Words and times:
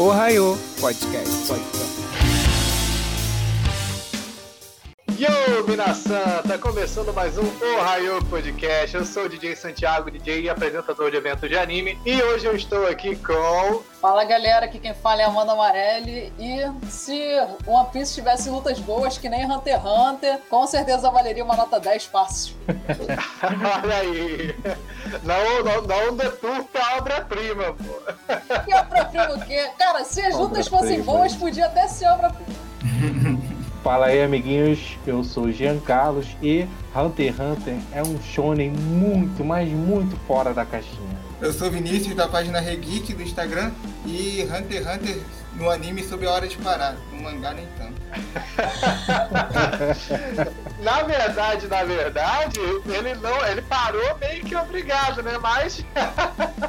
Ohio 0.00 0.54
Podcast. 0.78 1.50
Podcast. 1.50 2.27
Yo, 5.18 5.66
Minasan! 5.66 6.42
Tá 6.46 6.56
começando 6.56 7.12
mais 7.12 7.36
um 7.36 7.42
Ohio 7.42 8.24
Podcast. 8.26 8.96
Eu 8.96 9.04
sou 9.04 9.24
o 9.24 9.28
DJ 9.28 9.56
Santiago, 9.56 10.12
DJ 10.12 10.42
e 10.42 10.48
apresentador 10.48 11.10
de 11.10 11.16
eventos 11.16 11.48
de 11.48 11.58
anime. 11.58 11.98
E 12.06 12.22
hoje 12.22 12.46
eu 12.46 12.54
estou 12.54 12.86
aqui 12.86 13.16
com. 13.16 13.82
Fala 14.00 14.22
galera, 14.22 14.66
aqui 14.66 14.78
quem 14.78 14.94
fala 14.94 15.22
é 15.22 15.24
Amanda 15.24 15.54
Amarelli. 15.54 16.32
E 16.38 16.60
se 16.88 17.20
One 17.66 17.88
Piece 17.90 18.14
tivesse 18.14 18.48
lutas 18.48 18.78
boas 18.78 19.18
que 19.18 19.28
nem 19.28 19.44
Hunter 19.44 19.74
x 19.74 19.84
Hunter, 19.84 20.38
com 20.48 20.64
certeza 20.68 21.10
valeria 21.10 21.44
uma 21.44 21.56
nota 21.56 21.80
10 21.80 22.04
fácil. 22.04 22.54
Olha 23.82 23.96
aí! 23.96 24.54
Não, 25.24 25.64
não, 25.64 25.82
não 25.82 26.16
deturpa 26.16 26.78
a 26.78 26.98
obra-prima, 26.98 27.74
pô. 27.74 28.60
Que 28.64 28.72
obra-prima 28.72 29.34
o 29.34 29.44
quê? 29.44 29.68
Cara, 29.76 30.04
se 30.04 30.20
as 30.20 30.36
lutas 30.36 30.68
fossem 30.68 31.02
boas, 31.02 31.34
podia 31.34 31.66
até 31.66 31.88
ser 31.88 32.06
obra-prima. 32.06 33.47
Fala 33.88 34.08
aí, 34.08 34.22
amiguinhos. 34.22 34.98
Eu 35.06 35.24
sou 35.24 35.50
Jean 35.50 35.80
Carlos 35.80 36.26
e 36.42 36.68
Hunter 36.94 37.28
x 37.28 37.40
Hunter 37.40 37.74
é 37.90 38.02
um 38.02 38.20
shonen 38.20 38.68
muito, 38.68 39.42
mas 39.42 39.66
muito 39.70 40.14
fora 40.26 40.52
da 40.52 40.66
caixinha. 40.66 41.16
Eu 41.40 41.54
sou 41.54 41.70
Vinícius 41.70 42.14
da 42.14 42.28
página 42.28 42.60
Regeek 42.60 43.14
do 43.14 43.22
Instagram 43.22 43.70
e 44.04 44.42
Hunter 44.42 44.86
x 44.86 44.94
Hunter 44.94 45.18
no 45.54 45.70
anime 45.70 46.04
sob 46.04 46.26
a 46.26 46.32
hora 46.32 46.46
de 46.46 46.58
parar, 46.58 46.96
no 47.10 47.22
mangá 47.22 47.54
nem 47.54 47.66
tanto. 47.78 47.94
na 50.84 51.02
verdade, 51.04 51.66
na 51.66 51.82
verdade, 51.82 52.60
ele 52.60 53.14
não, 53.14 53.46
ele 53.46 53.62
parou 53.62 54.18
meio 54.18 54.44
que 54.44 54.54
obrigado, 54.54 55.22
né? 55.22 55.38
Mas 55.40 55.82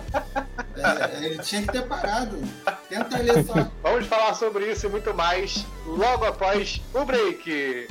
é, 0.80 1.26
ele 1.26 1.38
tinha 1.40 1.62
que 1.62 1.72
ter 1.72 1.84
parado. 1.84 2.38
Tenta 2.88 3.18
ler 3.18 3.44
só. 3.46 3.70
Vamos 3.84 4.08
falar 4.08 4.34
sobre 4.34 4.72
isso 4.72 4.88
e 4.88 4.90
muito 4.90 5.14
mais 5.14 5.66
logo 5.86 6.26
após 6.26 6.82
o 6.94 7.06
break. 7.06 7.88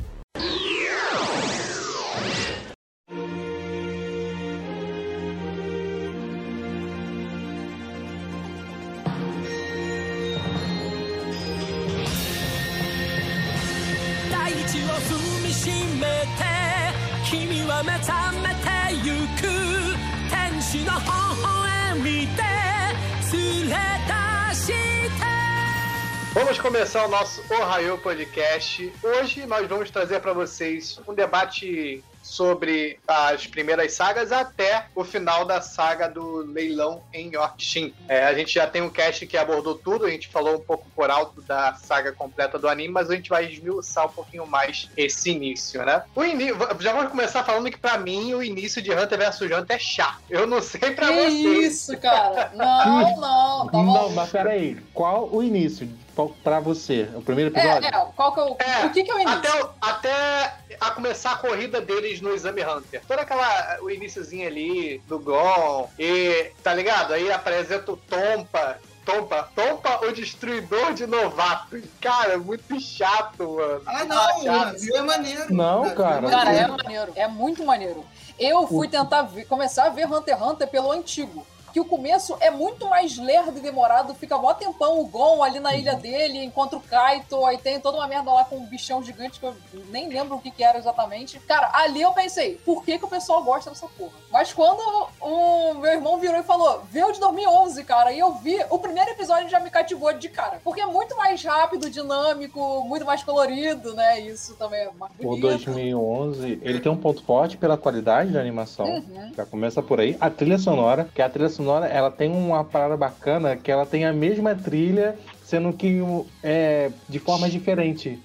Vamos 26.33 26.59
começar 26.59 27.05
o 27.05 27.09
nosso 27.09 27.43
Ohio 27.53 27.97
Podcast. 27.97 28.91
Hoje 29.03 29.45
nós 29.45 29.67
vamos 29.67 29.91
trazer 29.91 30.19
para 30.19 30.31
vocês 30.31 30.99
um 31.07 31.13
debate 31.13 32.03
sobre 32.29 32.99
as 33.07 33.47
primeiras 33.47 33.93
sagas 33.93 34.31
até 34.31 34.85
o 34.95 35.03
final 35.03 35.45
da 35.45 35.61
saga 35.61 36.07
do 36.07 36.37
leilão 36.37 37.01
em 37.11 37.33
Yorkshire. 37.33 37.93
É, 38.07 38.23
a 38.25 38.33
gente 38.33 38.53
já 38.53 38.67
tem 38.67 38.81
um 38.81 38.89
cast 38.89 39.25
que 39.25 39.35
abordou 39.35 39.75
tudo, 39.75 40.05
a 40.05 40.09
gente 40.11 40.27
falou 40.27 40.55
um 40.57 40.59
pouco 40.59 40.85
por 40.95 41.09
alto 41.09 41.41
da 41.41 41.73
saga 41.73 42.11
completa 42.11 42.59
do 42.59 42.69
anime, 42.69 42.93
mas 42.93 43.09
a 43.09 43.15
gente 43.15 43.29
vai 43.29 43.51
esmiuçar 43.51 44.05
um 44.05 44.11
pouquinho 44.11 44.45
mais 44.45 44.89
esse 44.95 45.31
início, 45.31 45.83
né? 45.83 46.03
O 46.15 46.23
in... 46.23 46.37
Já 46.79 46.93
vamos 46.93 47.09
começar 47.09 47.43
falando 47.43 47.71
que 47.71 47.79
para 47.79 47.97
mim 47.97 48.33
o 48.35 48.43
início 48.43 48.81
de 48.81 48.91
Hunter 48.91 49.17
vs 49.17 49.41
Hunter 49.41 49.75
é 49.75 49.79
chato. 49.79 50.21
Eu 50.29 50.45
não 50.45 50.61
sei 50.61 50.91
pra 50.91 51.07
que 51.07 51.13
vocês. 51.13 51.73
isso, 51.73 51.97
cara? 51.97 52.51
Não, 52.53 53.17
não. 53.19 53.67
Tá 53.67 53.77
não, 53.77 54.09
mas 54.11 54.29
peraí. 54.29 54.77
Qual 54.93 55.29
o 55.33 55.41
início? 55.41 55.89
Pra 56.27 56.59
você? 56.59 57.09
O 57.15 57.21
primeiro 57.21 57.51
episódio? 57.51 57.85
É, 57.85 57.89
é. 57.89 58.05
Qual 58.15 58.33
que 58.33 58.39
é 58.39 58.43
o... 58.43 58.57
É, 58.59 58.85
o 58.85 58.89
que, 58.91 59.03
que 59.03 59.11
é 59.11 59.15
o 59.15 59.19
início? 59.19 59.39
Até, 59.39 60.09
até 60.09 60.53
a 60.79 60.91
começar 60.91 61.31
a 61.33 61.37
corrida 61.37 61.81
deles 61.81 62.21
no 62.21 62.33
Exame 62.33 62.63
Hunter. 62.63 63.01
Toda 63.07 63.21
aquela. 63.21 63.77
o 63.81 63.89
iníciozinho 63.89 64.47
ali 64.47 64.99
do 65.07 65.19
Gon. 65.19 65.89
E. 65.97 66.51
tá 66.63 66.73
ligado? 66.73 67.13
Aí 67.13 67.31
apresenta 67.31 67.91
o 67.91 67.97
Tompa. 67.97 68.77
Tompa, 69.05 69.49
Tompa, 69.55 70.05
o 70.05 70.11
destruidor 70.11 70.93
de 70.93 71.07
novatos. 71.07 71.81
Cara, 71.99 72.37
muito 72.37 72.79
chato, 72.79 73.55
mano. 73.55 73.81
Ah, 73.87 74.05
não, 74.05 74.43
chato. 74.43 74.95
é 74.95 75.01
maneiro. 75.01 75.53
Não, 75.53 75.95
cara. 75.95 76.29
Cara, 76.29 76.51
é 76.51 76.67
maneiro. 76.67 77.11
É 77.15 77.27
muito 77.27 77.65
maneiro. 77.65 78.05
Eu 78.37 78.67
fui 78.67 78.87
tentar 78.87 79.23
ver, 79.23 79.45
começar 79.45 79.85
a 79.85 79.89
ver 79.89 80.05
Hunter 80.05 80.35
x 80.35 80.43
Hunter 80.47 80.67
pelo 80.67 80.91
antigo 80.91 81.45
que 81.71 81.79
o 81.79 81.85
começo 81.85 82.35
é 82.39 82.49
muito 82.49 82.87
mais 82.87 83.17
lerdo 83.17 83.57
e 83.57 83.61
demorado, 83.61 84.13
fica 84.13 84.37
mó 84.37 84.53
tempão 84.53 84.99
o 84.99 85.05
Gon 85.05 85.43
ali 85.43 85.59
na 85.59 85.75
ilha 85.75 85.95
dele, 85.95 86.43
encontra 86.43 86.77
o 86.77 86.81
Kaito, 86.81 87.45
aí 87.45 87.57
tem 87.57 87.79
toda 87.79 87.97
uma 87.97 88.07
merda 88.07 88.31
lá 88.31 88.45
com 88.45 88.57
um 88.57 88.65
bichão 88.65 89.03
gigante 89.03 89.39
que 89.39 89.45
eu 89.45 89.55
nem 89.89 90.09
lembro 90.09 90.37
o 90.37 90.41
que, 90.41 90.51
que 90.51 90.63
era 90.63 90.77
exatamente. 90.77 91.39
Cara, 91.41 91.71
ali 91.73 92.01
eu 92.01 92.11
pensei, 92.11 92.55
por 92.65 92.83
que, 92.83 92.97
que 92.97 93.05
o 93.05 93.09
pessoal 93.09 93.43
gosta 93.43 93.69
dessa 93.69 93.87
porra? 93.87 94.13
Mas 94.31 94.53
quando 94.53 94.79
o 95.21 95.73
meu 95.75 95.91
irmão 95.91 96.19
virou 96.19 96.39
e 96.39 96.43
falou, 96.43 96.83
vê 96.91 97.03
o 97.03 97.11
de 97.11 97.19
2011, 97.19 97.83
cara, 97.83 98.11
e 98.11 98.19
eu 98.19 98.33
vi, 98.33 98.57
o 98.69 98.79
primeiro 98.79 99.11
episódio 99.11 99.49
já 99.49 99.59
me 99.59 99.69
cativou 99.69 100.13
de 100.13 100.29
cara, 100.29 100.59
porque 100.63 100.81
é 100.81 100.85
muito 100.85 101.15
mais 101.15 101.43
rápido, 101.43 101.89
dinâmico, 101.89 102.83
muito 102.83 103.05
mais 103.05 103.23
colorido, 103.23 103.93
né? 103.93 104.19
Isso 104.19 104.55
também 104.55 104.81
é 104.81 104.91
mais 104.97 105.11
bonito. 105.13 105.37
O 105.37 105.41
2011, 105.41 106.59
ele 106.61 106.79
tem 106.79 106.91
um 106.91 106.97
ponto 106.97 107.23
forte 107.23 107.57
pela 107.57 107.77
qualidade 107.77 108.31
da 108.31 108.39
animação, 108.39 108.85
uhum. 108.85 109.31
já 109.35 109.45
começa 109.45 109.81
por 109.81 109.99
aí. 109.99 110.17
A 110.19 110.29
trilha 110.29 110.57
sonora, 110.57 111.09
que 111.13 111.21
é 111.21 111.25
a 111.25 111.29
trilha 111.29 111.49
sonora, 111.59 111.87
ela 111.87 112.09
tem 112.09 112.31
uma 112.31 112.63
parada 112.63 112.95
bacana 112.95 113.57
que 113.57 113.69
ela 113.69 113.85
tem 113.85 114.05
a 114.05 114.13
mesma 114.13 114.55
trilha, 114.55 115.17
sendo 115.43 115.73
que 115.73 115.99
é 116.41 116.89
de 117.07 117.19
forma 117.19 117.49
diferente. 117.49 118.17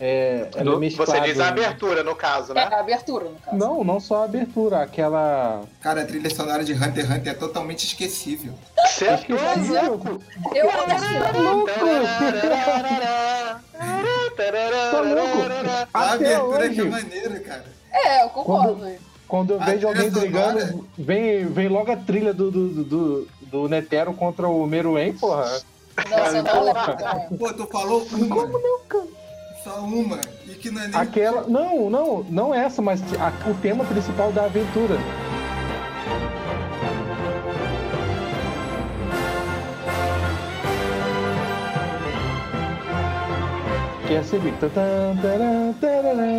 É, 0.00 0.48
no, 0.64 0.82
é 0.82 0.90
você 0.90 1.20
diz 1.20 1.40
a 1.40 1.48
abertura, 1.48 2.04
no 2.04 2.14
caso, 2.14 2.54
né? 2.54 2.68
É, 2.70 2.74
a 2.74 2.80
abertura, 2.80 3.24
no 3.24 3.34
caso. 3.34 3.56
Não, 3.56 3.82
não 3.82 3.98
só 3.98 4.22
a 4.22 4.24
abertura, 4.24 4.80
aquela. 4.82 5.62
Cara, 5.80 6.02
a 6.02 6.04
trilha 6.06 6.30
sonora 6.30 6.64
de 6.64 6.72
Hunter 6.72 7.04
x 7.04 7.10
Hunter 7.10 7.32
é 7.32 7.34
totalmente 7.34 7.84
esquecível. 7.84 8.54
Você 8.86 9.06
é 9.06 9.18
louco! 9.88 10.22
Eu 10.54 10.70
acho 10.70 11.42
louco! 11.42 11.70
Tá 14.92 15.00
louco! 15.00 15.88
A 15.92 16.12
abertura 16.12 16.66
é 16.66 16.84
maneira, 16.84 17.40
cara. 17.40 17.64
É, 17.92 18.22
eu 18.22 18.28
concordo. 18.28 18.76
Quando... 18.76 19.07
Quando 19.28 19.52
eu 19.52 19.60
vejo 19.60 19.86
alguém 19.86 20.10
brigando, 20.10 20.88
vem, 20.96 21.46
vem 21.46 21.68
logo 21.68 21.92
a 21.92 21.96
trilha 21.96 22.32
do, 22.32 22.50
do, 22.50 22.84
do, 22.84 23.28
do 23.42 23.68
Netero 23.68 24.14
contra 24.14 24.48
o 24.48 24.66
Meruem, 24.66 25.12
porra. 25.12 25.44
Nossa, 26.08 26.42
não, 26.42 27.36
Pô, 27.36 27.52
tu 27.52 27.66
falou 27.66 28.06
uma. 28.10 28.28
Como 28.28 28.58
não, 28.58 28.80
cara? 28.88 29.04
Só 29.62 29.80
uma. 29.80 30.18
E 30.46 30.54
que 30.54 30.70
não 30.70 30.80
é 30.80 30.88
nem... 30.88 30.98
Aquela. 30.98 31.42
Não, 31.46 31.90
não, 31.90 32.22
não 32.30 32.54
essa, 32.54 32.80
mas 32.80 33.02
a, 33.20 33.50
o 33.50 33.54
tema 33.54 33.84
principal 33.84 34.32
da 34.32 34.44
aventura. 34.44 34.96
Que 44.08 44.14
é 44.14 44.22
seguir. 44.22 44.54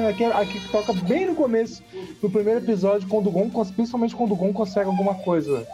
Aqui, 0.09 0.23
aqui 0.25 0.59
que 0.59 0.71
toca 0.71 0.91
bem 0.91 1.27
no 1.27 1.35
começo 1.35 1.83
do 2.19 2.27
primeiro 2.27 2.59
episódio, 2.61 3.07
quando 3.07 3.27
o 3.27 3.31
Gon, 3.31 3.47
principalmente 3.75 4.15
quando 4.15 4.31
o 4.31 4.35
Gon 4.35 4.51
consegue 4.51 4.89
alguma 4.89 5.13
coisa. 5.13 5.67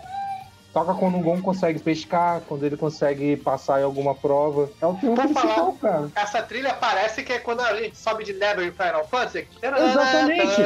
Toca 0.76 0.94
quando 0.94 1.18
o 1.18 1.22
Gon 1.22 1.42
consegue 1.42 1.80
pescar, 1.80 2.42
quando 2.42 2.66
ele 2.66 2.76
consegue 2.76 3.38
passar 3.38 3.80
em 3.80 3.86
alguma 3.86 4.14
prova. 4.14 4.70
É 4.82 4.86
o 4.86 4.94
tema 4.96 5.16
principal, 5.16 5.72
cara. 5.82 6.12
Essa 6.14 6.42
trilha 6.42 6.74
parece 6.74 7.24
que 7.24 7.32
é 7.32 7.40
quando 7.40 7.62
a 7.62 7.74
gente 7.82 7.98
sobe 7.98 8.26
de 8.26 8.34
level 8.34 8.66
em 8.66 8.74
Final 8.74 9.08
Fantasy. 9.08 9.48
Exatamente. 9.64 10.62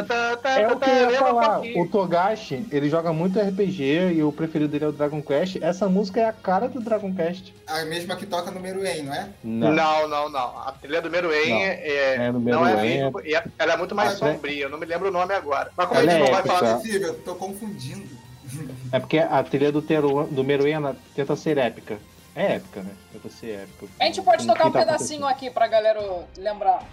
É 0.46 0.68
o 0.68 0.80
que 0.80 0.90
eu 0.90 1.12
ia 1.12 1.20
falar. 1.20 1.62
O 1.76 1.88
Togashi, 1.88 2.66
ele 2.72 2.90
joga 2.90 3.14
muito 3.14 3.40
RPG 3.40 4.14
e 4.16 4.24
o 4.24 4.32
preferido 4.32 4.72
dele 4.72 4.86
é 4.86 4.88
o 4.88 4.92
Dragon 4.92 5.22
Quest. 5.22 5.58
Essa 5.62 5.88
música 5.88 6.22
é 6.22 6.26
a 6.26 6.34
cara 6.34 6.68
do 6.68 6.82
Dragon 6.82 7.14
Quest. 7.14 7.54
A 7.68 7.86
mesma 7.86 8.16
que 8.16 8.26
toca 8.26 8.50
no 8.50 8.60
Meruem, 8.60 9.04
não 9.04 9.14
é? 9.14 9.30
Não, 9.44 9.72
não, 9.72 10.08
não. 10.08 10.30
não. 10.30 10.58
A 10.58 10.72
trilha 10.72 11.04
do 11.04 11.12
Meruem 11.12 11.66
é, 11.66 12.16
é, 12.16 12.32
no 12.32 12.40
não 12.40 12.68
é 12.68 12.82
mesmo. 12.82 13.20
É... 13.20 13.44
Ela 13.60 13.74
é 13.74 13.78
muito 13.78 13.94
mais 13.94 14.14
ah, 14.14 14.16
sombria. 14.16 14.64
Eu 14.64 14.70
não 14.72 14.80
me 14.80 14.88
lembro 14.88 15.10
o 15.10 15.12
nome 15.12 15.36
agora. 15.36 15.70
Mas 15.78 15.88
como 15.88 16.00
ela 16.00 16.12
a 16.12 16.16
gente 16.16 16.26
não 16.26 16.34
vai 16.34 16.44
falar... 16.44 16.82
Eu 16.84 17.14
tô 17.20 17.36
confundindo. 17.36 18.19
É 18.92 19.00
porque 19.00 19.20
a 19.20 19.44
trilha 19.44 19.72
do, 19.72 19.82
Teru, 19.82 20.26
do 20.28 20.44
Meruena 20.44 20.96
tenta 21.16 21.36
ser 21.36 21.58
épica. 21.58 21.98
É 22.36 22.56
épica, 22.56 22.82
né? 22.82 22.92
Tenta 23.12 23.30
ser 23.30 23.62
épica. 23.64 23.88
A 24.00 24.06
gente 24.06 24.22
pode 24.22 24.46
tocar 24.46 24.68
um 24.68 24.72
tá 24.72 24.80
pedacinho 24.80 25.26
aqui 25.26 25.50
pra 25.50 25.68
galera 25.68 26.00
lembrar. 26.38 26.84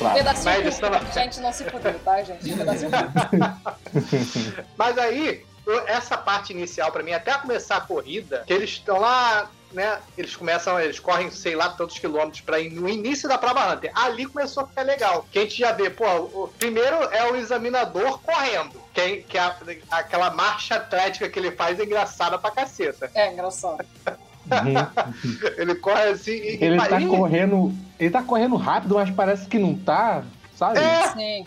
Claro. 0.00 0.16
Pedacinho 0.16 0.44
Mas 0.44 0.74
estava... 0.74 1.12
Gente, 1.12 1.40
não 1.40 1.52
se 1.52 1.64
fudeu, 1.64 1.98
tá, 2.00 2.22
gente? 2.22 2.52
Pedacinho 2.56 2.90
Mas 4.76 4.98
aí, 4.98 5.44
essa 5.86 6.16
parte 6.16 6.52
inicial 6.52 6.90
pra 6.90 7.02
mim, 7.02 7.12
até 7.12 7.32
começar 7.34 7.76
a 7.76 7.80
corrida, 7.80 8.42
que 8.46 8.52
eles 8.52 8.70
estão 8.70 8.98
lá 8.98 9.48
né? 9.72 10.00
Eles 10.18 10.34
começam, 10.34 10.80
eles 10.80 10.98
correm, 10.98 11.30
sei 11.30 11.54
lá, 11.54 11.70
tantos 11.70 11.98
quilômetros 11.98 12.40
para 12.40 12.58
ir 12.58 12.70
no 12.70 12.88
início 12.88 13.28
da 13.28 13.38
prova 13.38 13.72
Hunter. 13.72 13.92
Ali 13.94 14.26
começou 14.26 14.64
a 14.64 14.66
ficar 14.66 14.82
legal. 14.82 15.24
Que 15.30 15.38
a 15.38 15.42
gente 15.42 15.58
já 15.58 15.72
vê, 15.72 15.88
pô, 15.88 16.04
o 16.06 16.48
primeiro 16.58 16.96
é 17.12 17.30
o 17.30 17.36
examinador 17.36 18.18
correndo. 18.20 18.80
Que, 18.92 19.18
que 19.18 19.38
a, 19.38 19.56
aquela 19.90 20.30
marcha 20.30 20.76
atlética 20.76 21.28
que 21.28 21.38
ele 21.38 21.52
faz 21.52 21.78
é 21.78 21.84
engraçada 21.84 22.38
pra 22.38 22.50
caceta. 22.50 23.10
É 23.14 23.32
engraçado. 23.32 23.84
ele 25.56 25.74
corre 25.76 26.02
assim 26.10 26.32
e. 26.32 26.58
Ele 26.64 26.76
e- 26.76 26.88
tá 26.88 27.00
e- 27.00 27.06
correndo. 27.06 27.72
Ele 27.98 28.10
tá 28.10 28.22
correndo 28.22 28.56
rápido, 28.56 28.94
mas 28.94 29.10
parece 29.10 29.46
que 29.46 29.58
não 29.58 29.74
tá, 29.74 30.22
sabe? 30.56 30.78
É. 30.78 31.08
Sim. 31.08 31.46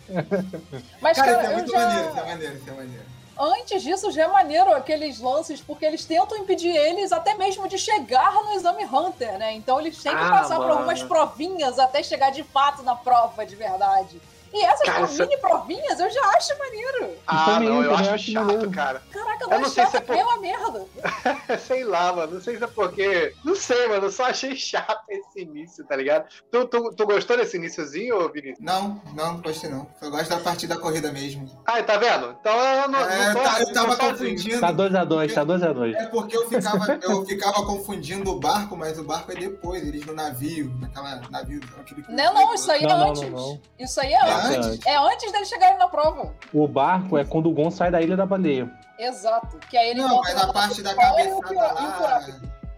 Mas, 1.01 1.17
Cara, 1.17 1.35
cara, 1.35 1.47
é 1.47 1.49
eu 1.51 1.53
muito 1.57 1.71
já... 1.71 1.79
maneiro, 1.79 2.09
é 2.09 2.25
maneiro, 2.25 2.61
é 2.67 2.71
maneiro. 2.71 3.13
Antes 3.35 3.81
disso, 3.81 4.11
já 4.11 4.25
é 4.25 4.27
maneiro 4.27 4.71
aqueles 4.73 5.19
lances, 5.19 5.59
porque 5.59 5.83
eles 5.83 6.05
tentam 6.05 6.37
impedir 6.37 6.69
eles 6.69 7.11
até 7.11 7.33
mesmo 7.33 7.67
de 7.67 7.79
chegar 7.79 8.31
no 8.43 8.53
exame 8.53 8.85
Hunter, 8.85 9.39
né? 9.39 9.53
Então 9.53 9.79
eles 9.79 9.97
têm 10.03 10.15
que 10.15 10.23
Ah, 10.23 10.29
passar 10.29 10.55
por 10.57 10.67
mano. 10.67 10.73
algumas 10.73 11.01
provinhas 11.01 11.79
até 11.79 12.03
chegar 12.03 12.29
de 12.31 12.43
fato 12.43 12.83
na 12.83 12.95
prova 12.95 13.43
de 13.43 13.55
verdade. 13.55 14.21
E 14.53 14.63
essas 14.65 14.85
Cara, 14.85 15.07
mini 15.07 15.37
provinhas 15.37 15.99
eu 15.99 16.09
já 16.11 16.21
acho 16.37 16.57
maneiro. 16.59 17.15
Ah, 17.25 17.45
também, 17.45 17.69
não, 17.69 17.77
eu 17.83 17.89
também 17.89 17.99
acho 18.05 18.13
acho 18.13 18.31
chato, 18.31 18.45
maneiro. 18.45 18.71
cara. 18.71 19.01
Caraca, 19.11 19.43
Eu 19.45 19.49
não 19.49 19.59
não 19.61 19.65
é 19.65 19.69
sei 19.69 19.85
se 19.87 19.91
chato, 19.93 20.11
é 20.11 20.15
por- 20.15 20.15
uma 20.25 20.37
merda. 20.37 20.85
sei 21.59 21.83
lá, 21.83 22.13
mano. 22.13 22.33
Não 22.35 22.41
sei 22.41 22.57
se 22.57 22.63
é 22.63 22.67
porque. 22.67 23.33
Não 23.43 23.55
sei, 23.55 23.87
mano. 23.87 24.05
Eu 24.05 24.11
só 24.11 24.25
achei 24.25 24.55
chato 24.55 25.03
esse 25.09 25.41
início, 25.41 25.83
tá 25.85 25.95
ligado? 25.95 26.25
Tu, 26.51 26.65
tu, 26.67 26.93
tu 26.95 27.05
gostou 27.05 27.35
desse 27.35 27.57
iníciozinho, 27.57 28.15
ô 28.23 28.29
Vinícius? 28.29 28.59
Não, 28.59 29.01
não, 29.15 29.33
não 29.33 29.41
gostei 29.41 29.69
não. 29.69 29.87
Eu 30.01 30.11
gosto 30.11 30.29
da 30.29 30.37
partida 30.37 30.75
da 30.75 30.79
corrida 30.81 31.11
mesmo. 31.11 31.49
Ah, 31.65 31.81
tá 31.81 31.97
vendo? 31.97 32.35
Então 32.39 32.53
eu 32.55 32.87
não, 32.89 32.99
É, 32.99 33.27
não 33.27 33.33
tô, 33.35 33.41
tá- 33.41 33.59
eu 33.59 33.65
não 33.65 33.73
tava 33.73 33.97
confundindo. 33.97 34.59
Tá 34.59 34.71
2x2, 34.73 35.33
tá 35.33 35.45
2x2. 35.45 35.95
É 35.95 36.05
porque 36.07 36.37
eu 36.37 36.47
ficava, 36.47 36.99
eu 37.01 37.25
ficava 37.25 37.65
confundindo 37.65 38.31
o 38.31 38.39
barco, 38.39 38.77
mas 38.77 38.99
o 38.99 39.03
barco 39.03 39.31
é 39.31 39.35
depois, 39.35 39.81
eles 39.85 40.05
no 40.05 40.13
navio, 40.13 40.71
naquela 40.79 41.21
navio, 41.31 41.59
aquele 41.79 42.05
Não, 42.09 42.33
não, 42.33 42.53
isso 42.53 42.71
aí 42.71 42.83
é 42.83 42.87
Não, 42.87 42.97
não, 42.99 43.09
antes. 43.09 43.21
não, 43.23 43.29
não. 43.29 43.61
Isso 43.79 43.99
aí 43.99 44.13
é 44.13 44.17
É 44.17 44.31
antes. 44.31 44.42
Antes? 44.45 44.85
É 44.85 44.95
antes 44.97 45.31
deles 45.31 45.47
chegarem 45.49 45.77
na 45.77 45.87
prova. 45.87 46.33
O 46.53 46.67
barco 46.67 47.17
é 47.17 47.25
quando 47.25 47.49
o 47.49 47.53
Gon 47.53 47.69
sai 47.71 47.91
da 47.91 48.01
Ilha 48.01 48.15
da 48.17 48.25
Baleia. 48.25 48.69
Exato. 48.99 49.57
Que 49.69 49.77
aí 49.77 49.89
ele 49.91 50.01
Não, 50.01 50.21
mas 50.21 50.35
na 50.35 50.53
parte 50.53 50.81
da 50.81 50.93
cabeçada 50.95 51.53
lá. 51.53 52.25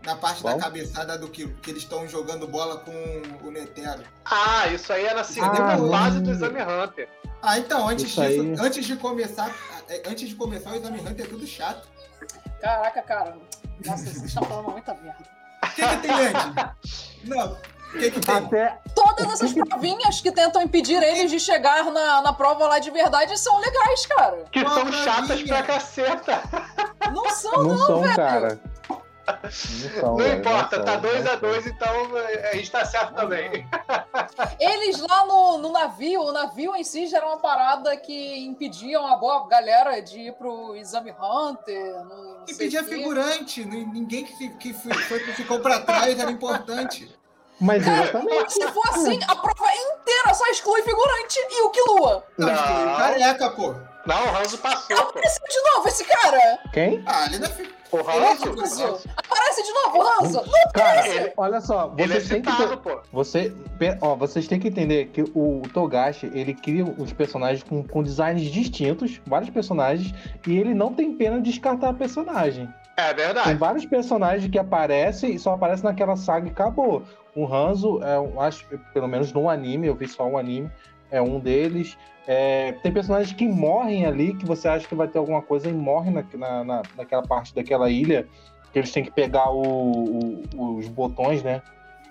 Na 0.06 0.16
parte 0.16 0.42
Qual? 0.44 0.56
da 0.56 0.64
cabeçada 0.64 1.18
do 1.18 1.28
que, 1.28 1.48
que 1.48 1.72
eles 1.72 1.82
estão 1.82 2.08
jogando 2.08 2.48
bola 2.48 2.78
com 2.78 2.92
o 3.48 3.50
Netero. 3.52 4.04
Ah, 4.24 4.68
isso 4.68 4.94
aí 4.94 5.06
é 5.06 5.14
na 5.16 5.24
segunda 5.24 5.64
Ah, 5.74 5.78
fase 5.90 6.20
do 6.22 6.32
Exame 6.32 6.62
Hunter. 6.62 7.10
Ah, 7.42 7.58
então, 7.60 7.88
antes 7.90 8.06
Isso 8.06 8.22
disso, 8.22 8.42
aí. 8.42 8.56
antes 8.60 8.86
de 8.86 8.96
começar. 8.98 9.52
é, 9.90 10.04
Antes 10.08 10.30
de 10.30 10.36
começar 10.36 10.72
o 10.72 10.76
exame 10.76 11.00
Hunter 11.00 11.26
é 11.26 11.30
tudo 11.30 11.46
chato. 11.48 11.88
Caraca, 12.62 13.02
cara. 13.02 13.36
Nossa, 13.86 14.04
vocês 14.06 14.24
estão 14.24 14.44
falando 14.44 14.72
muita 14.72 14.94
merda. 14.96 15.24
O 15.64 15.68
que, 15.76 15.82
que 15.88 15.98
tem 15.98 16.12
antes? 16.12 17.12
Não, 17.24 17.58
que, 17.92 18.12
que 18.12 18.20
tem? 18.20 18.36
Até. 18.36 18.80
Todas 18.94 19.32
essas 19.34 19.54
provinhas 19.54 20.22
que 20.22 20.32
tentam 20.32 20.62
impedir 20.62 21.02
eles 21.02 21.30
de 21.32 21.40
chegar 21.40 21.86
na, 21.92 22.22
na 22.22 22.34
prova 22.34 22.68
lá 22.68 22.80
de 22.80 22.92
verdade 22.92 23.38
são 23.40 23.58
legais, 23.60 24.06
cara. 24.06 24.44
Que 24.52 24.62
são 24.68 24.92
chatas 24.92 25.42
pra 25.44 25.64
caceta. 25.64 26.42
Não 27.14 27.30
são, 27.30 27.52
Não 27.64 27.64
não, 27.76 27.78
são, 27.86 28.02
velho. 28.02 28.16
cara. 28.16 28.60
Não, 28.88 29.52
são, 29.52 30.02
Não 30.10 30.16
velho, 30.18 30.40
importa, 30.40 30.78
não 30.78 30.86
tá 30.86 30.92
são, 30.94 31.02
2 31.02 31.24
não 31.24 31.32
a 31.32 31.40
são. 31.40 31.50
2 31.50 31.66
então 31.68 32.18
é, 32.18 32.52
a 32.52 32.56
gente 32.56 32.72
tá 32.72 32.86
certo 32.86 33.16
também. 33.16 33.68
Eles 34.60 35.00
lá 35.02 35.26
no, 35.26 35.58
no 35.58 35.72
navio, 35.72 36.22
o 36.22 36.32
navio 36.32 36.76
em 36.76 36.84
si 36.84 37.08
já 37.08 37.18
era 37.18 37.26
uma 37.28 37.38
parada 37.40 37.96
que 37.98 38.46
impediam 38.46 39.06
a 39.08 39.16
boa 39.18 39.48
galera 39.48 40.00
de 40.02 40.20
ir 40.20 40.34
pro 40.34 40.76
exame 40.76 41.12
Hunter. 41.12 42.04
Não 42.06 42.44
E 42.48 42.54
sei 42.54 42.66
pedia 42.66 42.82
o 42.82 42.86
quê. 42.86 42.96
figurante. 42.96 43.66
Ninguém 43.66 44.26
que, 44.26 44.50
que 44.50 44.74
foi, 44.74 44.94
ficou 45.34 45.60
pra 45.60 45.80
trás 45.82 46.18
era 46.20 46.30
importante. 46.32 47.10
Mas 47.60 47.86
exatamente. 47.88 48.54
Se 48.54 48.68
for 48.68 48.84
assim, 48.90 49.20
a 49.28 49.36
prova 49.36 49.72
inteira 49.74 50.34
só 50.34 50.46
exclui 50.48 50.82
figurante 50.82 51.40
e 51.50 51.62
o 51.62 51.70
Kilua. 51.70 52.24
Não, 52.38 52.48
Não. 52.48 52.56
não. 52.86 52.96
careca, 52.98 53.50
pô. 53.52 53.74
Não, 54.06 54.24
o 54.24 54.32
Ranzo 54.32 54.58
passou, 54.60 54.96
pô. 54.98 55.02
Apareceu 55.04 55.44
de 55.50 55.72
novo 55.74 55.88
esse 55.88 56.04
cara! 56.06 56.60
Quem? 56.72 57.04
Ah, 57.08 57.26
ele 57.26 57.40
não 57.40 57.48
é 57.48 57.50
fi- 57.50 57.76
O. 57.92 57.98
Ranzo, 58.02 59.00
Aparece 59.18 59.64
de 59.64 59.72
novo, 59.72 60.02
Ranzo! 60.04 60.44
Cara, 60.74 61.08
Ele- 61.08 61.34
olha 61.38 61.62
só, 61.62 61.94
é 61.98 62.06
vocês 62.08 62.28
têm 62.28 62.42
que. 62.42 62.78
pô. 62.78 63.00
Você, 63.14 63.54
ó, 64.02 64.16
vocês 64.16 64.48
têm 64.48 64.60
que 64.60 64.68
entender 64.68 65.06
que 65.08 65.24
o 65.34 65.62
Togashi, 65.74 66.30
ele 66.36 66.54
cria 66.54 66.84
os 66.84 67.14
personagens 67.14 67.64
com, 67.64 67.82
com 67.84 68.04
designs 68.04 68.42
distintos, 68.52 69.20
vários 69.26 69.50
personagens, 69.50 70.14
e 70.46 70.58
ele 70.58 70.74
não 70.74 70.94
tem 70.94 71.16
pena 71.16 71.38
de 71.42 71.50
descartar 71.50 71.94
personagem. 71.94 72.72
É 72.98 73.14
Tem 73.14 73.26
verdade. 73.26 73.54
vários 73.56 73.86
personagens 73.86 74.50
que 74.50 74.58
aparecem 74.58 75.36
e 75.36 75.40
só 75.40 75.54
aparecem 75.54 75.84
naquela 75.84 76.16
saga 76.16 76.48
e 76.48 76.52
acabou. 76.52 77.04
O 77.36 77.46
Hanzo, 77.46 78.00
é, 78.02 78.42
acho, 78.46 78.66
pelo 78.94 79.08
menos 79.08 79.34
no 79.34 79.50
anime, 79.50 79.88
eu 79.88 79.96
vi 79.96 80.08
só 80.08 80.26
um 80.26 80.38
anime, 80.38 80.70
é 81.12 81.22
um 81.22 81.40
deles. 81.40 81.98
É, 82.26 82.72
tem 82.82 82.92
personagens 82.92 83.34
que 83.34 83.46
morrem 83.48 84.06
ali, 84.06 84.34
que 84.34 84.46
você 84.46 84.68
acha 84.68 84.88
que 84.88 84.96
vai 84.96 85.08
ter 85.08 85.18
alguma 85.18 85.42
coisa 85.42 85.70
e 85.70 85.74
morrem 85.74 86.14
na, 86.14 86.24
na, 86.38 86.64
na- 86.64 86.82
naquela 86.96 87.22
parte 87.22 87.54
daquela 87.54 87.90
ilha, 87.90 88.28
que 88.72 88.80
eles 88.80 88.92
têm 88.92 89.04
que 89.04 89.12
pegar 89.12 89.52
o- 89.52 90.42
o- 90.56 90.76
os 90.78 90.88
botões, 90.88 91.44
né? 91.44 91.62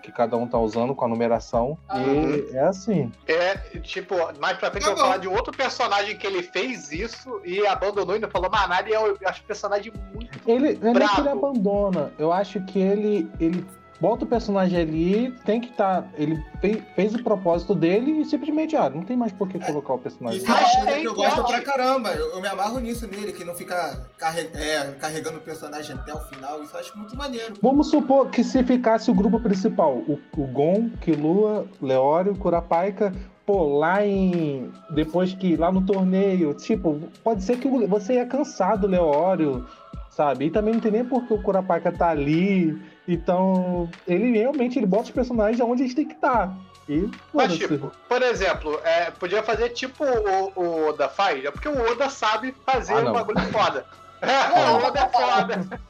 Que 0.05 0.13
cada 0.13 0.37
um 0.37 0.47
tá 0.47 0.59
usando 0.59 0.95
com 0.95 1.07
a 1.07 1.09
numeração. 1.09 1.79
Uhum. 1.91 2.35
E 2.35 2.55
é 2.55 2.61
assim. 2.61 3.11
É, 3.27 3.57
tipo, 3.81 4.15
mais 4.39 4.59
pra 4.59 4.71
frente 4.71 4.85
Tá 4.85 4.91
eu 4.91 4.97
vou 4.97 5.05
falar 5.05 5.17
de 5.17 5.29
outro 5.29 5.57
personagem 5.57 6.15
que 6.19 6.27
ele 6.27 6.43
fez 6.43 6.93
isso 6.93 7.41
e 7.43 7.67
abandonou 7.67 8.15
e 8.15 8.19
não 8.19 8.29
falou 8.29 8.51
mais 8.51 8.69
nada. 8.69 8.87
E 8.87 8.93
eu 8.93 9.17
acho 9.25 9.41
o 9.41 9.45
personagem 9.45 9.91
muito. 10.13 10.39
Ele 10.47 10.79
não 10.83 10.91
é 10.91 10.95
nem 10.95 11.09
que 11.09 11.21
ele 11.23 11.29
abandona. 11.31 12.13
Eu 12.19 12.31
acho 12.31 12.61
que 12.67 12.79
ele, 12.79 13.31
ele 13.41 13.65
bota 14.01 14.25
o 14.25 14.29
personagem 14.29 14.79
ali, 14.79 15.31
tem 15.45 15.61
que 15.61 15.71
estar. 15.71 16.07
ele 16.17 16.43
fe- 16.61 16.83
fez 16.95 17.15
o 17.15 17.23
propósito 17.23 17.75
dele 17.75 18.21
e 18.21 18.25
simplesmente, 18.25 18.77
ah, 18.77 18.91
não 18.91 19.03
tem 19.03 19.17
mais 19.17 19.33
por 19.33 19.49
que 19.49 19.59
colocar 19.59 19.95
o 19.95 19.99
personagem. 19.99 20.41
uma 20.43 20.55
Mas 20.55 20.71
coisa 20.73 20.87
tem 20.87 21.01
que 21.03 21.09
eu 21.09 21.15
gosto 21.15 21.45
pra 21.45 21.61
caramba. 21.63 22.11
Eu, 22.11 22.33
eu 22.33 22.41
me 22.41 22.49
amarro 22.49 22.79
nisso 22.81 23.07
nele, 23.07 23.33
que 23.33 23.45
não 23.45 23.55
fica 23.55 24.01
carre- 24.19 24.51
é, 24.55 24.93
carregando 25.01 25.39
o 25.39 25.41
personagem 25.41 25.95
até 25.97 26.13
o 26.13 26.19
final. 26.21 26.63
Isso 26.63 26.75
eu 26.77 26.81
acho 26.81 26.99
muito 26.99 27.17
maneiro. 27.17 27.55
Vamos 27.63 27.89
supor 27.91 28.29
que 28.31 28.43
se 28.45 28.63
ficasse 28.65 29.11
o 29.11 29.15
grupo 29.15 29.41
principal, 29.41 29.95
o, 29.95 30.19
o 30.37 30.47
Gon, 30.47 30.91
Killua, 31.01 31.67
Leório, 31.81 32.35
Curapaika, 32.37 33.13
pô, 33.47 33.79
lá 33.79 34.05
em. 34.05 34.71
Depois 34.91 35.33
que. 35.35 35.57
Lá 35.57 35.71
no 35.73 35.83
torneio, 35.83 36.53
tipo, 36.55 37.01
pode 37.23 37.43
ser 37.43 37.59
que 37.59 37.69
você 37.87 38.15
ia 38.15 38.27
cansar 38.27 38.77
do 38.77 38.87
Leório, 38.87 39.67
sabe? 40.11 40.47
E 40.47 40.51
também 40.51 40.75
não 40.75 40.81
tem 40.81 40.93
nem 40.93 41.05
porque 41.05 41.33
o 41.33 41.43
Curapaika 41.43 41.91
tá 41.93 42.09
ali. 42.11 42.77
Então, 43.07 43.89
ele 44.07 44.33
realmente 44.33 44.79
ele 44.79 44.87
bota 44.87 45.05
os 45.05 45.11
personagens 45.11 45.61
onde 45.61 45.83
eles 45.83 45.95
têm 45.95 46.07
que 46.07 46.15
estar. 46.15 46.57
E, 46.89 47.11
Mas, 47.33 47.57
tipo, 47.57 47.91
por 48.09 48.23
exemplo, 48.23 48.79
é, 48.85 49.11
podia 49.11 49.43
fazer 49.43 49.71
tipo 49.71 50.05
o, 50.05 50.53
o 50.55 50.89
Oda 50.89 51.09
faz, 51.09 51.45
é 51.45 51.51
porque 51.51 51.69
o 51.69 51.91
Oda 51.93 52.11
sabe 52.11 52.55
fazer 52.65 52.95
Ah, 52.95 53.11
um 53.11 53.13
bagulho 53.13 53.41
foda. 53.53 53.87
É, 54.25 54.71
o 54.71 54.87
Oda 54.87 55.01
é 55.01 55.09
foda. 55.11 55.81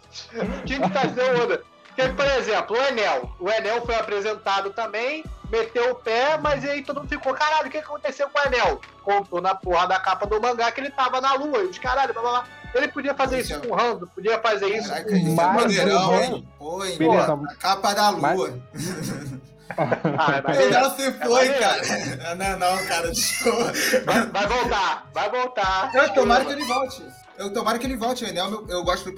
Tinha 0.64 0.80
que 0.80 0.90
trazer 0.90 1.22
o 1.36 1.42
Oda. 1.44 1.62
Porque, 1.94 2.12
por 2.12 2.26
exemplo, 2.26 2.76
o 2.76 2.82
Enel. 2.88 3.32
O 3.38 3.48
Enel 3.48 3.86
foi 3.86 3.94
apresentado 3.94 4.70
também, 4.70 5.24
meteu 5.54 5.92
o 5.92 5.94
pé, 5.94 6.36
mas 6.38 6.64
aí 6.64 6.82
todo 6.82 7.00
mundo 7.00 7.08
ficou, 7.08 7.32
caralho, 7.34 7.68
o 7.68 7.70
que 7.70 7.78
aconteceu 7.78 8.28
com 8.28 8.38
o 8.38 8.42
Enel? 8.46 8.80
Contou 9.02 9.40
na 9.40 9.54
porra 9.54 9.86
da 9.86 10.00
capa 10.00 10.26
do 10.26 10.40
mangá 10.40 10.70
que 10.72 10.80
ele 10.80 10.90
tava 10.90 11.20
na 11.20 11.34
lua, 11.34 11.58
e 11.62 11.66
os 11.66 11.78
caralho, 11.78 12.12
blá 12.12 12.22
blá 12.22 12.30
blá. 12.32 12.44
Ele 12.74 12.88
podia 12.88 13.14
fazer 13.14 13.40
isso 13.40 13.60
com 13.60 13.68
o 13.68 13.74
Rando, 13.76 14.06
podia 14.08 14.38
fazer 14.40 14.66
isso 14.66 14.88
Caraca, 14.88 15.08
com 15.08 15.16
isso 15.16 15.28
é 15.28 15.34
Mas 15.34 15.54
maneirão, 15.62 16.10
o 16.10 16.20
hein? 16.20 16.48
Pô, 16.58 16.84
hein? 16.84 16.98
Beleza. 16.98 17.36
Pô, 17.36 17.44
a 17.44 17.54
capa 17.54 17.94
da 17.94 18.12
Mas- 18.12 18.36
lua. 18.36 18.58
Ah, 19.76 20.42
mas 20.44 20.58
Melhor 20.58 20.90
se 20.96 21.12
foi, 21.12 21.28
maneiro. 21.48 21.58
cara. 21.60 22.34
Não, 22.34 22.58
não, 22.58 22.86
cara, 22.86 23.10
desculpa. 23.12 23.72
vai, 24.04 24.26
vai 24.26 24.46
voltar, 24.46 25.06
vai 25.14 25.30
voltar. 25.30 25.90
Eu 25.94 26.12
tomara 26.14 26.44
que 26.44 26.52
ele 26.52 26.64
volte. 26.64 27.04
Eu 27.36 27.52
tomara 27.52 27.78
que 27.78 27.86
ele 27.86 27.96
volte, 27.96 28.24
o 28.24 28.28
Enel, 28.28 28.48
eu, 28.50 28.66
eu 28.68 28.84
gosto 28.84 29.12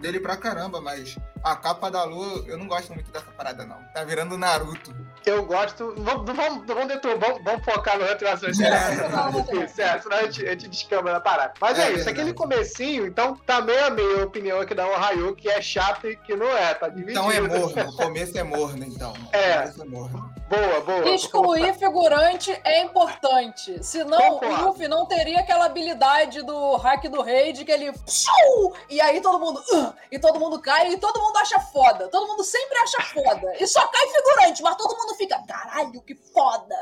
dele 0.00 0.20
pra 0.20 0.36
caramba, 0.36 0.80
mas 0.80 1.16
a 1.42 1.56
capa 1.56 1.90
da 1.90 2.04
lua, 2.04 2.44
eu 2.46 2.56
não 2.58 2.68
gosto 2.68 2.92
muito 2.94 3.10
dessa 3.10 3.30
parada, 3.32 3.64
não. 3.64 3.76
Tá 3.92 4.04
virando 4.04 4.36
Naruto. 4.38 4.94
Eu 5.26 5.44
gosto. 5.44 5.92
Vamos, 5.98 6.24
vamos, 6.24 6.64
vamos, 6.66 6.86
detur- 6.86 7.18
vamos, 7.18 7.42
vamos 7.42 7.64
focar 7.64 7.98
no 7.98 8.04
Hunter 8.04 8.28
x 8.28 8.42
Hunter. 8.44 8.64
É. 8.64 9.82
É, 9.82 9.98
senão 10.00 10.16
a 10.18 10.22
gente, 10.22 10.46
a 10.46 10.50
gente 10.52 10.68
descamba 10.68 11.12
na 11.12 11.20
parada. 11.20 11.52
Mas 11.60 11.78
é, 11.80 11.88
É 11.88 11.92
isso, 11.94 12.08
aquele 12.08 12.32
comecinho, 12.32 13.06
então 13.06 13.34
tá 13.44 13.60
meio 13.60 13.86
a 13.86 13.90
meio 13.90 14.20
a 14.22 14.24
opinião 14.24 14.60
aqui 14.60 14.72
da 14.72 14.86
Ohio, 14.86 15.34
que 15.34 15.48
é 15.48 15.60
chato 15.60 16.06
e 16.08 16.14
que 16.16 16.36
não 16.36 16.46
é, 16.56 16.72
tá 16.74 16.88
dividido. 16.88 17.10
Então 17.10 17.30
é 17.30 17.40
morno, 17.40 17.88
o 17.88 17.96
começo 17.96 18.38
é 18.38 18.42
morno, 18.44 18.84
então. 18.84 19.12
É. 19.32 19.56
O 19.58 19.60
começo 19.62 19.82
é 19.82 19.84
morno. 19.84 20.34
Boa, 20.48 20.80
boa. 20.80 21.08
Excluir 21.08 21.74
figurante 21.74 22.52
é 22.62 22.82
importante. 22.82 23.82
Senão, 23.82 24.38
Concordo. 24.38 24.54
o 24.54 24.66
Luffy 24.68 24.88
não 24.88 25.04
teria 25.06 25.40
aquela 25.40 25.66
habilidade 25.66 26.42
do 26.42 26.76
hack 26.76 27.08
do 27.08 27.20
raid 27.20 27.64
que 27.64 27.72
ele. 27.72 27.92
E 28.88 29.00
aí 29.00 29.20
todo 29.20 29.40
mundo. 29.40 29.60
E 30.10 30.18
todo 30.18 30.38
mundo 30.38 30.60
cai 30.60 30.92
e 30.92 30.98
todo 30.98 31.20
mundo 31.20 31.36
acha 31.38 31.58
foda. 31.58 32.08
Todo 32.08 32.28
mundo 32.28 32.44
sempre 32.44 32.78
acha 32.78 33.02
foda. 33.02 33.56
E 33.58 33.66
só 33.66 33.86
cai 33.88 34.06
figurante, 34.08 34.62
mas 34.62 34.76
todo 34.76 34.96
mundo 34.96 35.14
fica. 35.16 35.42
Caralho, 35.46 36.00
que 36.02 36.14
foda! 36.14 36.76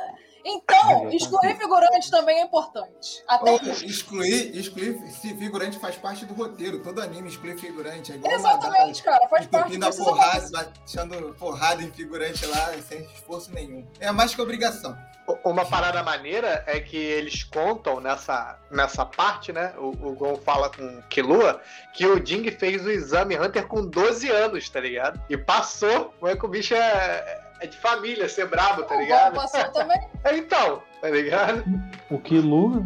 Então, 0.44 1.10
excluir 1.10 1.56
figurante 1.56 2.10
também 2.10 2.40
é 2.40 2.42
importante. 2.42 3.24
Até 3.26 3.54
excluir, 3.54 4.54
excluir 4.54 5.00
se 5.10 5.34
figurante 5.34 5.78
faz 5.78 5.96
parte 5.96 6.26
do 6.26 6.34
roteiro. 6.34 6.80
Todo 6.80 7.00
anime 7.00 7.28
exclui 7.28 7.56
figurante. 7.56 8.12
É 8.12 8.16
igual 8.16 8.34
Exatamente, 8.34 9.02
cara. 9.02 9.26
Faz 9.28 9.46
parte 9.46 9.76
a 9.82 9.90
porrada, 9.90 10.50
batendo 10.50 11.34
porrada 11.38 11.82
em 11.82 11.90
figurante 11.90 12.44
lá, 12.44 12.74
sem 12.86 13.00
esforço 13.14 13.50
nenhum. 13.52 13.86
É 13.98 14.12
mais 14.12 14.34
que 14.34 14.42
obrigação. 14.42 14.94
Uma 15.42 15.64
parada 15.64 16.02
maneira 16.02 16.62
é 16.66 16.78
que 16.78 16.98
eles 16.98 17.42
contam 17.44 17.98
nessa, 17.98 18.58
nessa 18.70 19.06
parte, 19.06 19.54
né? 19.54 19.72
O, 19.78 19.88
o 19.88 20.14
Gon 20.14 20.36
fala 20.36 20.68
com 20.68 21.00
Killua 21.08 21.62
que 21.94 22.06
o 22.06 22.24
Jing 22.24 22.50
fez 22.50 22.84
o 22.84 22.90
exame 22.90 23.38
Hunter 23.38 23.66
com 23.66 23.86
12 23.86 24.28
anos, 24.28 24.68
tá 24.68 24.80
ligado? 24.80 25.18
E 25.30 25.38
passou. 25.38 26.12
Como 26.20 26.30
é 26.30 26.36
que 26.36 26.44
o 26.44 26.48
bicho 26.48 26.74
é, 26.74 27.43
é 27.60 27.66
de 27.66 27.76
família, 27.76 28.28
ser 28.28 28.46
brabo, 28.46 28.82
tá 28.84 28.96
ligado? 28.96 29.32
O 29.32 29.36
passou 29.36 29.72
também. 29.72 30.00
então, 30.32 30.82
tá 31.00 31.08
ligado? 31.08 31.64
O 32.10 32.18
Killua 32.18 32.84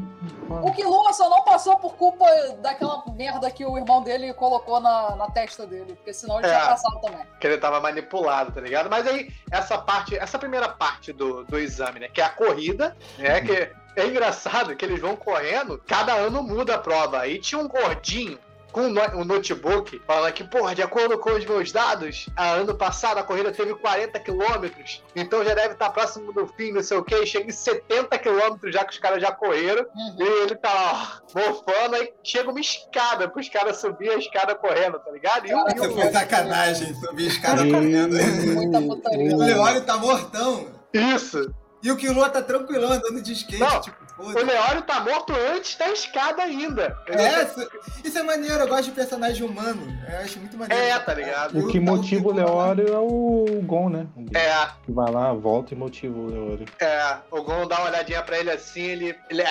o 0.49 0.73
Killua 0.73 1.13
só 1.13 1.29
não 1.29 1.45
passou 1.45 1.77
por 1.79 1.95
culpa 1.95 2.25
daquela 2.61 3.05
merda 3.15 3.51
que 3.51 3.65
o 3.65 3.77
irmão 3.77 4.03
dele 4.03 4.33
colocou 4.33 4.81
na, 4.81 5.15
na 5.15 5.31
testa 5.31 5.67
dele, 5.67 5.95
porque 5.95 6.13
senão 6.13 6.39
ele 6.39 6.49
é, 6.49 6.51
tinha 6.51 6.67
passado 6.67 7.01
também. 7.01 7.27
Que 7.39 7.47
ele 7.47 7.59
tava 7.59 7.81
manipulado, 7.81 8.53
tá 8.53 8.61
ligado? 8.61 8.89
Mas 8.89 9.07
aí, 9.07 9.31
essa 9.51 9.77
parte, 9.77 10.17
essa 10.17 10.39
primeira 10.39 10.69
parte 10.69 11.13
do, 11.13 11.45
do 11.45 11.59
exame, 11.59 12.01
né? 12.01 12.09
Que 12.09 12.21
é 12.21 12.25
a 12.25 12.31
corrida, 12.31 12.97
né? 13.19 13.41
Que 13.43 13.71
é 13.97 14.07
engraçado 14.07 14.75
que 14.75 14.85
eles 14.85 15.01
vão 15.01 15.17
correndo, 15.17 15.83
cada 15.87 16.15
ano 16.15 16.43
muda 16.43 16.77
a 16.77 16.79
prova. 16.79 17.21
Aí 17.21 17.39
tinha 17.39 17.61
um 17.61 17.69
gordinho 17.69 18.39
com 18.73 18.83
um 18.83 19.25
notebook, 19.25 20.01
falando 20.07 20.33
que, 20.33 20.45
porra, 20.45 20.75
de 20.75 20.83
acordo 20.83 21.19
com 21.19 21.31
os 21.31 21.45
meus 21.45 21.73
dados, 21.73 22.29
a 22.37 22.51
ano 22.53 22.75
passado 22.75 23.19
a 23.19 23.23
corrida 23.23 23.51
teve 23.51 23.75
40 23.75 24.19
quilômetros, 24.21 25.03
então 25.17 25.45
já 25.45 25.55
deve 25.55 25.75
estar 25.75 25.91
próximo 25.91 26.33
do 26.33 26.47
fim, 26.47 26.73
não 26.73 26.83
sei 26.83 26.97
o 26.97 27.03
que, 27.03 27.27
chega 27.27 27.49
em 27.49 27.53
70 27.53 28.19
quilômetros 28.19 28.73
já 28.73 28.85
que 28.85 28.93
os 28.93 28.99
caras 28.99 29.21
já 29.21 29.33
correram, 29.33 29.85
uhum. 29.95 30.17
e 30.19 30.43
ele 30.43 30.55
tá 30.55 31.21
ó, 31.35 31.39
mofando, 31.39 31.97
aí 31.97 32.13
chega 32.23 32.51
uma 32.51 32.61
escada 32.61 33.29
pros 33.29 33.49
caras 33.49 33.79
subir 33.79 34.11
a 34.11 34.17
escada 34.17 34.55
correndo, 34.55 34.99
tá 34.99 35.11
ligado? 35.11 35.47
E 35.47 35.51
Cara, 35.51 35.75
Isso 35.75 35.93
foi 35.93 36.13
sacanagem, 36.13 36.95
subir 36.95 37.25
a 37.25 37.29
escada 37.29 37.63
correndo. 37.65 38.17
Muita 38.55 38.81
putaria. 38.81 39.35
O 39.35 39.39
Leório 39.39 39.81
tá 39.83 39.97
mortão. 39.97 40.69
Isso. 40.93 41.55
E 41.83 41.91
o 41.93 41.97
Killua 41.97 42.29
tá 42.29 42.43
tranquilão 42.43 42.93
andando 42.93 43.23
de 43.23 43.33
skate, 43.33 43.61
não, 43.61 43.81
tipo, 43.81 43.98
O 44.19 44.45
Leório 44.45 44.83
tá 44.83 45.01
morto 45.01 45.33
antes 45.33 45.77
da 45.77 45.91
escada 45.91 46.43
ainda. 46.43 46.97
É, 47.07 47.45
isso, 47.45 47.71
isso, 48.05 48.19
é 48.19 48.23
maneiro, 48.23 48.59
eu 48.59 48.69
gosto 48.69 48.87
de 48.87 48.91
personagem 48.91 49.47
humano. 49.47 49.81
Eu 50.11 50.19
acho 50.19 50.41
muito 50.41 50.57
maneiro. 50.57 50.83
É, 50.83 50.99
tá 50.99 51.15
ligado? 51.15 51.59
O 51.59 51.69
que 51.69 51.79
motiva 51.79 52.29
o 52.29 52.33
Leório 52.33 52.89
é 52.89 52.99
o 52.99 53.61
Gon, 53.63 53.89
né? 53.89 54.07
É. 54.35 54.69
Que 54.85 54.91
vai 54.91 55.11
lá, 55.11 55.33
volta 55.33 55.73
e 55.73 55.77
motiva 55.77 56.19
o 56.19 56.27
Leório. 56.27 56.67
É, 56.81 57.17
o 57.31 57.43
Gon 57.43 57.67
dá 57.69 57.79
uma 57.79 57.91
olhadinha 57.91 58.23
pra 58.23 58.39
ele 58.39 58.51
assim, 58.51 58.83
ele. 58.83 59.17
ele 59.31 59.45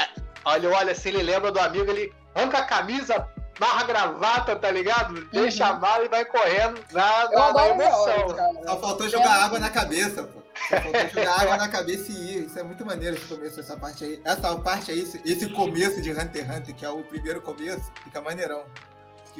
olha, 0.44 0.70
olha 0.70 0.92
assim, 0.92 1.10
ele 1.10 1.24
lembra 1.24 1.52
do 1.52 1.60
amigo, 1.60 1.90
ele 1.90 2.14
arranca 2.36 2.58
a 2.60 2.66
camisa, 2.66 3.28
barra 3.60 3.84
gravata, 3.84 4.56
tá 4.56 4.72
ligado? 4.72 5.16
Uhum. 5.16 5.28
Deixa 5.32 5.68
a 5.68 5.74
mala 5.74 6.06
e 6.06 6.10
vai 6.10 6.26
correndo 6.26 6.80
na, 6.92 7.30
na, 7.30 7.54
na 7.54 7.68
emoção. 7.70 8.36
Só 8.66 8.80
faltou 8.80 9.10
jogar 9.10 9.40
é. 9.40 9.44
água 9.44 9.60
na 9.60 9.70
cabeça, 9.70 10.24
pô. 10.24 10.42
Só 10.70 10.82
faltou 10.82 11.10
jogar 11.14 11.42
água 11.42 11.58
na 11.58 11.68
cabeça 11.68 12.12
e 12.12 12.16
ir. 12.16 12.46
Isso 12.46 12.60
é 12.60 12.64
muito 12.64 12.86
maneiro 12.86 13.16
esse 13.16 13.26
começo, 13.26 13.60
essa 13.60 13.78
parte 13.78 14.04
aí. 14.04 14.22
Essa 14.24 14.56
parte 14.56 14.92
aí, 14.92 15.00
esse 15.00 15.50
começo 15.50 16.02
de 16.02 16.12
Hunter 16.12 16.46
x 16.46 16.58
Hunter, 16.58 16.76
que 16.76 16.86
é 16.86 16.90
o 16.90 17.04
primeiro 17.04 17.42
começo, 17.42 17.92
fica 18.04 18.22
maneirão 18.22 18.64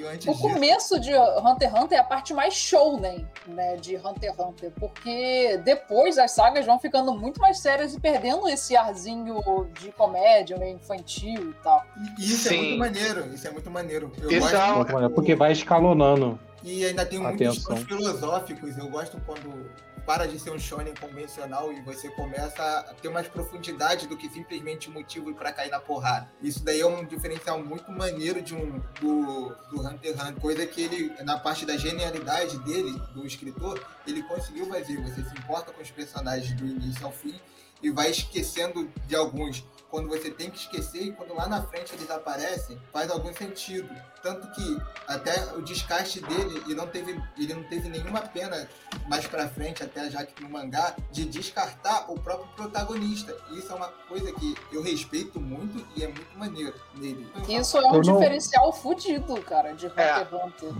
o 0.04 0.18
disso... 0.18 0.40
começo 0.40 1.00
de 1.00 1.14
Hunter 1.16 1.70
x 1.70 1.84
Hunter 1.84 1.98
é 1.98 2.02
a 2.02 2.04
parte 2.04 2.34
mais 2.34 2.54
show, 2.54 3.00
né, 3.00 3.26
né, 3.48 3.76
de 3.78 3.96
Hunter 3.98 4.32
x 4.32 4.40
Hunter, 4.40 4.72
porque 4.80 5.58
depois 5.64 6.18
as 6.18 6.32
sagas 6.32 6.66
vão 6.66 6.80
ficando 6.80 7.14
muito 7.14 7.40
mais 7.40 7.60
sérias 7.60 7.94
e 7.94 8.00
perdendo 8.00 8.48
esse 8.48 8.76
arzinho 8.76 9.42
de 9.80 9.92
comédia, 9.92 10.58
meio 10.58 10.76
infantil 10.76 11.52
e 11.52 11.54
tal. 11.64 11.84
E 12.20 12.24
isso 12.24 12.48
é 12.48 12.52
Sim. 12.52 12.58
é 12.58 12.62
muito 12.62 12.80
maneiro, 12.80 13.34
isso 13.34 13.48
é 13.48 13.52
muito 13.52 13.72
maneiro. 13.72 14.12
Eu 14.22 14.32
isso 14.32 14.52
gosto 14.52 14.98
é... 14.98 15.10
porque 15.10 15.36
vai 15.36 15.52
escalonando. 15.52 16.40
E 16.64 16.86
ainda 16.86 17.06
tem 17.06 17.20
muitos 17.20 17.64
filosóficos, 17.86 18.78
eu 18.78 18.90
gosto 18.90 19.22
quando 19.26 19.70
para 20.08 20.26
de 20.26 20.40
ser 20.40 20.52
um 20.52 20.58
shonen 20.58 20.96
convencional 20.96 21.74
e 21.74 21.82
você 21.82 22.10
começa 22.12 22.64
a 22.64 22.94
ter 22.94 23.10
mais 23.10 23.28
profundidade 23.28 24.08
do 24.08 24.16
que 24.16 24.30
simplesmente 24.30 24.90
motivo 24.90 25.34
para 25.36 25.52
cair 25.52 25.70
na 25.70 25.82
porrada. 25.82 26.32
Isso 26.42 26.64
daí 26.64 26.80
é 26.80 26.88
um 26.88 27.04
diferencial 27.04 27.62
muito 27.62 27.92
maneiro 27.92 28.42
de 28.42 28.56
um 28.56 28.80
do, 29.02 29.50
do 29.70 29.82
Hunter 29.82 30.14
x 30.14 30.24
Hunter, 30.24 30.42
coisa 30.42 30.66
que 30.66 30.82
ele 30.82 31.24
na 31.26 31.38
parte 31.38 31.66
da 31.66 31.76
genialidade 31.76 32.58
dele, 32.60 32.98
do 33.14 33.28
escritor, 33.28 33.86
ele 34.08 34.24
conseguiu 34.24 34.66
fazer. 34.68 34.96
Você 35.02 35.22
se 35.26 35.38
importa 35.38 35.74
com 35.74 35.82
os 35.82 35.92
personagens 35.92 36.54
do 36.54 36.66
início 36.66 37.06
ao 37.06 37.12
fim 37.12 37.38
e 37.84 37.92
vai 37.92 38.10
esquecendo 38.10 38.90
de 39.08 39.16
alguns 39.16 39.66
quando 39.90 40.10
você 40.10 40.30
tem 40.30 40.50
que 40.50 40.58
esquecer 40.58 41.02
e 41.02 41.12
quando 41.12 41.34
lá 41.34 41.48
na 41.48 41.64
frente 41.64 41.94
eles 41.94 42.10
aparecem, 42.10 42.80
faz 42.92 43.10
algum 43.10 43.34
sentido. 43.34 43.90
Tanto 44.22 44.50
que 44.52 44.78
até 45.08 45.54
o 45.54 45.62
descarte 45.62 46.20
dele, 46.22 46.62
ele 46.66 46.76
não 46.76 46.88
teve, 46.88 47.22
ele 47.38 47.54
não 47.54 47.64
teve 47.64 47.88
nenhuma 47.90 48.22
pena 48.22 48.68
mais 49.08 49.26
pra 49.26 49.48
frente, 49.48 49.84
até 49.84 50.10
já 50.10 50.26
que 50.26 50.44
no 50.44 50.50
mangá, 50.50 50.96
de 51.12 51.26
descartar 51.26 52.12
o 52.12 52.20
próprio 52.20 52.48
protagonista. 52.56 53.36
E 53.52 53.60
isso 53.60 53.72
é 53.72 53.76
uma 53.76 53.88
coisa 54.08 54.32
que 54.34 54.56
eu 54.72 54.82
respeito 54.82 55.40
muito 55.40 55.86
e 55.96 56.04
é 56.04 56.08
muito 56.08 56.38
maneiro 56.38 56.74
nele. 56.96 57.28
Isso 57.48 57.78
é 57.78 57.88
um 57.88 58.02
diferencial 58.02 58.72
fudido, 58.74 59.42
cara, 59.42 59.74
de 59.74 59.88
Hunter 59.88 60.06
x 60.06 60.28
é. 60.32 60.36
Hunter. 60.36 60.74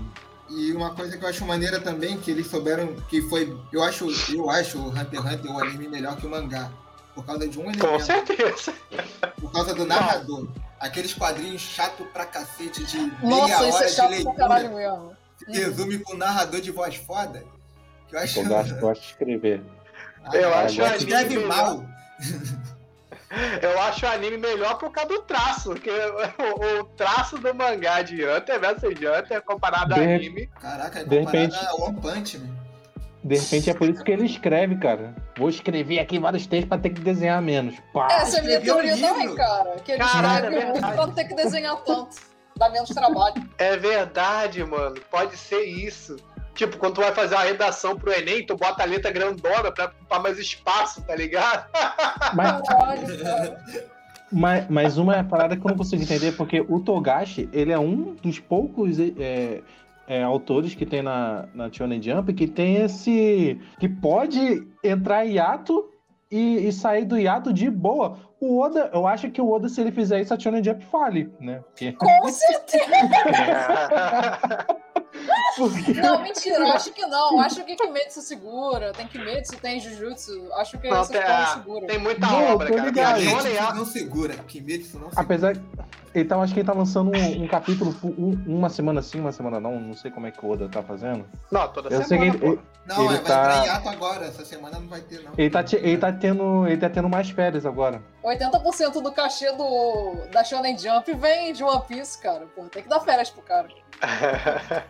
E 0.50 0.72
uma 0.72 0.96
coisa 0.96 1.18
que 1.18 1.24
eu 1.24 1.30
acho 1.30 1.46
maneira 1.46 1.80
também, 1.80 2.18
que 2.18 2.32
eles 2.32 2.48
souberam 2.48 2.96
que 3.10 3.22
foi. 3.24 3.58
Eu 3.72 3.84
acho, 3.84 4.08
eu 4.34 4.50
acho 4.50 4.78
o 4.78 4.90
Hunter 4.90 5.22
x 5.22 5.34
Hunter 5.34 5.52
o 5.52 5.60
anime 5.60 5.88
melhor 5.88 6.16
que 6.18 6.26
o 6.26 6.30
mangá 6.30 6.72
por 7.18 7.26
causa 7.26 7.48
de 7.48 7.58
um 7.58 7.64
elemento. 7.64 7.88
Com 7.88 8.00
certeza. 8.00 8.74
Por 9.42 9.52
causa 9.52 9.74
do 9.74 9.86
narrador. 9.86 10.48
Aqueles 10.80 11.16
quadrinhos 11.16 11.62
chato 11.62 12.06
pra 12.14 12.28
cacete 12.28 12.84
de 12.84 12.98
meia 12.98 13.12
Nossa, 13.24 13.64
hora 13.64 13.86
é 13.86 13.90
de 13.90 14.08
leitura. 14.08 15.18
Resume 15.48 16.00
com 16.00 16.16
narrador 16.16 16.62
de 16.62 16.70
voz 16.70 16.96
foda. 16.96 17.44
Que 18.08 18.16
eu 18.16 18.20
acho. 18.20 18.40
Eu 18.40 18.46
gosto, 18.46 18.76
gosto 18.76 19.02
de 19.02 19.08
escrever. 19.08 19.62
Ah, 20.24 20.36
eu 20.36 20.54
acho 20.54 20.76
que 20.76 20.98
escreve 20.98 21.40
mal. 21.40 21.86
Eu 23.62 23.82
acho 23.82 24.06
o 24.06 24.10
anime 24.10 24.38
melhor 24.38 24.78
por 24.78 24.90
causa 24.90 25.10
do 25.10 25.22
traço, 25.22 25.72
porque 25.72 25.92
o, 25.92 26.80
o 26.80 26.84
traço 26.96 27.38
do 27.38 27.54
mangá 27.54 28.02
de 28.02 28.26
Hunter 28.26 28.60
vs 28.60 28.84
Hunter 28.84 29.42
comparado 29.42 29.94
ao 29.94 30.00
anime. 30.00 30.48
Caraca, 30.62 31.00
é 31.00 31.04
comparado 31.04 31.32
repente... 31.32 31.56
a 31.56 31.76
One 31.76 32.02
Punch, 32.02 32.38
né? 32.38 32.50
De 33.24 33.38
repente 33.38 33.70
é 33.70 33.74
por 33.74 33.90
isso 33.90 34.02
que 34.04 34.12
ele 34.12 34.26
escreve, 34.26 34.78
cara. 34.78 35.14
Vou 35.38 35.50
escrever 35.50 36.00
aqui 36.00 36.18
vários 36.18 36.48
textos 36.48 36.70
pra 36.70 36.78
ter 36.78 36.92
que 36.92 37.02
desenhar 37.02 37.42
menos. 37.42 37.76
Pá. 37.94 38.08
Essa 38.10 38.38
é 38.38 38.40
a 38.40 38.44
minha 38.44 38.62
teoria 38.62 38.96
um 38.96 39.02
também, 39.02 39.36
cara. 39.36 39.76
Que 39.84 39.92
ele 39.92 40.00
Caralho, 40.00 40.46
escreve 40.46 40.78
é 40.78 40.80
pra 40.80 40.96
não 40.96 41.12
ter 41.12 41.26
que 41.26 41.36
desenhar 41.36 41.76
tanto. 41.84 42.16
Dá 42.56 42.70
menos 42.70 42.90
trabalho. 42.90 43.36
É 43.58 43.76
verdade, 43.76 44.64
mano. 44.64 44.96
Pode 45.12 45.36
ser 45.36 45.64
isso. 45.64 46.16
Tipo, 46.58 46.76
quando 46.78 46.96
tu 46.96 47.02
vai 47.02 47.14
fazer 47.14 47.36
uma 47.36 47.44
redação 47.44 47.96
pro 47.96 48.12
Enem, 48.12 48.44
tu 48.44 48.58
bota 48.58 48.82
a 48.82 48.86
letra 48.86 49.12
grandona 49.12 49.72
pra 49.72 49.86
ocupar 49.86 50.22
mais 50.24 50.40
espaço, 50.40 51.04
tá 51.04 51.16
ligado? 51.16 51.70
Mas, 52.34 52.62
mas, 54.34 54.68
mas 54.68 54.98
uma 54.98 55.24
parada 55.24 55.56
que 55.56 55.64
eu 55.64 55.70
não 55.70 55.78
consigo 55.78 56.02
entender, 56.02 56.32
porque 56.32 56.66
o 56.68 56.80
Togashi, 56.80 57.48
ele 57.54 57.72
é 57.72 57.78
um 57.78 58.16
dos 58.16 58.40
poucos 58.40 58.98
é, 59.00 59.62
é, 60.08 60.24
autores 60.24 60.74
que 60.74 60.84
tem 60.84 61.04
na, 61.04 61.48
na 61.54 61.72
Shonen 61.72 62.02
Jump 62.02 62.34
que 62.34 62.48
tem 62.48 62.78
esse. 62.78 63.62
que 63.80 63.88
pode 63.88 64.68
entrar 64.84 65.28
em 65.28 65.34
hiato 65.34 65.92
e, 66.32 66.68
e, 66.68 66.74
sair 66.74 67.06
do 67.06 67.20
hiato 67.20 67.54
de 67.54 67.70
boa. 67.70 68.18
O 68.40 68.60
Oda, 68.60 68.92
eu 68.94 69.08
acho 69.08 69.32
que 69.32 69.42
o 69.42 69.52
Oda, 69.52 69.68
se 69.68 69.82
ele 69.82 69.92
fizer 69.92 70.22
isso, 70.22 70.34
a 70.34 70.40
Shonen 70.40 70.64
Jump 70.64 70.86
fale, 70.86 71.34
né? 71.40 71.60
Porque... 71.60 71.92
Com 71.98 72.30
certeza! 72.30 72.86
Porque... 75.58 75.94
Não, 75.94 76.22
mentira, 76.22 76.60
eu 76.60 76.68
acho 76.68 76.92
que 76.92 77.06
não. 77.08 77.34
Eu 77.34 77.40
acho 77.40 77.64
que 77.64 77.76
Kimetsu 77.76 78.22
segura, 78.22 78.92
tem 78.94 79.08
Kimetsu, 79.08 79.58
tem 79.58 79.80
Jujutsu. 79.80 80.52
Acho 80.54 80.78
que 80.78 80.88
não, 80.88 81.06
tem, 81.06 81.22
segura. 81.54 81.88
Tem 81.88 81.98
muita 81.98 82.28
não, 82.28 82.54
obra, 82.54 82.92
cara. 82.92 83.18
Kimetsu 83.18 83.76
não 83.76 83.86
segura. 83.86 84.36
Kimetsu 84.36 85.00
não 85.00 85.10
segura. 85.10 85.22
Apesar. 85.22 85.56
Então, 86.14 86.42
acho 86.42 86.54
que 86.54 86.60
ele 86.60 86.68
tá 86.68 86.74
lançando 86.74 87.12
um, 87.16 87.44
um 87.44 87.48
capítulo 87.48 87.96
um, 88.04 88.38
uma 88.48 88.70
semana 88.70 89.02
sim, 89.02 89.20
uma 89.20 89.32
semana 89.32 89.60
não. 89.60 89.80
Não 89.80 89.94
sei 89.94 90.10
como 90.10 90.28
é 90.28 90.32
que 90.32 90.44
o 90.44 90.50
Oda 90.50 90.68
tá 90.70 90.82
fazendo. 90.82 91.26
Não, 91.52 91.68
toda 91.70 91.90
eu 91.90 92.04
semana. 92.04 92.32
Sei 92.32 92.40
que 92.40 92.46
ele, 92.46 92.60
não, 92.86 92.98
ele 92.98 93.08
vai 93.08 93.24
tá... 93.24 93.62
entrar 93.62 93.92
agora. 93.92 94.26
Essa 94.26 94.46
semana 94.46 94.80
não 94.80 94.88
vai 94.88 95.02
ter, 95.02 95.24
não. 95.24 95.32
Ele 95.38 95.50
tá, 95.50 95.64
ele 95.74 95.98
tá, 95.98 96.12
tendo, 96.12 96.68
ele 96.68 96.78
tá 96.78 96.90
tendo 96.90 97.10
mais 97.10 97.30
férias 97.30 97.66
agora. 97.66 98.02
80% 98.28 99.02
do 99.02 99.12
cachê 99.12 99.52
do, 99.54 100.28
da 100.32 100.44
Shonen 100.44 100.78
Jump 100.78 101.14
vem 101.14 101.54
de 101.54 101.64
One 101.64 101.84
Piece, 101.88 102.18
cara. 102.18 102.46
Porra, 102.48 102.70
tem 102.70 102.84
que 102.84 102.90
dar 102.90 103.00
férias 103.00 103.30
pro 103.30 103.42
cara. 103.42 103.68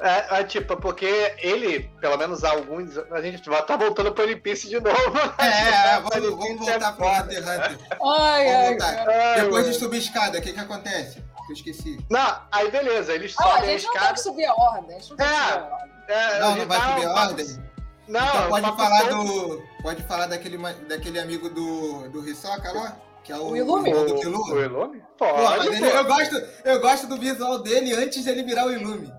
É, 0.00 0.40
é, 0.40 0.42
tipo, 0.44 0.76
porque 0.76 1.36
ele, 1.38 1.88
pelo 2.00 2.16
menos 2.16 2.42
alguns. 2.42 2.98
A 2.98 3.22
gente 3.22 3.48
tá 3.48 3.76
voltando 3.76 4.12
pro 4.12 4.24
One 4.24 4.34
Piece 4.34 4.68
de 4.68 4.80
novo. 4.80 4.96
É, 5.38 5.94
é 5.94 6.00
vamos, 6.00 6.30
vamos 6.30 6.66
voltar 6.66 6.96
pro 6.96 7.06
Hunter 7.06 7.38
Hunter. 7.38 7.78
Ai, 8.04 8.48
ai, 8.48 8.78
ai, 8.80 9.40
Depois 9.40 9.66
de 9.66 9.74
subir 9.74 9.98
escada, 9.98 10.38
o 10.38 10.42
que 10.42 10.52
que 10.52 10.58
acontece? 10.58 11.22
eu 11.48 11.54
esqueci. 11.54 11.98
Não, 12.10 12.40
aí 12.50 12.70
beleza, 12.70 13.12
eles 13.12 13.34
ah, 13.38 13.42
sobem 13.42 13.70
a, 13.70 13.72
a 13.72 13.76
escada. 13.76 13.98
Não, 13.98 14.06
tem 14.06 14.14
que 14.14 14.20
subir 14.20 14.44
a 14.46 14.54
ordem. 14.54 14.96
A 14.96 14.98
gente 14.98 15.14
não, 15.16 15.24
é, 15.24 15.28
subir 15.28 15.58
a 15.58 15.64
ordem. 15.64 15.92
É, 16.08 16.40
não, 16.40 16.56
não 16.56 16.66
vai 16.66 16.80
subir 16.80 17.06
a 17.06 17.12
ordem? 17.12 17.71
Não, 18.08 18.20
então 18.20 18.48
pode 18.48 18.76
falar 18.76 19.08
todo. 19.08 19.24
do. 19.56 19.62
Pode 19.82 20.02
falar 20.04 20.26
daquele, 20.26 20.58
daquele 20.88 21.18
amigo 21.20 21.48
do, 21.48 22.08
do 22.08 22.28
Hisoka 22.28 22.72
lá? 22.72 22.96
Que 23.22 23.32
é 23.32 23.36
o, 23.36 23.50
O 23.50 23.56
Ilume? 23.56 23.94
o 23.94 24.04
do 24.04 24.14
O, 24.16 24.60
Ilume? 24.60 25.02
Pô, 25.16 25.26
Pode, 25.26 25.66
ele- 25.68 25.78
pô. 25.78 25.86
eu, 25.96 26.04
gosto, 26.04 26.42
eu 26.64 26.80
gosto 26.80 27.06
do 27.06 27.16
visual 27.16 27.58
dele 27.60 27.94
antes 27.94 28.24
de 28.24 28.28
ele 28.30 28.42
virar 28.42 28.66
o 28.66 28.72
Ilume. 28.72 29.12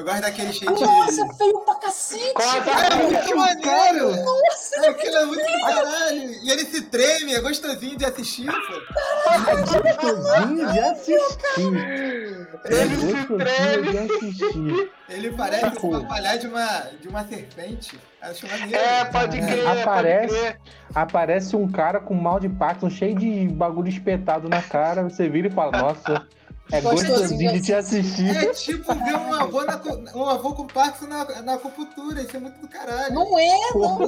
Eu 0.00 0.04
gosto 0.06 0.20
daquele 0.22 0.50
cheio 0.54 0.74
de. 0.74 0.82
Nossa, 0.82 1.26
feio 1.34 1.60
pra 1.60 1.74
cacete! 1.74 2.32
Com 2.32 2.42
a- 2.42 2.56
É 2.86 2.94
muito 2.96 3.36
maneiro! 3.36 4.16
Nossa, 4.24 4.76
É, 4.76 4.88
aquilo 4.88 5.16
é 5.16 5.24
muito 5.26 5.44
do 5.44 5.60
caralho! 5.60 6.32
E 6.42 6.50
ele 6.50 6.64
se 6.64 6.80
treme, 6.82 7.34
é 7.34 7.40
gostosinho 7.42 7.98
de 7.98 8.04
assistir, 8.06 8.46
pô. 8.46 9.30
É 9.30 9.38
gostosinho 9.62 10.72
de 10.72 10.78
assistir. 10.80 12.48
Ele 12.64 12.96
se 12.96 13.26
treme. 13.26 13.90
de 13.90 13.98
assistir. 13.98 14.92
Ele 15.10 15.32
parece 15.32 15.78
Pô. 15.80 15.88
uma 15.88 16.36
de 16.38 16.46
uma, 16.46 16.66
de 17.00 17.08
uma 17.08 17.24
serpente. 17.26 18.00
Acho 18.22 18.46
maneiro. 18.46 18.76
É, 18.76 19.04
pode 19.04 19.38
É, 19.38 19.46
crer, 19.46 19.66
aparece. 19.66 20.28
pode 20.28 20.40
crer. 20.40 20.60
Aparece 20.94 21.56
um 21.56 21.68
cara 21.70 22.00
com 22.00 22.14
mal 22.14 22.40
de 22.40 22.48
Parkinson, 22.48 22.88
cheio 22.90 23.14
de 23.18 23.48
bagulho 23.48 23.88
espetado 23.88 24.48
na 24.48 24.62
cara. 24.62 25.02
Você 25.02 25.28
vira 25.28 25.48
e 25.48 25.50
fala, 25.50 25.72
nossa, 25.78 26.26
é 26.72 26.80
Gostosinho 26.80 27.52
de 27.52 27.60
te 27.60 27.74
assistir. 27.74 28.36
É 28.36 28.46
tipo 28.52 28.94
ver 28.94 29.14
um 29.16 29.34
avô, 29.34 29.62
na, 29.64 29.80
um 30.14 30.24
avô 30.28 30.54
com 30.54 30.66
Parkinson 30.66 31.06
na, 31.06 31.42
na 31.42 31.54
acupuntura. 31.54 32.20
Isso 32.22 32.36
é 32.36 32.40
muito 32.40 32.58
do 32.60 32.68
caralho. 32.68 33.14
não 33.14 33.38
é, 33.38 33.56
não. 33.74 34.02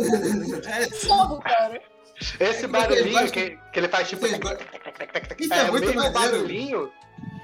É, 0.72 0.86
Bizarro, 0.90 1.40
cara. 1.40 1.80
Esse 2.38 2.64
É 2.64 2.68
barulhinho 2.68 3.30
que, 3.32 3.58
que 3.72 3.78
ele 3.80 3.88
faz 3.88 4.08
tipo. 4.08 4.26
Isso 4.26 5.54
É, 5.54 5.58
é 5.58 5.62
o 5.64 5.70
muito 5.72 5.86
mesmo 5.86 5.96
maneiro. 6.02 6.12
barulhinho. 6.12 6.92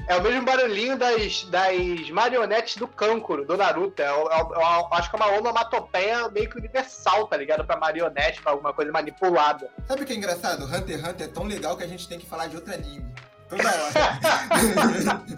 É 0.06 0.16
o 0.16 0.22
mesmo 0.22 0.42
barulhinho 0.42 0.96
das, 0.96 1.44
das 1.44 2.08
marionetes 2.10 2.76
do 2.78 2.88
Kankuro, 2.88 3.44
do 3.44 3.58
Naruto. 3.58 4.00
O- 4.02 4.04
é 4.06 4.42
o- 4.42 4.94
acho 4.94 5.10
que 5.10 5.16
é 5.16 5.18
uma 5.18 5.36
onomatopeia 5.36 6.28
meio 6.30 6.48
que 6.48 6.56
universal, 6.56 7.26
tá 7.26 7.36
ligado? 7.36 7.62
Pra 7.66 7.76
marionete, 7.76 8.40
pra 8.40 8.52
alguma 8.52 8.72
coisa 8.72 8.90
manipulada. 8.90 9.68
Sabe 9.86 10.02
o 10.02 10.06
que 10.06 10.14
é 10.14 10.16
engraçado? 10.16 10.64
Hunter 10.64 10.98
x 10.98 11.08
Hunter 11.08 11.26
é 11.26 11.30
tão 11.30 11.44
legal 11.44 11.76
que 11.76 11.84
a 11.84 11.86
gente 11.86 12.08
tem 12.08 12.18
que 12.18 12.24
falar 12.26 12.46
de 12.46 12.56
outro 12.56 12.72
anime. 12.72 13.04
Toda 13.48 13.68
hora. 13.68 15.22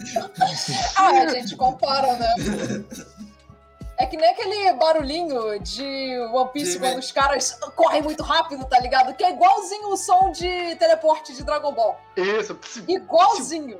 Ah, 0.96 1.10
a 1.10 1.28
gente 1.28 1.56
compara, 1.56 2.14
né? 2.16 2.34
É 3.98 4.06
que 4.06 4.16
nem 4.16 4.30
aquele 4.30 4.72
barulhinho 4.74 5.58
de 5.60 6.18
One 6.32 6.50
Piece 6.52 6.72
De- 6.72 6.78
quando 6.78 6.98
os 6.98 7.12
caras 7.12 7.58
correm 7.76 8.02
muito 8.02 8.22
rápido, 8.22 8.64
tá 8.64 8.78
ligado? 8.80 9.14
Que 9.14 9.22
é 9.24 9.30
igualzinho 9.30 9.88
o 9.88 9.96
som 9.96 10.32
de 10.32 10.74
teleporte 10.76 11.34
de 11.34 11.42
Dragon 11.44 11.72
Ball. 11.72 12.00
Isso. 12.16 12.58
Igualzinho. 12.88 13.78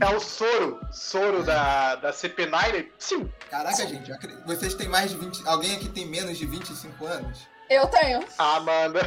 É 0.00 0.08
o 0.14 0.20
soro. 0.20 0.80
Soro 0.90 1.42
da, 1.44 1.94
da 1.96 2.10
CP9. 2.12 2.88
Sim. 2.98 3.30
Caraca, 3.50 3.86
gente, 3.86 4.10
eu 4.10 4.16
acredito- 4.16 4.44
vocês 4.46 4.74
têm 4.74 4.88
mais 4.88 5.10
de 5.10 5.16
20. 5.16 5.46
Alguém 5.46 5.76
aqui 5.76 5.88
tem 5.88 6.06
menos 6.06 6.36
de 6.36 6.44
25 6.46 7.06
anos? 7.06 7.38
Eu 7.70 7.86
tenho. 7.86 8.24
A 8.36 8.56
Amanda. 8.56 9.00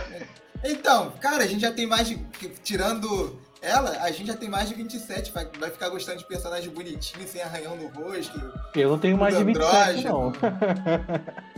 Então, 0.63 1.11
cara, 1.21 1.43
a 1.43 1.47
gente 1.47 1.61
já 1.61 1.71
tem 1.71 1.85
mais 1.85 2.07
de. 2.07 2.15
Tirando 2.63 3.39
ela, 3.65 3.89
a 4.01 4.11
gente 4.11 4.27
já 4.27 4.35
tem 4.35 4.47
mais 4.47 4.69
de 4.69 4.75
27. 4.75 5.31
Vai, 5.31 5.47
vai 5.59 5.71
ficar 5.71 5.89
gostando 5.89 6.19
de 6.19 6.25
personagem 6.25 6.69
bonitinho, 6.69 7.27
sem 7.27 7.41
arranhão 7.41 7.75
no 7.75 7.87
rosto. 7.87 8.39
Eu 8.75 8.89
não 8.91 8.99
tenho 8.99 9.17
mais 9.17 9.35
de 9.35 9.43
27, 9.43 10.05
não. 10.05 10.31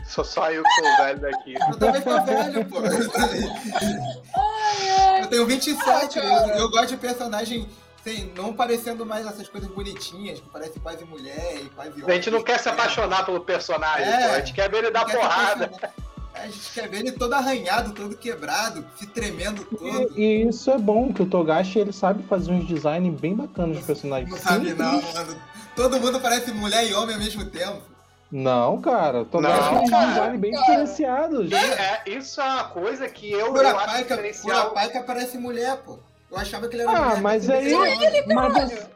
Sou 0.05 0.23
só 0.25 0.49
eu 0.51 0.63
que 0.63 0.69
sou 0.69 0.97
velho 1.05 1.19
daqui. 1.19 1.53
Eu 1.69 1.77
também 1.77 2.01
tô 2.01 2.23
velho, 2.23 2.65
pô. 2.65 2.77
Ai, 4.35 4.89
ai. 4.89 5.21
Eu 5.23 5.27
tenho 5.27 5.45
27, 5.45 6.19
Ah, 6.19 6.23
eu, 6.23 6.55
eu 6.55 6.69
gosto 6.69 6.87
de 6.89 6.97
personagem. 6.97 7.67
Sem, 8.03 8.31
não 8.37 8.53
parecendo 8.53 9.05
mais 9.05 9.25
essas 9.25 9.49
coisas 9.49 9.69
bonitinhas, 9.69 10.39
que 10.39 10.47
parece 10.49 10.79
quase 10.79 11.03
mulher 11.03 11.57
e 11.61 11.69
quase 11.71 11.91
A 12.05 12.13
gente 12.13 12.31
não 12.31 12.41
quer 12.41 12.57
se 12.57 12.69
apaixonar 12.69 13.25
pelo 13.25 13.41
personagem, 13.41 14.07
É. 14.07 14.27
pô. 14.27 14.33
A 14.33 14.39
gente 14.39 14.53
quer 14.53 14.69
ver 14.71 14.77
ele 14.77 14.91
dar 14.91 15.03
porrada. 15.05 15.69
A 16.41 16.45
gente 16.47 16.71
quer 16.73 16.87
ver 16.89 16.99
ele 16.99 17.11
todo 17.11 17.33
arranhado, 17.33 17.93
todo 17.93 18.15
quebrado, 18.15 18.85
se 18.97 19.07
tremendo 19.07 19.63
todo. 19.65 20.11
E, 20.17 20.21
e 20.43 20.47
isso 20.47 20.69
é 20.71 20.77
bom, 20.77 21.11
que 21.11 21.21
o 21.23 21.25
Togashi 21.25 21.79
ele 21.79 21.91
sabe 21.93 22.23
fazer 22.23 22.51
uns 22.51 22.67
designs 22.67 23.19
bem 23.19 23.35
bacanas 23.35 23.77
de 23.77 23.83
personagens. 23.83 24.29
Não 24.29 24.37
sabe 24.37 24.73
não, 24.73 25.01
mano. 25.01 25.35
Todo 25.75 25.99
mundo 25.99 26.19
parece 26.19 26.51
mulher 26.51 26.87
e 26.89 26.93
homem 26.93 27.15
ao 27.15 27.21
mesmo 27.21 27.45
tempo. 27.45 27.81
Não, 28.31 28.81
cara. 28.81 29.21
O 29.21 29.25
Togashi 29.25 29.73
Não, 29.75 29.87
cara. 29.89 30.07
designs 30.07 30.39
bem 30.39 30.51
Cara. 30.51 30.63
E 30.63 30.67
diferenciados. 30.67 31.51
é, 31.51 32.01
isso 32.07 32.41
é 32.41 32.43
uma 32.43 32.63
coisa 32.65 33.07
que 33.07 33.31
eu, 33.31 33.55
eu 33.55 33.77
acho 33.77 33.97
diferencial. 33.97 34.69
Kurapika 34.71 35.03
parece 35.03 35.37
mulher, 35.37 35.77
pô. 35.77 35.97
Eu 36.29 36.37
achava 36.37 36.67
que 36.67 36.75
ele 36.75 36.83
era 36.83 36.91
Ah, 36.91 37.05
mulher. 37.09 37.21
mas 37.21 37.47
ele 37.49 37.73
aí- 37.73 37.73
era 37.73 38.07
homem. 38.09 38.35
Mas. 38.35 38.87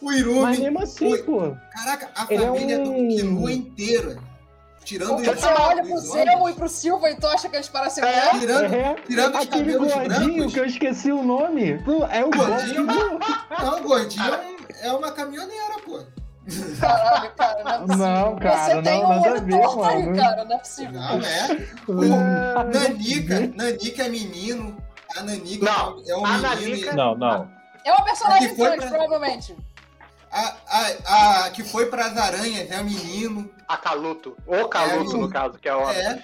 O 0.00 0.04
mas 0.06 0.16
Irumi. 0.20 0.58
mesmo 0.58 0.80
assim, 0.80 1.12
Ui. 1.12 1.18
pô. 1.24 1.56
Caraca, 1.74 2.08
a 2.14 2.26
Ele 2.30 2.42
é 2.42 2.46
família 2.46 2.78
do 2.78 2.90
um- 2.92 3.08
Killua 3.08 3.52
inteira. 3.52 4.18
Tirando 4.88 5.16
Porque 5.16 5.28
os- 5.28 5.38
você 5.40 5.46
olha 5.48 5.82
pro 5.84 5.98
Zemo 5.98 6.48
e 6.48 6.54
pro 6.54 6.66
Silva 6.66 7.10
e 7.10 7.14
tu 7.16 7.26
acha 7.26 7.46
que 7.46 7.56
eles 7.56 7.68
parecem 7.68 8.02
É. 8.02 8.06
mulher? 8.32 8.40
Tirando, 8.40 8.74
É, 8.74 8.94
tirando 9.06 9.34
os 9.34 9.40
aquele 9.42 9.72
cabelos 9.74 9.92
gordinho 9.92 10.34
brancos. 10.34 10.52
que 10.54 10.60
eu 10.60 10.64
esqueci 10.64 11.12
o 11.12 11.22
nome. 11.22 11.78
Pô, 11.82 12.06
É 12.06 12.24
o 12.24 12.30
Gordinho? 12.30 12.86
gordinho. 12.86 13.18
Não, 13.62 13.82
gordinho 13.82 14.34
é 14.34 14.86
é 14.88 14.92
uma 14.92 15.12
caminhoneira, 15.12 15.74
pô. 15.84 16.00
Caralho, 16.80 17.30
cara, 17.36 17.62
não 17.64 17.70
é 17.70 17.78
possível. 17.80 17.96
Não, 17.98 18.36
cara, 18.36 18.56
Você 18.64 18.82
tem 18.82 19.02
não, 19.02 19.10
um 19.10 19.20
olho 19.20 19.48
torto 19.50 19.84
aí, 19.84 20.16
cara, 20.16 20.44
não 20.46 20.56
é 20.56 20.58
possível. 20.58 20.92
Não 21.00 21.20
é? 21.20 21.68
Ah, 22.56 22.64
Nanica, 22.64 23.40
Nanica 23.54 24.02
é 24.04 24.08
menino. 24.08 24.76
A 25.18 25.22
Nanica 25.22 25.64
Não, 25.66 26.02
é 26.08 26.16
um 26.16 26.24
a 26.24 26.28
menino. 26.38 26.48
Nanica- 26.48 26.90
e- 26.92 26.96
Não, 26.96 27.14
não. 27.14 27.48
É 27.84 27.92
uma 27.92 28.04
personagem 28.04 28.54
foi 28.56 28.66
trans, 28.66 28.78
pra- 28.80 28.88
provavelmente. 28.98 29.56
A, 30.38 30.56
a, 30.68 31.44
a 31.46 31.50
que 31.50 31.64
foi 31.64 31.86
pras 31.86 32.16
aranhas 32.16 32.70
é 32.70 32.80
um 32.80 32.84
menino. 32.84 33.50
A 33.66 33.76
Caluto. 33.76 34.36
O 34.46 34.68
Caluto, 34.68 35.16
É, 35.16 35.18
no 35.18 35.28
caso, 35.28 35.58
que 35.58 35.68
é 35.68 35.74
o. 35.74 35.90
É. 35.90 36.22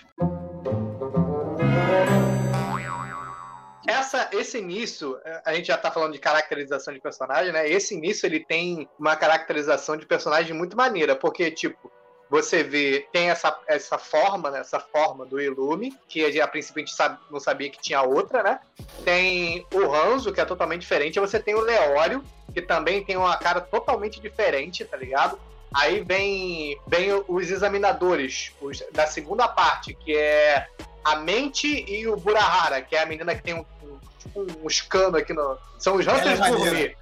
Essa, 3.87 4.31
esse 4.33 4.57
início, 4.59 5.19
eh, 5.25 5.43
a 5.45 5.53
gente 5.55 5.67
já 5.67 5.77
tá 5.77 5.91
falando 5.91 6.13
de 6.13 6.19
caracterização 6.19 6.95
de 6.95 7.01
personagem, 7.01 7.53
né? 7.53 7.69
Esse 7.69 7.95
início 7.95 8.25
ele 8.27 8.41
tem 8.41 8.89
uma 8.99 9.15
caracterização 9.17 9.97
de 9.97 10.07
personagem 10.07 10.55
muito 10.57 10.75
maneira, 10.77 11.15
porque, 11.15 11.51
tipo, 11.51 11.93
você 12.31 12.63
vê, 12.63 13.07
tem 13.13 13.29
essa, 13.31 13.55
essa 13.67 13.99
forma, 13.99 14.51
né? 14.51 14.61
Essa 14.61 14.81
forma 14.81 15.27
do 15.27 15.39
Ilume, 15.41 15.93
que 16.09 16.41
a, 16.41 16.45
a 16.45 16.49
princípio 16.49 16.83
a 16.83 16.87
gente 16.87 16.95
sabe- 16.97 17.19
não 17.31 17.39
sabia 17.41 17.69
que 17.69 17.79
tinha 17.83 18.01
outra, 18.01 18.43
né? 18.43 18.61
Tem 19.05 19.67
o 19.75 19.87
Ranzo, 19.89 20.33
que 20.33 20.41
é 20.41 20.45
totalmente 20.47 20.81
diferente, 20.81 21.17
e 21.17 21.21
você 21.21 21.39
tem 21.39 21.55
o 21.55 21.61
Leório, 21.61 22.25
que 22.55 22.63
também 22.63 23.05
tem 23.05 23.17
uma 23.17 23.37
cara 23.37 23.61
totalmente 23.61 24.21
diferente, 24.21 24.85
tá 24.85 24.97
ligado? 24.97 25.39
Aí 25.75 26.01
vem, 26.03 26.79
vem 26.87 27.09
os 27.27 27.51
examinadores 27.51 28.53
os- 28.61 28.83
da 28.93 29.07
segunda 29.09 29.49
parte, 29.49 29.93
que 29.93 30.17
é 30.17 30.69
a 31.05 31.17
Mente 31.17 31.67
e 31.67 32.07
o 32.07 32.17
Burahara, 32.17 32.81
que 32.81 32.95
é 32.95 33.03
a 33.03 33.07
menina 33.07 33.35
que 33.35 33.43
tem 33.43 33.55
um, 33.55 33.65
um, 33.83 33.99
tipo, 34.19 34.47
uns 34.65 34.81
canos 34.81 35.17
aqui 35.21 35.33
no. 35.35 35.59
São 35.79 35.97
os 35.97 36.07
é 36.07 36.13
Hunters. 36.13 36.39
Gourmet. 36.39 36.97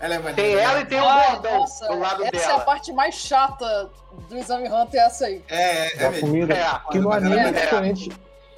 Ela 0.00 0.14
é. 0.16 0.32
Tem 0.34 0.54
ela 0.56 0.80
e 0.80 0.84
tem 0.86 1.00
o 1.00 1.08
Ai, 1.08 1.30
gordão 1.30 1.64
do 1.64 1.98
lado 2.00 2.24
essa 2.24 2.36
é 2.36 2.44
a 2.44 2.48
dela. 2.48 2.60
parte 2.60 2.92
mais 2.92 3.14
chata 3.14 3.88
do 4.28 4.36
Exame 4.36 4.68
Hunter, 4.68 5.00
essa 5.00 5.26
aí. 5.26 5.42
É, 5.48 5.86
é, 5.86 5.92
é 6.04 6.10
mesmo. 6.10 6.26
comida. 6.28 6.54
É, 6.54 6.92
Que 6.92 6.98
no 6.98 7.08
Mas 7.08 7.22
anime 7.24 7.40
é 7.40 7.48
é- 7.48 7.52
diferente. 7.52 8.10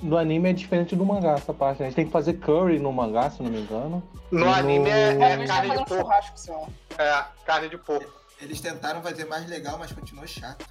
No 0.02 0.16
anime 0.16 0.50
é 0.50 0.52
diferente 0.52 0.96
do 0.96 1.04
mangá, 1.04 1.32
essa 1.32 1.52
parte. 1.52 1.82
A 1.82 1.86
gente 1.86 1.94
tem 1.94 2.06
que 2.06 2.12
fazer 2.12 2.34
curry 2.34 2.78
no 2.78 2.92
mangá, 2.92 3.30
se 3.30 3.42
não 3.42 3.50
me 3.50 3.60
engano. 3.60 4.02
no 4.30 4.40
No- 4.46 4.52
anime 4.54 4.88
é, 4.88 5.08
é 5.10 5.16
carne 5.46 5.70
de 5.70 5.78
um 5.78 5.84
porco. 5.84 5.94
churrasco, 5.94 6.38
senhor. 6.38 6.68
É, 6.98 7.24
carne 7.44 7.68
de 7.68 7.76
porco. 7.78 8.10
Eles 8.40 8.60
tentaram 8.60 9.02
fazer 9.02 9.26
mais 9.26 9.46
legal, 9.48 9.76
mas 9.78 9.92
continuou 9.92 10.26
chato. 10.26 10.64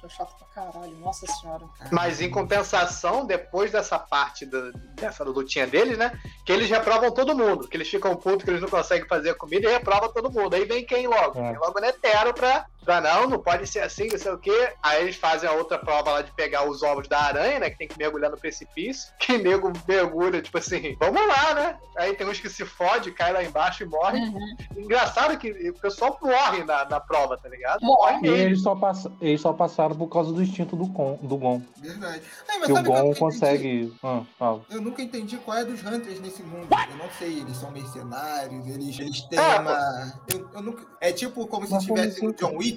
Tô 0.00 0.08
chato 0.08 0.34
pra 0.38 0.46
caralho, 0.64 0.96
nossa 0.96 1.26
senhora. 1.26 1.64
Mas 1.90 2.18
em 2.20 2.30
compensação, 2.30 3.26
depois 3.26 3.70
dessa 3.70 3.98
parte 3.98 4.46
do- 4.46 4.72
dessa 4.94 5.22
lutinha 5.24 5.66
deles, 5.66 5.98
né? 5.98 6.18
Que 6.44 6.52
eles 6.52 6.70
reprovam 6.70 7.10
todo 7.10 7.36
mundo. 7.36 7.68
Que 7.68 7.76
eles 7.76 7.88
ficam 7.88 8.16
putos 8.16 8.44
que 8.44 8.50
eles 8.50 8.62
não 8.62 8.68
conseguem 8.68 9.06
fazer 9.06 9.30
a 9.30 9.34
comida 9.34 9.68
e 9.68 9.72
reprovam 9.72 10.10
todo 10.10 10.30
mundo. 10.32 10.54
Aí 10.54 10.64
vem 10.64 10.86
quem 10.86 11.06
logo? 11.06 11.38
É. 11.38 11.50
Vem 11.50 11.58
logo 11.58 11.78
Netero 11.80 12.32
pra, 12.32 12.64
pra 12.84 13.00
não, 13.00 13.28
não 13.28 13.38
pode 13.38 13.66
ser 13.66 13.80
assim, 13.80 14.08
não 14.10 14.18
sei 14.18 14.32
o 14.32 14.38
quê. 14.38 14.72
Aí 14.82 15.02
eles 15.02 15.16
fazem 15.16 15.48
a 15.48 15.52
outra 15.52 15.78
prova 15.78 16.12
lá 16.12 16.22
de 16.22 16.30
pegar 16.32 16.68
os 16.68 16.82
ovos 16.82 17.08
da 17.08 17.18
aranha, 17.20 17.58
né? 17.58 17.70
Que 17.70 17.78
tem 17.78 17.88
que 17.88 17.98
mergulhar 17.98 18.30
no 18.30 18.36
precipício. 18.38 19.12
Que 19.18 19.38
nego 19.38 19.72
mergulha, 19.86 20.42
tipo 20.42 20.58
assim, 20.58 20.96
vamos 21.00 21.26
lá, 21.26 21.54
né? 21.54 21.76
Aí 21.96 22.14
tem 22.14 22.28
uns 22.28 22.40
que 22.40 22.48
se 22.48 22.64
fode, 22.64 23.12
cai 23.12 23.32
lá 23.32 23.42
embaixo 23.42 23.82
e 23.82 23.86
morre. 23.86 24.18
Uhum. 24.20 24.56
Engraçado 24.76 25.36
que 25.38 25.50
o 25.50 25.80
pessoal 25.80 26.18
morre 26.20 26.64
na, 26.64 26.84
na 26.84 27.00
prova, 27.00 27.36
tá 27.38 27.48
ligado? 27.48 27.80
Morre. 27.82 28.18
E 28.18 28.22
mesmo. 28.22 28.36
eles 28.36 28.62
só, 28.62 28.74
pass... 28.74 29.06
eles 29.20 29.40
só 29.40 29.52
passaram 29.52 29.96
por 29.96 30.08
causa 30.08 30.32
do 30.32 30.42
instinto 30.42 30.76
do, 30.76 30.86
Gon, 30.86 31.18
do 31.22 31.36
Gon. 31.36 31.62
Verdade. 31.76 32.22
Ai, 32.48 32.58
mas 32.58 32.66
Que 32.66 32.72
o 32.72 32.76
que 32.76 32.82
Gon 32.82 33.14
consegue. 33.14 33.94
Ah, 34.02 34.22
fala. 34.38 34.62
Eu 34.70 34.80
nunca 34.80 35.02
entendi 35.02 35.36
qual 35.38 35.58
é 35.58 35.64
dos 35.64 35.82
Hunters 35.84 36.20
nesse 36.20 36.42
mundo. 36.42 36.68
Eu 36.70 36.96
não 36.96 37.10
sei, 37.18 37.40
eles 37.40 37.56
são 37.56 37.70
mercenários, 37.70 38.66
eles, 38.66 38.98
eles 38.98 39.20
têm 39.22 39.38
Ah, 39.38 39.60
uma. 39.60 40.12
Eu, 40.32 40.48
eu 40.54 40.62
nunca... 40.62 40.84
É 41.00 41.12
tipo 41.12 41.46
como 41.46 41.66
se 41.66 41.78
tivesse 41.78 42.22
no 42.22 42.30
assim? 42.30 42.38
John 42.38 42.56
Wick. 42.56 42.73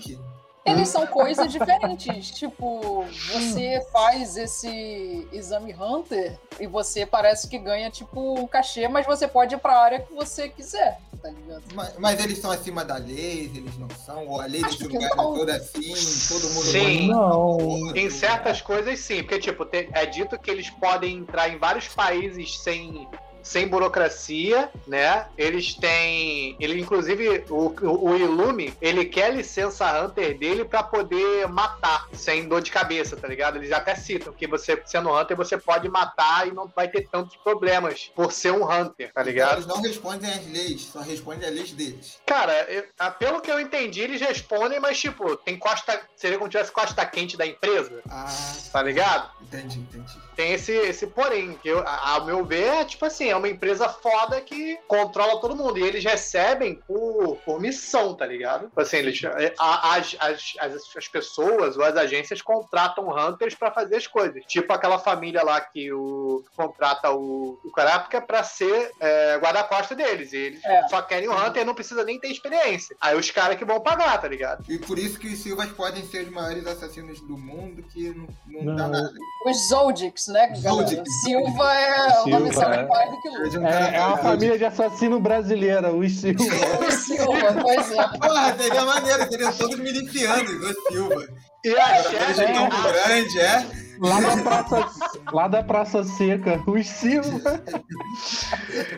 Eles 0.68 0.90
são 0.90 1.08
coisas 1.08 1.50
diferentes. 1.50 2.32
tipo, 2.32 3.06
você 3.32 3.82
faz 3.92 4.36
esse 4.36 5.26
exame 5.32 5.74
Hunter 5.74 6.38
e 6.60 6.68
você 6.68 7.06
parece 7.06 7.48
que 7.48 7.58
ganha, 7.58 7.90
tipo, 7.90 8.38
um 8.38 8.46
cachê, 8.46 8.88
mas 8.90 9.06
você 9.06 9.28
pode 9.28 9.56
ir 9.56 9.60
pra 9.60 9.80
área 9.80 10.02
que 10.02 10.14
você 10.14 10.50
quiser, 10.50 11.00
tá 11.22 11.30
ligado? 11.30 11.64
Mas, 11.74 11.98
mas 11.98 12.20
eles 12.20 12.40
são 12.40 12.52
acima 12.52 12.84
da 12.84 12.98
lei, 12.98 13.50
eles 13.56 13.78
não 13.78 13.88
são? 14.06 14.28
Ou 14.28 14.42
a 14.42 14.46
lei 14.46 14.62
desse 14.62 14.84
lugar 14.84 15.10
é 15.10 15.16
toda 15.16 15.56
assim, 15.56 15.94
todo 16.28 16.54
mundo... 16.54 16.66
Sim, 16.66 17.08
não. 17.08 17.96
em 17.96 18.10
certas 18.10 18.62
coisas 18.62 19.00
sim, 19.00 19.24
porque, 19.24 19.40
tipo, 19.40 19.66
é 19.72 20.06
dito 20.06 20.38
que 20.38 20.52
eles 20.52 20.70
podem 20.70 21.20
entrar 21.20 21.48
em 21.48 21.58
vários 21.58 21.88
países 21.88 22.60
sem 22.60 23.08
sem 23.48 23.68
burocracia, 23.68 24.70
né? 24.86 25.26
Eles 25.38 25.74
têm. 25.74 26.56
Ele, 26.60 26.82
inclusive, 26.82 27.46
o, 27.50 27.74
o 27.82 28.18
Ilume, 28.18 28.74
ele 28.82 29.06
quer 29.06 29.34
licença 29.34 30.04
Hunter 30.04 30.38
dele 30.38 30.66
para 30.66 30.84
poder 30.84 31.48
matar 31.48 32.08
sem 32.12 32.48
dor 32.48 32.62
de 32.62 32.72
cabeça, 32.72 33.16
tá 33.16 33.28
ligado? 33.28 33.56
Eles 33.56 33.72
até 33.72 33.96
citam 33.96 34.34
que 34.34 34.46
você, 34.46 34.82
sendo 34.86 35.18
Hunter, 35.18 35.38
você 35.38 35.58
pode 35.58 35.88
matar 35.88 36.48
e 36.48 36.52
não 36.52 36.72
vai 36.76 36.90
ter 36.90 37.08
tantos 37.08 37.38
problemas 37.38 38.12
por 38.14 38.34
ser 38.34 38.52
um 38.52 38.70
Hunter, 38.70 39.14
tá 39.14 39.24
ligado? 39.24 39.54
Eles 39.54 39.68
não 39.68 39.82
respondem 39.82 40.30
às 40.30 40.46
leis, 40.46 40.82
só 40.82 41.00
respondem 41.00 41.48
às 41.48 41.56
leis 41.56 41.72
deles. 41.72 42.20
Cara, 42.26 42.54
eu, 42.70 42.84
pelo 43.18 43.40
que 43.40 43.50
eu 43.50 43.60
entendi, 43.62 44.02
eles 44.02 44.20
respondem, 44.20 44.80
mas, 44.80 45.00
tipo, 45.00 45.38
tem 45.38 45.58
costa. 45.58 46.02
Seria 46.18 46.38
como 46.38 46.52
se 46.52 46.58
tivesse 46.58 46.72
costa 46.72 47.06
quente 47.06 47.38
da 47.38 47.46
empresa. 47.46 48.02
Ah. 48.10 48.28
Tá 48.74 48.84
ligado? 48.84 49.32
Entendi, 49.42 49.80
entendi. 49.80 50.18
Tem 50.36 50.54
esse, 50.54 50.72
esse 50.72 51.08
porém, 51.08 51.58
que 51.64 51.70
eu, 51.70 51.84
ao 51.88 52.26
meu 52.26 52.46
ver, 52.46 52.68
é 52.68 52.86
tipo 52.86 53.06
assim, 53.06 53.32
uma 53.38 53.50
empresa 53.50 53.88
foda 53.90 54.40
que 54.42 54.78
controla 54.88 55.40
todo 55.40 55.56
mundo. 55.56 55.78
E 55.78 55.84
eles 55.84 56.04
recebem 56.04 56.76
por, 56.88 57.38
por 57.46 57.60
missão, 57.60 58.16
tá 58.16 58.26
ligado? 58.26 58.68
Tipo 58.68 58.82
assim, 58.82 58.98
eles, 58.98 59.22
as, 59.60 60.16
as, 60.20 60.54
as, 60.60 60.98
as 60.98 61.08
pessoas 61.08 61.78
ou 61.78 61.84
as 61.84 61.96
agências 61.96 62.42
contratam 62.42 63.10
hunters 63.10 63.56
para 63.56 63.72
fazer 63.72 63.98
as 63.98 64.08
coisas. 64.08 64.44
Tipo 64.46 64.74
aquela 64.74 65.00
família 65.00 65.44
lá 65.44 65.60
que 65.62 65.92
o 65.92 66.44
contrata 66.56 67.12
o, 67.12 67.60
o 67.64 67.72
Karapka 67.72 68.22
pra 68.22 68.44
ser 68.44 68.92
é, 69.00 69.38
guarda-costa 69.38 69.96
deles. 69.96 70.34
E 70.34 70.38
eles 70.38 70.66
é. 70.66 70.88
só 70.88 71.02
querem 71.02 71.30
o 71.30 71.34
hunter 71.34 71.62
e 71.62 71.66
não 71.66 71.76
precisa 71.76 72.04
nem 72.04 72.20
ter 72.20 72.30
experiência. 72.30 72.96
Aí 73.02 73.18
os 73.18 73.32
caras 73.32 73.58
que 73.58 73.66
vão 73.66 73.80
pagar, 73.82 74.20
tá 74.20 74.28
ligado? 74.28 74.64
E 74.70 74.78
por 74.78 74.98
isso 74.98 75.20
que 75.20 75.28
os 75.28 75.40
Silvas 75.40 75.72
podem 75.72 76.06
ser 76.06 76.26
os 76.26 76.32
maiores 76.32 76.66
assassinos 76.66 77.20
do 77.22 77.38
mundo, 77.38 77.84
que 77.84 78.10
não, 78.10 78.28
não, 78.48 78.64
não. 78.64 78.76
dá 78.76 78.88
nada. 78.88 79.14
Os 79.46 79.70
Zoldycks, 79.70 80.28
né? 80.28 80.54
Zoldyck. 80.56 81.08
Silva 81.24 81.74
é 81.74 82.22
o 82.22 82.28
nome 82.28 82.50
é. 82.50 83.12
do 83.12 83.22
que 83.22 83.27
é, 83.64 83.96
é 83.96 84.06
uma 84.06 84.18
família 84.18 84.58
de 84.58 84.66
assassino 84.66 85.20
brasileira, 85.20 85.94
os 85.94 86.12
Silva. 86.20 86.44
os 86.88 86.94
Silva, 86.94 87.56
pois 87.62 87.92
é. 87.92 88.08
Porra, 88.20 88.58
seria 88.58 88.86
maneiro, 88.86 89.30
seriam 89.30 89.54
todos 89.54 89.78
milicianos, 89.78 90.52
os 90.52 90.76
Silva. 90.88 91.28
E 91.66 91.76
a 91.76 92.04
chefe 92.04 92.42
é 92.42 92.54
tão 92.54 92.70
grande, 92.70 93.40
é? 93.40 93.88
Lá 94.00 94.22
da 94.22 94.38
Praça, 94.44 94.90
lá 95.34 95.48
da 95.48 95.64
praça 95.64 96.04
Seca, 96.04 96.62
os 96.68 96.88
Silva. 96.88 97.64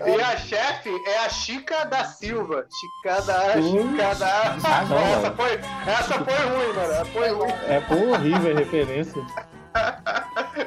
E 0.06 0.22
a 0.22 0.38
chefe 0.38 0.89
é 1.08 1.20
a 1.20 1.30
Chica 1.30 1.86
da 1.86 2.04
Silva. 2.04 2.65
Chica 2.70 3.22
da, 3.22 3.62
Chica 3.62 4.15
da. 4.15 4.58
Ah, 4.62 4.86
não, 4.86 4.98
essa, 4.98 5.32
foi, 5.32 5.54
essa 5.88 6.26
foi 6.26 6.34
ruim, 6.34 6.74
mano. 6.76 7.06
Foi 7.13 7.30
ruim. 7.30 7.52
É 7.68 7.82
horrível 7.94 8.52
a 8.52 8.60
referência. 8.60 9.26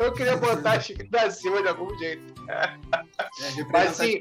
Eu 0.00 0.12
queria 0.12 0.36
botar 0.36 0.72
a 0.72 0.80
Chica 0.80 1.04
da 1.10 1.30
Silva 1.30 1.62
de 1.62 1.68
algum 1.68 1.96
jeito. 1.98 2.34
É, 2.48 2.76
Mas 3.70 4.00
assim, 4.00 4.20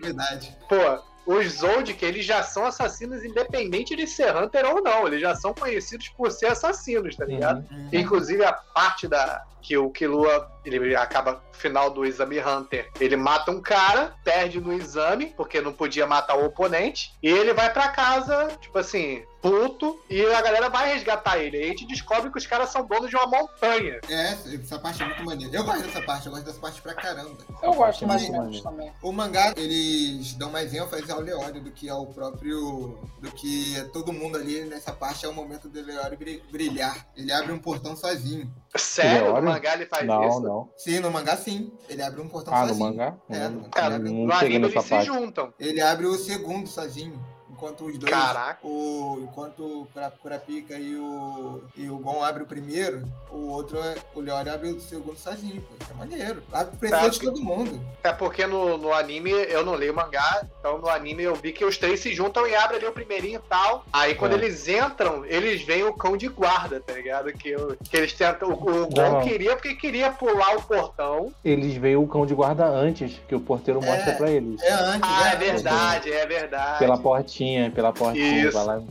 pô, 0.67 1.01
os 1.25 1.59
Zoldyck, 1.59 2.03
eles 2.03 2.25
já 2.25 2.43
são 2.43 2.65
assassinos 2.65 3.23
independente 3.23 3.95
de 3.95 4.07
ser 4.07 4.35
Hunter 4.35 4.65
ou 4.65 4.81
não. 4.81 5.07
Eles 5.07 5.21
já 5.21 5.35
são 5.35 5.53
conhecidos 5.53 6.09
por 6.09 6.31
ser 6.31 6.47
assassinos, 6.47 7.15
tá 7.15 7.25
ligado? 7.25 7.65
Uhum. 7.71 7.89
Inclusive 7.93 8.43
a 8.43 8.53
parte 8.53 9.07
da 9.07 9.43
que 9.61 9.77
o 9.77 9.91
Killua 9.91 10.51
ele 10.65 10.95
acaba 10.95 11.34
no 11.34 11.54
final 11.54 11.89
do 11.89 12.06
exame 12.06 12.39
Hunter. 12.39 12.89
Ele 13.00 13.15
mata 13.15 13.52
um 13.52 13.62
cara, 13.62 14.15
perde 14.24 14.60
no 14.60 14.74
exame, 14.74 15.34
porque 15.38 15.62
não 15.62 15.74
podia 15.74 16.08
matar 16.08 16.38
o 16.38 16.45
oponente, 16.45 17.13
e 17.21 17.28
ele 17.28 17.54
vai 17.54 17.71
para 17.71 17.89
casa, 17.89 18.58
tipo 18.60 18.78
assim, 18.78 19.24
puto, 19.41 20.00
e 20.10 20.24
a 20.26 20.41
galera 20.41 20.69
vai 20.69 20.93
resgatar 20.93 21.39
ele. 21.39 21.58
Aí 21.58 21.63
a 21.63 21.67
gente 21.67 21.88
descobre 21.88 22.32
que 22.32 22.38
os 22.38 22.45
caras 22.45 22.69
são 22.69 22.86
donos 22.86 23.10
de 23.10 23.15
uma 23.15 23.26
montanha. 23.26 24.00
É, 24.08 24.38
essa 24.56 24.78
parte 24.78 25.02
é 25.02 25.06
muito 25.06 25.24
maneira. 25.26 25.56
Eu 25.56 25.63
gosto 25.63 25.82
dessa 25.82 26.02
parte, 26.02 26.28
eu 26.28 26.32
gosto 26.32 26.45
dessa 26.45 26.60
parte 26.60 26.82
pra 26.82 26.93
caramba. 26.93 27.38
Eu 27.62 27.74
gosto 27.74 28.08
mais 28.08 28.30
ou 28.30 28.62
também. 28.62 28.91
O 29.02 29.12
mangá, 29.12 29.54
eles 29.58 30.34
dão 30.34 30.52
mais 30.52 30.74
ênfase 30.74 31.12
ao 31.12 31.19
Leório 31.19 31.62
do 31.62 31.71
que 31.71 31.89
ao 31.89 32.06
próprio. 32.08 33.00
do 33.19 33.32
que 33.32 33.82
todo 33.91 34.13
mundo 34.13 34.38
ali 34.38 34.63
nessa 34.65 34.91
parte 34.91 35.26
é 35.26 35.30
o 35.30 35.34
momento 35.34 35.67
do 35.67 35.82
Leório 35.82 36.17
brilhar. 36.52 37.08
Ele 37.15 37.32
abre 37.32 37.52
um 37.52 37.60
portão 37.60 37.95
sozinho. 37.95 38.52
Sério? 38.75 39.34
No 39.34 39.41
mangá 39.41 39.73
ele 39.73 39.86
faz 39.86 40.05
não, 40.05 40.27
isso? 40.27 40.39
Não, 40.39 40.49
não. 40.49 40.69
Sim, 40.77 40.99
no 40.99 41.12
mangá 41.12 41.36
sim. 41.36 41.71
Ele 41.89 42.01
abre 42.01 42.21
um 42.21 42.29
portão 42.29 42.53
ah, 42.53 42.67
sozinho. 42.67 42.77
no 42.77 42.86
mangá? 42.86 43.17
É, 43.29 43.49
no, 43.49 43.69
Cara, 43.69 43.99
no 43.99 44.31
anime 44.31 44.67
eles 44.67 44.84
se 44.84 45.01
juntam. 45.01 45.53
Ele 45.60 45.81
abre 45.81 46.05
o 46.05 46.15
segundo 46.15 46.67
sozinho. 46.67 47.21
Enquanto 47.62 47.86
os 47.86 47.95
dois. 47.95 48.12
Caraca. 48.12 48.65
O, 48.65 49.19
enquanto 49.21 49.63
o 49.63 49.88
Kurapika 50.19 50.74
e 50.80 50.95
o, 50.95 51.62
e 51.78 51.88
o 51.91 51.97
Gon 52.00 52.24
abre 52.24 52.41
o 52.41 52.45
primeiro, 52.47 53.04
o 53.30 53.50
outro, 53.50 53.78
é, 53.78 53.97
o 54.15 54.19
Leori 54.19 54.50
abre 54.50 54.69
o 54.69 54.82
segundo 54.82 55.15
sozinho, 55.15 55.62
pô. 55.62 55.76
É 55.88 55.93
maneiro. 55.93 56.41
Abre 56.52 56.89
o 56.89 56.95
é, 56.95 57.10
de 57.10 57.19
todo 57.19 57.39
mundo. 57.39 57.80
É 58.04 58.12
porque 58.12 58.47
no, 58.47 58.80
no 58.80 58.91
anime 58.91 59.30
eu 59.30 59.63
não 59.63 59.76
leio 59.76 59.93
mangá, 59.93 60.43
então 60.60 60.80
no 60.80 60.89
anime 60.89 61.21
eu 61.21 61.36
vi 61.36 61.52
que 61.52 61.63
os 61.63 61.78
três 61.78 62.00
se 62.00 62.15
juntam 62.15 62.47
e 62.47 62.56
abrem 62.56 62.80
ali 62.80 62.88
o 62.88 62.91
primeirinho 62.91 63.39
e 63.45 63.47
tal. 63.47 63.86
Aí 63.93 64.15
quando 64.15 64.32
é. 64.32 64.36
eles 64.38 64.67
entram, 64.67 65.24
eles 65.24 65.62
veem 65.62 65.84
o 65.84 65.93
cão 65.93 66.17
de 66.17 66.28
guarda, 66.30 66.80
tá 66.80 66.93
ligado? 66.93 67.32
Que, 67.32 67.56
que 67.88 67.95
eles 67.95 68.13
tentam. 68.13 68.50
O, 68.50 68.54
o 68.54 68.89
Gon 68.89 69.21
queria 69.21 69.56
porque 69.56 69.76
queria 69.76 70.12
pular 70.12 70.58
o 70.58 70.63
portão. 70.63 71.32
Eles 71.45 71.76
veem 71.76 71.95
o 71.95 72.08
cão 72.08 72.26
de 72.26 72.34
guarda 72.34 72.65
antes, 72.65 73.21
que 73.28 73.36
o 73.36 73.39
porteiro 73.39 73.80
mostra 73.80 74.13
é, 74.13 74.15
pra 74.15 74.32
eles. 74.32 74.60
É 74.63 74.71
antes, 74.71 75.02
Ah, 75.04 75.30
é, 75.30 75.34
é 75.34 75.36
verdade, 75.36 76.12
é 76.12 76.26
verdade. 76.26 76.80
Pela 76.80 76.97
portinha 76.97 77.50
portinha, 77.51 77.71
pela 77.71 77.93
portinha. 77.93 78.47
Isso. 78.47 78.53
Vai 78.53 78.65
lá. 78.65 78.81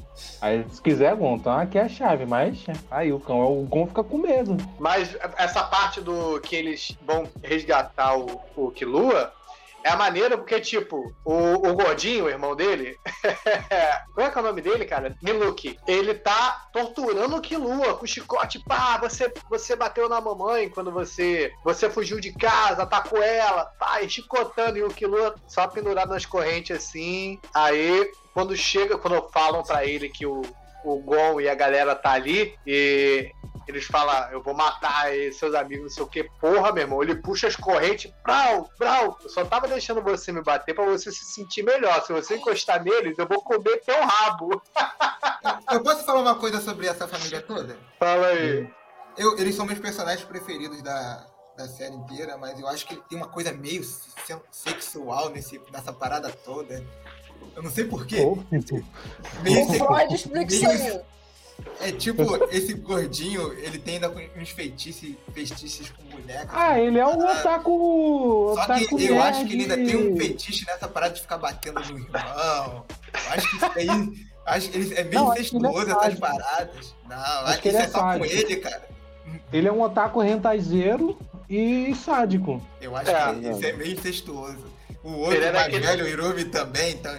Aí, 0.41 0.65
se 0.71 0.83
quiser, 0.83 1.15
Gon, 1.17 1.37
então 1.37 1.53
aqui 1.53 1.79
é 1.79 1.83
a 1.83 1.89
chave, 1.89 2.27
mas 2.27 2.65
aí 2.91 3.13
o 3.13 3.21
cão, 3.21 3.41
o 3.41 3.65
Gon 3.65 3.87
fica 3.87 4.05
com 4.05 4.19
medo. 4.19 4.57
Mas 4.79 5.17
essa 5.37 5.63
parte 5.65 6.01
do 6.01 6.41
que 6.41 6.55
eles 6.55 6.97
vão 7.07 7.27
resgatar 7.43 8.17
o, 8.19 8.41
o 8.57 8.71
Kilua, 8.71 9.33
é 9.83 9.91
a 9.91 9.97
maneira 9.97 10.37
porque, 10.37 10.61
tipo, 10.61 11.15
o, 11.25 11.69
o 11.69 11.75
gordinho, 11.75 12.25
o 12.25 12.29
irmão 12.29 12.55
dele, 12.55 12.99
qual 14.15 14.27
é 14.27 14.31
que 14.31 14.39
é 14.39 14.41
o 14.41 14.45
nome 14.45 14.61
dele, 14.61 14.85
cara? 14.85 15.17
Miluki. 15.23 15.79
Ele 15.87 16.15
tá 16.15 16.69
torturando 16.73 17.37
o 17.37 17.41
Kilua 17.41 17.95
com 17.95 18.07
chicote. 18.07 18.63
Pá, 18.67 18.99
você, 18.99 19.33
você 19.49 19.75
bateu 19.75 20.09
na 20.09 20.21
mamãe 20.21 20.69
quando 20.69 20.91
você, 20.91 21.53
você 21.65 21.89
fugiu 21.89 22.21
de 22.21 22.33
casa, 22.33 22.83
atacou 22.83 23.23
ela. 23.23 23.65
Pá, 23.79 24.01
chicotando. 24.07 24.79
E 24.79 24.83
o 24.83 24.91
Kilua 24.91 25.35
só 25.49 25.67
pendurado 25.67 26.11
nas 26.11 26.27
correntes 26.27 26.77
assim. 26.77 27.39
Aí 27.55 28.11
quando 28.33 28.57
chega, 28.57 28.99
quando 28.99 29.29
falam 29.31 29.63
para 29.63 29.85
ele 29.85 30.09
que 30.09 30.25
o, 30.25 30.43
o 30.85 30.99
Gon 30.99 31.41
e 31.41 31.49
a 31.49 31.55
galera 31.55 31.95
tá 31.95 32.13
ali, 32.13 32.59
e 32.67 33.31
eles 33.71 33.85
falam, 33.85 34.31
eu 34.33 34.43
vou 34.43 34.55
matar 34.55 35.07
seus 35.33 35.55
amigos, 35.55 35.85
não 35.85 35.91
sei 35.91 36.03
o 36.03 36.07
que. 36.07 36.25
Porra, 36.41 36.73
meu 36.73 36.83
irmão, 36.83 37.03
ele 37.03 37.15
puxa 37.15 37.47
as 37.47 37.57
correntes, 37.57 38.13
brau, 38.23 38.69
brau. 38.79 39.19
Eu 39.23 39.29
só 39.29 39.45
tava 39.45 39.69
deixando 39.69 40.03
você 40.03 40.33
me 40.33 40.43
bater 40.43 40.75
para 40.75 40.85
você 40.85 41.13
se 41.13 41.25
sentir 41.25 41.63
melhor. 41.63 42.05
Se 42.05 42.13
você 42.13 42.37
encostar 42.37 42.83
neles, 42.83 43.17
eu 43.19 43.27
vou 43.27 43.43
comer 43.43 43.81
teu 43.85 44.03
rabo. 44.03 44.61
eu 45.71 45.83
posso 45.83 46.05
falar 46.05 46.21
uma 46.21 46.35
coisa 46.35 46.61
sobre 46.61 46.87
essa 46.87 47.07
família 47.07 47.41
toda? 47.43 47.77
Fala 47.99 48.27
aí. 48.29 48.69
Eu, 49.17 49.39
eles 49.39 49.55
são 49.55 49.67
meus 49.67 49.79
personagens 49.79 50.27
preferidos 50.27 50.83
da, 50.83 51.27
da 51.57 51.69
série 51.69 51.95
inteira, 51.95 52.37
mas 52.37 52.59
eu 52.59 52.67
acho 52.67 52.87
que 52.87 52.97
tem 53.09 53.19
uma 53.19 53.29
coisa 53.29 53.53
meio 53.53 53.85
sexual 54.51 55.31
nesse, 55.31 55.61
nessa 55.73 55.93
parada 55.93 56.31
toda. 56.31 56.85
Eu 57.57 57.63
não 57.63 57.71
sei 57.71 57.85
porquê. 57.85 58.25
Oh, 58.25 58.39
meio 59.43 59.67
Freud 59.67 60.15
explica 60.15 60.55
isso 60.55 60.69
aí. 60.69 61.01
É 61.81 61.93
tipo, 61.93 62.23
esse 62.51 62.75
gordinho, 62.75 63.53
ele 63.53 63.79
tem 63.79 63.95
ainda 63.95 64.11
uns 64.11 64.51
feitiços, 64.51 65.15
feitiços 65.33 65.91
com 65.91 66.03
bonecas. 66.05 66.51
Ah, 66.53 66.79
ele 66.79 66.99
é 66.99 67.07
um 67.07 67.19
otaku. 67.19 68.53
Só 68.55 68.65
otaku 68.65 68.97
que 68.97 69.07
eu 69.07 69.23
acho 69.23 69.47
que 69.47 69.53
ele 69.53 69.63
ainda 69.63 69.77
tem 69.77 69.97
um 69.97 70.17
feitiço 70.17 70.65
nessa 70.67 70.89
parada 70.89 71.15
de 71.15 71.21
ficar 71.21 71.39
batendo 71.39 71.81
no 71.81 71.99
irmão. 71.99 72.85
Eu 73.13 73.33
acho 73.33 73.51
que 73.51 73.57
isso 73.57 73.73
aí. 73.77 74.31
Acho 74.47 74.71
que 74.71 74.79
ele 74.79 74.95
é 74.95 75.05
bem 75.05 75.23
incestuoso 75.23 75.89
é 75.89 75.93
essas 75.93 76.19
paradas. 76.19 76.95
Não, 77.09 77.17
acho, 77.17 77.45
acho 77.45 77.57
que, 77.57 77.63
que 77.63 77.69
isso 77.69 77.79
é, 77.79 77.83
é 77.83 77.89
só 77.89 78.01
com 78.01 78.25
ele, 78.25 78.57
cara. 78.57 78.89
Ele 79.53 79.69
é 79.69 79.73
um 79.73 79.83
otaku 79.83 80.21
rentaizeiro 80.21 81.19
e 81.49 81.95
sádico. 81.95 82.61
Eu 82.81 82.97
acho 82.97 83.11
é, 83.11 83.35
que 83.35 83.49
isso 83.49 83.65
é 83.65 83.73
meio 83.73 83.93
incestuoso. 83.93 84.71
O 85.03 85.13
outro 85.13 85.41
mais 85.41 85.57
aquele... 85.57 85.87
velho, 85.87 86.05
o 86.05 86.09
Irumi, 86.09 86.45
também, 86.47 86.93
então 86.93 87.19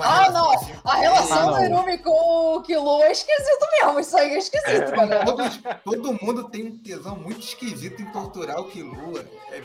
ah, 0.00 0.30
não. 0.30 0.52
Assim, 0.52 0.72
a 0.84 0.96
relação 0.96 1.52
do 1.52 1.64
Irumi 1.64 1.98
com 1.98 2.56
o 2.56 2.62
Kilo 2.62 3.02
é 3.02 3.12
esquisito 3.12 3.66
mesmo. 3.72 4.00
Isso 4.00 4.16
aí 4.16 4.34
é 4.34 4.38
esquisito, 4.38 4.68
é. 4.68 4.90
galera. 4.90 5.24
Todo, 5.24 5.42
todo, 5.84 6.24
mundo 6.24 6.48
tem 6.48 6.66
um 6.66 6.78
tesão 6.78 7.16
muito 7.16 7.40
esquisito 7.40 8.02
em 8.02 8.06
torturar 8.06 8.58
o 8.58 8.68
Killua. 8.68 9.24
É, 9.52 9.62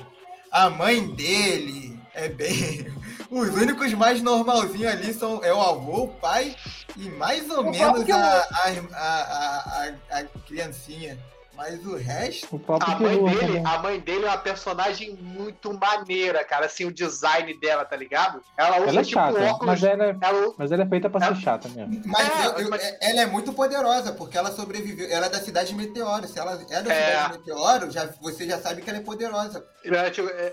a 0.52 0.70
mãe 0.70 1.08
dele. 1.08 2.00
É 2.14 2.28
bem. 2.28 2.86
Os 3.32 3.50
únicos 3.56 3.94
mais 3.94 4.22
normalzinhos 4.22 4.92
ali 4.92 5.14
são 5.14 5.42
é 5.44 5.54
o 5.54 5.62
avô, 5.62 6.04
o 6.04 6.08
pai 6.10 6.54
e 6.98 7.10
mais 7.10 7.50
ou 7.50 7.62
o 7.62 7.72
menos 7.72 8.10
a, 8.10 8.18
a, 8.18 8.70
a, 8.94 9.94
a, 10.12 10.20
a 10.20 10.24
criancinha. 10.46 11.18
Mas 11.62 11.86
o 11.86 11.96
resto. 11.96 12.56
O 12.56 12.74
a, 12.74 12.96
mãe 13.00 13.24
dele, 13.24 13.62
a 13.64 13.78
mãe 13.78 14.00
dele 14.00 14.26
é 14.26 14.30
uma 14.30 14.38
personagem 14.38 15.16
muito 15.22 15.72
maneira, 15.78 16.44
cara. 16.44 16.66
Assim, 16.66 16.86
o 16.86 16.92
design 16.92 17.54
dela, 17.60 17.86
tá 17.86 17.96
ligado? 17.96 18.42
Ela 18.58 18.80
usa 18.80 18.90
ela 18.90 19.02
é 19.02 19.04
tipo 19.04 19.22
chata, 19.22 19.40
óculos. 19.44 19.66
Mas 19.68 19.84
ela, 19.84 20.06
é, 20.06 20.18
ela... 20.20 20.54
mas 20.58 20.72
ela 20.72 20.84
é 20.84 20.86
feita 20.88 21.08
pra 21.08 21.24
ela... 21.24 21.36
ser 21.36 21.42
chata 21.42 21.70
mesmo. 21.70 22.02
Mas, 22.04 22.28
é, 22.28 22.48
eu, 22.48 22.52
eu, 22.64 22.70
mas, 22.70 22.98
ela 23.00 23.22
é 23.22 23.26
muito 23.28 23.54
poderosa, 23.54 24.12
porque 24.12 24.36
ela 24.36 24.52
sobreviveu. 24.52 25.08
Ela 25.12 25.28
é 25.28 25.30
da 25.30 25.40
cidade 25.40 25.76
Meteoro. 25.76 26.28
Se 26.28 26.40
ela 26.40 26.54
é 26.54 26.82
da 26.82 26.94
é... 26.94 27.12
cidade 27.12 27.38
Meteoro, 27.38 27.92
já, 27.92 28.10
você 28.20 28.48
já 28.48 28.58
sabe 28.58 28.82
que 28.82 28.90
ela 28.90 28.98
é 28.98 29.04
poderosa. 29.04 29.64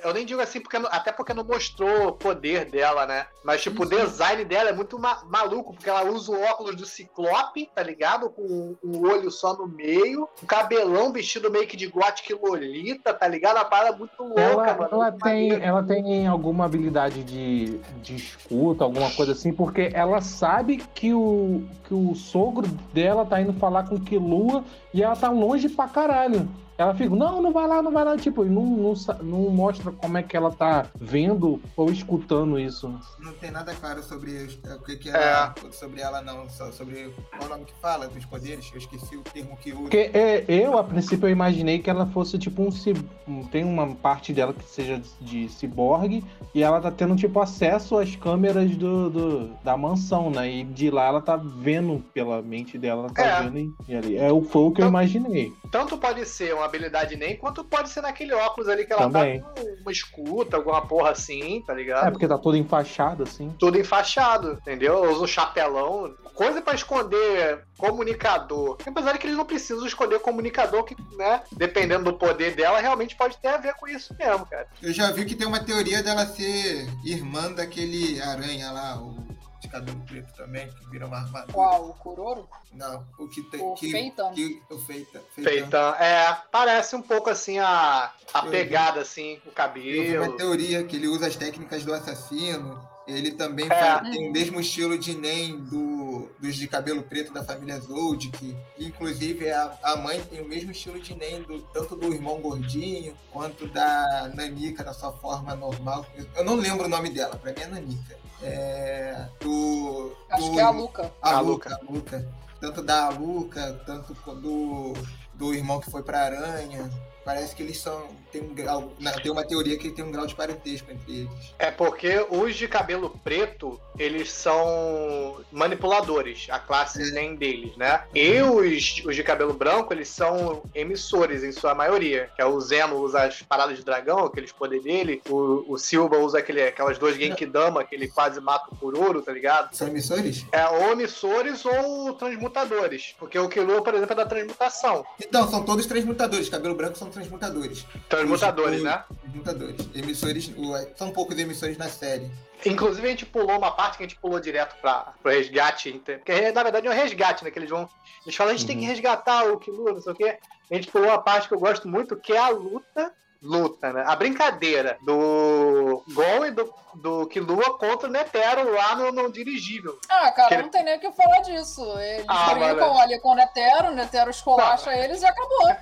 Eu 0.02 0.12
nem 0.12 0.26
digo 0.26 0.42
assim, 0.42 0.60
porque, 0.60 0.76
até 0.76 1.10
porque 1.10 1.32
não 1.32 1.44
mostrou 1.44 2.08
o 2.08 2.12
poder 2.12 2.66
dela, 2.66 3.06
né? 3.06 3.26
Mas, 3.42 3.62
tipo, 3.62 3.82
Isso. 3.82 3.94
o 3.94 4.06
design 4.06 4.44
dela 4.44 4.68
é 4.68 4.72
muito 4.74 4.98
ma 4.98 5.24
maluco, 5.24 5.72
porque 5.72 5.88
ela 5.88 6.04
usa 6.04 6.32
o 6.32 6.42
óculos 6.42 6.76
do 6.76 6.84
Ciclope, 6.84 7.70
tá 7.74 7.82
ligado? 7.82 8.28
Com 8.28 8.76
um 8.84 9.00
olho 9.08 9.30
só 9.30 9.56
no 9.56 9.66
meio, 9.66 10.28
um 10.42 10.46
cabelão 10.46 10.97
vestido 11.12 11.50
meio 11.50 11.66
que 11.66 11.76
de 11.76 11.86
Gothic 11.86 12.34
Lolita, 12.34 13.14
tá 13.14 13.26
ligado? 13.26 13.56
A 13.58 13.64
parada 13.64 13.96
muito 13.96 14.22
louca, 14.22 14.40
ela, 14.40 14.74
mano. 14.74 14.88
Ela 14.92 15.12
tem, 15.12 15.52
ela 15.52 15.82
tem 15.82 16.26
alguma 16.26 16.64
habilidade 16.64 17.24
de, 17.24 17.78
de 18.02 18.16
escuta, 18.16 18.84
alguma 18.84 19.10
coisa 19.10 19.32
assim, 19.32 19.52
porque 19.52 19.90
ela 19.92 20.20
sabe 20.20 20.82
que 20.94 21.14
o, 21.14 21.64
que 21.84 21.94
o 21.94 22.14
sogro 22.14 22.66
dela 22.92 23.24
tá 23.24 23.40
indo 23.40 23.52
falar 23.54 23.88
com 23.88 23.98
Kilua 23.98 24.64
e 24.92 25.02
ela 25.02 25.16
tá 25.16 25.30
longe 25.30 25.68
pra 25.68 25.88
caralho. 25.88 26.48
Ela 26.78 26.94
fica, 26.94 27.14
não, 27.14 27.42
não 27.42 27.52
vai 27.52 27.66
lá, 27.66 27.82
não 27.82 27.90
vai 27.90 28.04
lá. 28.04 28.16
Tipo, 28.16 28.44
não, 28.44 28.64
não, 28.64 28.94
não 29.20 29.50
mostra 29.50 29.90
como 29.90 30.16
é 30.16 30.22
que 30.22 30.36
ela 30.36 30.52
tá 30.52 30.86
vendo 30.94 31.60
ou 31.76 31.90
escutando 31.90 32.56
isso. 32.56 32.88
Não 33.18 33.32
tem 33.32 33.50
nada 33.50 33.74
claro 33.74 34.00
sobre 34.00 34.46
o 34.64 34.82
que, 34.84 34.96
que 34.96 35.08
ela, 35.10 35.52
é. 35.56 35.72
sobre 35.72 36.00
ela, 36.00 36.22
não. 36.22 36.48
Só 36.48 36.70
sobre 36.70 37.12
qual 37.36 37.46
o 37.46 37.48
nome 37.48 37.64
que 37.64 37.74
fala 37.80 38.06
dos 38.06 38.24
poderes. 38.24 38.70
Eu 38.72 38.78
esqueci 38.78 39.16
o 39.16 39.22
termo 39.22 39.56
que 39.56 39.72
usa. 39.72 39.82
Porque 39.82 40.10
é, 40.14 40.44
eu, 40.46 40.78
a 40.78 40.84
princípio, 40.84 41.26
eu 41.26 41.32
imaginei 41.32 41.80
que 41.80 41.90
ela 41.90 42.06
fosse 42.06 42.38
tipo 42.38 42.62
um. 42.62 43.44
Tem 43.50 43.64
uma 43.64 43.94
parte 43.96 44.32
dela 44.32 44.54
que 44.54 44.64
seja 44.64 45.02
de 45.20 45.48
ciborgue 45.48 46.24
e 46.54 46.62
ela 46.62 46.80
tá 46.80 46.92
tendo, 46.92 47.16
tipo, 47.16 47.40
acesso 47.40 47.98
às 47.98 48.14
câmeras 48.14 48.76
do, 48.76 49.10
do 49.10 49.48
da 49.64 49.76
mansão, 49.76 50.30
né? 50.30 50.48
E 50.48 50.64
de 50.64 50.90
lá 50.90 51.06
ela 51.06 51.20
tá 51.20 51.36
vendo 51.36 52.04
pela 52.14 52.40
mente 52.40 52.78
dela, 52.78 53.02
ela 53.02 53.10
tá 53.10 53.22
é. 53.22 53.42
vendo 53.42 53.74
e, 53.88 53.96
ali. 53.96 54.16
É, 54.16 54.28
foi 54.28 54.62
o 54.62 54.70
que 54.70 54.80
então, 54.80 54.84
eu 54.84 54.88
imaginei. 54.88 55.52
Tanto 55.70 55.98
pode 55.98 56.24
ser 56.24 56.54
uma 56.54 56.67
habilidade 56.68 57.16
nem, 57.16 57.36
quanto 57.36 57.64
pode 57.64 57.88
ser 57.88 58.00
naquele 58.00 58.32
óculos 58.34 58.68
ali 58.68 58.84
que 58.84 58.92
ela 58.92 59.10
tá 59.10 59.20
Também. 59.20 59.40
tá 59.40 59.48
com 59.48 59.82
uma 59.82 59.92
escuta, 59.92 60.56
alguma 60.56 60.86
porra 60.86 61.10
assim, 61.10 61.62
tá 61.66 61.74
ligado? 61.74 62.06
É, 62.06 62.10
porque 62.10 62.28
tá 62.28 62.38
todo 62.38 62.56
enfaixado, 62.56 63.22
assim. 63.22 63.54
Tudo 63.58 63.78
enfaixado, 63.78 64.52
entendeu? 64.52 65.10
Usa 65.10 65.24
um 65.24 65.26
chapelão. 65.26 66.14
Coisa 66.34 66.62
para 66.62 66.74
esconder 66.74 67.64
comunicador. 67.76 68.76
Apesar 68.86 69.12
de 69.12 69.18
que 69.18 69.26
eles 69.26 69.36
não 69.36 69.44
precisam 69.44 69.86
esconder 69.86 70.20
comunicador, 70.20 70.84
que, 70.84 70.96
né, 71.16 71.42
dependendo 71.52 72.04
do 72.04 72.14
poder 72.14 72.54
dela, 72.54 72.80
realmente 72.80 73.16
pode 73.16 73.36
ter 73.38 73.48
a 73.48 73.56
ver 73.56 73.74
com 73.74 73.88
isso 73.88 74.14
mesmo, 74.18 74.46
cara. 74.46 74.66
Eu 74.82 74.92
já 74.92 75.10
vi 75.10 75.24
que 75.24 75.34
tem 75.34 75.46
uma 75.46 75.60
teoria 75.60 76.02
dela 76.02 76.26
ser 76.26 76.88
irmã 77.04 77.50
daquele 77.52 78.20
aranha 78.20 78.70
lá, 78.70 78.98
o 79.00 79.27
de 79.68 79.72
cabelo 79.72 80.00
preto 80.06 80.32
também, 80.34 80.68
que 80.68 80.90
vira 80.90 81.06
uma 81.06 81.18
armadura. 81.18 81.52
Qual? 81.52 81.90
O 81.90 81.94
Kuroro? 81.94 82.48
Não, 82.72 83.06
o 83.18 83.28
que 83.28 83.42
tem. 83.42 83.60
O 83.60 83.74
que, 83.74 83.90
Feitan. 83.90 84.32
Que, 84.32 84.62
o 84.70 84.78
Feitan. 84.78 85.20
Feitan. 85.34 85.94
É, 86.00 86.36
parece 86.50 86.96
um 86.96 87.02
pouco 87.02 87.30
assim 87.30 87.58
a, 87.58 88.12
a 88.32 88.42
pegada, 88.46 89.00
assim, 89.00 89.40
o 89.46 89.50
cabelo. 89.50 89.88
Eu 89.88 90.22
uma 90.22 90.36
teoria 90.36 90.82
que 90.84 90.96
ele 90.96 91.06
usa 91.06 91.26
as 91.26 91.36
técnicas 91.36 91.84
do 91.84 91.92
assassino. 91.92 92.88
Ele 93.06 93.30
também 93.30 93.64
é. 93.64 93.68
faz, 93.68 94.10
tem 94.10 94.28
o 94.28 94.32
mesmo 94.32 94.60
estilo 94.60 94.98
de 94.98 95.16
Nen 95.16 95.56
do, 95.60 96.28
dos 96.38 96.54
de 96.54 96.68
cabelo 96.68 97.02
preto 97.02 97.32
da 97.32 97.42
família 97.42 97.80
Zold, 97.80 98.28
que 98.28 98.54
inclusive 98.78 99.50
a, 99.50 99.78
a 99.82 99.96
mãe 99.96 100.20
tem 100.24 100.42
o 100.42 100.46
mesmo 100.46 100.72
estilo 100.72 101.00
de 101.00 101.14
Nen, 101.14 101.42
do, 101.44 101.58
tanto 101.72 101.96
do 101.96 102.12
irmão 102.12 102.38
gordinho 102.38 103.16
quanto 103.32 103.66
da 103.66 104.30
Nanika 104.34 104.84
na 104.84 104.92
sua 104.92 105.10
forma 105.10 105.54
normal. 105.54 106.04
Eu 106.36 106.44
não 106.44 106.54
lembro 106.54 106.84
o 106.84 106.88
nome 106.88 107.08
dela, 107.08 107.34
pra 107.36 107.50
mim 107.50 107.62
é 107.62 107.66
Nanika. 107.66 108.27
É, 108.42 109.26
do, 109.40 110.16
Acho 110.30 110.46
do, 110.46 110.52
que 110.52 110.60
é 110.60 110.62
a 110.62 110.70
Luca. 110.70 111.12
A, 111.20 111.36
a 111.36 111.40
Luca, 111.40 111.70
Luca. 111.70 111.86
A 111.86 111.92
Luca. 111.92 112.28
Tanto 112.60 112.82
da 112.82 113.08
Luca, 113.08 113.80
tanto 113.86 114.14
do, 114.34 114.94
do 115.34 115.54
irmão 115.54 115.80
que 115.80 115.90
foi 115.90 116.02
pra 116.02 116.22
Aranha. 116.22 116.90
Parece 117.28 117.54
que 117.54 117.62
eles 117.62 117.78
são 117.78 118.08
tem 118.32 118.42
um 118.42 118.54
grau. 118.54 118.92
Tem 119.22 119.30
uma 119.30 119.44
teoria 119.44 119.76
que 119.78 119.90
tem 119.90 120.04
um 120.04 120.10
grau 120.10 120.26
de 120.26 120.34
parentesco 120.34 120.90
entre 120.90 121.20
eles. 121.20 121.54
É 121.58 121.70
porque 121.70 122.26
os 122.30 122.54
de 122.54 122.68
cabelo 122.68 123.18
preto, 123.24 123.80
eles 123.98 124.30
são 124.30 125.40
manipuladores, 125.50 126.46
a 126.50 126.58
classe 126.58 127.08
é. 127.08 127.12
nem 127.12 127.34
deles, 127.34 127.76
né? 127.76 128.02
E 128.14 128.40
os, 128.42 129.02
os 129.04 129.16
de 129.16 129.22
cabelo 129.22 129.52
branco, 129.52 129.92
eles 129.92 130.08
são 130.08 130.62
emissores, 130.74 131.42
em 131.42 131.52
sua 131.52 131.74
maioria. 131.74 132.30
Que 132.36 132.42
é 132.42 132.44
o 132.44 132.60
Zeno 132.60 132.96
usa 132.96 133.22
as 133.22 133.42
paradas 133.42 133.76
de 133.76 133.84
dragão, 133.84 134.26
aqueles 134.26 134.52
poderes 134.52 134.84
dele. 134.84 135.22
O, 135.28 135.72
o 135.72 135.78
Silva 135.78 136.18
usa 136.18 136.38
aquele, 136.38 136.62
aquelas 136.62 136.98
duas 136.98 137.16
Genkidama 137.16 137.84
que 137.84 137.94
ele 137.94 138.08
quase 138.08 138.40
mata 138.40 138.68
o 138.70 138.76
Kuroro, 138.76 139.22
tá 139.22 139.32
ligado? 139.32 139.74
São 139.74 139.88
emissores? 139.88 140.44
É, 140.52 140.66
ou 140.66 140.92
emissores 140.92 141.64
ou 141.64 142.12
transmutadores. 142.14 143.14
Porque 143.18 143.38
o 143.38 143.48
Killua, 143.48 143.82
por 143.82 143.94
exemplo, 143.94 144.12
é 144.12 144.16
da 144.16 144.26
transmutação. 144.26 145.04
Então, 145.20 145.48
são 145.48 145.64
todos 145.64 145.86
transmutadores. 145.86 146.48
Cabelo 146.48 146.74
branco 146.74 146.96
são 146.96 147.10
transmutadores. 147.18 147.86
Transmutadores, 148.08 148.82
né? 148.82 149.04
Transmutadores. 149.22 149.88
Emissores, 149.94 150.52
são 150.96 151.10
poucos 151.10 151.38
emissores 151.38 151.76
na 151.76 151.88
série. 151.88 152.30
Inclusive, 152.64 153.06
a 153.06 153.10
gente 153.10 153.26
pulou 153.26 153.56
uma 153.56 153.70
parte 153.70 153.96
que 153.96 154.04
a 154.04 154.06
gente 154.06 154.18
pulou 154.18 154.40
direto 154.40 154.76
para 154.80 155.14
o 155.24 155.28
resgate, 155.28 155.92
porque 155.92 156.52
na 156.52 156.62
verdade 156.62 156.86
é 156.86 156.90
um 156.90 156.94
resgate, 156.94 157.44
né? 157.44 157.50
Que 157.50 157.58
eles 157.58 157.70
vão. 157.70 157.88
Eles 158.24 158.34
falam, 158.34 158.52
a 158.52 158.56
gente 158.56 158.62
uhum. 158.62 158.68
tem 158.68 158.78
que 158.78 158.84
uhum. 158.84 158.90
resgatar 158.90 159.44
o 159.44 159.58
Killua, 159.58 159.92
não 159.92 160.00
sei 160.00 160.12
o 160.12 160.16
quê. 160.16 160.38
A 160.70 160.74
gente 160.74 160.90
pulou 160.90 161.08
uma 161.08 161.22
parte 161.22 161.48
que 161.48 161.54
eu 161.54 161.60
gosto 161.60 161.88
muito, 161.88 162.16
que 162.16 162.32
é 162.32 162.38
a 162.38 162.48
luta. 162.48 163.12
Luta, 163.40 163.92
né? 163.92 164.02
A 164.04 164.16
brincadeira 164.16 164.98
do 165.06 166.02
Gon 166.08 166.44
e 166.46 166.50
do, 166.50 166.74
do 166.96 167.26
Killua 167.28 167.78
contra 167.78 168.08
o 168.08 168.10
Netero 168.10 168.74
lá 168.74 168.96
no, 168.96 169.12
no 169.12 169.30
dirigível. 169.30 169.96
Ah, 170.08 170.32
cara, 170.32 170.56
que... 170.56 170.62
não 170.62 170.68
tem 170.68 170.82
nem 170.82 170.96
o 170.96 171.00
que 171.00 171.12
falar 171.12 171.40
disso. 171.42 171.80
Eles 172.00 172.24
ah, 172.26 172.54
brincam 172.54 172.98
ali 172.98 173.20
com 173.20 173.28
o 173.28 173.34
Netero, 173.36 173.88
o 173.88 173.94
Netero 173.94 174.30
escolacha 174.30 174.92
eles 174.92 175.22
e 175.22 175.26
acabou. 175.26 175.76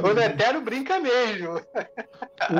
o 0.08 0.14
Netero 0.14 0.60
brinca 0.60 0.98
mesmo. 0.98 1.60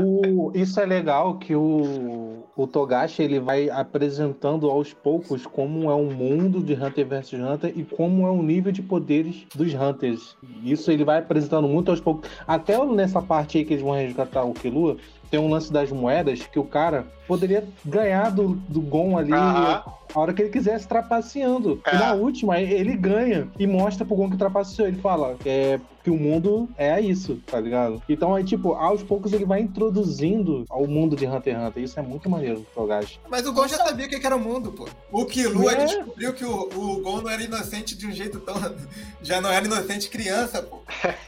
O, 0.03 0.53
isso 0.55 0.79
é 0.81 0.87
legal 0.87 1.39
que 1.39 1.55
o, 1.55 2.45
o 2.57 2.67
Togashi 2.67 3.23
ele 3.23 3.41
vai 3.41 3.71
apresentando 3.71 4.71
aos 4.71 4.93
poucos 4.93 5.47
como 5.47 5.91
é 5.91 5.95
o 5.95 6.05
mundo 6.05 6.63
de 6.63 6.75
Hunter 6.75 7.07
vs 7.07 7.33
Hunter 7.33 7.73
e 7.75 7.85
como 7.85 8.27
é 8.27 8.31
o 8.31 8.43
nível 8.43 8.73
de 8.73 8.83
poderes 8.83 9.47
dos 9.55 9.73
Hunters. 9.75 10.37
Isso 10.63 10.91
ele 10.91 11.05
vai 11.05 11.19
apresentando 11.19 11.67
muito 11.67 11.91
aos 11.91 12.01
poucos. 12.01 12.29
Até 12.47 12.83
nessa 12.87 13.23
parte 13.23 13.59
aí 13.59 13.65
que 13.65 13.75
eles 13.75 13.85
vão 13.85 13.95
resgatar 13.95 14.45
o 14.45 14.53
Killua, 14.53 14.97
tem 15.31 15.39
um 15.39 15.49
lance 15.49 15.73
das 15.73 15.91
moedas 15.93 16.45
que 16.47 16.59
o 16.59 16.65
cara 16.65 17.07
poderia 17.27 17.65
ganhar 17.85 18.31
do, 18.31 18.57
do 18.69 18.81
Gon 18.81 19.17
ali 19.17 19.33
a 19.33 19.85
hora 20.15 20.35
que 20.35 20.43
ele 20.43 20.51
quisesse 20.51 20.89
trapaceando. 20.89 21.81
É. 21.87 21.95
E 21.95 21.99
na 21.99 22.13
última, 22.15 22.61
ele 22.61 22.97
ganha 22.97 23.49
e 23.59 23.67
mostra 23.67 24.05
pro 24.05 24.17
Gon 24.17 24.31
que 24.31 24.37
trapaceou. 24.37 24.89
Ele 24.89 24.99
fala 24.99 25.37
é, 25.47 25.79
que 26.03 26.11
o 26.11 26.17
mundo 26.17 26.69
é 26.77 27.01
isso, 27.01 27.41
tá 27.47 27.61
ligado? 27.61 28.03
Então, 28.09 28.35
aí, 28.35 28.45
tipo, 28.45 28.73
aos 28.73 29.03
poucos 29.03 29.33
ele 29.33 29.45
vai 29.45 29.61
introduzindo 29.61 30.65
ao 30.69 30.87
mundo 30.87 31.15
de 31.15 31.27
Hunter 31.27 31.55
x 31.55 31.63
Hunter. 31.63 31.83
Isso 31.83 32.01
é 32.01 32.03
muito 32.03 32.29
maneiro, 32.29 32.67
Togashi. 32.75 33.21
Mas 33.29 33.47
o 33.47 33.53
Gon 33.53 33.69
já 33.69 33.77
sabia 33.77 34.07
o 34.07 34.09
que 34.09 34.27
era 34.27 34.37
o 34.37 34.41
mundo, 34.41 34.73
pô. 34.73 34.89
O 35.13 35.27
Killua 35.27 35.73
é. 35.73 35.85
descobriu 35.85 36.33
que 36.33 36.45
o, 36.45 36.69
o 36.75 37.01
Gon 37.03 37.23
não 37.23 37.31
era 37.31 37.43
inocente 37.43 37.97
de 37.97 38.07
um 38.07 38.13
jeito 38.13 38.41
tão... 38.41 38.55
Já 39.23 39.41
não 39.41 39.51
era 39.51 39.67
inocente 39.67 40.09
criança, 40.09 40.63
pô. 40.63 40.81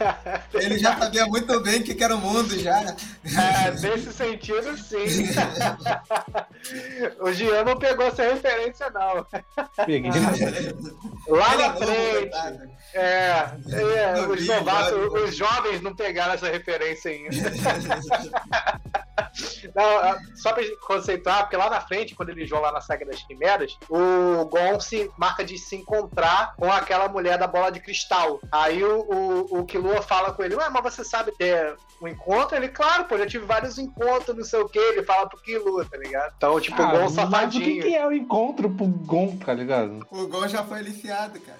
Ele 0.54 0.78
já 0.78 0.96
sabia 0.96 1.26
muito 1.26 1.60
bem 1.60 1.80
o 1.80 1.84
que 1.84 2.02
era 2.02 2.14
o 2.14 2.18
mundo, 2.18 2.58
já. 2.58 2.96
É, 3.24 3.70
nesse 3.80 4.12
sentido, 4.12 4.76
sim. 4.78 4.96
o 7.20 7.32
Gian 7.32 7.64
não 7.64 7.78
pegou 7.78 8.06
essa 8.06 8.22
referência, 8.22 8.88
não. 8.90 9.26
Peguei. 9.84 10.10
Lá 11.28 11.56
na 11.56 11.76
frente. 11.76 12.72
É, 12.94 13.48
é 13.70 14.26
os, 14.28 14.46
novatos, 14.64 15.22
os 15.22 15.36
jovens 15.36 15.80
não 15.80 15.94
pegaram 15.94 16.34
essa 16.34 16.48
referência 16.48 17.10
ainda. 17.10 17.32
Não, 19.74 20.36
só 20.36 20.52
pra 20.52 20.62
conceituar, 20.86 21.42
porque 21.42 21.56
lá 21.56 21.70
na 21.70 21.80
frente, 21.80 22.14
quando 22.14 22.30
eles 22.30 22.48
vão 22.48 22.60
lá 22.60 22.72
na 22.72 22.80
Saga 22.80 23.06
das 23.06 23.22
Quimeras, 23.22 23.78
o 23.88 24.44
Gon 24.46 24.78
se 24.80 25.10
marca 25.16 25.44
de 25.44 25.58
se 25.58 25.76
encontrar 25.76 26.54
com 26.56 26.70
aquela 26.70 27.08
mulher 27.08 27.38
da 27.38 27.46
bola 27.46 27.70
de 27.70 27.80
cristal. 27.80 28.40
Aí 28.50 28.84
o, 28.84 29.00
o, 29.00 29.60
o 29.60 29.64
Killua 29.64 30.02
fala 30.02 30.32
com 30.32 30.42
ele, 30.42 30.56
ué, 30.56 30.68
mas 30.68 30.82
você 30.82 31.04
sabe 31.04 31.32
ter 31.32 31.76
um 32.00 32.08
encontro? 32.08 32.56
Ele, 32.56 32.68
claro, 32.68 33.04
pô, 33.04 33.16
já 33.16 33.26
tive 33.26 33.46
vários 33.46 33.78
encontros, 33.78 34.36
não 34.36 34.44
sei 34.44 34.60
o 34.60 34.68
que. 34.68 34.78
Ele 34.78 35.02
fala 35.02 35.28
pro 35.28 35.40
Killua, 35.40 35.84
tá 35.84 35.96
ligado? 35.96 36.32
Então, 36.36 36.60
tipo, 36.60 36.80
ah, 36.82 36.92
o 36.92 36.98
Gon 36.98 37.08
safadinho. 37.08 37.66
Mas 37.66 37.78
o 37.78 37.80
que, 37.82 37.88
que 37.88 37.94
é 37.94 38.06
o 38.06 38.12
encontro 38.12 38.70
pro 38.70 38.86
Gon, 38.86 39.36
tá 39.36 39.54
ligado? 39.54 40.06
O 40.10 40.26
Gon 40.26 40.48
já 40.48 40.64
foi 40.64 40.78
aliciado, 40.78 41.40
cara. 41.40 41.58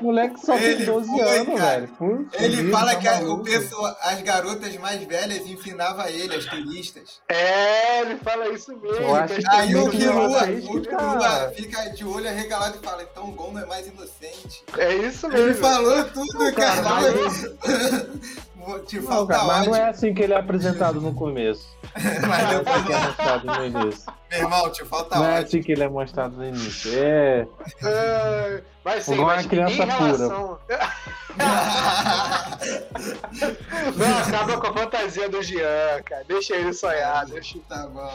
o 0.00 0.04
moleque 0.04 0.40
só 0.40 0.56
ele 0.56 0.84
tem 0.84 0.94
12 1.06 1.10
foi, 1.10 1.38
anos, 1.38 1.60
cara. 1.60 1.80
velho. 1.80 1.88
Por 1.88 2.26
ele 2.34 2.70
fala 2.70 2.94
tá 2.94 3.00
que 3.00 3.08
a, 3.08 3.20
o 3.20 3.42
pessoa, 3.42 3.96
as 4.02 4.22
garotas 4.22 4.76
mais 4.76 5.02
velhas 5.04 5.46
ensinavam 5.46 6.06
ele, 6.06 6.34
as 6.34 6.46
turistas. 6.46 7.20
É, 7.28 8.00
ele 8.02 8.16
fala 8.16 8.48
isso 8.48 8.76
mesmo. 8.76 9.14
Aí 9.50 9.74
o 9.74 9.90
Killua 9.90 11.52
fica 11.54 11.90
de 11.90 12.04
olho 12.04 12.28
arregalado 12.28 12.78
e 12.80 12.84
fala, 12.84 13.02
então 13.02 13.24
o 13.24 13.32
Gon 13.32 13.58
é 13.58 13.66
mais 13.66 13.86
inocente. 13.86 14.64
É 14.76 14.94
isso 14.96 15.28
mesmo. 15.28 15.46
Ele 15.46 15.54
falou 15.54 16.04
tudo, 16.04 16.52
cara. 16.54 16.82
cara. 16.82 18.10
Te 18.86 19.00
não, 19.00 19.26
cara, 19.26 19.44
mas 19.44 19.66
não 19.66 19.74
é 19.74 19.88
assim 19.88 20.12
que 20.12 20.22
ele 20.22 20.32
é 20.32 20.36
apresentado 20.36 21.00
no 21.00 21.14
começo. 21.14 21.76
mas 21.94 22.48
depois 22.48 22.84
que 22.84 22.92
é 22.92 22.98
mostrado 22.98 23.46
no 23.46 23.66
início. 23.66 24.12
Meu 24.30 24.40
irmão, 24.40 24.70
te 24.70 24.84
falta 24.84 25.16
Não 25.16 25.24
é 25.24 25.38
assim 25.38 25.62
que 25.62 25.72
ele 25.72 25.82
é 25.82 25.88
mostrado 25.88 26.36
no 26.36 26.44
início. 26.44 26.92
É. 26.94 27.46
é 27.82 28.62
mas 28.84 29.04
sim, 29.04 29.16
mas 29.16 29.42
uma 29.42 29.48
criança 29.48 29.84
relação... 29.84 30.58
pura. 30.66 30.92
não, 33.96 34.18
acaba 34.18 34.60
com 34.60 34.66
a 34.66 34.72
fantasia 34.72 35.28
do 35.28 35.42
Jean, 35.42 36.02
cara. 36.04 36.24
Deixa 36.26 36.56
ele 36.56 36.72
sonhar. 36.72 37.26
Deixa... 37.26 37.58
Tá 37.68 37.86
bom. 37.86 38.10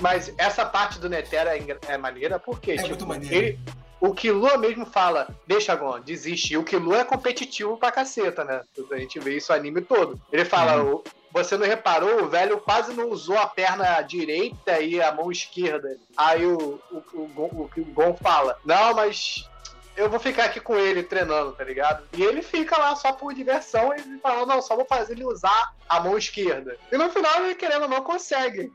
Mas 0.00 0.32
essa 0.36 0.64
parte 0.64 0.98
do 0.98 1.08
Netera 1.08 1.56
é, 1.56 1.64
é 1.88 1.96
maneira 1.96 2.38
porque. 2.38 2.72
É 2.72 2.76
tipo, 2.76 2.88
muito 2.88 3.06
maneiro. 3.06 3.34
Ele, 3.34 3.58
o 4.00 4.14
Killua 4.14 4.56
mesmo 4.56 4.86
fala, 4.86 5.28
deixa 5.46 5.74
Gon, 5.74 6.00
desiste. 6.00 6.54
E 6.54 6.56
o 6.56 6.64
Killua 6.64 7.00
é 7.00 7.04
competitivo 7.04 7.76
pra 7.76 7.92
caceta, 7.92 8.44
né? 8.44 8.62
A 8.90 8.96
gente 8.96 9.18
vê 9.20 9.36
isso 9.36 9.52
o 9.52 9.54
anime 9.54 9.82
todo. 9.82 10.20
Ele 10.32 10.44
fala, 10.44 10.82
uhum. 10.82 11.02
você 11.30 11.56
não 11.56 11.66
reparou, 11.66 12.22
o 12.22 12.28
velho 12.28 12.58
quase 12.60 12.94
não 12.94 13.10
usou 13.10 13.36
a 13.38 13.46
perna 13.46 14.00
direita 14.00 14.80
e 14.80 15.02
a 15.02 15.12
mão 15.12 15.30
esquerda. 15.30 15.96
Aí 16.16 16.46
o, 16.46 16.80
o, 16.90 17.18
o, 17.18 17.70
o 17.76 17.84
Gon 17.92 18.16
fala, 18.16 18.58
não, 18.64 18.94
mas 18.94 19.46
eu 19.96 20.08
vou 20.08 20.18
ficar 20.18 20.44
aqui 20.44 20.60
com 20.60 20.76
ele 20.76 21.02
treinando, 21.02 21.52
tá 21.52 21.62
ligado? 21.62 22.04
E 22.14 22.22
ele 22.22 22.40
fica 22.40 22.78
lá 22.78 22.96
só 22.96 23.12
por 23.12 23.34
diversão 23.34 23.92
e 23.94 24.18
fala, 24.20 24.46
não, 24.46 24.62
só 24.62 24.74
vou 24.76 24.86
fazer 24.86 25.12
ele 25.12 25.24
usar 25.24 25.74
a 25.86 26.00
mão 26.00 26.16
esquerda. 26.16 26.78
E 26.90 26.96
no 26.96 27.10
final 27.10 27.44
ele, 27.44 27.54
querendo 27.54 27.86
não, 27.86 28.02
consegue. 28.02 28.72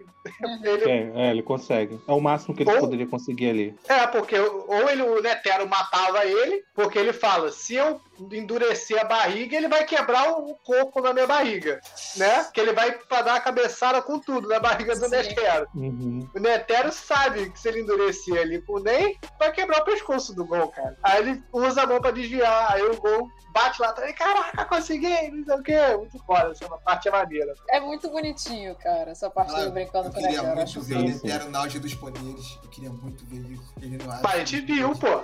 Ele... 0.63 0.89
É, 0.89 1.11
é, 1.15 1.31
ele 1.31 1.43
consegue. 1.43 1.99
É 2.07 2.11
o 2.11 2.19
máximo 2.19 2.55
que 2.55 2.63
ele 2.63 2.71
ou... 2.71 2.79
poderia 2.79 3.07
conseguir 3.07 3.49
ali. 3.49 3.75
É, 3.87 4.07
porque 4.07 4.37
ou 4.39 4.89
ele, 4.89 5.01
o 5.01 5.21
Netero 5.21 5.67
matava 5.67 6.25
ele, 6.25 6.63
porque 6.73 6.97
ele 6.97 7.13
fala, 7.13 7.51
se 7.51 7.75
eu 7.75 7.99
endurecer 8.31 8.99
a 8.99 9.03
barriga, 9.03 9.57
ele 9.57 9.67
vai 9.67 9.83
quebrar 9.83 10.31
o 10.31 10.55
corpo 10.55 11.01
na 11.01 11.13
minha 11.13 11.27
barriga, 11.27 11.79
né? 12.15 12.47
Que 12.53 12.61
ele 12.61 12.73
vai 12.73 12.91
pra 12.93 13.21
dar 13.21 13.35
a 13.35 13.41
cabeçada 13.41 14.01
com 14.01 14.19
tudo 14.19 14.47
na 14.47 14.59
barriga 14.59 14.95
do 14.95 15.05
Sim. 15.05 15.11
Netero. 15.11 15.67
Uhum. 15.75 16.29
O 16.33 16.39
Netero 16.39 16.91
sabe 16.91 17.49
que 17.49 17.59
se 17.59 17.67
ele 17.67 17.81
endurecer 17.81 18.39
ali 18.39 18.61
com 18.61 18.73
o 18.73 18.79
Ney, 18.79 19.17
vai 19.37 19.51
quebrar 19.51 19.81
o 19.81 19.85
pescoço 19.85 20.33
do 20.33 20.45
Gol, 20.45 20.69
cara. 20.69 20.97
Aí 21.03 21.21
ele 21.21 21.43
usa 21.51 21.83
a 21.83 21.87
mão 21.87 21.99
pra 21.99 22.11
desviar, 22.11 22.71
aí 22.71 22.83
o 22.83 22.97
Gol 22.97 23.29
bate 23.55 23.81
lá 23.81 23.89
atrás, 23.89 24.13
caraca, 24.15 24.65
consegui, 24.65 25.31
não 25.31 25.45
sei 25.45 25.55
o 25.55 25.63
quê. 25.63 25.97
Muito 25.97 26.19
foda, 26.25 26.51
essa 26.51 26.67
parte 26.77 27.07
é 27.07 27.11
maneira. 27.11 27.53
É 27.69 27.79
muito 27.79 28.09
bonitinho, 28.09 28.75
cara, 28.75 29.11
essa 29.11 29.29
parte 29.29 29.55
ah, 29.55 29.65
do 29.65 29.71
brincando 29.71 30.11
queria 30.15 30.43
muito 30.43 30.81
ver, 30.81 30.97
ele 30.97 31.31
era 31.31 31.49
o 31.49 31.57
auge 31.57 31.79
dos 31.79 31.93
poderes. 31.93 32.59
Eu 32.63 32.69
queria 32.69 32.89
muito 32.89 33.25
ver 33.25 33.51
isso. 33.51 33.73
Ele 33.81 33.97
não 33.97 34.19
Pai, 34.19 34.41
a 34.41 34.45
gente 34.45 34.61
viu, 34.61 34.95
pô. 34.95 35.23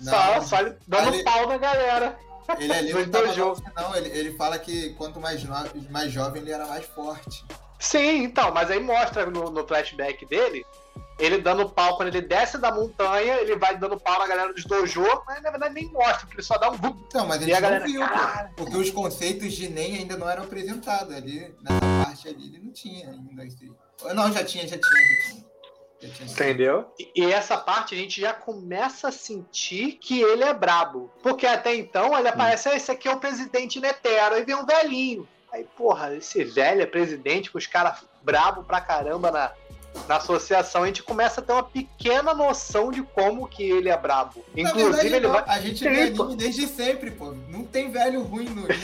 Não, 0.00 0.12
só, 0.12 0.40
só 0.40 0.56
dando 0.86 1.14
ele... 1.14 1.24
pau 1.24 1.48
na 1.48 1.58
galera. 1.58 2.18
Ele 2.58 2.72
ali 2.72 2.92
não 2.94 3.08
tava 3.08 3.32
jogo. 3.32 3.62
não, 3.74 3.96
ele, 3.96 4.08
ele 4.10 4.36
fala 4.36 4.58
que 4.58 4.90
quanto 4.94 5.20
mais, 5.20 5.42
no, 5.44 5.54
mais 5.90 6.12
jovem 6.12 6.42
ele 6.42 6.52
era 6.52 6.66
mais 6.66 6.84
forte. 6.84 7.44
Sim, 7.78 8.24
então, 8.24 8.52
mas 8.52 8.70
aí 8.70 8.78
mostra 8.78 9.26
no, 9.26 9.50
no 9.50 9.66
flashback 9.66 10.24
dele 10.26 10.64
ele 11.18 11.38
dando 11.38 11.68
pau 11.68 11.96
quando 11.96 12.08
ele 12.08 12.20
desce 12.20 12.58
da 12.58 12.72
montanha, 12.72 13.34
ele 13.36 13.56
vai 13.56 13.76
dando 13.76 13.98
pau 13.98 14.18
na 14.18 14.26
galera 14.26 14.52
dos 14.52 14.64
dojo, 14.64 15.04
mas 15.26 15.42
na 15.42 15.50
verdade 15.50 15.74
nem 15.74 15.86
mostra, 15.92 16.20
porque 16.20 16.34
ele 16.34 16.42
só 16.42 16.58
dá 16.58 16.70
um 16.70 16.76
Não, 17.14 17.26
mas 17.26 17.42
ele 17.42 17.52
não 17.52 17.60
galera, 17.60 17.84
viu, 17.84 18.00
pô, 18.00 18.54
porque 18.56 18.76
os 18.76 18.90
conceitos 18.90 19.52
de 19.52 19.68
NEM 19.68 19.98
ainda 19.98 20.16
não 20.16 20.28
eram 20.28 20.44
apresentados 20.44 21.14
ali, 21.14 21.54
nessa 21.62 21.80
parte 22.04 22.28
ali 22.28 22.46
ele 22.46 22.58
não 22.64 22.72
tinha 22.72 23.10
ainda. 23.10 23.44
Não, 24.14 24.32
já 24.32 24.44
tinha, 24.44 24.66
já 24.66 24.78
tinha, 24.78 25.00
já 25.00 25.28
tinha. 25.28 25.42
Entendeu? 26.20 26.86
E, 27.14 27.24
essa 27.32 27.56
parte 27.56 27.94
a 27.94 27.98
gente 27.98 28.20
já 28.20 28.32
começa 28.32 29.08
a 29.08 29.12
sentir 29.12 29.98
que 30.00 30.20
ele 30.20 30.42
é 30.42 30.52
brabo. 30.52 31.10
Porque 31.22 31.46
até 31.46 31.74
então 31.74 32.18
ele 32.18 32.28
aparece, 32.28 32.68
ah, 32.68 32.76
esse 32.76 32.90
aqui 32.90 33.06
é 33.08 33.12
o 33.12 33.20
presidente 33.20 33.80
Netero, 33.80 34.36
e 34.36 34.44
vem 34.44 34.56
um 34.56 34.66
velhinho. 34.66 35.28
Aí, 35.52 35.64
porra, 35.76 36.14
esse 36.14 36.42
velho 36.44 36.82
é 36.82 36.86
presidente 36.86 37.50
com 37.50 37.58
os 37.58 37.66
caras 37.66 37.98
brabo 38.22 38.64
pra 38.64 38.80
caramba 38.80 39.30
na, 39.30 39.52
na 40.08 40.16
associação, 40.16 40.82
a 40.82 40.86
gente 40.86 41.02
começa 41.02 41.40
a 41.40 41.44
ter 41.44 41.52
uma 41.52 41.62
pequena 41.62 42.34
noção 42.34 42.90
de 42.90 43.02
como 43.02 43.46
que 43.46 43.62
ele 43.62 43.88
é 43.88 43.96
brabo. 43.96 44.44
Inclusive, 44.56 44.90
verdade, 44.90 45.14
ele 45.14 45.28
vai. 45.28 45.44
A 45.46 45.60
gente 45.60 45.84
vê 45.84 46.02
anime 46.02 46.36
desde 46.36 46.66
sempre, 46.66 47.10
pô. 47.10 47.32
Não 47.48 47.64
tem 47.64 47.90
velho 47.90 48.22
ruim 48.22 48.48
no 48.48 48.64
anime. 48.66 48.82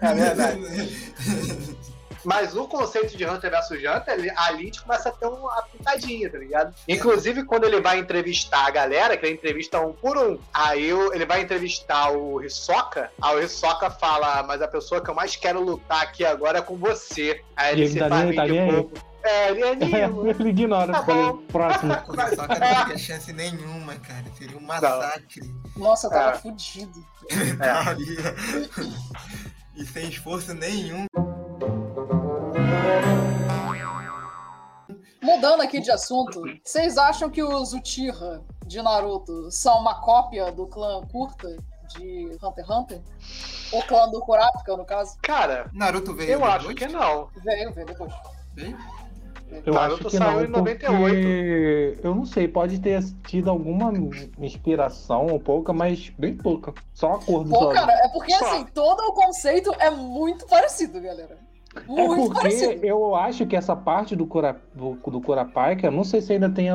é 0.00 0.14
verdade. 0.14 1.80
Mas 2.24 2.56
o 2.56 2.66
conceito 2.66 3.16
de 3.16 3.24
Hunter 3.24 3.50
vs 3.50 3.70
Hunter, 3.70 4.14
ali 4.14 4.30
a 4.30 4.52
gente 4.54 4.82
começa 4.82 5.08
a 5.08 5.12
ter 5.12 5.26
uma 5.26 5.62
pintadinha, 5.62 6.30
tá 6.30 6.38
ligado? 6.38 6.74
Inclusive, 6.88 7.44
quando 7.44 7.64
ele 7.64 7.80
vai 7.80 7.98
entrevistar 7.98 8.66
a 8.66 8.70
galera, 8.70 9.16
que 9.16 9.26
ele 9.26 9.34
entrevista 9.34 9.80
um 9.80 9.92
por 9.92 10.18
um, 10.18 10.38
aí 10.52 10.90
ele 11.12 11.26
vai 11.26 11.42
entrevistar 11.42 12.12
o 12.12 12.42
Hisoka, 12.42 13.10
aí 13.20 13.36
o 13.36 13.42
Hisoka 13.42 13.90
fala, 13.90 14.42
mas 14.42 14.62
a 14.62 14.68
pessoa 14.68 15.02
que 15.02 15.10
eu 15.10 15.14
mais 15.14 15.36
quero 15.36 15.62
lutar 15.62 16.02
aqui 16.02 16.24
agora 16.24 16.58
é 16.58 16.62
com 16.62 16.76
você. 16.76 17.42
Aí 17.56 17.72
ele, 17.72 17.82
ele 17.82 17.92
se 17.92 17.98
tá 17.98 18.08
faz 18.08 18.36
tá 18.36 18.44
um 18.44 18.74
pouco. 18.74 19.10
É, 19.22 19.50
ele 19.50 19.62
é 19.62 19.72
anima. 19.72 20.30
ele 20.30 20.48
ignora, 20.48 20.92
tá 20.92 21.04
próximo. 21.48 21.92
Só 22.34 22.46
que 22.46 22.58
não 22.58 22.84
tem 22.86 22.98
chance 22.98 23.32
nenhuma, 23.32 23.94
cara. 23.96 24.24
Seria 24.36 24.56
um 24.56 24.62
massacre. 24.62 25.50
Nossa, 25.76 26.06
eu 26.06 26.10
tava 26.10 26.36
é. 26.36 26.38
fudido. 26.38 27.04
É. 27.30 27.94
e 29.76 29.86
sem 29.86 30.08
esforço 30.08 30.52
nenhum. 30.52 31.06
Mudando 35.30 35.60
aqui 35.60 35.80
de 35.80 35.92
assunto, 35.92 36.42
vocês 36.64 36.98
acham 36.98 37.30
que 37.30 37.40
os 37.40 37.72
Uchiha 37.72 38.42
de 38.66 38.82
Naruto 38.82 39.48
são 39.52 39.78
uma 39.78 40.00
cópia 40.00 40.50
do 40.50 40.66
clã 40.66 41.00
Curta 41.06 41.56
de 41.88 42.36
Hunter 42.42 42.64
x 42.64 42.70
Hunter? 42.70 43.00
O 43.72 43.80
clã 43.82 44.08
do 44.08 44.20
Kurapika, 44.22 44.76
no 44.76 44.84
caso? 44.84 45.16
Cara, 45.22 45.70
Naruto 45.72 46.12
veio 46.14 46.30
Eu 46.30 46.38
depois? 46.40 46.54
acho 46.54 46.74
que 46.74 46.88
não. 46.88 47.28
Veio, 47.44 47.72
veio 47.72 47.86
depois. 47.86 48.12
Veio? 48.56 48.76
Eu 49.64 49.72
Naruto 49.72 50.08
acho 50.08 50.10
que 50.10 50.16
saiu 50.16 50.40
não, 50.40 50.44
em 50.44 50.48
98. 50.48 52.00
Eu 52.02 52.12
não 52.12 52.26
sei, 52.26 52.48
pode 52.48 52.80
ter 52.80 53.00
tido 53.28 53.50
alguma 53.50 53.92
inspiração 54.36 55.26
um 55.26 55.38
pouca, 55.38 55.72
mas 55.72 56.10
bem 56.18 56.36
pouca. 56.36 56.74
Só 56.92 57.14
a 57.14 57.18
cor 57.20 57.44
do 57.44 57.50
Pô, 57.50 57.68
cara, 57.68 57.92
é 57.92 58.08
porque 58.08 58.34
Só. 58.34 58.46
assim, 58.46 58.64
todo 58.74 58.98
o 59.00 59.12
conceito 59.12 59.72
é 59.78 59.90
muito 59.90 60.44
parecido, 60.46 61.00
galera. 61.00 61.38
É 61.74 61.80
Muito 61.86 62.36
é 62.38 62.40
porque 62.40 62.80
eu 62.82 63.14
acho 63.14 63.46
que 63.46 63.54
essa 63.54 63.76
parte 63.76 64.16
do, 64.16 64.26
Cura, 64.26 64.60
do, 64.74 64.94
do 64.94 65.20
Kurapika, 65.20 65.90
não 65.90 66.02
sei 66.02 66.20
se 66.20 66.32
ainda 66.32 66.50
tem 66.50 66.68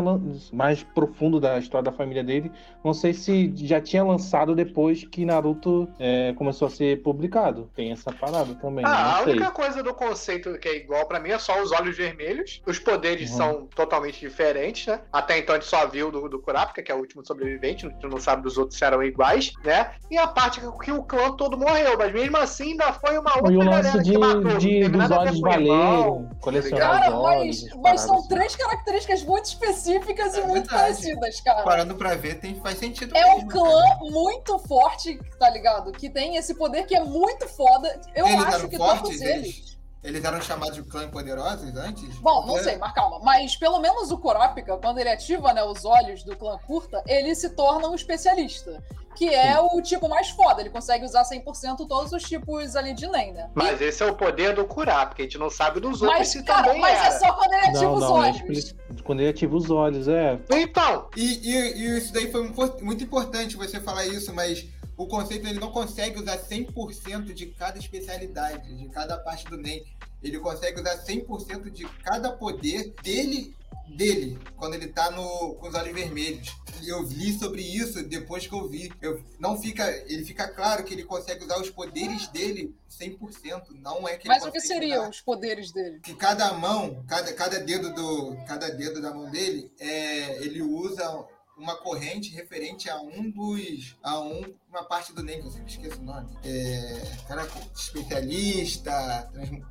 mais 0.54 0.84
profundo 0.84 1.40
da 1.40 1.58
história 1.58 1.84
da 1.84 1.92
família 1.92 2.24
dele, 2.24 2.50
não 2.84 2.94
sei 2.94 3.14
se 3.14 3.52
já 3.56 3.82
tinha 3.82 4.04
lançado 4.04 4.56
depois 4.56 5.04
que 5.04 5.26
Naruto 5.26 5.90
é, 6.00 6.34
começou 6.34 6.68
a 6.68 6.72
ser 6.72 7.02
publicado. 7.02 7.70
Tem 7.76 7.92
essa 7.92 8.12
parada 8.12 8.56
também. 8.56 8.86
Ah, 8.86 9.20
a 9.20 9.24
sei. 9.24 9.34
única 9.34 9.52
coisa 9.52 9.84
do 9.84 9.94
conceito 9.94 10.58
que 10.60 10.70
é 10.70 10.78
igual 10.78 11.06
para 11.08 11.20
mim 11.20 11.32
é 11.32 11.40
só 11.40 11.62
os 11.62 11.72
olhos 11.74 11.98
vermelhos. 11.98 12.62
Os 12.66 12.80
poderes 12.80 13.32
uhum. 13.32 13.38
são 13.38 13.68
totalmente 13.76 14.20
diferentes, 14.20 14.88
né? 14.88 15.02
Até 15.12 15.40
então 15.40 15.56
a 15.56 15.60
gente 15.60 15.70
só 15.70 15.86
viu 15.88 16.10
do, 16.10 16.30
do 16.30 16.40
Kurapika, 16.40 16.82
que 16.82 16.92
é 16.92 16.96
o 16.96 17.00
último 17.00 17.26
sobrevivente, 17.26 17.86
a 17.86 17.90
gente 17.90 18.08
não 18.08 18.20
sabe 18.20 18.44
dos 18.44 18.58
outros 18.58 18.78
se 18.78 18.86
eram 18.86 19.04
iguais, 19.04 19.52
né? 19.64 19.92
E 20.10 20.18
a 20.18 20.28
parte 20.28 20.62
que, 20.62 20.86
que 20.86 20.92
o 20.92 21.04
clã 21.04 21.32
todo 21.32 21.58
morreu, 21.58 21.98
mas 21.98 22.14
mesmo 22.14 22.38
assim 22.38 22.72
ainda 22.72 22.94
foi 22.94 23.18
uma 23.18 23.36
outra 23.38 23.58
galera 23.58 24.02
de, 24.02 24.12
que 24.12 24.18
matou. 24.18 24.58
De 24.58 24.85
dos 24.90 25.12
olhos 25.12 25.40
valerem, 25.40 26.30
colecionar 26.42 27.02
cara, 27.02 27.18
olhos. 27.18 27.64
Mas, 27.64 27.82
mas 27.82 28.02
são 28.02 28.20
assim. 28.20 28.28
três 28.28 28.56
características 28.56 29.24
muito 29.24 29.46
específicas 29.46 30.36
é 30.36 30.42
e 30.42 30.48
muito 30.48 30.70
parecidas, 30.70 31.42
cara. 31.42 31.64
Parando 31.64 31.96
pra 31.96 32.16
ver, 32.16 32.40
tem, 32.40 32.56
faz 32.56 32.78
sentido. 32.78 33.16
É 33.16 33.24
mesmo, 33.24 33.46
um 33.46 33.48
clã 33.48 33.82
cara. 33.82 34.12
muito 34.12 34.60
forte, 34.60 35.20
tá 35.40 35.50
ligado? 35.50 35.92
Que 35.92 36.10
tem 36.10 36.38
esse 36.38 36.54
poder 36.56 36.86
que 36.86 36.96
é 36.96 37.04
muito 37.04 37.48
foda. 37.48 38.00
Eu 38.16 38.28
Ele 38.28 38.36
acho 38.38 38.68
que 38.68 38.78
todos 38.78 39.22
eles. 39.22 39.26
Eles 39.26 39.75
eram 40.24 40.42
chamados 40.42 40.76
de 40.76 40.84
clã 40.84 41.10
poderosos 41.10 41.76
antes? 41.76 42.16
Bom, 42.20 42.46
não 42.46 42.58
sei, 42.58 42.78
mas 42.78 42.94
calma. 42.94 43.20
Mas 43.24 43.56
pelo 43.56 43.80
menos 43.80 44.12
o 44.12 44.18
Kurapika, 44.18 44.78
quando 44.78 45.00
ele 45.00 45.10
ativa 45.10 45.54
né, 45.54 45.64
os 45.64 45.84
olhos 45.84 46.24
do 46.24 46.36
clã 46.36 46.58
curta, 46.66 47.04
ele 47.08 47.34
se 47.34 47.50
torna 47.50 47.88
um 47.88 47.96
especialista. 47.96 48.84
Que 49.16 49.34
é 49.34 49.54
Sim. 49.54 49.70
o 49.72 49.82
tipo 49.82 50.10
mais 50.10 50.30
foda. 50.30 50.62
Ele 50.62 50.70
consegue 50.70 51.06
usar 51.06 51.24
100% 51.24 51.88
todos 51.88 52.12
os 52.12 52.22
tipos 52.24 52.76
ali 52.76 52.94
de 52.94 53.08
Nen, 53.08 53.32
né? 53.32 53.50
Mas 53.56 53.80
e... 53.80 53.86
esse 53.86 54.04
é 54.04 54.06
o 54.06 54.14
poder 54.14 54.54
do 54.54 54.66
Kurapika. 54.66 55.22
A 55.22 55.26
gente 55.26 55.38
não 55.38 55.50
sabe 55.50 55.80
dos 55.80 56.02
outros 56.02 56.20
mas, 56.20 56.28
se 56.28 56.44
cara, 56.44 56.64
também 56.64 56.82
Mas 56.82 57.00
era. 57.00 57.08
é 57.08 57.12
só 57.12 57.32
quando 57.32 57.54
ele 57.54 57.66
ativa 57.66 57.84
não, 57.86 57.94
os 57.94 58.02
não, 58.02 58.12
olhos. 58.12 58.76
Quando 59.06 59.20
ele 59.22 59.30
ativa 59.30 59.56
os 59.56 59.70
olhos, 59.70 60.08
é. 60.10 60.38
Então! 60.52 61.08
E, 61.16 61.50
e, 61.50 61.78
e 61.78 61.98
isso 61.98 62.12
daí 62.12 62.30
foi 62.30 62.44
muito 62.82 63.04
importante 63.06 63.56
você 63.56 63.80
falar 63.80 64.06
isso, 64.06 64.34
mas 64.34 64.68
o 64.98 65.08
conceito 65.08 65.48
ele 65.48 65.60
não 65.60 65.72
consegue 65.72 66.20
usar 66.20 66.38
100% 66.38 67.34
de 67.34 67.48
cada 67.48 67.78
especialidade, 67.78 68.74
de 68.76 68.88
cada 68.90 69.18
parte 69.18 69.46
do 69.46 69.58
NEM. 69.58 69.84
Ele 70.24 70.40
consegue 70.40 70.80
usar 70.80 70.98
100% 71.04 71.70
de 71.70 71.86
cada 72.04 72.32
poder 72.32 72.94
dele 73.04 73.56
dele 73.88 74.40
quando 74.58 74.74
ele 74.74 74.88
tá 74.88 75.12
no, 75.12 75.56
com 75.56 75.68
os 75.68 75.76
olhos 75.76 75.94
vermelhos. 75.94 76.56
Eu 76.86 77.04
li 77.04 77.38
sobre 77.38 77.62
isso 77.62 78.04
depois 78.04 78.46
que 78.46 78.54
eu 78.54 78.68
vi. 78.68 78.92
Eu, 79.02 79.22
não 79.40 79.60
fica, 79.60 79.90
ele 80.08 80.24
fica 80.26 80.48
claro 80.48 80.84
que 80.84 80.94
ele 80.94 81.04
consegue 81.04 81.44
usar 81.44 81.60
os 81.60 81.70
poderes 81.70 82.28
dele 82.28 82.76
100%. 82.90 83.64
Não 83.82 84.08
é 84.08 84.18
que 84.18 84.28
Mas 84.28 84.44
o 84.44 84.52
que 84.52 84.60
seriam 84.60 85.10
os 85.10 85.22
poderes 85.22 85.72
dele? 85.72 86.00
Que 86.00 86.14
cada 86.16 86.54
mão, 86.54 87.04
cada, 87.08 87.34
cada 87.34 87.60
dedo 87.60 87.94
do 87.94 88.36
cada 88.46 88.70
dedo 88.70 89.02
da 89.02 89.14
mão 89.14 89.30
dele, 89.30 89.72
é, 89.80 90.44
ele 90.44 90.62
usa 90.62 91.26
uma 91.58 91.76
corrente 91.78 92.34
referente 92.34 92.90
a 92.90 92.98
um 92.98 93.30
dos. 93.30 93.96
a 94.04 94.20
um, 94.20 94.54
uma 94.70 94.84
parte 94.84 95.14
do 95.14 95.24
NEM, 95.24 95.42
que 95.42 95.48
eu 95.48 95.52
sempre 95.52 95.72
esqueço 95.72 96.00
o 96.00 96.04
nome. 96.04 96.28
É, 96.44 97.02
cara, 97.28 97.48
especialista, 97.74 99.30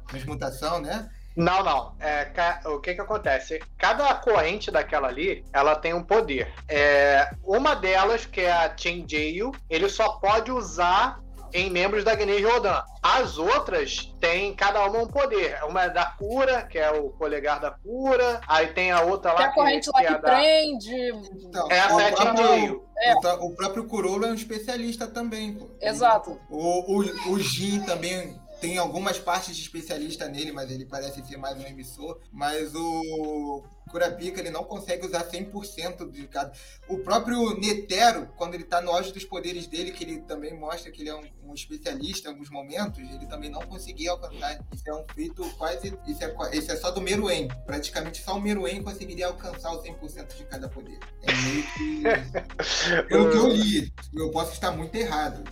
transmutação, 0.09 0.80
né? 0.80 1.11
Não, 1.37 1.64
não. 1.64 1.97
É, 1.99 2.30
o 2.68 2.78
que 2.78 2.95
que 2.95 3.01
acontece? 3.01 3.61
Cada 3.76 4.14
corrente 4.14 4.70
daquela 4.70 5.09
ali, 5.09 5.45
ela 5.53 5.74
tem 5.74 5.93
um 5.93 6.03
poder. 6.03 6.53
É, 6.68 7.28
uma 7.43 7.74
delas, 7.74 8.24
que 8.24 8.43
é 8.43 8.53
a 8.53 8.74
Chenjeyu, 8.76 9.53
ele 9.68 9.89
só 9.89 10.12
pode 10.12 10.53
usar 10.53 11.20
em 11.55 11.70
membros 11.70 12.02
da 12.02 12.14
Guiné 12.16 12.40
Rodan. 12.40 12.82
As 13.00 13.38
outras 13.38 14.12
têm 14.20 14.55
cada 14.55 14.84
uma 14.86 14.98
um 14.98 15.07
poder. 15.07 15.57
Uma 15.64 15.84
é 15.84 15.90
da 15.90 16.05
cura, 16.05 16.62
que 16.62 16.76
é 16.76 16.90
o 16.90 17.11
polegar 17.11 17.61
da 17.61 17.70
cura. 17.70 18.40
Aí 18.48 18.66
tem 18.68 18.90
a 18.90 19.02
outra 19.02 19.32
lá. 19.32 19.38
Que 19.38 19.42
é 19.44 19.46
a 19.46 19.52
corrente 19.52 19.90
que, 19.90 20.02
lá 20.02 20.09
que, 20.09 20.14
que 20.14 20.20
prende. 20.20 21.09
Então, 21.46 21.70
é 21.70 21.80
a 21.80 21.90
sete 21.90 22.32
meio. 22.32 22.84
É. 22.98 23.14
O 23.40 23.55
próprio 23.55 23.86
Kurolo 23.86 24.26
é 24.26 24.28
um 24.30 24.34
especialista 24.34 25.07
também. 25.07 25.55
Pô. 25.55 25.68
Exato. 25.80 26.40
O, 26.50 26.98
o, 26.98 27.32
o 27.32 27.38
Jin 27.38 27.80
também 27.82 28.36
tem 28.65 28.79
algumas 28.79 29.19
partes 29.19 29.55
de 29.55 29.61
especialista 29.61 30.27
nele, 30.27 30.51
mas 30.51 30.71
ele 30.71 30.87
parece 30.87 31.23
ser 31.23 31.37
mais 31.37 31.59
um 31.59 31.67
emissor. 31.67 32.19
Mas 32.33 32.75
o 32.75 33.62
Kurapika, 33.91 34.41
ele 34.41 34.49
não 34.49 34.65
consegue 34.65 35.05
usar 35.05 35.31
100% 35.31 36.11
de 36.11 36.27
cada. 36.27 36.51
O 36.89 36.97
próprio 37.01 37.61
Netero, 37.61 38.27
quando 38.39 38.55
ele 38.55 38.65
tá 38.65 38.81
no 38.81 38.91
auge 38.91 39.12
dos 39.12 39.23
poderes 39.23 39.67
dele, 39.67 39.93
que 39.93 40.03
ele 40.03 40.21
também 40.23 40.59
mostra 40.59 40.91
que 40.91 41.03
ele 41.03 41.11
é 41.11 41.15
um, 41.15 41.51
um 41.51 41.53
especialista 41.53 42.29
em 42.29 42.33
alguns 42.33 42.49
momentos, 42.49 43.01
ele 43.01 43.27
também 43.27 43.51
não 43.51 43.61
conseguia 43.61 44.12
alcançar. 44.12 44.59
Isso 44.73 44.89
é 44.89 44.95
um 44.95 45.05
feito 45.15 45.47
quase. 45.59 45.93
Isso 46.07 46.25
é, 46.25 46.57
isso 46.57 46.73
é 46.73 46.77
só 46.77 46.91
do 46.91 47.03
Meruem. 47.03 47.49
Praticamente 47.67 48.23
só 48.23 48.35
o 48.35 48.41
Meruem 48.41 48.83
conseguiria 48.83 49.27
alcançar 49.27 49.73
o 49.73 49.83
100% 49.83 50.39
de 50.39 50.45
cada 50.47 50.71
poder. 50.71 50.99
É 51.21 51.33
meio 51.35 51.62
que. 51.75 53.05
Pelo 53.09 53.31
que 53.31 53.37
eu 53.37 53.49
li, 53.49 53.93
eu 54.15 54.31
posso 54.31 54.55
estar 54.55 54.71
muito 54.71 54.95
errado. 54.95 55.45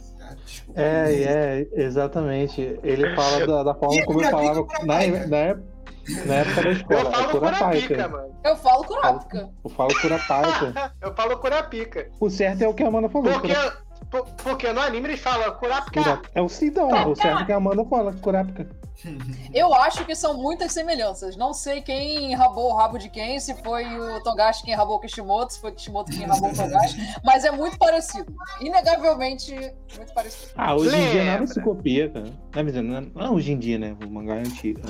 Desculpa. 0.44 0.80
É, 0.80 1.22
é, 1.22 1.68
exatamente. 1.82 2.78
Ele 2.82 3.14
fala 3.14 3.46
da, 3.46 3.62
da 3.62 3.74
forma 3.74 4.04
como 4.04 4.22
eu 4.22 4.30
falava 4.30 4.66
na, 4.84 5.06
na, 5.06 5.54
na 6.26 6.34
época 6.34 6.62
da 6.62 6.70
escola. 6.70 7.00
Eu 7.00 7.12
falo 7.12 7.28
Curapica, 7.28 8.08
mano. 8.08 8.36
Eu 8.44 8.56
falo 8.56 8.84
Curapica. 8.84 9.50
Eu 9.64 9.70
falo 9.70 10.00
Curapica. 10.00 10.92
eu 11.00 11.14
falo 11.14 11.38
Curapica. 11.38 12.08
O 12.20 12.30
certo 12.30 12.62
é 12.62 12.68
o 12.68 12.74
que 12.74 12.82
a 12.82 12.88
Amanda 12.88 13.08
falou. 13.08 13.32
Porque, 13.32 13.54
porque 14.42 14.72
no 14.72 14.80
anime 14.80 15.08
eles 15.08 15.20
falam 15.20 15.52
Curapica. 15.54 16.20
É 16.34 16.42
o 16.42 16.48
Sidão, 16.48 16.88
o 17.10 17.16
certo 17.16 17.42
é 17.42 17.44
que 17.44 17.52
a 17.52 17.56
Amanda 17.56 17.84
fala 17.84 18.12
Curapica. 18.12 18.81
Eu 19.52 19.74
acho 19.74 20.04
que 20.04 20.14
são 20.14 20.36
muitas 20.36 20.72
semelhanças. 20.72 21.36
Não 21.36 21.52
sei 21.52 21.80
quem 21.82 22.34
rabou 22.34 22.70
o 22.70 22.76
rabo 22.76 22.98
de 22.98 23.08
quem, 23.08 23.38
se 23.40 23.54
foi 23.62 23.84
o 23.98 24.22
Togashi 24.22 24.62
quem 24.64 24.74
rabou 24.74 24.96
o 24.96 25.00
Kishimoto, 25.00 25.52
se 25.52 25.60
foi 25.60 25.70
o 25.70 25.74
Kishimoto 25.74 26.12
quem 26.12 26.26
rabou 26.26 26.50
o 26.50 26.54
Togashi, 26.54 26.96
mas 27.24 27.44
é 27.44 27.50
muito 27.50 27.78
parecido. 27.78 28.34
Inegavelmente, 28.60 29.54
muito 29.96 30.14
parecido. 30.14 30.52
Ah, 30.56 30.74
hoje 30.74 30.96
em 30.96 31.10
dia 31.10 31.24
nada 31.24 31.46
se 31.46 31.60
copia, 31.60 32.08
cara. 32.08 32.82
Não, 32.82 32.96
é, 32.96 33.00
não, 33.14 33.34
hoje 33.34 33.52
em 33.52 33.58
dia, 33.58 33.78
né? 33.78 33.96
O 34.04 34.10
mangá 34.10 34.36
é 34.36 34.40
antigo. 34.40 34.80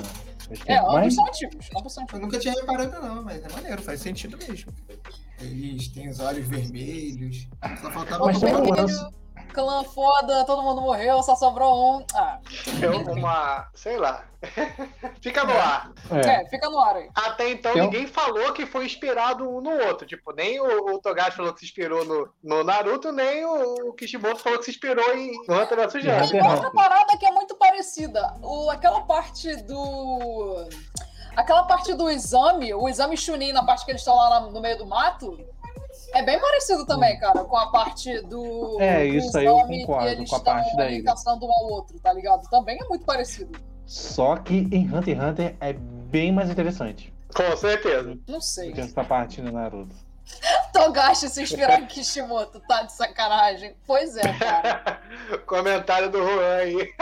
É, 0.65 0.77
ambos 0.77 0.93
mais... 0.93 1.15
são 1.15 1.27
antigos, 1.27 1.69
ambos 1.77 1.93
são 1.93 2.03
antigos. 2.03 2.19
Eu 2.19 2.25
nunca 2.25 2.39
tinha 2.39 2.53
reparado, 2.53 3.01
não, 3.01 3.23
mas 3.23 3.43
é 3.43 3.49
maneiro, 3.49 3.81
faz 3.81 4.01
sentido 4.01 4.37
mesmo. 4.37 4.71
Eles 5.39 5.87
têm 5.89 6.09
os 6.09 6.19
olhos 6.19 6.47
vermelhos. 6.47 7.47
Só 7.81 7.91
faltava 7.91 8.25
mas 8.25 8.41
um 8.43 9.22
clã 9.53 9.83
foda, 9.83 10.43
todo 10.45 10.63
mundo 10.63 10.81
morreu, 10.81 11.21
só 11.23 11.35
sobrou 11.35 11.99
um. 11.99 12.05
Ah. 12.13 12.39
Eu, 12.81 12.99
uma. 13.13 13.69
sei 13.73 13.97
lá. 13.97 14.25
fica 15.21 15.45
no 15.45 15.53
ar. 15.53 15.91
É. 16.11 16.41
é. 16.41 16.49
fica 16.49 16.69
no 16.69 16.79
ar 16.79 16.97
aí. 16.97 17.09
Até 17.15 17.49
então 17.51 17.71
Eu... 17.73 17.85
ninguém 17.85 18.07
falou 18.07 18.51
que 18.51 18.65
foi 18.65 18.85
inspirado 18.85 19.49
um 19.49 19.61
no 19.61 19.71
outro. 19.87 20.05
Tipo, 20.05 20.33
nem 20.33 20.59
o, 20.59 20.95
o 20.95 20.99
Togashi 20.99 21.37
falou 21.37 21.53
que 21.53 21.59
se 21.59 21.65
inspirou 21.65 22.03
no, 22.03 22.29
no 22.43 22.63
Naruto, 22.63 23.11
nem 23.11 23.45
o, 23.45 23.89
o 23.89 23.93
Kishimoto 23.93 24.39
falou 24.39 24.59
que 24.59 24.65
se 24.65 24.71
inspirou 24.71 25.15
em 25.15 25.31
no 25.47 25.61
Hunter 25.61 25.77
vs 25.77 25.95
Hunter. 25.95 26.29
Tem 26.29 26.49
outra 26.49 26.71
parada 26.71 27.17
que 27.17 27.25
é 27.25 27.31
muito 27.31 27.55
parecida. 27.55 28.35
O, 28.41 28.69
aquela 28.69 29.01
parte 29.01 29.55
do. 29.63 30.67
Aquela 31.35 31.63
parte 31.63 31.93
do 31.95 32.09
exame, 32.09 32.73
o 32.75 32.87
exame 32.87 33.17
Chunin 33.17 33.53
na 33.53 33.65
parte 33.65 33.85
que 33.85 33.91
eles 33.91 34.01
estão 34.01 34.15
lá 34.15 34.41
no 34.41 34.61
meio 34.61 34.77
do 34.77 34.85
mato, 34.85 35.35
é 36.13 36.23
bem 36.23 36.39
parecido 36.39 36.85
também, 36.85 37.19
cara, 37.19 37.43
com 37.43 37.57
a 37.57 37.71
parte 37.71 38.21
do. 38.21 38.79
É, 38.79 39.05
isso 39.05 39.37
aí 39.37 39.45
eu 39.45 39.55
concordo 39.55 40.25
com 40.25 40.35
a 40.35 40.39
parte 40.39 40.75
daí. 40.75 41.03
caçando 41.03 41.45
um 41.45 41.51
ao 41.51 41.65
outro, 41.69 41.99
tá 41.99 42.13
ligado? 42.13 42.47
Também 42.49 42.77
é 42.79 42.87
muito 42.87 43.05
parecido. 43.05 43.57
Só 43.85 44.37
que 44.37 44.67
em 44.71 44.87
Hunter 44.93 45.17
x 45.17 45.23
Hunter 45.23 45.55
é 45.59 45.73
bem 45.73 46.31
mais 46.31 46.49
interessante. 46.49 47.13
Com 47.33 47.57
certeza. 47.57 48.17
Não 48.27 48.39
sei. 48.39 48.69
Do 48.69 48.75
que 48.75 48.81
essa 48.81 49.03
parte 49.03 49.41
no 49.41 49.51
Naruto. 49.51 49.95
Togashi 50.71 51.29
se 51.29 51.43
inspirar 51.43 51.81
em 51.81 51.85
Kishimoto, 51.85 52.59
tá 52.61 52.83
de 52.83 52.93
sacanagem. 52.93 53.75
Pois 53.85 54.15
é, 54.15 54.33
cara. 54.33 55.01
Comentário 55.45 56.09
do 56.09 56.19
Juan 56.19 56.55
aí. 56.55 56.93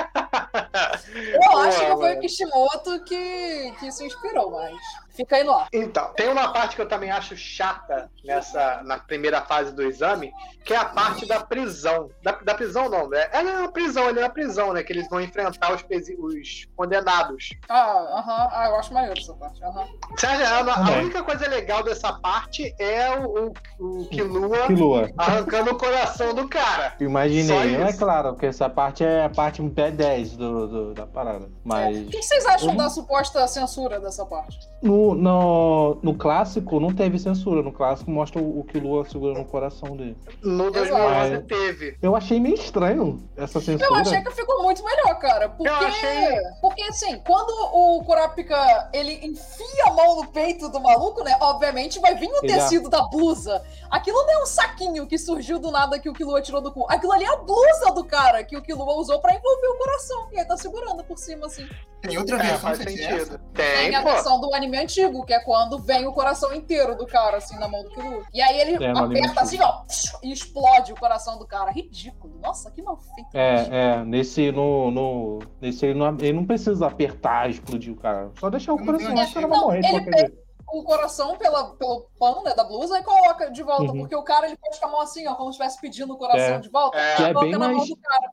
Eu 1.34 1.58
acho 1.60 1.80
que 1.80 1.92
foi 1.92 2.16
o 2.16 2.20
Kishimoto 2.20 3.04
que, 3.04 3.74
que 3.80 3.92
se 3.92 4.06
inspirou, 4.06 4.52
mas 4.52 4.76
fica 5.16 5.36
aí 5.36 5.44
no 5.44 5.54
ar. 5.54 5.68
Então, 5.74 6.14
tem 6.16 6.30
uma 6.30 6.52
parte 6.52 6.76
que 6.76 6.82
eu 6.82 6.88
também 6.88 7.12
acho 7.12 7.36
chata 7.36 8.10
nessa, 8.24 8.82
na 8.84 9.00
primeira 9.00 9.42
fase 9.42 9.74
do 9.74 9.84
exame, 9.84 10.32
que 10.64 10.74
é 10.74 10.78
a 10.78 10.86
parte 10.86 11.26
da 11.26 11.40
prisão. 11.40 12.10
Da, 12.24 12.34
da 12.34 12.54
prisão 12.54 12.90
não, 12.90 13.10
né? 13.10 13.28
É 13.32 13.42
na 13.42 13.68
prisão, 13.68 14.10
ele 14.10 14.20
é 14.20 14.24
na 14.24 14.30
prisão, 14.30 14.74
né? 14.74 14.84
Que 14.84 14.94
eles 14.94 15.10
vão 15.10 15.22
enfrentar 15.22 15.74
os, 15.74 15.84
os 16.20 16.68
condenados. 16.76 17.50
Ah, 17.70 17.92
aham. 17.92 18.22
Uh 18.22 18.48
-huh. 18.48 18.50
Ah, 18.52 18.68
eu 18.70 18.76
acho 18.76 18.94
maneiro 18.94 19.20
essa 19.20 19.34
parte. 19.34 19.64
Aham. 19.64 19.82
Uh 19.82 20.16
-huh. 20.16 20.70
a, 20.70 20.88
a 20.88 21.00
única 21.00 21.24
coisa 21.24 21.48
legal 21.48 21.84
dessa 21.84 22.14
parte 22.14 22.74
é 22.80 23.10
o, 23.18 23.54
o, 23.80 24.02
o 24.02 24.06
Kilua, 24.10 24.68
Kilua 24.68 25.10
arrancando 25.18 25.72
o 25.72 25.78
coração 25.78 26.34
do 26.34 26.48
cara. 26.48 26.96
Imaginei, 27.00 27.76
é 27.76 27.94
claro, 27.94 28.34
porque 28.34 28.48
essa 28.48 28.70
parte 28.70 29.04
é 29.04 29.26
a 29.26 29.30
parte 29.30 29.62
P10 29.72 30.36
do, 30.36 30.68
do 30.68 30.94
da 30.94 31.08
parada. 31.08 31.50
Mas. 31.64 31.98
É. 31.98 32.00
O 32.02 32.08
que 32.08 32.22
vocês 32.22 32.46
acham 32.46 32.76
da 32.76 32.90
suposta 32.90 33.48
censura 33.48 34.00
dessa 34.00 34.26
parte? 34.26 34.60
No, 34.82 35.01
no, 35.16 35.98
no 36.02 36.14
clássico 36.16 36.80
não 36.80 36.94
teve 36.94 37.18
censura. 37.20 37.62
No 37.62 37.72
clássico 37.72 38.10
mostra 38.12 38.42
o, 38.42 38.60
o 38.60 39.06
segurando 39.06 39.42
o 39.42 39.46
coração 39.46 39.96
dele. 39.96 40.18
No 40.42 40.72
2011 40.72 41.44
teve. 41.44 41.98
Eu 42.02 42.16
achei 42.16 42.40
meio 42.40 42.56
estranho 42.56 43.22
essa 43.36 43.60
censura. 43.60 43.90
Eu 43.90 43.96
achei 43.96 44.22
que 44.22 44.32
ficou 44.32 44.64
muito 44.64 44.84
melhor, 44.84 45.18
cara. 45.20 45.50
Porque, 45.50 45.70
eu 45.70 45.76
achei... 45.76 46.38
porque 46.62 46.82
assim, 46.84 47.20
quando 47.26 47.52
o 47.52 48.04
Kurapika 48.04 48.90
ele 48.94 49.14
enfia 49.26 49.86
a 49.88 49.94
mão 49.94 50.18
no 50.18 50.28
peito 50.28 50.70
do 50.70 50.80
maluco, 50.80 51.24
né? 51.24 51.38
Obviamente 51.42 52.00
vai 52.00 52.16
vir 52.16 52.30
o 52.30 52.42
tecido 52.42 52.90
da 52.90 53.02
blusa. 53.04 53.62
Aquilo 53.90 54.18
não 54.26 54.34
é 54.40 54.44
um 54.44 54.46
saquinho 54.46 55.06
que 55.06 55.18
surgiu 55.18 55.60
do 55.60 55.72
nada 55.72 56.00
que 56.00 56.10
o 56.10 56.14
Killua 56.14 56.42
tirou 56.42 56.62
do 56.62 56.72
cu. 56.72 56.86
Aquilo 56.90 57.12
ali 57.12 57.26
é 57.26 57.34
a 57.34 57.38
blusa 57.38 57.92
do 57.94 58.04
cara 58.04 58.44
que 58.44 58.56
o 58.56 58.62
Killua 58.62 58.94
usou 58.96 59.20
pra 59.20 59.34
envolver 59.34 59.68
o 59.68 59.78
coração. 59.78 60.30
E 60.32 60.40
aí 60.40 60.46
tá 60.46 60.58
segurando 60.58 61.04
por 61.04 61.18
cima, 61.18 61.48
assim. 61.48 61.68
Tem 62.02 62.18
outra 62.18 62.38
é, 62.38 62.40
versão 62.40 62.60
faz 62.60 62.78
sentido. 62.80 63.40
Tem, 63.54 63.90
Tem 63.90 63.96
a 63.96 64.02
versão 64.02 64.40
do 64.40 64.54
anime 64.54 64.78
antigo, 64.92 65.26
que 65.26 65.34
é 65.34 65.40
quando 65.40 65.80
vem 65.80 66.06
o 66.06 66.12
coração 66.12 66.54
inteiro 66.54 66.96
do 66.96 67.08
cara, 67.08 67.38
assim, 67.38 67.58
na 67.58 67.68
mão 67.68 67.84
do 67.84 67.90
Killua. 67.90 68.24
E 68.34 68.42
aí 68.42 68.60
ele 68.60 68.84
é, 68.84 68.92
aperta 68.92 69.42
assim, 69.42 69.60
ó, 69.62 69.84
e 70.22 70.32
explode 70.32 70.92
o 70.92 70.96
coração 70.96 71.38
do 71.38 71.46
cara. 71.46 71.72
Ridículo. 71.72 72.40
Nossa, 72.42 72.70
que 72.72 72.82
mal 72.82 72.98
feito. 72.98 73.30
É, 73.34 73.68
é. 73.72 74.04
Nesse, 74.04 74.52
no, 74.52 74.92
no, 74.92 75.40
nesse 75.60 75.86
ele 75.86 75.98
não, 75.98 76.18
ele 76.20 76.34
não 76.34 76.46
precisa 76.46 76.88
apertar 76.88 77.48
e 77.48 77.52
explodir 77.52 77.94
o 77.94 77.98
cara. 77.98 78.30
Só 78.40 78.50
deixar 78.50 78.74
o 78.74 78.86
coração 78.86 79.16
lá, 79.16 79.24
o 79.24 79.34
cara 79.34 79.48
vai 79.48 79.60
morrer 79.60 79.82
de 79.82 79.90
qualquer 79.90 80.20
jeito 80.20 80.51
o 80.72 80.84
coração 80.84 81.38
pela, 81.38 81.76
pelo 81.76 82.08
pano 82.20 82.44
né, 82.44 82.54
da 82.54 82.64
blusa 82.64 83.00
e 83.00 83.04
coloca 83.04 83.52
de 83.52 83.64
volta. 83.64 83.92
Uhum. 83.92 84.00
Porque 84.00 84.16
o 84.16 84.24
cara 84.24 84.48
ele 84.48 84.58
pode 84.58 84.76
ficar 84.76 84.88
mão 84.88 85.02
assim, 85.02 85.28
ó, 85.28 85.36
como 85.36 85.52
se 85.52 85.58
estivesse 85.58 85.82
pedindo 85.82 86.14
o 86.14 86.18
coração 86.18 86.56
é. 86.56 86.60
de 86.60 86.70
volta. 86.70 86.98
É, 86.98 87.24
é 87.24 87.34
bem 87.34 87.58
mais... 87.58 87.90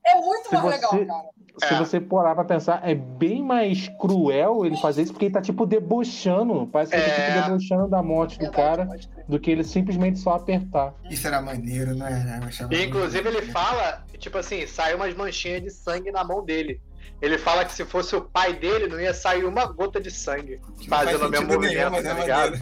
É 0.07 0.15
muito 0.17 0.53
mais 0.53 0.65
você, 0.65 0.69
legal, 0.69 0.91
cara. 0.91 1.29
Se 1.59 1.75
é. 1.75 1.79
você 1.79 2.01
parar 2.01 2.35
pra 2.35 2.45
pensar, 2.45 2.81
é 2.89 2.95
bem 2.95 3.43
mais 3.43 3.89
cruel 4.01 4.65
ele 4.65 4.77
fazer 4.77 5.03
isso, 5.03 5.13
porque 5.13 5.27
ele 5.27 5.35
tá 5.35 5.43
tipo 5.43 5.67
debochando. 5.67 6.69
Parece 6.69 6.93
que 6.93 6.97
ele 6.97 7.07
tá 7.07 7.15
tipo 7.15 7.31
é. 7.31 7.43
debochando 7.43 7.89
da 7.89 8.03
morte 8.03 8.39
do 8.39 8.51
cara, 8.51 8.89
do 9.27 9.41
que 9.41 9.51
ele 9.51 9.65
simplesmente 9.65 10.19
só 10.19 10.35
apertar. 10.35 10.95
Isso 11.11 11.27
era 11.27 11.43
maneiro, 11.43 11.95
né? 11.95 12.41
Inclusive, 12.85 13.29
ele 13.29 13.43
fala, 13.43 14.05
tipo 14.19 14.39
assim, 14.39 14.67
sai 14.67 14.95
umas 14.95 15.15
manchinhas 15.17 15.63
de 15.63 15.71
sangue 15.71 16.13
na 16.13 16.23
mão 16.23 16.45
dele. 16.45 16.81
Ele 17.21 17.37
fala 17.37 17.65
que 17.65 17.73
se 17.73 17.85
fosse 17.85 18.15
o 18.15 18.23
pai 18.23 18.53
dele, 18.53 18.87
não 18.87 19.01
ia 19.01 19.13
sair 19.13 19.45
uma 19.45 19.67
gota 19.67 20.01
de 20.01 20.11
sangue 20.11 20.61
que 20.79 20.89
fazendo 20.89 21.27
o 21.27 21.31
mesmo 21.31 21.49
movimento, 21.49 21.91
nenhum, 21.91 22.03
tá 22.03 22.11
é 22.11 22.21
ligado? 22.21 22.61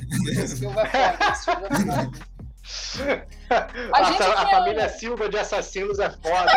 a, 3.93 3.99
a, 3.99 4.43
a 4.43 4.51
família 4.51 4.89
Silva 4.89 5.29
de 5.29 5.39
assassinos 5.39 5.99
é 5.99 6.11
foda. 6.11 6.51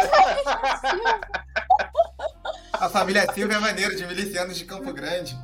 a 2.73 2.89
família 2.89 3.31
Silva 3.33 3.55
é 3.55 3.59
maneiro, 3.59 3.95
de 3.95 4.07
milicianos 4.07 4.57
de 4.57 4.63
Campo 4.65 4.93
Grande. 4.93 5.37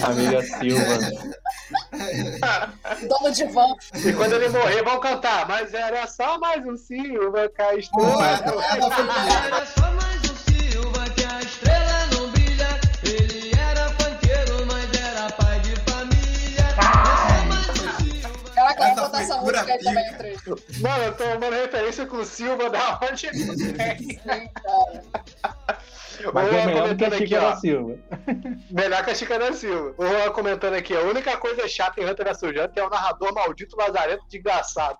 Família 0.00 0.42
Silva. 0.42 0.98
Dono 3.08 3.32
de 3.32 3.44
van. 3.46 3.74
E 3.94 4.12
quando 4.12 4.34
ele 4.34 4.48
morrer, 4.50 4.82
vão 4.82 5.00
cantar. 5.00 5.48
Mas 5.48 5.74
era 5.74 6.06
só 6.06 6.38
mais 6.38 6.64
um 6.64 6.76
Silva, 6.76 7.48
cá 7.48 7.74
estou. 7.74 8.22
Era 8.22 9.66
só 9.66 9.92
mais 9.92 10.31
Caraca, 18.62 18.94
vou 18.94 19.04
botar 19.04 19.22
essa 19.22 19.36
música 19.38 19.72
aí 19.72 19.78
também 19.78 20.12
no 20.12 20.18
trecho. 20.18 20.56
Mano, 20.80 21.04
eu 21.04 21.16
tô 21.16 21.24
mandando 21.24 21.56
referência 21.56 22.06
com 22.06 22.16
o 22.18 22.24
Silva 22.24 22.70
da 22.70 23.00
onde 23.10 23.26
ele 23.26 23.72
tem. 23.74 24.20
Mas 26.32 26.52
é 26.52 26.66
melhor 26.66 26.96
que 26.96 27.04
a 27.04 27.10
Chica 27.10 27.40
da 27.40 27.56
Silva. 27.56 27.98
Melhor 28.70 29.04
que 29.04 29.10
a 29.10 29.14
Chica 29.14 29.38
da 29.38 29.52
Silva. 29.52 29.94
O 29.98 30.06
Juan 30.06 30.30
comentando 30.30 30.74
aqui, 30.74 30.94
a 30.94 31.00
única 31.00 31.36
coisa 31.36 31.66
chata 31.66 32.00
em 32.00 32.08
Hunter 32.08 32.26
vs 32.26 32.42
Hunter 32.42 32.70
é 32.76 32.86
o 32.86 32.90
narrador 32.90 33.34
maldito 33.34 33.76
lazarento 33.76 34.24
desgraçado. 34.28 34.98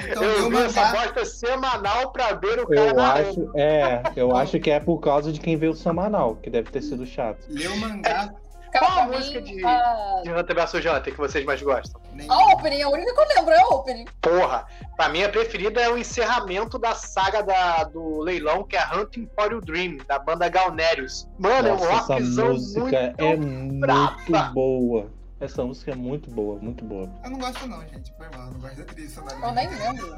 Então, 0.00 0.24
eu 0.24 0.50
vi 0.50 0.56
essa 0.56 0.90
bosta 0.92 1.24
semanal 1.24 2.10
pra 2.10 2.32
ver 2.32 2.58
o 2.58 2.66
cara 2.66 2.90
eu 2.90 3.00
acho, 3.00 3.52
É, 3.54 4.02
eu 4.16 4.34
acho 4.34 4.58
que 4.58 4.70
é 4.70 4.80
por 4.80 4.98
causa 4.98 5.30
de 5.30 5.38
quem 5.38 5.56
vê 5.56 5.68
o 5.68 5.74
semanal, 5.74 6.36
que 6.36 6.50
deve 6.50 6.70
ter 6.70 6.82
sido 6.82 7.06
chato. 7.06 7.46
Leu 7.48 7.72
o 7.72 7.76
mangá 7.76 8.34
Cara, 8.70 8.86
Qual 8.86 8.98
a 9.00 9.04
música 9.06 9.40
de, 9.40 9.64
a... 9.64 10.20
de 10.22 10.30
Hunter 10.32 10.56
vs 10.56 10.74
Hunter 10.74 11.12
que 11.12 11.18
vocês 11.18 11.44
mais 11.44 11.62
gostam? 11.62 12.00
A 12.28 12.52
opening, 12.52 12.82
a 12.82 12.88
única 12.88 13.14
que 13.14 13.20
eu 13.20 13.36
lembro 13.36 13.54
é 13.54 13.60
a 13.60 13.66
opening. 13.68 14.04
Porra, 14.20 14.66
pra 14.96 15.08
mim 15.08 15.22
a 15.22 15.28
preferida 15.28 15.80
é 15.80 15.88
o 15.88 15.96
encerramento 15.96 16.78
da 16.78 16.94
saga 16.94 17.42
da, 17.42 17.84
do 17.84 18.20
leilão, 18.20 18.64
que 18.64 18.76
é 18.76 18.84
Hunting 18.94 19.28
for 19.34 19.52
Your 19.52 19.64
Dream, 19.64 19.98
da 20.06 20.18
banda 20.18 20.48
Galnerius. 20.48 21.28
Mano, 21.38 21.70
Nossa, 21.70 21.84
é 21.84 21.88
uma 21.88 21.98
essa 21.98 22.44
música 22.44 22.80
muito 22.80 23.22
é 23.22 23.36
muito 23.36 24.52
boa. 24.52 25.10
Essa 25.40 25.64
música 25.64 25.92
é 25.92 25.94
muito 25.94 26.30
boa, 26.30 26.58
muito 26.58 26.84
boa. 26.84 27.08
Eu 27.22 27.30
não 27.30 27.38
gosto 27.38 27.66
não, 27.68 27.80
gente. 27.86 28.12
Foi 28.16 28.28
mal, 28.36 28.50
não 28.50 28.60
gosto 28.60 28.76
da 28.76 28.84
trilha 28.84 29.08
sonora. 29.08 29.36
Eu 29.40 29.52
nem 29.52 29.68
lembro. 29.68 30.16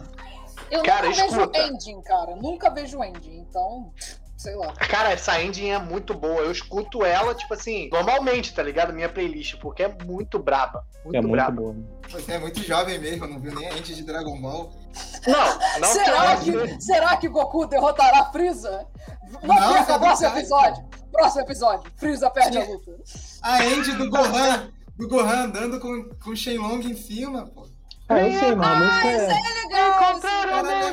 Eu 0.71 0.83
cara, 0.83 1.09
nunca 1.09 1.27
escuta. 1.27 1.59
vejo 1.59 1.75
ending, 1.75 2.03
cara. 2.03 2.37
Nunca 2.37 2.71
vejo 2.71 3.05
ending, 3.05 3.39
então 3.41 3.93
sei 4.41 4.57
lá. 4.57 4.73
Cara, 4.73 5.11
essa 5.11 5.41
ending 5.43 5.69
é 5.69 5.79
muito 5.79 6.15
boa. 6.15 6.41
Eu 6.41 6.51
escuto 6.51 7.05
ela, 7.05 7.35
tipo 7.35 7.53
assim, 7.53 7.91
normalmente, 7.93 8.55
tá 8.55 8.63
ligado? 8.63 8.91
Minha 8.91 9.09
playlist, 9.09 9.57
porque 9.57 9.83
é 9.83 9.95
muito 10.07 10.39
braba. 10.39 10.83
Muito 11.05 11.17
é 11.17 11.21
braba. 11.21 11.61
muito 11.61 11.75
boa. 11.75 12.01
Você 12.09 12.33
é 12.33 12.39
muito 12.39 12.63
jovem 12.63 12.99
mesmo, 12.99 13.27
não 13.27 13.39
viu 13.39 13.55
nem 13.55 13.69
a 13.69 13.77
ending 13.77 13.95
de 13.95 14.03
Dragon 14.03 14.41
Ball. 14.41 14.73
Não, 15.27 15.81
não 15.81 15.89
será, 15.89 16.37
que, 16.39 16.83
será 16.83 17.17
que 17.19 17.29
Goku 17.29 17.67
derrotará 17.67 18.25
Freeza? 18.33 18.87
Não, 19.43 19.55
não 19.55 19.73
perca, 19.75 19.99
próximo 19.99 20.29
episódio. 20.31 20.85
Próximo 21.13 21.43
episódio. 21.43 21.93
Freeza 21.97 22.31
perde 22.31 22.59
a 22.59 22.65
luta. 22.65 22.97
A 23.43 23.65
end 23.67 23.93
do 23.93 24.09
Gohan, 24.09 24.71
do 24.97 25.07
Gohan 25.07 25.45
andando 25.45 25.79
com, 25.79 26.09
com 26.25 26.31
o 26.31 26.37
Shenlong 26.37 26.81
em 26.81 26.97
cima, 26.97 27.47
pô. 27.47 27.69
Ah, 28.09 28.27
eu 28.27 28.41
sei, 28.41 28.55
mano. 28.55 28.89
Ah, 28.91 29.07
isso 29.07 29.23
é 29.23 29.67
legal. 29.67 30.21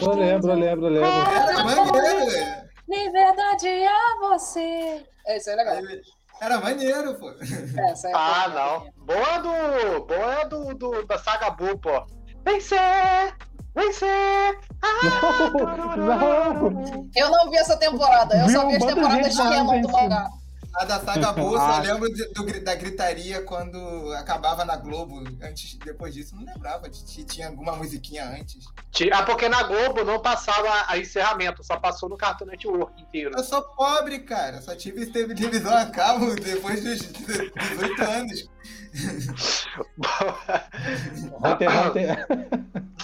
Eu 0.02 0.14
lembro, 0.14 0.52
eu 0.52 0.56
lembro, 0.56 0.86
eu 0.88 0.92
lembro. 0.92 1.10
Era 1.10 1.64
maneiro, 1.64 2.30
velho. 2.30 2.67
Liberdade 2.88 3.68
a 3.68 4.20
você. 4.20 5.06
É, 5.26 5.38
isso 5.38 5.50
aí 5.50 5.56
é 5.56 5.64
legal. 5.64 6.02
Era 6.40 6.60
maneiro, 6.60 7.16
pô. 7.16 7.30
É, 7.30 7.94
ah, 8.14 8.48
não. 8.50 9.06
Boa 9.06 9.38
do. 9.40 10.06
Boa 10.06 10.44
do, 10.46 10.74
do 10.76 11.06
da 11.06 11.18
saga 11.18 11.50
Buu, 11.50 11.78
pô. 11.80 12.06
Vencer! 12.46 13.36
Vencer! 13.76 14.60
Ah, 14.82 15.50
não, 15.98 16.70
não. 16.72 17.10
Eu 17.16 17.30
não 17.30 17.50
vi 17.50 17.58
essa 17.58 17.78
temporada, 17.78 18.38
eu 18.38 18.50
só 18.50 18.68
vi 18.68 18.76
as 18.76 18.86
temporadas 18.86 19.36
de 19.36 19.38
Canon 19.38 19.82
do 19.82 19.92
mangá. 19.92 20.30
A 20.78 20.86
da 20.86 21.00
saga 21.00 21.32
Bolsa, 21.34 21.64
ah. 21.64 21.84
eu 21.84 21.94
lembro 21.94 22.14
de, 22.14 22.26
do, 22.30 22.64
da 22.64 22.76
gritaria 22.76 23.42
quando 23.42 24.14
acabava 24.14 24.64
na 24.64 24.76
Globo. 24.76 25.24
Antes, 25.42 25.76
depois 25.84 26.14
disso, 26.14 26.36
não 26.36 26.46
lembrava 26.46 26.90
de 26.90 27.26
tinha 27.26 27.48
alguma 27.48 27.76
musiquinha 27.76 28.30
antes. 28.30 28.66
Ah, 29.12 29.24
porque 29.24 29.50
na 29.50 29.64
Globo 29.64 30.04
não 30.04 30.20
passava 30.20 30.86
a 30.88 30.98
encerramento, 30.98 31.64
só 31.64 31.78
passou 31.78 32.08
no 32.08 32.18
Cartoon 32.18 32.46
Network 32.46 33.02
inteiro. 33.02 33.32
Eu 33.36 33.44
sou 33.44 33.62
pobre, 33.62 34.20
cara. 34.20 34.62
Só 34.62 34.76
tive 34.76 35.08
televisão 35.08 35.76
a 35.76 35.86
cabo 35.86 36.36
depois 36.36 36.84
dos 36.84 37.00
18 37.00 38.04
anos. 38.04 38.50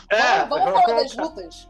É, 0.10 0.46
vamos, 0.46 0.66
vamos 0.66 0.82
falar 0.84 1.02
das 1.02 1.16
lutas. 1.16 1.70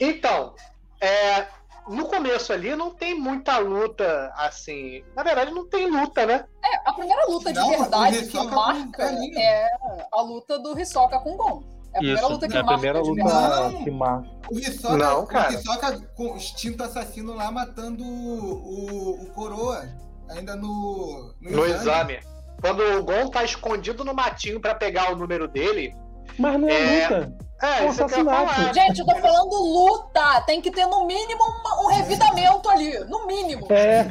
Então, 0.00 0.54
é, 1.00 1.46
no 1.88 2.06
começo 2.06 2.52
ali 2.52 2.74
não 2.76 2.90
tem 2.90 3.18
muita 3.18 3.58
luta, 3.58 4.32
assim. 4.36 5.02
Na 5.16 5.22
verdade, 5.22 5.50
não 5.50 5.68
tem 5.68 5.90
luta, 5.90 6.24
né? 6.24 6.44
É, 6.64 6.88
a 6.88 6.92
primeira 6.92 7.26
luta 7.26 7.52
de 7.52 7.58
não, 7.58 7.70
verdade 7.70 8.26
que 8.26 8.44
marca 8.44 9.04
é 9.04 9.68
a 10.12 10.22
luta 10.22 10.58
do 10.58 10.78
Hisoka 10.78 11.18
com 11.18 11.36
Gon. 11.36 11.64
É 11.94 11.96
a 11.96 11.98
primeira 11.98 12.20
Isso, 12.20 12.32
luta 12.32 12.48
que 12.48 12.56
é 12.56 12.60
a 12.60 12.62
marca. 12.62 12.78
Primeira 12.78 13.00
luta 13.00 13.24
não, 13.24 13.84
que 13.84 13.90
marca. 13.90 14.28
O 14.50 14.58
Hisoka, 14.58 14.96
não, 14.96 15.26
cara. 15.26 15.50
o 15.50 15.54
Hisoka 15.54 16.00
com 16.16 16.32
o 16.32 16.36
instinto 16.36 16.84
assassino 16.84 17.34
lá 17.34 17.50
matando 17.50 18.04
o, 18.04 19.22
o, 19.22 19.26
Coroa. 19.34 19.88
Ainda 20.30 20.54
no. 20.56 21.34
No, 21.40 21.50
no 21.50 21.66
exame. 21.66 22.14
exame. 22.14 22.32
Quando 22.60 22.80
o 22.80 23.02
Gon 23.02 23.28
tá 23.28 23.42
escondido 23.42 24.04
no 24.04 24.14
matinho 24.14 24.60
para 24.60 24.74
pegar 24.74 25.12
o 25.12 25.16
número 25.16 25.48
dele. 25.48 25.94
Mas 26.38 26.60
não 26.60 26.68
é, 26.68 27.00
é 27.00 27.08
luta. 27.08 27.36
É, 27.62 27.86
isso 27.86 28.04
assassinato. 28.04 28.74
Gente, 28.74 28.98
eu 28.98 29.06
tô 29.06 29.14
falando 29.16 29.54
luta. 29.54 30.40
Tem 30.42 30.60
que 30.60 30.70
ter 30.70 30.84
no 30.86 31.06
mínimo 31.06 31.42
um, 31.44 31.84
um 31.84 31.86
revidamento 31.86 32.68
ali. 32.68 32.98
No 33.04 33.24
mínimo. 33.26 33.66
É. 33.70 34.04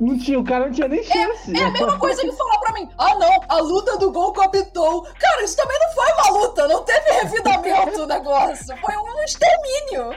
Não 0.00 0.18
tinha, 0.18 0.40
o 0.40 0.44
cara 0.44 0.64
não 0.64 0.72
tinha 0.72 0.88
nem 0.88 1.02
chance. 1.02 1.54
É, 1.54 1.60
é 1.60 1.64
a 1.64 1.70
mesma 1.70 1.98
coisa 1.98 2.22
que 2.22 2.32
falar 2.32 2.58
pra 2.58 2.72
mim. 2.72 2.88
Ah, 2.96 3.14
não, 3.16 3.40
a 3.48 3.60
luta 3.60 3.98
do 3.98 4.10
gol 4.10 4.32
com 4.32 4.40
a 4.40 4.48
Pitou. 4.48 5.02
Cara, 5.02 5.42
isso 5.44 5.56
também 5.56 5.78
não 5.78 5.90
foi 5.92 6.12
uma 6.12 6.40
luta. 6.40 6.68
Não 6.68 6.82
teve 6.82 7.10
revidamento 7.12 8.02
o 8.02 8.06
negócio. 8.06 8.76
Foi 8.78 8.96
um 8.96 9.22
extermínio. 9.22 10.16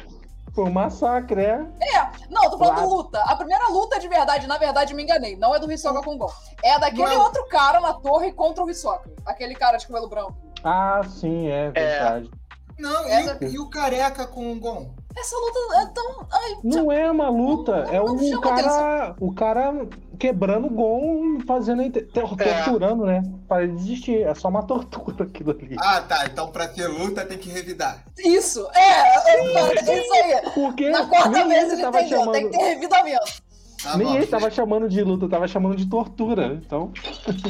Foi 0.56 0.64
um 0.66 0.72
massacre, 0.72 1.42
é? 1.42 1.66
É, 1.82 2.10
não, 2.30 2.50
tô 2.50 2.58
falando 2.58 2.76
claro. 2.76 2.90
luta. 2.90 3.20
A 3.26 3.36
primeira 3.36 3.68
luta 3.68 4.00
de 4.00 4.08
verdade, 4.08 4.48
na 4.48 4.58
verdade, 4.58 4.94
me 4.94 5.04
enganei. 5.04 5.36
Não 5.36 5.54
é 5.54 5.60
do 5.60 5.72
Hisoka 5.72 6.02
com 6.02 6.18
gol. 6.18 6.32
É 6.64 6.80
daquele 6.80 7.16
não. 7.16 7.22
outro 7.22 7.46
cara 7.48 7.80
na 7.80 7.94
torre 7.94 8.32
contra 8.32 8.64
o 8.64 8.70
Hisoka. 8.70 9.12
Aquele 9.26 9.54
cara 9.54 9.78
de 9.78 9.86
cabelo 9.86 10.08
branco. 10.08 10.36
Ah, 10.64 11.02
sim, 11.06 11.48
é, 11.48 11.66
é. 11.66 11.72
verdade. 11.72 12.32
É. 12.32 12.43
Não, 12.84 13.08
Essa... 13.08 13.38
e, 13.46 13.54
e, 13.54 13.60
o 13.60 13.70
careca 13.70 14.28
com 14.28 14.52
o 14.52 14.60
Gon? 14.60 14.94
Essa 15.16 15.38
luta 15.38 15.60
é 15.78 15.86
tão. 15.86 16.28
Ai, 16.30 16.58
não 16.66 16.92
é 16.92 17.10
uma 17.10 17.30
luta, 17.30 17.86
não, 17.86 17.94
é 17.94 18.02
o 18.02 18.42
cara. 18.42 19.16
O 19.22 19.34
cara 19.34 19.88
quebrando 20.20 20.68
o 20.68 20.70
Gon 20.70 21.38
e 21.38 21.46
fazendo. 21.46 21.90
torturando, 22.08 23.10
é. 23.10 23.22
né? 23.22 23.34
Para 23.48 23.64
ele 23.64 23.74
desistir. 23.76 24.24
É 24.24 24.36
só 24.36 24.50
uma 24.50 24.64
tortura 24.64 25.24
aquilo 25.24 25.52
ali. 25.52 25.78
Ah, 25.80 26.02
tá. 26.02 26.26
Então 26.26 26.52
pra 26.52 26.68
ter 26.68 26.88
luta 26.88 27.26
tem 27.26 27.38
que 27.38 27.50
revidar. 27.50 28.04
Isso! 28.18 28.68
É! 28.76 29.32
é 29.32 30.00
isso 30.00 30.14
aí! 30.14 30.52
Porque 30.54 30.90
Na 30.90 31.08
quarta 31.08 31.48
vez 31.48 31.72
ele 31.72 31.86
entendeu, 31.86 32.10
chamando... 32.10 32.32
tem 32.34 32.50
que 32.50 32.58
ter 32.58 32.64
revidamento. 32.66 33.44
Tá 33.82 33.98
Nem 33.98 34.08
bom, 34.08 34.16
ele 34.16 34.28
tava 34.28 34.52
chamando 34.52 34.90
de 34.90 35.02
luta, 35.04 35.30
tava 35.30 35.48
chamando 35.48 35.78
de 35.78 35.86
tortura, 35.90 36.60
então. 36.62 36.92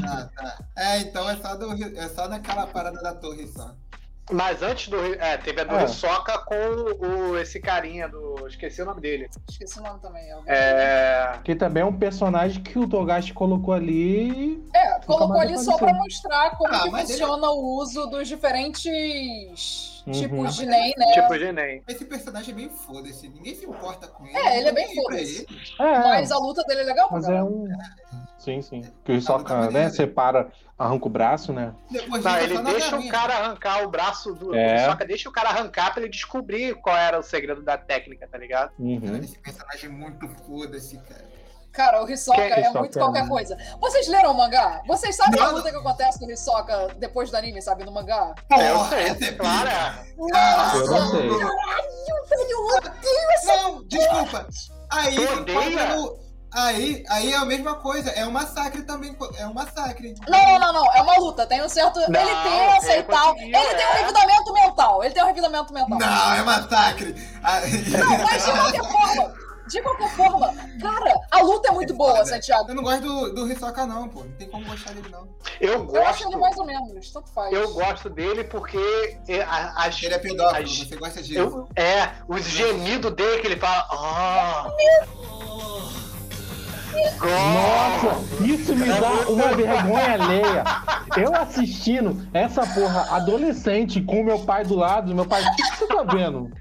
Ah, 0.07 0.29
tá. 0.35 0.57
É, 0.75 0.99
então 0.99 1.27
é 1.27 1.35
só, 1.37 1.55
do, 1.55 1.71
é 1.73 2.09
só 2.09 2.27
naquela 2.27 2.67
parada 2.67 3.01
da 3.01 3.15
torre 3.15 3.47
só. 3.47 3.71
Mas 4.31 4.61
antes 4.61 4.87
do. 4.87 4.97
É, 4.97 5.37
teve 5.37 5.61
a 5.61 5.63
do 5.63 5.75
é. 5.75 5.87
Soca 5.87 6.37
com 6.39 6.55
o, 7.05 7.37
esse 7.37 7.59
carinha 7.59 8.07
do. 8.07 8.47
Esqueci 8.47 8.81
o 8.81 8.85
nome 8.85 9.01
dele. 9.01 9.29
Esqueci 9.49 9.79
o 9.79 9.83
nome 9.83 9.99
também. 9.99 10.23
É. 10.47 11.39
Que 11.43 11.53
também 11.55 11.83
é 11.83 11.85
um 11.85 11.97
personagem 11.97 12.63
que 12.63 12.79
o 12.79 12.87
Togashi 12.87 13.33
colocou 13.33 13.73
ali. 13.73 14.63
É, 14.73 14.99
colocou 15.05 15.39
ali 15.39 15.57
só 15.59 15.77
pra 15.77 15.93
mostrar 15.93 16.51
como 16.51 16.73
ah, 16.73 16.83
que 16.83 16.89
funciona 16.91 17.47
ele... 17.47 17.55
o 17.55 17.77
uso 17.77 18.07
dos 18.07 18.27
diferentes 18.27 20.02
uhum. 20.05 20.13
tipos 20.13 20.55
de 20.55 20.65
NEM, 20.65 20.93
né? 20.97 21.05
Tipo 21.13 21.37
de 21.37 21.51
NEM. 21.51 21.83
Esse 21.87 22.05
personagem 22.05 22.53
é 22.53 22.55
bem 22.55 22.69
foda-se, 22.69 23.27
ninguém 23.27 23.55
se 23.55 23.65
importa 23.65 24.07
com 24.07 24.25
ele. 24.25 24.37
É, 24.37 24.59
ele 24.59 24.69
é 24.69 24.71
bem 24.71 24.95
foda-se. 24.95 25.47
É, 25.79 25.99
mas 25.99 26.31
a 26.31 26.37
luta 26.37 26.63
dele 26.63 26.81
é 26.81 26.83
legal, 26.85 27.09
Mas 27.11 27.27
é 27.27 27.43
um. 27.43 27.67
Sim, 28.37 28.61
sim. 28.61 28.81
Que 29.05 29.13
o 29.13 29.15
Hisoka, 29.15 29.71
né, 29.71 29.89
separa, 29.89 30.51
arranca 30.77 31.05
o 31.05 31.09
braço, 31.09 31.53
né? 31.53 31.73
Depois 31.89 32.23
não, 32.23 32.37
ele 32.37 32.61
deixa 32.61 32.97
o 32.97 33.07
cara 33.07 33.35
arrancar 33.35 33.83
o 33.83 33.89
braço 33.89 34.33
do. 34.33 34.53
É. 34.53 34.73
O 34.73 34.81
Hisoka 34.81 35.05
deixa 35.05 35.29
o 35.29 35.31
cara 35.31 35.49
arrancar 35.49 35.93
pra 35.93 36.01
ele 36.01 36.11
descobrir 36.11 36.75
qual 36.75 36.97
era 36.97 37.17
o 37.17 37.23
segredo 37.23 37.61
da 37.61 37.77
técnica, 37.77 38.27
tá 38.27 38.37
ligado? 38.37 38.73
Uhum. 38.77 39.17
Esse 39.17 39.39
personagem 39.39 39.89
é 39.89 39.93
muito 39.93 40.27
foda-se, 40.45 40.97
cara. 40.97 41.32
Cara, 41.73 42.03
o 42.03 42.09
Hisoka 42.09 42.39
é, 42.39 42.61
é 42.61 42.69
muito 42.69 42.99
qualquer 42.99 43.27
coisa. 43.27 43.57
Vocês 43.81 44.07
leram 44.07 44.31
o 44.31 44.37
mangá? 44.37 44.81
Vocês 44.85 45.15
sabem 45.15 45.39
não. 45.39 45.47
a 45.47 45.51
luta 45.51 45.71
que 45.71 45.77
acontece 45.77 46.19
com 46.19 46.25
o 46.27 46.31
Hisoka 46.31 46.89
depois 46.99 47.31
do 47.31 47.37
anime, 47.37 47.61
sabe? 47.63 47.83
No 47.83 47.91
mangá? 47.91 48.35
É, 48.51 48.71
eu 48.71 48.79
sei, 48.85 49.27
é 49.27 49.31
claro. 49.31 49.69
Nossa, 50.15 50.77
eu 50.77 50.87
não 50.87 51.09
sei. 51.09 51.29
Caralho, 51.29 52.25
velho, 52.29 52.49
eu 52.49 52.65
odeio 52.77 53.31
essa 53.33 53.55
Não, 53.55 53.83
desculpa. 53.85 54.47
Aí, 54.91 55.15
Aí, 56.55 57.03
aí 57.09 57.33
é 57.33 57.35
a 57.35 57.45
mesma 57.45 57.73
coisa, 57.75 58.11
é 58.11 58.23
um 58.27 58.31
massacre 58.31 58.83
também, 58.83 59.17
é 59.39 59.47
um 59.47 59.53
massacre. 59.55 60.13
Não, 60.27 60.59
não, 60.59 60.71
não, 60.71 60.93
é 60.93 61.01
uma 61.01 61.17
luta, 61.17 61.47
tem 61.47 61.63
um 61.63 61.67
certo. 61.67 61.99
Não, 61.99 62.21
ele 62.21 62.35
tem 62.43 62.69
que 62.69 62.77
aceitar. 62.77 63.35
Ele, 63.37 63.55
ele 63.55 63.73
tem 63.73 63.87
um 63.87 63.89
é. 63.89 63.97
revidamento 64.01 64.53
mental, 64.53 65.03
ele 65.03 65.13
tem 65.15 65.23
um 65.23 65.27
revidamento 65.27 65.73
mental. 65.73 65.97
Não, 65.97 66.33
é 66.33 66.43
massacre. 66.43 67.15
Não, 67.41 68.17
mas 68.19 68.45
de 68.45 68.51
qualquer 68.51 68.83
forma, 68.83 69.33
de 69.73 69.81
qualquer 69.81 70.15
forma, 70.15 70.53
cara, 70.79 71.19
a 71.31 71.41
luta 71.41 71.69
é 71.69 71.71
muito 71.71 71.93
boa, 71.95 72.23
Santiago. 72.25 72.69
Eu 72.69 72.75
não 72.75 72.83
gosto 72.83 73.01
do, 73.01 73.33
do 73.33 73.51
Hisoka, 73.51 73.85
não, 73.87 74.07
pô. 74.07 74.23
Não 74.23 74.31
tem 74.33 74.47
como 74.47 74.65
gostar 74.65 74.93
dele, 74.93 75.09
não. 75.09 75.27
Eu 75.59 75.83
gosto. 75.83 75.95
Eu 75.95 76.07
acho 76.07 76.27
ele 76.27 76.35
mais 76.37 76.57
ou 76.57 76.65
menos, 76.65 77.11
tanto 77.11 77.31
faz. 77.31 77.51
Eu 77.51 77.73
gosto 77.73 78.09
dele 78.09 78.43
porque. 78.43 79.17
As, 79.75 80.03
ele 80.03 80.13
é 80.13 80.19
pedófilo, 80.19 80.63
as, 80.63 80.77
você 80.77 80.95
gosta 80.95 81.21
disso. 81.21 81.39
Eu, 81.39 81.67
é, 81.75 82.11
os 82.27 82.43
gemidos 82.43 83.11
dele 83.13 83.41
que 83.41 83.47
ele 83.47 83.57
fala. 83.57 83.87
Oh. 83.91 86.02
Nossa, 87.19 88.43
isso 88.43 88.75
me 88.75 88.87
dá 88.87 89.29
uma 89.29 89.55
vergonha 89.55 90.13
alheia. 90.13 90.63
Eu 91.17 91.35
assistindo 91.35 92.27
essa 92.33 92.65
porra 92.67 93.15
adolescente 93.15 94.01
com 94.01 94.23
meu 94.23 94.39
pai 94.39 94.63
do 94.63 94.75
lado, 94.75 95.13
meu 95.13 95.25
pai, 95.25 95.43
o 95.43 95.55
que, 95.55 95.63
você 95.63 95.87
tá 95.87 96.03
vendo? 96.03 96.51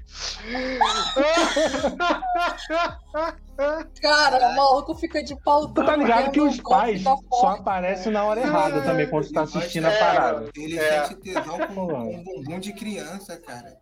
Cara, 4.01 4.49
o 4.49 4.55
maluco 4.55 4.95
fica 4.95 5.23
de 5.23 5.35
pau 5.43 5.67
Tu 5.67 5.85
tá 5.85 5.95
ligado 5.95 6.31
que 6.31 6.41
os 6.41 6.59
pais 6.59 7.03
só 7.03 7.47
aparecem 7.49 8.11
na 8.11 8.23
hora 8.23 8.41
errada 8.41 8.81
também 8.81 9.07
quando 9.09 9.27
tu 9.27 9.33
tá 9.33 9.43
assistindo 9.43 9.85
a 9.85 9.91
parada. 9.91 10.49
Ele 10.55 10.77
é. 10.77 11.05
sente 11.05 11.21
tesão 11.21 11.59
com 11.73 11.93
um 11.93 12.23
bumbum 12.23 12.59
de 12.59 12.73
criança, 12.73 13.37
cara. 13.37 13.77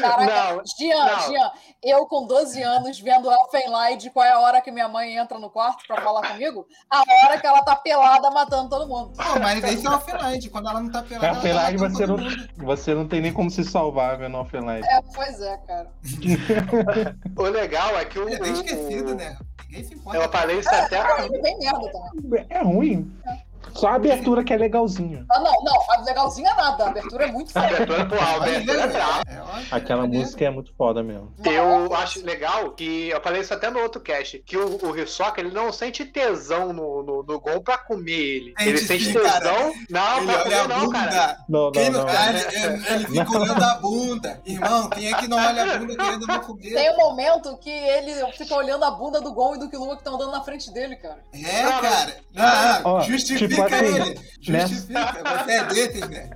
Caraca, 0.00 0.54
não, 0.54 0.62
Gian, 0.78 1.04
não. 1.04 1.20
Gian, 1.28 1.52
eu 1.82 2.06
com 2.06 2.26
12 2.26 2.62
anos 2.62 2.98
vendo 2.98 3.30
Elfenlight, 3.30 4.10
qual 4.10 4.26
é 4.26 4.32
a 4.32 4.40
hora 4.40 4.60
que 4.60 4.70
minha 4.70 4.88
mãe 4.88 5.16
entra 5.16 5.38
no 5.38 5.48
quarto 5.48 5.86
pra 5.86 6.00
falar 6.00 6.28
comigo? 6.28 6.66
A 6.90 7.02
hora 7.24 7.40
que 7.40 7.46
ela 7.46 7.62
tá 7.62 7.76
pelada 7.76 8.30
matando 8.30 8.68
todo 8.68 8.88
mundo. 8.88 9.12
Pô, 9.16 9.38
mas 9.38 9.62
esse 9.62 9.86
é 9.86 9.90
Elfenlight, 9.90 10.50
quando 10.50 10.68
ela 10.68 10.80
não 10.80 10.90
tá 10.90 11.02
pelada. 11.02 11.36
Elfenlight 11.36 11.78
tá 11.78 11.88
você, 11.88 12.06
não, 12.06 12.16
você 12.56 12.94
não 12.94 13.06
tem 13.06 13.20
nem 13.20 13.32
como 13.32 13.50
se 13.50 13.64
salvar 13.64 14.18
vendo 14.18 14.36
Elfenlight. 14.36 14.86
É, 14.88 15.00
pois 15.14 15.40
é, 15.40 15.56
cara. 15.58 15.90
o 17.36 17.42
legal 17.44 17.96
é 17.96 18.04
que 18.04 18.18
o. 18.18 18.28
É 18.28 18.38
bem 18.38 18.52
esquecido, 18.52 19.14
né? 19.14 19.38
Ninguém 19.66 19.84
se 19.84 19.94
importa. 19.94 20.18
Eu 20.18 20.28
falei 20.30 20.58
isso 20.58 20.68
é, 20.68 20.80
até. 20.80 20.96
É, 20.96 21.26
é 21.26 21.40
bem 21.40 21.58
merda 21.58 21.92
também. 21.92 22.46
É 22.50 22.62
ruim. 22.62 23.12
É. 23.24 23.49
Só 23.74 23.88
a 23.88 23.94
abertura 23.94 24.44
que 24.44 24.52
é 24.52 24.56
legalzinha. 24.56 25.24
Ah, 25.30 25.40
não, 25.40 25.64
não, 25.64 25.90
a 25.90 26.00
legalzinha 26.02 26.54
nada. 26.54 26.84
A 26.84 26.88
abertura 26.88 27.24
é 27.24 27.32
muito 27.32 27.52
foda. 27.52 27.66
A 27.66 27.68
abertura, 27.68 28.06
porra, 28.06 28.26
a 28.26 28.36
abertura 28.36 28.80
é 28.80 28.86
brava. 28.86 29.22
Aquela 29.70 30.06
música 30.06 30.44
é 30.44 30.50
muito 30.50 30.72
foda 30.74 31.02
mesmo. 31.02 31.32
Eu 31.44 31.94
acho 31.94 32.24
legal 32.24 32.70
que, 32.72 33.08
eu 33.08 33.20
falei 33.20 33.40
isso 33.40 33.54
até 33.54 33.70
no 33.70 33.80
outro 33.80 34.00
cast, 34.00 34.38
que 34.40 34.56
o, 34.56 34.78
o 34.86 34.98
Hisoka, 34.98 35.40
ele 35.40 35.50
não 35.50 35.72
sente 35.72 36.04
tesão 36.04 36.72
no, 36.72 37.02
no, 37.02 37.22
no 37.22 37.40
Gon 37.40 37.60
pra 37.60 37.78
comer 37.78 38.12
ele. 38.12 38.54
Ele 38.60 38.78
sente 38.78 39.06
sim, 39.06 39.12
tesão... 39.12 39.30
Cara. 39.30 39.72
Não, 39.88 40.16
ele 40.18 40.26
pra 40.26 40.42
comer 40.42 40.68
não, 40.68 40.90
cara. 40.90 41.36
Não, 41.48 41.70
não, 41.70 41.90
não. 41.90 42.06
Cara, 42.06 42.38
ele, 42.52 42.86
ele 42.88 43.06
fica 43.20 43.38
olhando 43.38 43.62
a 43.62 43.74
bunda. 43.74 44.42
Irmão, 44.44 44.90
quem 44.90 45.12
é 45.12 45.16
que 45.16 45.28
não 45.28 45.36
olha 45.36 45.62
a 45.62 45.78
bunda 45.78 45.96
querendo 45.96 46.26
não 46.26 46.40
comer? 46.40 46.74
Tem 46.74 46.92
um 46.92 46.96
momento 46.96 47.56
que 47.58 47.70
ele 47.70 48.32
fica 48.32 48.54
olhando 48.54 48.84
a 48.84 48.90
bunda 48.90 49.20
do 49.20 49.32
Gon 49.32 49.54
e 49.54 49.58
do 49.58 49.68
Killua 49.68 49.94
que 49.94 50.00
estão 50.00 50.14
andando 50.14 50.32
na 50.32 50.42
frente 50.42 50.72
dele, 50.72 50.96
cara. 50.96 51.22
É, 51.32 51.62
cara. 51.62 52.16
Não, 52.32 53.00
justifica 53.02 53.48
tipo 53.48 53.59
assim, 53.64 53.96
ele. 53.96 54.30
Justifica, 54.42 55.22
nessa... 55.22 55.44
você 55.44 55.52
é 55.52 55.64
desses, 55.66 56.08
né? 56.08 56.30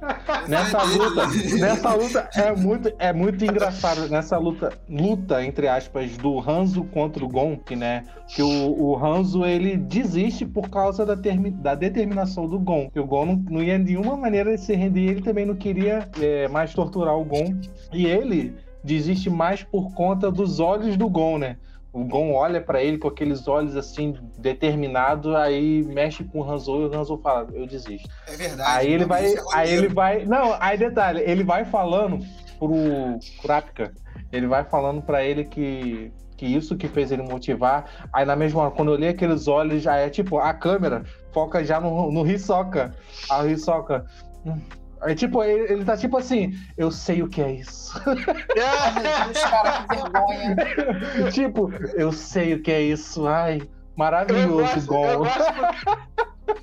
Você 0.44 0.50
nessa 0.50 0.78
é 0.78 0.84
luta, 0.84 1.26
nessa 1.58 1.94
luta 1.94 2.30
é 2.34 2.52
muito, 2.54 2.92
é 2.98 3.12
muito 3.12 3.44
engraçado. 3.44 4.08
Nessa 4.08 4.36
luta, 4.36 4.78
luta, 4.88 5.44
entre 5.44 5.68
aspas, 5.68 6.16
do 6.18 6.38
Hanzo 6.38 6.84
contra 6.84 7.24
o 7.24 7.28
Gonk, 7.28 7.74
né? 7.74 8.04
Que 8.28 8.42
o, 8.42 8.76
o 8.78 8.96
Hanzo 8.96 9.44
ele 9.44 9.76
desiste 9.76 10.44
por 10.44 10.68
causa 10.68 11.06
da, 11.06 11.16
termi, 11.16 11.50
da 11.50 11.74
determinação 11.74 12.46
do 12.46 12.58
Gon. 12.58 12.90
Que 12.90 13.00
o 13.00 13.06
Gon 13.06 13.24
não, 13.24 13.36
não 13.36 13.62
ia 13.62 13.78
de 13.78 13.84
nenhuma 13.84 14.16
maneira 14.16 14.56
se 14.58 14.74
render, 14.74 15.08
ele 15.08 15.22
também 15.22 15.46
não 15.46 15.54
queria 15.54 16.06
é, 16.20 16.46
mais 16.48 16.74
torturar 16.74 17.16
o 17.16 17.24
Gon. 17.24 17.54
E 17.92 18.04
ele 18.06 18.54
desiste 18.84 19.30
mais 19.30 19.62
por 19.62 19.94
conta 19.94 20.30
dos 20.30 20.60
olhos 20.60 20.96
do 20.96 21.08
Gon, 21.08 21.38
né? 21.38 21.56
O 21.94 22.04
Gon 22.04 22.32
olha 22.34 22.60
para 22.60 22.82
ele 22.82 22.98
com 22.98 23.06
aqueles 23.06 23.46
olhos 23.46 23.76
assim, 23.76 24.16
determinado, 24.36 25.36
aí 25.36 25.84
mexe 25.84 26.24
com 26.24 26.40
o 26.40 26.50
Hanzo 26.50 26.80
e 26.80 26.86
o 26.86 26.94
Hanzo 26.94 27.16
fala, 27.18 27.46
eu 27.54 27.68
desisto. 27.68 28.08
É 28.26 28.36
verdade. 28.36 28.68
Aí 28.68 28.92
ele 28.92 29.04
vai. 29.04 29.32
É 29.32 29.36
aí 29.52 29.72
ele 29.72 29.88
vai. 29.88 30.24
Não, 30.26 30.56
aí 30.58 30.76
detalhe, 30.76 31.20
ele 31.20 31.44
vai 31.44 31.64
falando 31.64 32.18
pro 32.58 32.74
Kurapika, 33.40 33.94
ele 34.32 34.48
vai 34.48 34.64
falando 34.64 35.00
para 35.02 35.24
ele 35.24 35.44
que. 35.44 36.12
Que 36.36 36.46
isso 36.46 36.76
que 36.76 36.88
fez 36.88 37.12
ele 37.12 37.22
motivar. 37.22 38.08
Aí 38.12 38.24
na 38.24 38.34
mesma 38.34 38.62
hora, 38.62 38.70
quando 38.72 38.88
eu 38.88 38.94
olhei 38.94 39.10
aqueles 39.10 39.46
olhos, 39.46 39.80
já 39.80 39.94
é 39.94 40.10
tipo, 40.10 40.36
a 40.38 40.52
câmera 40.52 41.04
foca 41.32 41.64
já 41.64 41.80
no, 41.80 42.10
no 42.10 42.26
Hisoka. 42.26 42.92
A 43.30 43.46
Hisoka. 43.46 44.04
Hum, 44.44 44.58
Aí, 45.04 45.14
tipo, 45.14 45.44
ele, 45.44 45.70
ele 45.70 45.84
tá 45.84 45.96
tipo 45.96 46.16
assim, 46.16 46.54
eu 46.78 46.90
sei 46.90 47.22
o 47.22 47.28
que 47.28 47.42
é 47.42 47.52
isso. 47.52 47.92
Ai, 48.06 49.26
Deus, 49.26 49.44
cara, 49.44 49.86
que 49.86 49.96
vergonha. 49.96 51.30
tipo, 51.30 51.70
eu 51.94 52.10
sei 52.10 52.54
o 52.54 52.62
que 52.62 52.72
é 52.72 52.80
isso. 52.80 53.26
Ai, 53.26 53.60
maravilhoso, 53.94 54.78
igual. 54.78 55.26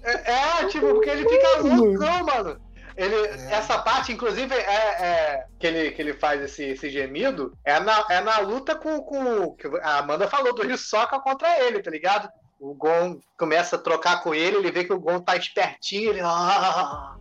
É, 0.03 0.31
é, 0.31 0.67
tipo, 0.67 0.87
porque 0.87 1.09
ele 1.09 1.29
fica 1.29 1.61
loucão, 1.61 2.25
mano. 2.25 2.61
Ele, 2.97 3.15
é. 3.15 3.53
Essa 3.53 3.77
parte, 3.79 4.11
inclusive, 4.11 4.53
é, 4.53 4.59
é, 4.59 5.45
que, 5.59 5.67
ele, 5.67 5.91
que 5.91 6.01
ele 6.01 6.13
faz 6.13 6.41
esse, 6.41 6.63
esse 6.63 6.89
gemido, 6.89 7.55
é 7.63 7.79
na, 7.79 8.05
é 8.09 8.21
na 8.21 8.39
luta 8.39 8.75
com, 8.75 9.01
com. 9.01 9.55
que 9.55 9.67
a 9.83 9.99
Amanda 9.99 10.27
falou, 10.27 10.53
do 10.53 10.69
Hisoka 10.69 11.19
contra 11.19 11.63
ele, 11.63 11.81
tá 11.81 11.91
ligado? 11.91 12.27
O 12.59 12.73
Gon 12.73 13.19
começa 13.37 13.75
a 13.75 13.79
trocar 13.79 14.21
com 14.21 14.35
ele, 14.35 14.57
ele 14.57 14.71
vê 14.71 14.83
que 14.83 14.93
o 14.93 14.99
Gon 14.99 15.19
tá 15.19 15.35
espertinho, 15.35 16.11
ele. 16.11 16.21
Ah, 16.23 17.15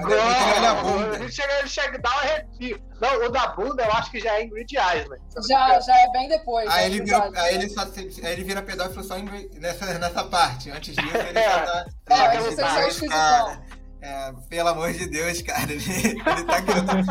Gol! 0.00 1.14
Ele 1.14 1.30
chega, 1.30 1.58
ele 1.58 1.68
chega, 1.68 1.98
dá 1.98 2.10
um 2.10 2.18
arrepio. 2.18 2.82
Não, 3.00 3.26
o 3.26 3.28
da 3.28 3.48
bunda 3.48 3.82
eu 3.82 3.92
acho 3.92 4.10
que 4.10 4.20
já 4.20 4.34
é 4.34 4.44
Ingrid 4.44 4.72
Island. 4.72 5.22
Já, 5.48 5.80
já 5.80 5.96
é 5.96 6.10
bem 6.12 6.28
depois. 6.28 6.68
Aí, 6.70 6.86
ele, 6.86 7.02
vira, 7.02 7.30
aí 7.34 7.54
ele, 7.54 7.68
só, 7.68 7.82
aí 7.82 8.32
ele 8.32 8.44
vira 8.44 8.62
pedófilo 8.62 9.02
só 9.02 9.16
nessa, 9.58 9.98
nessa 9.98 10.24
parte. 10.24 10.70
Antes 10.70 10.94
disso, 10.94 11.16
ele 11.16 11.38
é. 11.38 11.44
já 11.44 11.86
tá. 12.04 12.34
É, 12.34 12.40
você 12.40 12.56
só 12.56 12.82
esquisitão. 12.82 13.62
É, 14.00 14.32
pelo 14.48 14.68
amor 14.68 14.92
de 14.92 15.06
Deus, 15.08 15.42
cara. 15.42 15.72
Ele, 15.72 15.84
ele 15.84 16.44
tá 16.44 16.62
querendo. 16.62 17.06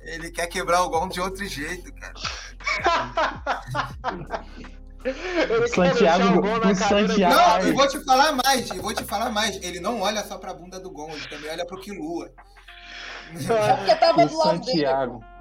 ele 0.00 0.30
quer 0.30 0.46
quebrar 0.46 0.82
o 0.82 0.90
gol 0.90 1.08
de 1.08 1.20
outro 1.20 1.44
jeito, 1.46 1.92
cara. 1.94 2.14
Santiago, 5.68 6.40
o 6.40 6.74
Santiago. 6.74 7.34
Não, 7.34 7.60
eu 7.60 7.74
vou 7.74 7.88
te 7.88 8.04
falar 8.04 8.32
mais, 8.32 8.70
eu 8.70 8.82
vou 8.82 8.94
te 8.94 9.04
falar 9.04 9.30
mais. 9.30 9.62
Ele 9.62 9.80
não 9.80 10.00
olha 10.00 10.22
só 10.24 10.38
pra 10.38 10.54
bunda 10.54 10.80
do 10.80 10.90
Gon, 10.90 11.10
ele 11.10 11.28
também 11.28 11.50
olha 11.50 11.64
pro 11.66 11.80
Kilua. 11.80 12.30
É 13.34 13.76
porque 13.76 13.94
tava 13.96 14.24
o 14.24 14.28
do 14.28 14.38
lado 14.38 14.64
Santiago. 14.64 15.18
Dele. 15.18 15.36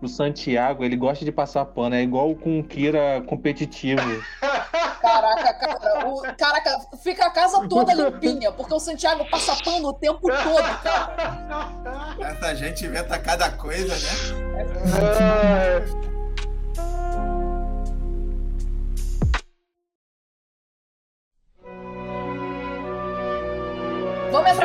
O 0.00 0.06
Santiago, 0.06 0.84
ele 0.84 0.96
gosta 0.96 1.24
de 1.24 1.32
passar 1.32 1.64
pano, 1.64 1.94
é 1.94 2.02
igual 2.02 2.32
com 2.36 2.60
o 2.60 2.64
Kira 2.64 3.20
competitivo. 3.26 4.00
Caraca, 5.00 5.54
cara, 5.54 6.08
o, 6.08 6.22
caraca, 6.36 6.80
fica 7.02 7.26
a 7.26 7.30
casa 7.30 7.66
toda 7.68 7.94
limpinha, 7.94 8.50
porque 8.52 8.74
o 8.74 8.80
Santiago 8.80 9.24
passa 9.30 9.56
pano 9.64 9.88
o 9.88 9.92
tempo 9.92 10.20
todo, 10.20 10.82
cara. 10.82 12.14
Essa 12.20 12.54
gente 12.54 12.84
inventa 12.84 13.18
cada 13.18 13.50
coisa, 13.52 13.94
né? 13.94 14.64
É. 16.04 16.07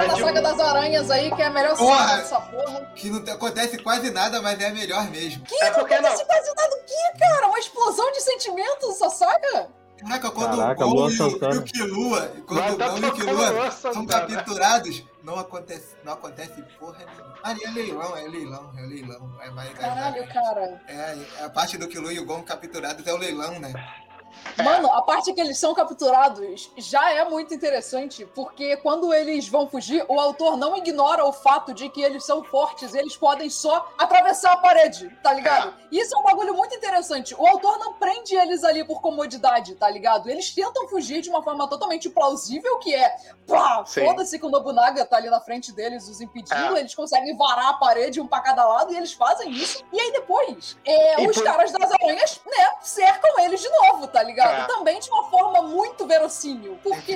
Na 0.07 0.17
saga 0.17 0.41
das 0.41 0.59
aranhas 0.59 1.11
aí, 1.11 1.33
que 1.33 1.41
é 1.41 1.45
a 1.45 1.49
melhor 1.49 1.77
porra, 1.77 2.07
saga 2.07 2.17
dessa 2.17 2.41
porra. 2.41 2.91
Que 2.95 3.09
não 3.09 3.33
acontece 3.33 3.77
quase 3.79 4.11
nada, 4.11 4.41
mas 4.41 4.59
é 4.59 4.67
a 4.67 4.73
melhor 4.73 5.09
mesmo. 5.09 5.43
Que 5.45 5.55
é 5.55 5.71
não 5.71 5.77
acontece 5.79 6.01
não. 6.01 6.25
quase 6.25 6.55
nada 6.55 6.75
o 6.75 6.85
quê, 6.85 7.19
cara? 7.19 7.47
Uma 7.47 7.59
explosão 7.59 8.11
de 8.11 8.21
sentimentos 8.21 8.89
essa 8.89 9.09
saga? 9.09 9.69
Caraca, 10.03 10.31
quando 10.31 10.57
Caraca, 10.57 10.85
o 10.85 10.93
Gon 10.93 11.09
e 11.09 11.21
o, 11.21 11.59
o 11.59 11.63
Killua, 11.63 12.33
quando 12.45 12.73
o 12.73 12.77
Gon 12.77 12.97
e 12.97 13.05
o 13.05 13.13
Killua 13.13 13.71
são 13.71 14.05
capturados, 14.05 15.03
não 15.23 15.39
acontece, 15.39 15.95
não 16.03 16.13
acontece 16.13 16.61
porra 16.77 17.05
nenhuma. 17.05 17.33
Ali 17.41 17.63
é 17.63 17.71
leilão, 17.71 18.17
é 18.17 18.27
leilão, 18.27 18.71
é 18.77 18.81
leilão. 18.81 19.31
É 19.41 19.49
mais, 19.51 19.73
Caralho, 19.73 20.27
cara. 20.27 20.81
É, 20.87 21.43
a 21.45 21.49
parte 21.49 21.77
do 21.77 21.87
Killua 21.87 22.11
e 22.11 22.19
o 22.19 22.25
Gon 22.25 22.43
capturados 22.43 23.07
é 23.07 23.13
o 23.13 23.17
leilão, 23.17 23.59
né? 23.59 23.73
Mano, 24.63 24.91
a 24.91 25.01
parte 25.01 25.33
que 25.33 25.41
eles 25.41 25.57
são 25.57 25.73
capturados 25.73 26.71
já 26.77 27.11
é 27.11 27.23
muito 27.25 27.53
interessante, 27.53 28.25
porque 28.35 28.77
quando 28.77 29.13
eles 29.13 29.47
vão 29.47 29.67
fugir, 29.67 30.05
o 30.07 30.19
autor 30.19 30.57
não 30.57 30.77
ignora 30.77 31.25
o 31.25 31.33
fato 31.33 31.73
de 31.73 31.89
que 31.89 32.01
eles 32.01 32.25
são 32.25 32.43
fortes, 32.43 32.93
eles 32.93 33.15
podem 33.15 33.49
só 33.49 33.91
atravessar 33.97 34.53
a 34.53 34.57
parede, 34.57 35.09
tá 35.23 35.33
ligado? 35.33 35.73
Isso 35.91 36.15
é 36.15 36.19
um 36.19 36.23
bagulho 36.23 36.53
muito 36.53 36.75
interessante. 36.75 37.35
O 37.35 37.45
autor 37.47 37.77
não 37.79 37.93
prende 37.93 38.35
eles 38.35 38.63
ali 38.63 38.83
por 38.83 39.01
comodidade, 39.01 39.75
tá 39.75 39.89
ligado? 39.89 40.29
Eles 40.29 40.53
tentam 40.53 40.87
fugir 40.87 41.21
de 41.21 41.29
uma 41.29 41.43
forma 41.43 41.67
totalmente 41.67 42.09
plausível, 42.09 42.77
que 42.79 42.93
é, 42.93 43.15
pá, 43.47 43.83
foda-se 43.85 44.39
que 44.39 44.45
o 44.45 44.49
Nobunaga 44.49 45.05
tá 45.05 45.17
ali 45.17 45.29
na 45.29 45.39
frente 45.39 45.71
deles, 45.71 46.07
os 46.07 46.21
impedindo, 46.21 46.75
é. 46.75 46.79
eles 46.79 46.95
conseguem 46.95 47.35
varar 47.35 47.69
a 47.69 47.73
parede 47.73 48.19
um 48.19 48.27
pra 48.27 48.41
cada 48.41 48.65
lado 48.65 48.93
e 48.93 48.97
eles 48.97 49.13
fazem 49.13 49.51
isso. 49.51 49.83
E 49.91 49.99
aí 49.99 50.11
depois, 50.11 50.77
é, 50.85 51.27
os 51.27 51.35
por... 51.35 51.43
caras 51.43 51.71
das 51.71 51.91
aranhas, 51.91 52.41
né, 52.45 52.75
cercam 52.81 53.39
eles 53.39 53.61
de 53.61 53.69
novo, 53.69 54.07
tá 54.07 54.22
ligado? 54.23 54.33
ligado? 54.43 54.71
É. 54.71 54.75
Também 54.75 54.99
de 54.99 55.09
uma 55.09 55.29
forma 55.29 55.61
muito 55.61 56.05
verossímil. 56.05 56.77
Porque 56.81 57.15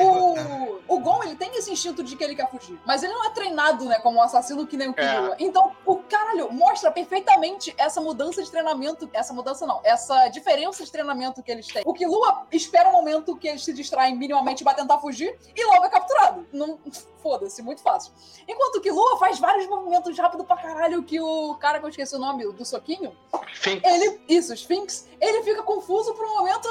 o, 0.00 0.80
o 0.88 1.00
Gon, 1.00 1.22
ele 1.22 1.36
tem 1.36 1.56
esse 1.56 1.70
instinto 1.70 2.02
de 2.02 2.16
que 2.16 2.24
ele 2.24 2.34
quer 2.34 2.50
fugir. 2.50 2.78
Mas 2.84 3.02
ele 3.02 3.12
não 3.12 3.24
é 3.24 3.30
treinado, 3.30 3.84
né, 3.84 3.98
como 4.00 4.18
um 4.18 4.22
assassino 4.22 4.66
que 4.66 4.76
nem 4.76 4.88
o 4.88 4.94
Killua. 4.94 5.34
É. 5.34 5.36
Então, 5.38 5.72
o 5.84 5.96
caralho 5.96 6.52
mostra 6.52 6.90
perfeitamente 6.90 7.74
essa 7.76 8.00
mudança 8.00 8.42
de 8.42 8.50
treinamento. 8.50 9.08
Essa 9.12 9.32
mudança 9.32 9.66
não, 9.66 9.80
essa 9.84 10.28
diferença 10.28 10.84
de 10.84 10.90
treinamento 10.90 11.42
que 11.42 11.50
eles 11.50 11.66
têm. 11.66 11.82
O 11.84 11.92
Killua 11.92 12.46
espera 12.50 12.88
o 12.88 12.92
um 12.92 12.94
momento 12.94 13.36
que 13.36 13.48
eles 13.48 13.64
se 13.64 13.72
distraem 13.72 14.16
minimamente 14.16 14.64
pra 14.64 14.74
tentar 14.74 14.98
fugir 14.98 15.36
e 15.54 15.64
logo 15.66 15.84
é 15.84 15.88
capturado. 15.88 16.46
Não 16.52 16.78
foda-se, 17.24 17.62
muito 17.62 17.80
fácil. 17.80 18.12
Enquanto 18.46 18.82
que 18.82 18.90
Lua 18.90 19.16
faz 19.18 19.38
vários 19.38 19.66
movimentos 19.66 20.16
rápido 20.18 20.44
pra 20.44 20.58
caralho 20.58 21.02
que 21.02 21.18
o 21.18 21.54
cara 21.54 21.78
que 21.78 21.86
eu 21.86 21.88
esqueci 21.88 22.14
o 22.14 22.18
nome 22.18 22.44
do 22.52 22.64
soquinho. 22.66 23.16
Sphinx. 23.54 23.82
Ele, 23.82 24.20
isso, 24.28 24.52
Sphinx. 24.52 25.08
Ele 25.18 25.42
fica 25.42 25.62
confuso 25.62 26.12
por 26.12 26.26
um 26.26 26.36
momento. 26.36 26.68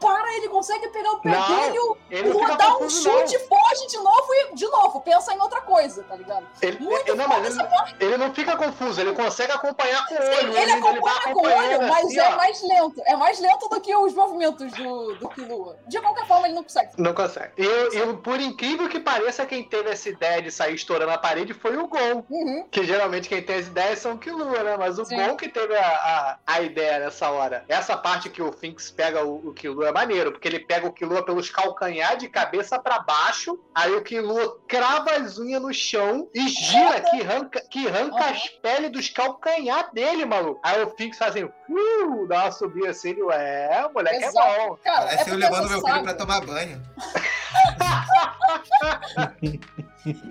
Para, 0.00 0.36
ele 0.36 0.48
consegue 0.48 0.88
pegar 0.88 1.12
o 1.12 1.20
pé 1.20 1.30
dele. 1.30 1.78
O 1.78 2.32
Lua 2.32 2.56
dá 2.56 2.78
um 2.78 2.88
chute, 2.88 3.38
não. 3.38 3.46
foge 3.48 3.86
de 3.88 3.98
novo 3.98 4.26
e, 4.30 4.54
de 4.54 4.66
novo, 4.66 5.00
pensa 5.02 5.34
em 5.34 5.40
outra 5.40 5.60
coisa, 5.60 6.02
tá 6.04 6.16
ligado? 6.16 6.46
Ele, 6.62 6.78
muito 6.78 7.14
não, 7.14 7.28
mas 7.28 7.58
ele, 7.58 7.68
ele, 8.00 8.16
não 8.16 8.32
fica 8.32 8.56
confuso, 8.56 8.98
ele 8.98 9.12
consegue 9.12 9.52
acompanhar 9.52 10.06
com 10.06 10.14
o 10.14 10.18
olho. 10.18 10.38
Ele, 10.38 10.58
ele 10.58 10.72
acompanha 10.72 11.20
ele 11.26 11.34
com 11.34 11.40
o 11.40 11.44
olho, 11.44 11.82
mas 11.82 12.06
assim, 12.06 12.18
é 12.18 12.28
ó. 12.28 12.36
mais 12.36 12.62
lento. 12.62 13.02
É 13.06 13.16
mais 13.16 13.40
lento 13.40 13.68
do 13.68 13.80
que 13.80 13.94
os 13.94 14.14
movimentos 14.14 14.72
do, 14.72 15.14
do 15.16 15.28
Killua. 15.28 15.76
De 15.86 16.00
qualquer 16.00 16.26
forma, 16.26 16.46
ele 16.46 16.54
não 16.54 16.62
consegue. 16.62 16.92
Não 16.96 17.12
consegue. 17.12 17.52
E, 17.58 17.98
e 17.98 18.16
por 18.22 18.40
incrível 18.40 18.88
que 18.88 19.00
pareça, 19.02 19.46
quem 19.46 19.62
teve 19.62 19.90
essa 19.90 20.08
ideia 20.08 20.40
de 20.40 20.50
sair 20.50 20.74
estourando 20.74 21.12
a 21.12 21.18
parede 21.18 21.52
foi 21.52 21.76
o 21.76 21.86
Gon. 21.86 22.24
Uhum. 22.28 22.66
Que 22.70 22.84
geralmente 22.84 23.28
quem 23.28 23.42
tem 23.42 23.56
as 23.56 23.66
ideias 23.66 23.98
são 23.98 24.14
o 24.14 24.18
Killua, 24.18 24.62
né? 24.62 24.76
Mas 24.78 24.98
o 24.98 25.04
Sim. 25.04 25.16
Gon 25.16 25.36
que 25.36 25.48
teve 25.48 25.76
a, 25.76 25.86
a, 25.86 26.38
a, 26.46 26.60
ideia 26.60 26.98
nessa 26.98 27.30
hora. 27.30 27.64
Essa 27.68 27.96
parte 27.96 28.30
que 28.30 28.42
o 28.42 28.52
Finks 28.52 28.90
pega 28.90 29.24
o, 29.24 29.48
o 29.48 29.52
Killua 29.52 29.88
é 29.88 29.92
maneiro, 29.92 30.32
porque 30.32 30.48
ele 30.48 30.60
pega 30.60 30.86
o 30.86 30.92
Killua 30.92 31.24
pelos 31.24 31.50
calcanhar 31.50 32.16
de 32.16 32.28
cabeça 32.28 32.78
para 32.78 33.00
baixo, 33.00 33.58
aí 33.74 33.92
o 33.92 34.02
Killua 34.02 34.60
crava 34.66 35.12
as 35.12 35.38
unhas 35.38 35.60
no 35.60 35.72
chão 35.72 36.28
e 36.34 36.48
gira, 36.48 37.00
que 37.00 37.20
arranca, 37.20 37.60
que 37.70 37.88
arranca 37.88 38.16
uhum. 38.16 38.30
as 38.30 38.48
peles 38.48 38.90
dos 38.90 39.08
calcanhar 39.08 39.92
dele, 39.92 40.24
maluco. 40.24 40.60
Aí 40.62 40.82
o 40.82 40.90
Finks 40.90 41.18
faz 41.18 41.36
assim, 41.36 41.44
uh, 41.44 42.26
dá 42.26 42.44
uma 42.44 42.52
subida 42.52 42.90
assim, 42.90 43.10
ele, 43.10 43.22
ué, 43.22 43.86
o 43.86 43.92
moleque 43.92 44.24
é 44.24 44.28
Exato. 44.28 44.48
é 44.48 44.66
bom. 44.66 44.76
Cara, 44.82 45.06
Parece 45.06 45.30
é 45.30 45.32
eu 45.32 45.36
levando 45.36 45.68
meu 45.68 45.80
filho 45.80 46.02
pra 46.02 46.14
tomar 46.14 46.40
banho. 46.40 46.80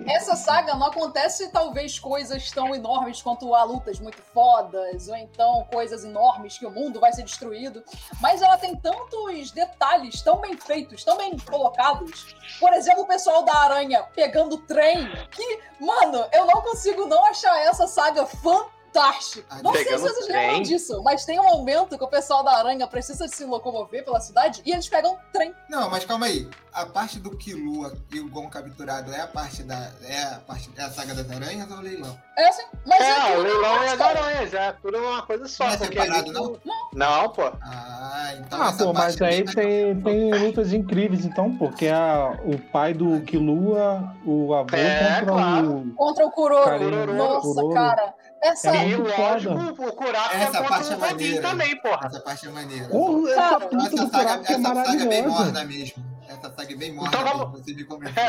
Essa 0.06 0.36
saga 0.36 0.74
não 0.74 0.86
acontece 0.86 1.48
talvez 1.50 1.98
coisas 1.98 2.50
tão 2.50 2.74
enormes 2.74 3.22
quanto 3.22 3.54
há 3.54 3.64
lutas 3.64 3.98
muito 3.98 4.20
fodas, 4.34 5.08
ou 5.08 5.16
então 5.16 5.66
coisas 5.72 6.04
enormes 6.04 6.58
que 6.58 6.66
o 6.66 6.70
mundo 6.70 7.00
vai 7.00 7.12
ser 7.12 7.22
destruído, 7.22 7.82
mas 8.20 8.42
ela 8.42 8.58
tem 8.58 8.76
tantos 8.76 9.50
detalhes 9.50 10.20
tão 10.20 10.40
bem 10.40 10.56
feitos, 10.56 11.04
tão 11.04 11.16
bem 11.16 11.38
colocados. 11.38 12.36
Por 12.60 12.72
exemplo, 12.72 13.02
o 13.02 13.06
pessoal 13.06 13.42
da 13.44 13.56
Aranha 13.56 14.02
pegando 14.14 14.58
trem, 14.58 15.08
que, 15.30 15.60
mano, 15.80 16.26
eu 16.32 16.44
não 16.46 16.60
consigo 16.60 17.06
não 17.06 17.24
achar 17.26 17.58
essa 17.60 17.86
saga 17.86 18.26
fantástica 18.26 18.71
fantástico. 18.92 19.46
Não 19.62 19.72
sei 19.72 19.84
se 19.84 19.96
vocês 19.96 20.28
lembram 20.28 20.62
disso, 20.62 21.02
mas 21.02 21.24
tem 21.24 21.40
um 21.40 21.44
momento 21.44 21.96
que 21.96 22.04
o 22.04 22.08
pessoal 22.08 22.44
da 22.44 22.58
Aranha 22.58 22.86
precisa 22.86 23.26
se 23.26 23.44
locomover 23.44 24.04
pela 24.04 24.20
cidade 24.20 24.62
e 24.64 24.72
eles 24.72 24.88
pegam 24.88 25.14
um 25.14 25.18
trem. 25.32 25.54
Não, 25.68 25.90
mas 25.90 26.04
calma 26.04 26.26
aí. 26.26 26.48
A 26.72 26.86
parte 26.86 27.18
do 27.18 27.36
Kilua 27.36 27.92
e 28.10 28.20
o 28.20 28.30
Gon 28.30 28.48
capturado 28.48 29.12
é 29.12 29.20
a 29.20 29.26
parte 29.26 29.62
da. 29.62 29.90
É 30.02 30.22
a, 30.22 30.40
parte, 30.46 30.70
é 30.76 30.82
a 30.82 30.90
saga 30.90 31.14
das 31.14 31.30
aranhas 31.30 31.70
ou 31.70 31.76
o 31.76 31.80
leilão? 31.80 32.18
É 32.36 32.50
sim. 32.50 32.64
Mas 32.86 33.00
é, 33.00 33.32
é 33.32 33.36
o 33.36 33.42
leilão 33.42 33.84
e 33.84 33.88
as 33.88 34.00
aranhas, 34.00 34.54
é 34.54 34.72
tudo 34.80 34.98
uma 34.98 35.22
coisa 35.22 35.46
só. 35.48 35.66
Não 35.66 35.72
é 35.72 35.78
separado, 35.78 36.32
não? 36.32 36.58
não? 36.64 36.90
Não, 36.94 37.28
pô. 37.28 37.52
Ah, 37.60 38.34
então. 38.38 38.62
Ah, 38.62 38.72
pô, 38.72 38.92
mas 38.92 39.20
aí 39.20 39.44
tem, 39.44 40.00
tem 40.00 40.34
lutas 40.34 40.72
incríveis, 40.72 41.26
então, 41.26 41.54
porque 41.56 41.88
a, 41.88 42.38
o 42.42 42.58
pai 42.58 42.94
do 42.94 43.20
Kilua, 43.20 44.14
o 44.24 44.54
avô 44.54 44.74
é, 44.74 45.20
contra 45.20 45.26
claro. 45.26 45.76
o. 45.76 45.94
Contra 45.94 46.26
o 46.26 46.30
Kuroro. 46.30 47.14
Nossa, 47.14 47.48
Kuroro. 47.48 47.74
cara. 47.74 48.14
Essa 48.42 48.76
é 48.76 48.88
e 48.88 48.96
lógico, 48.96 49.54
o 49.54 49.92
Kurapika 49.92 50.36
essa 50.36 50.64
parte 50.64 50.92
é 50.92 50.96
maneira. 50.96 51.42
também, 51.42 51.80
porra. 51.80 52.06
Essa 52.06 52.20
parte 52.20 52.46
é 52.46 52.50
maneira. 52.50 52.88
Oh, 52.90 53.28
essa, 53.28 53.68
essa, 53.86 54.08
saga, 54.08 54.52
essa 54.52 54.74
saga 54.74 55.02
é 55.02 55.06
bem 55.06 55.26
morna 55.28 55.64
mesmo. 55.64 56.04
Essa 56.28 56.52
saga 56.52 56.72
é 56.72 56.76
bem 56.76 56.92
morna 56.92 57.08
então, 57.08 57.24
vamos... 57.24 57.52
mesmo, 57.52 57.64
você 57.64 57.74
me 57.74 57.84
comentou. 57.86 58.24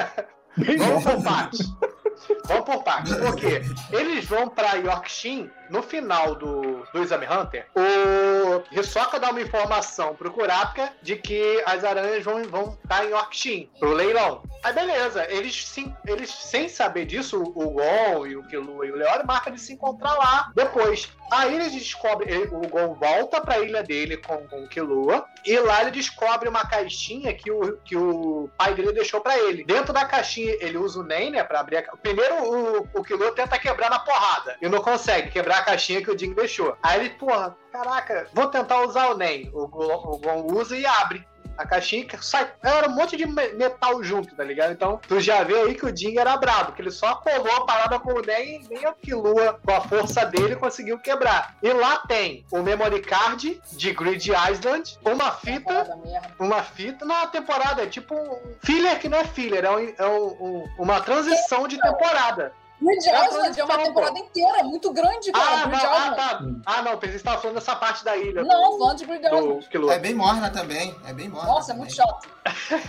vamos 0.78 1.04
por 1.04 1.24
partes. 1.24 1.60
Vamos 2.46 2.66
por 2.66 2.84
partes. 2.84 3.16
Porque 3.16 3.62
eles 3.92 4.26
vão 4.26 4.50
pra 4.50 4.74
Yorkshire 4.74 5.52
no 5.74 5.82
final 5.82 6.36
do, 6.36 6.86
do 6.94 7.02
Exame 7.02 7.26
Hunter, 7.26 7.66
o 7.76 8.80
Hisoka 8.80 9.20
dá 9.20 9.32
uma 9.32 9.42
informação 9.42 10.14
pro 10.16 10.32
Kurapika 10.32 10.94
de 11.02 11.16
que 11.16 11.64
as 11.66 11.84
aranhas 11.84 12.24
vão, 12.24 12.44
vão 12.44 12.78
estar 12.84 13.04
em 13.06 13.10
Yorkshire, 13.10 13.72
pro 13.80 13.92
leilão. 13.92 14.44
Aí 14.64 14.72
beleza, 14.72 15.26
eles, 15.32 15.66
sim, 15.68 15.92
eles 16.06 16.30
sem 16.30 16.70
saber 16.70 17.06
disso, 17.06 17.42
o 17.42 17.72
Gon 17.72 18.28
e 18.28 18.36
o 18.36 18.44
Killua 18.44 18.86
e 18.86 18.92
o 18.92 18.96
Leone 18.96 19.24
marcam 19.26 19.52
de 19.52 19.60
se 19.60 19.74
encontrar 19.74 20.14
lá 20.14 20.52
depois. 20.56 21.12
Aí 21.34 21.56
eles 21.56 21.72
descobrem, 21.72 22.44
o 22.44 22.68
Gon 22.68 22.94
volta 22.94 23.42
pra 23.42 23.60
ilha 23.60 23.82
dele 23.82 24.18
com, 24.18 24.36
o 24.36 24.68
Killua, 24.68 25.26
e 25.44 25.58
lá 25.60 25.82
ele 25.82 25.92
descobre 25.92 26.48
uma 26.48 26.66
caixinha 26.66 27.34
que 27.34 27.52
o, 27.52 27.78
que 27.78 27.96
o 27.98 28.50
pai 28.58 28.76
dele 28.76 28.92
deixou 28.92 29.20
pra 29.20 29.38
ele. 29.38 29.64
Dentro 29.64 29.92
da 29.92 30.06
caixinha, 30.06 30.56
ele 30.60 30.78
usa 30.78 31.00
o 31.00 31.04
Nen, 31.04 31.32
né, 31.32 31.44
pra 31.44 31.60
abrir 31.60 31.78
a... 31.78 31.98
Primeiro 31.98 32.36
o, 32.36 32.88
o 32.94 33.04
Killua 33.04 33.34
tenta 33.34 33.58
quebrar 33.58 33.90
na 33.90 34.00
porrada, 34.00 34.58
e 34.62 34.70
não 34.70 34.82
consegue 34.82 35.32
quebrar 35.32 35.60
a 35.60 35.64
caixinha 35.64 36.04
que 36.04 36.12
o 36.12 36.18
Jing 36.18 36.34
deixou. 36.34 36.78
Aí 36.84 37.00
ele, 37.00 37.10
porra, 37.12 37.58
caraca, 37.72 38.28
vou 38.34 38.48
tentar 38.48 38.82
usar 38.82 39.10
o 39.10 39.18
NEM. 39.18 39.50
O, 39.54 39.64
o, 39.64 40.16
o 40.16 40.18
Gon 40.20 40.54
usa 40.54 40.78
e 40.78 40.86
abre 40.86 41.26
a 41.58 41.66
caixinha 41.66 42.08
sai. 42.22 42.52
Era 42.62 42.88
um 42.88 42.96
monte 42.96 43.16
de 43.16 43.26
metal 43.26 44.04
junto, 44.04 44.36
tá 44.36 44.44
ligado? 44.44 44.72
Então, 44.72 45.00
tu 45.08 45.20
já 45.20 45.44
vê 45.44 45.56
aí 45.56 45.76
que 45.76 45.86
o 45.86 45.96
Jing 45.96 46.18
era 46.18 46.38
brabo, 46.38 46.74
que 46.74 46.82
ele 46.82 46.92
só 46.92 47.16
colou 47.16 47.52
a 47.56 47.66
parada 47.66 48.00
com 48.00 48.14
o 48.14 48.22
NEM 48.22 48.62
e 48.62 48.68
nem 48.70 48.86
a 48.86 48.94
Kilua, 48.94 49.60
com 49.64 49.74
a 49.74 49.82
força 49.82 50.26
dele, 50.26 50.56
conseguiu 50.56 50.98
quebrar. 51.00 51.56
E 51.62 51.72
lá 51.72 51.98
tem 52.08 52.46
o 52.52 52.62
memory 52.62 53.02
card 53.02 53.62
de 53.72 53.94
Grid 53.94 54.32
Island, 54.52 54.98
uma 55.04 55.32
fita. 55.32 55.98
Uma 56.40 56.64
fita. 56.64 57.06
Na 57.06 57.28
temporada, 57.28 57.84
é 57.84 57.88
tipo 57.88 58.16
um 58.16 58.56
filler 58.62 59.00
que 59.00 59.10
não 59.10 59.18
é 59.18 59.26
filler, 59.26 59.66
é, 59.66 59.72
um, 59.72 59.94
é 59.98 60.08
um, 60.08 60.68
uma 60.78 61.02
transição 61.02 61.68
de 61.68 61.80
temporada. 61.80 62.54
Bridge 62.84 63.10
Island 63.10 63.60
é 63.60 63.64
uma 63.64 63.78
temporada 63.78 64.20
inteira, 64.20 64.60
é 64.60 64.64
muito 64.64 64.92
grande, 64.92 65.32
cara. 65.32 65.64
Ah, 65.64 65.68
não, 65.68 65.78
ah, 65.78 66.16
tá. 66.16 66.46
ah, 66.66 66.82
não, 66.82 66.98
pensei 66.98 67.14
que 67.14 67.20
você 67.20 67.24
tava 67.24 67.42
falando 67.42 67.56
dessa 67.56 67.76
parte 67.76 68.04
da 68.04 68.18
ilha. 68.18 68.44
Não, 68.44 68.78
falando 68.78 68.98
de 68.98 69.06
Bridge. 69.06 69.24
É 69.92 70.00
bem 70.00 70.14
morna 70.14 70.50
também, 70.50 70.96
é 71.08 71.14
bem 71.14 71.30
morna. 71.30 71.48
Nossa, 71.48 71.74
também. 71.74 71.76
é 71.76 71.86
muito 71.86 71.96
chato. 71.96 72.30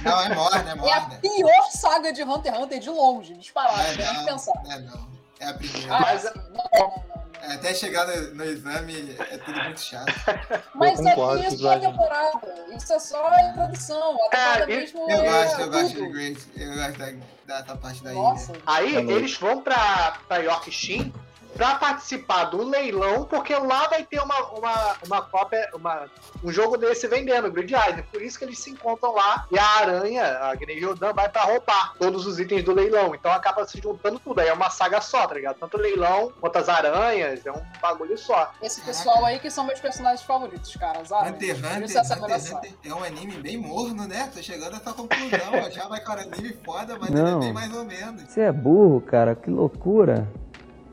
Não, 0.02 0.20
é 0.20 0.34
morna, 0.34 0.70
é 0.70 0.74
morna. 0.74 0.94
É 0.94 0.96
a 0.96 1.20
pior 1.20 1.70
saga 1.70 2.12
de 2.12 2.22
Hunter 2.22 2.52
x 2.52 2.62
Hunter 2.62 2.78
de 2.80 2.90
longe, 2.90 3.34
disparado, 3.34 3.80
é, 4.00 4.12
não, 4.12 4.24
pensar. 4.24 4.52
É, 4.68 4.78
não. 4.80 5.08
É 5.40 5.48
a 5.48 5.54
primeira. 5.54 5.94
Ah, 5.94 6.00
Mas, 6.00 6.26
assim, 6.26 6.38
não, 6.50 6.80
não, 6.80 7.04
não. 7.08 7.23
É, 7.48 7.54
até 7.54 7.74
chegar 7.74 8.06
no, 8.06 8.34
no, 8.34 8.44
exame 8.44 9.16
é 9.30 9.38
tudo 9.38 9.62
muito 9.62 9.80
chato. 9.80 10.12
Mas 10.74 11.00
é 11.00 11.14
isso 11.48 11.68
é 11.68 11.78
temporada. 11.78 12.66
Isso 12.76 12.92
é 12.92 12.98
só 12.98 13.28
a 13.28 13.42
introdução. 13.50 14.14
A 14.14 14.30
temporada 14.30 14.62
é, 14.62 14.66
mesmo 14.66 15.10
eu, 15.10 15.20
é 15.20 15.30
gosto, 15.30 15.60
eu 15.60 15.70
gosto 15.70 15.94
de 15.94 16.08
Grace. 16.08 16.48
Eu 16.56 16.74
gosto 16.74 16.98
da, 17.46 17.60
dessa 17.60 17.76
parte 17.76 18.02
da 18.02 18.12
Nossa. 18.12 18.52
ilha. 18.52 18.62
Aí 18.66 18.96
é 18.96 19.00
eles 19.00 19.36
vão 19.36 19.60
pra, 19.60 20.18
pra 20.26 20.38
Yorkshire 20.38 21.12
pra 21.54 21.76
participar 21.76 22.44
do 22.44 22.62
leilão, 22.62 23.24
porque 23.24 23.54
lá 23.54 23.86
vai 23.88 24.04
ter 24.04 24.20
uma, 24.20 24.38
uma, 24.50 24.96
uma 25.06 25.22
cópia, 25.22 25.68
uma, 25.74 26.06
um 26.42 26.52
jogo 26.52 26.76
desse 26.76 27.06
vendendo, 27.06 27.50
Grid 27.50 27.72
Island. 27.72 28.02
Por 28.10 28.20
isso 28.20 28.38
que 28.38 28.44
eles 28.44 28.58
se 28.58 28.70
encontram 28.70 29.14
lá 29.14 29.46
e 29.50 29.58
a 29.58 29.66
aranha, 29.78 30.38
a 30.40 30.54
Gnei 30.54 30.80
Jordan, 30.80 31.12
vai 31.12 31.28
pra 31.28 31.42
roubar 31.42 31.94
todos 31.98 32.26
os 32.26 32.38
itens 32.38 32.64
do 32.64 32.72
leilão. 32.72 33.14
Então 33.14 33.30
acaba 33.32 33.66
se 33.66 33.80
juntando 33.80 34.18
tudo. 34.18 34.40
Aí 34.40 34.48
é 34.48 34.52
uma 34.52 34.70
saga 34.70 35.00
só, 35.00 35.26
tá 35.26 35.34
ligado? 35.34 35.56
Tanto 35.56 35.76
o 35.76 35.80
leilão 35.80 36.32
quanto 36.40 36.58
as 36.58 36.68
aranhas, 36.68 37.46
é 37.46 37.52
um 37.52 37.62
bagulho 37.80 38.18
só. 38.18 38.52
Esse 38.60 38.80
pessoal 38.80 39.24
aí 39.24 39.38
que 39.38 39.50
são 39.50 39.64
meus 39.64 39.80
personagens 39.80 40.22
favoritos, 40.22 40.74
cara. 40.76 41.00
As 41.00 41.12
aranhas. 41.12 41.34
Hunter, 41.34 41.56
Hunter, 41.56 42.02
Hunter, 42.02 42.56
Hunter 42.56 42.74
é 42.84 42.94
um 42.94 43.04
anime 43.04 43.34
bem 43.38 43.56
morno, 43.56 44.06
né? 44.06 44.30
Tô 44.34 44.42
chegando 44.42 44.74
a 44.74 44.76
essa 44.76 44.92
conclusão. 44.92 45.54
Eu 45.54 45.66
achava 45.66 46.00
que 46.00 46.10
era 46.10 46.22
anime 46.22 46.56
foda, 46.64 46.98
mas 46.98 47.10
Não. 47.10 47.26
ele 47.26 47.36
é 47.36 47.38
bem 47.40 47.52
mais 47.52 47.74
ou 47.74 47.84
menos. 47.84 48.22
Você 48.28 48.40
é 48.40 48.52
burro, 48.52 49.00
cara. 49.00 49.34
Que 49.34 49.50
loucura. 49.50 50.28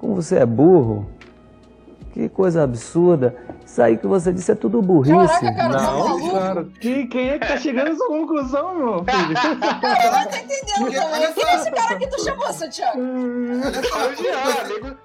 Como 0.01 0.15
você 0.15 0.37
é 0.37 0.45
burro. 0.47 1.07
Que 2.11 2.27
coisa 2.27 2.63
absurda. 2.63 3.35
Isso 3.63 3.79
aí 3.79 3.95
que 3.97 4.07
você 4.07 4.33
disse 4.33 4.51
é 4.51 4.55
tudo 4.55 4.81
burrice. 4.81 5.13
Caraca, 5.13 5.55
cara, 5.55 5.81
não, 5.81 6.31
tá 6.31 6.39
cara. 6.39 6.67
Que, 6.81 7.05
quem 7.05 7.29
é 7.29 7.37
que 7.37 7.47
tá 7.47 7.57
chegando 7.57 7.89
a 7.89 7.91
essa 7.91 8.07
conclusão, 8.07 8.75
meu 8.75 9.05
filho? 9.05 9.35
Cara, 9.79 10.05
eu 10.05 10.11
não 10.11 10.23
tô 10.23 10.37
entendendo 10.37 10.91
também. 10.91 11.33
Quem 11.33 11.45
é 11.45 11.55
esse 11.55 11.71
cara 11.71 11.95
que 11.95 12.07
tu 12.07 12.23
chamou, 12.23 12.51
Santiago? 12.51 12.99
Só, 13.87 13.99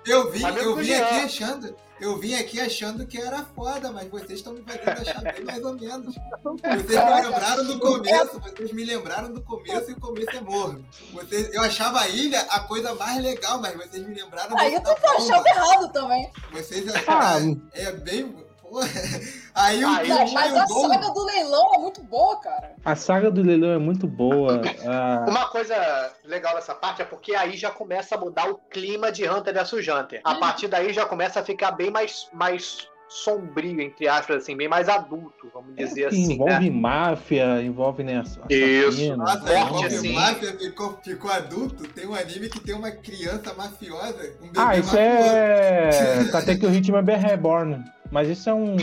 eu 0.07 0.33
vi, 0.33 0.43
eu 0.43 0.77
vi 0.77 0.95
aqui 0.95 1.15
achando 1.27 1.75
eu 2.01 2.19
vim 2.19 2.35
aqui 2.35 2.61
achando 2.61 3.07
que 3.07 3.19
era 3.19 3.45
foda, 3.55 3.91
mas 3.91 4.09
vocês 4.09 4.33
estão 4.33 4.53
me 4.53 4.63
fazendo 4.63 5.01
achar 5.01 5.23
bem 5.23 5.45
mais 5.45 5.65
ou 5.65 5.75
menos. 5.75 6.15
Vocês 6.45 7.05
me 7.05 7.23
lembraram 7.23 7.67
do 7.67 7.79
começo, 7.79 8.41
vocês 8.41 8.73
me 8.73 8.85
lembraram 8.85 9.33
do 9.33 9.43
começo 9.43 9.91
e 9.91 9.95
o 9.95 10.01
começo 10.01 10.31
é 10.31 10.41
morno. 10.41 10.85
Vocês, 11.13 11.53
eu 11.53 11.63
achava 11.63 12.01
a 12.01 12.09
ilha 12.09 12.41
a 12.43 12.61
coisa 12.61 12.95
mais 12.95 13.23
legal, 13.23 13.61
mas 13.61 13.75
vocês 13.77 14.07
me 14.07 14.15
lembraram 14.15 14.57
Aí 14.59 14.75
eu 14.75 14.81
tô 14.81 14.91
achando 14.91 15.47
errado 15.47 15.93
também. 15.93 16.31
Vocês 16.53 16.89
acharam. 16.89 17.61
Ah, 17.73 17.79
é 17.79 17.93
bem 17.93 18.46
Aí 19.55 19.83
o 19.83 19.89
Aí, 19.89 20.09
mas 20.35 20.55
a 20.55 20.67
saga 20.67 21.11
do 21.11 21.25
leilão 21.25 21.75
é 21.75 21.79
muito 21.79 22.03
boa, 22.03 22.39
cara. 22.41 22.75
A 22.85 22.95
saga 22.95 23.31
do 23.31 23.43
leilão 23.43 23.71
é 23.71 23.79
muito 23.79 24.07
boa. 24.07 24.61
Ah. 24.87 25.25
Uma 25.29 25.49
coisa 25.49 26.13
legal 26.25 26.55
dessa 26.55 26.75
parte 26.75 27.03
é 27.03 27.05
porque 27.05 27.35
aí 27.35 27.57
já 27.57 27.71
começa 27.71 28.15
a 28.15 28.19
mudar 28.19 28.51
o 28.51 28.57
clima 28.71 29.11
de 29.11 29.29
Hunter 29.29 29.55
vs 29.55 29.89
Hunter. 29.89 30.21
A 30.25 30.33
hum. 30.33 30.41
partir 30.41 30.69
daí 30.69 30.93
já 30.93 31.07
começa 31.07 31.41
a 31.41 31.45
ficar 31.45 31.71
bem 31.71 31.91
mais, 31.91 32.29
mais 32.33 32.87
sombrio, 33.09 33.81
entre 33.81 34.09
aspas, 34.09 34.39
assim, 34.39 34.57
bem 34.57 34.69
mais 34.69 34.89
adulto, 34.89 35.51
vamos 35.53 35.71
é, 35.77 35.85
dizer 35.85 36.03
é, 36.03 36.07
assim. 36.09 36.33
Envolve 36.33 36.71
né? 36.71 36.81
máfia, 36.81 37.63
envolve 37.63 38.03
né, 38.03 38.23
Isso. 38.51 39.17
Nossa, 39.17 39.41
Forte, 39.41 39.87
assim. 39.87 40.13
máfia 40.13 40.59
ficou, 40.59 40.99
ficou 41.03 41.31
adulto. 41.31 41.87
Tem 41.89 42.07
um 42.07 42.15
anime 42.15 42.49
que 42.49 42.61
tem 42.61 42.75
uma 42.75 42.91
criança 42.91 43.55
mafiosa. 43.55 44.35
Um 44.43 44.51
ah, 44.57 44.77
isso 44.77 44.97
é. 44.97 45.91
Até 46.33 46.57
que 46.57 46.67
o 46.67 46.69
ritmo 46.69 46.97
é 46.97 47.03
bem 47.03 47.17
reborn. 47.17 47.85
Mas 48.11 48.29
isso 48.29 48.49
é 48.49 48.55
um. 48.55 48.77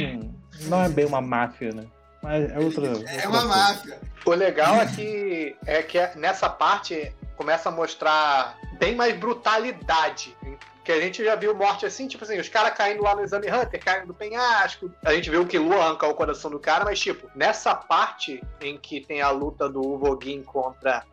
Não 0.64 0.84
é 0.84 0.90
bem 0.90 1.06
uma 1.06 1.22
máfia, 1.22 1.72
né? 1.74 1.86
Mas 2.22 2.52
é 2.52 2.60
outra. 2.60 2.88
É 2.88 3.28
uma 3.28 3.42
coisa. 3.42 3.48
máfia. 3.48 4.00
O 4.26 4.32
legal 4.32 4.76
é 4.76 4.86
que, 4.86 5.56
é 5.66 5.84
que 5.84 6.00
nessa 6.18 6.50
parte 6.50 7.14
começa 7.36 7.70
a 7.70 7.72
mostrar 7.72 8.58
bem 8.80 8.96
mais 8.96 9.16
brutalidade. 9.18 10.36
Que 10.84 10.92
a 10.92 11.00
gente 11.00 11.24
já 11.24 11.36
viu 11.36 11.56
morte 11.56 11.86
assim, 11.86 12.08
tipo 12.08 12.24
assim, 12.24 12.40
os 12.40 12.50
caras 12.50 12.74
caindo 12.74 13.04
lá 13.04 13.16
no 13.16 13.24
exame 13.24 13.50
Hunter, 13.50 13.84
caindo 13.84 14.08
do 14.08 14.14
penhasco. 14.14 14.92
A 15.04 15.14
gente 15.14 15.30
viu 15.30 15.46
que 15.46 15.58
Lu 15.58 15.74
arranca 15.80 16.08
o 16.08 16.14
coração 16.14 16.52
do 16.52 16.60
cara, 16.60 16.84
mas, 16.84 17.00
tipo, 17.00 17.30
nessa 17.36 17.74
parte 17.74 18.44
em 18.62 18.78
que 18.78 19.00
tem 19.00 19.22
a 19.22 19.30
luta 19.30 19.70
do 19.70 19.82
Uvogin 19.82 20.44
contra 20.44 21.04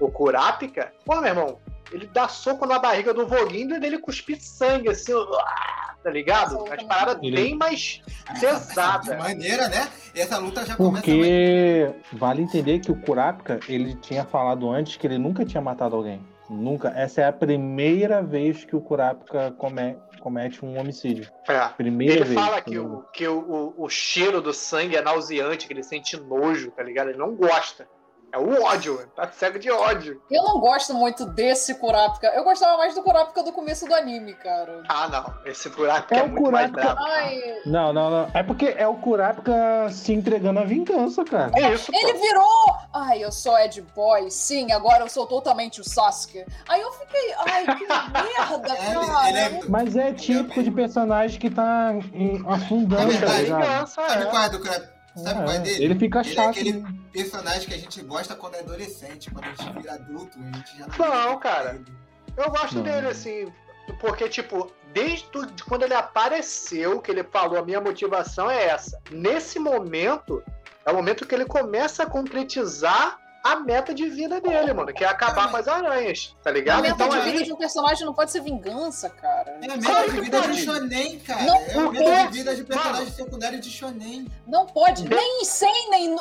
o 0.00 0.10
Kurapika, 0.10 0.92
pô, 1.04 1.16
meu 1.16 1.28
irmão, 1.28 1.60
ele 1.92 2.06
dá 2.06 2.28
soco 2.28 2.64
na 2.66 2.78
barriga 2.78 3.12
do 3.12 3.26
Voguinho 3.26 3.82
e 3.82 3.86
ele 3.86 3.98
cuspir 3.98 4.40
sangue, 4.40 4.88
assim, 4.88 5.12
tá 6.02 6.10
ligado? 6.10 6.64
As 6.72 6.82
paradas 6.84 7.20
bem 7.20 7.56
mais 7.56 8.02
pesadas. 8.40 9.18
maneira, 9.18 9.68
né? 9.68 9.88
Essa 10.14 10.38
luta 10.38 10.64
já 10.64 10.76
começa 10.76 11.04
Porque 11.04 11.90
vale 12.12 12.42
entender 12.42 12.80
que 12.80 12.90
o 12.90 12.96
Kurapika, 12.96 13.60
ele 13.68 13.94
tinha 13.96 14.24
falado 14.24 14.70
antes 14.70 14.96
que 14.96 15.06
ele 15.06 15.18
nunca 15.18 15.44
tinha 15.44 15.60
matado 15.60 15.96
alguém. 15.96 16.20
Nunca. 16.48 16.88
Essa 16.96 17.22
é 17.22 17.24
a 17.26 17.32
primeira 17.32 18.22
vez 18.22 18.64
que 18.64 18.74
o 18.74 18.80
Kurapika 18.80 19.52
come, 19.58 19.96
comete 20.20 20.64
um 20.64 20.78
homicídio. 20.78 21.30
É. 21.46 21.68
Primeira 21.68 22.14
ele 22.14 22.24
vez. 22.24 22.34
fala 22.34 22.60
que, 22.60 22.78
o, 22.78 23.02
que 23.12 23.28
o, 23.28 23.38
o, 23.38 23.84
o 23.84 23.88
cheiro 23.88 24.40
do 24.40 24.54
sangue 24.54 24.96
é 24.96 25.02
nauseante, 25.02 25.66
que 25.66 25.72
ele 25.72 25.82
sente 25.82 26.16
nojo, 26.16 26.70
tá 26.70 26.82
ligado? 26.82 27.10
Ele 27.10 27.18
não 27.18 27.34
gosta. 27.34 27.86
É 28.30 28.38
o 28.38 28.62
ódio, 28.62 29.06
tá 29.16 29.26
cego 29.32 29.58
de 29.58 29.70
ódio. 29.70 30.20
Eu 30.30 30.42
não 30.42 30.60
gosto 30.60 30.92
muito 30.92 31.24
desse 31.24 31.74
Kurapika. 31.76 32.26
Eu 32.28 32.44
gostava 32.44 32.76
mais 32.76 32.94
do 32.94 33.02
Kurapika 33.02 33.42
do 33.42 33.52
começo 33.52 33.86
do 33.86 33.94
anime, 33.94 34.34
cara. 34.34 34.82
Ah, 34.86 35.08
não. 35.08 35.34
Esse 35.50 35.70
Kurapika 35.70 36.14
é, 36.14 36.18
é 36.18 36.26
muito 36.26 36.44
Kurapika... 36.44 36.84
mais 36.84 36.94
bravo. 36.94 37.10
Ai... 37.10 37.42
Não, 37.64 37.92
não, 37.92 38.10
não. 38.10 38.30
É 38.34 38.42
porque 38.42 38.74
é 38.76 38.86
o 38.86 38.96
Kurapika 38.96 39.88
se 39.90 40.12
entregando 40.12 40.60
à 40.60 40.64
vingança, 40.64 41.24
cara. 41.24 41.50
É 41.56 41.72
isso, 41.72 41.90
Ele 41.94 42.12
pô. 42.12 42.20
virou... 42.20 42.76
Ai, 42.92 43.24
eu 43.24 43.32
sou 43.32 43.58
Ed 43.58 43.80
Boy. 43.96 44.30
Sim, 44.30 44.72
agora 44.72 45.04
eu 45.04 45.08
sou 45.08 45.26
totalmente 45.26 45.80
o 45.80 45.84
Sasuke. 45.84 46.44
Aí 46.68 46.82
eu 46.82 46.92
fiquei... 46.92 47.34
Ai, 47.38 47.76
que 47.76 47.86
merda, 47.86 48.72
é, 48.74 48.94
cara. 48.94 49.28
Ele, 49.28 49.38
é... 49.38 49.60
Mas 49.68 49.96
é 49.96 50.12
típico 50.12 50.62
de 50.62 50.70
personagem 50.70 51.40
que 51.40 51.48
tá 51.48 51.94
afundando, 52.46 53.10
é 53.10 53.20
tá 53.20 53.32
ligado? 53.38 53.62
Vingança, 53.62 54.02
é. 54.02 54.08
Sabe 54.08 54.26
qual 54.26 54.42
é 54.42 54.48
do 54.50 54.58
Kurapika? 54.60 54.97
Sabe 55.22 55.40
é, 55.40 55.42
qual 55.44 55.54
é 55.54 55.58
dele? 55.58 55.84
Ele 55.84 55.98
fica 55.98 56.20
ele 56.20 56.30
é 56.30 56.32
chato. 56.34 56.46
É 56.46 56.50
aquele 56.50 56.72
né? 56.80 56.94
personagem 57.12 57.68
que 57.68 57.74
a 57.74 57.78
gente 57.78 58.02
gosta 58.02 58.34
quando 58.34 58.54
é 58.54 58.60
adolescente, 58.60 59.30
quando 59.30 59.44
a 59.44 59.48
gente 59.48 59.80
vira 59.80 59.94
adulto, 59.94 60.38
a 60.38 60.56
gente 60.56 60.78
já 60.78 60.86
não. 60.86 61.08
Não, 61.08 61.38
cara. 61.38 61.80
Eu 62.36 62.50
gosto 62.50 62.76
não. 62.76 62.82
dele, 62.82 63.08
assim, 63.08 63.52
porque, 64.00 64.28
tipo, 64.28 64.70
desde 64.92 65.26
quando 65.68 65.82
ele 65.82 65.94
apareceu, 65.94 67.00
que 67.00 67.10
ele 67.10 67.24
falou, 67.24 67.58
a 67.58 67.64
minha 67.64 67.80
motivação 67.80 68.50
é 68.50 68.66
essa. 68.66 69.00
Nesse 69.10 69.58
momento, 69.58 70.42
é 70.86 70.90
o 70.90 70.94
momento 70.94 71.26
que 71.26 71.34
ele 71.34 71.44
começa 71.44 72.04
a 72.04 72.06
concretizar 72.06 73.18
a 73.52 73.60
meta 73.60 73.94
de 73.94 74.08
vida 74.08 74.40
dele, 74.40 74.72
mano, 74.72 74.92
que 74.92 75.04
é 75.04 75.08
acabar 75.08 75.50
com 75.50 75.56
as 75.56 75.66
aranhas, 75.66 76.36
tá 76.42 76.50
ligado? 76.50 76.80
A 76.80 76.82
meta 76.82 76.94
então, 76.94 77.08
de 77.08 77.20
vida 77.24 77.36
ali... 77.38 77.44
de 77.44 77.52
um 77.52 77.56
personagem 77.56 78.04
não 78.04 78.14
pode 78.14 78.30
ser 78.30 78.40
vingança, 78.40 79.08
cara. 79.10 79.58
É 79.62 79.66
a 79.66 79.76
meta 79.76 79.80
claro 79.80 80.12
de 80.12 80.20
vida 80.20 80.40
pode. 80.40 80.52
de 80.52 80.64
shonen, 80.64 81.18
cara. 81.20 81.42
Não, 81.42 81.56
é 81.56 81.74
a 81.74 81.90
meta 81.90 82.26
de 82.26 82.38
vida 82.38 82.56
de 82.56 82.64
personagem 82.64 83.12
secundário 83.12 83.60
de 83.60 83.70
shonen. 83.70 84.26
Não 84.46 84.66
pode. 84.66 85.08
Nem 85.08 85.44
sei, 85.44 85.88
nem, 85.90 86.16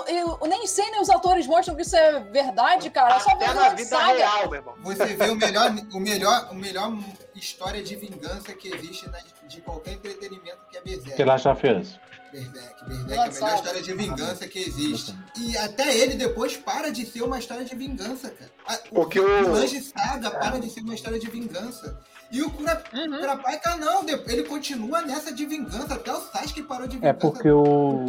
nem 0.47 0.67
sei, 0.67 0.89
nem 0.91 1.01
os 1.01 1.09
atores 1.09 1.45
mostram 1.47 1.75
que 1.75 1.82
isso 1.82 1.95
é 1.95 2.19
verdade, 2.19 2.89
cara. 2.89 3.15
É 3.15 3.19
só 3.19 3.32
Até 3.32 3.53
na 3.53 3.69
vida 3.69 3.89
saga. 3.89 4.13
real, 4.13 4.49
meu 4.49 4.59
irmão. 4.59 4.75
Você 4.84 5.05
vê 5.05 5.30
o 5.30 5.36
melhor, 5.36 5.71
o 5.93 5.99
melhor, 5.99 6.47
o 6.51 6.55
melhor 6.55 6.93
história 7.36 7.84
de 7.84 7.95
vingança 7.95 8.53
que 8.53 8.73
existe 8.73 9.09
na, 9.09 9.19
de 9.47 9.61
qualquer 9.61 9.93
entretenimento 9.93 10.59
que 10.69 10.78
é 10.78 10.82
Berserk. 10.82 11.15
Que 11.15 11.21
ela 11.21 11.38
já 11.38 11.53
fez. 12.38 12.47
Berserk. 12.49 12.85
Berserk 12.85 13.11
é 13.11 13.15
a 13.15 13.29
melhor 13.29 13.55
história 13.55 13.81
de 13.81 13.93
vingança 13.93 14.47
que 14.47 14.59
existe. 14.59 15.15
E 15.39 15.57
até 15.57 15.97
ele 15.97 16.15
depois 16.15 16.55
para 16.57 16.91
de 16.91 17.05
ser 17.05 17.23
uma 17.23 17.39
história 17.39 17.65
de 17.65 17.75
vingança, 17.75 18.29
cara. 18.29 18.51
O, 18.91 18.95
Porque 18.95 19.19
o 19.19 19.51
Lange 19.51 19.81
Saga 19.81 20.31
para 20.31 20.59
de 20.59 20.69
ser 20.69 20.81
uma 20.81 20.95
história 20.95 21.19
de 21.19 21.29
vingança. 21.29 21.99
E 22.31 22.41
o 22.41 22.51
Kura, 22.51 22.83
uhum. 22.93 23.19
Kurapika 23.19 23.77
não, 23.77 24.03
ele 24.07 24.43
continua 24.43 25.01
nessa 25.01 25.31
de 25.33 25.45
vingança, 25.45 25.93
até 25.93 26.11
o 26.11 26.19
Sasuke 26.19 26.63
parou 26.63 26.88
de 26.88 26.97
vingança. 26.97 27.09
É 27.09 27.13
porque 27.13 27.49
o... 27.49 28.05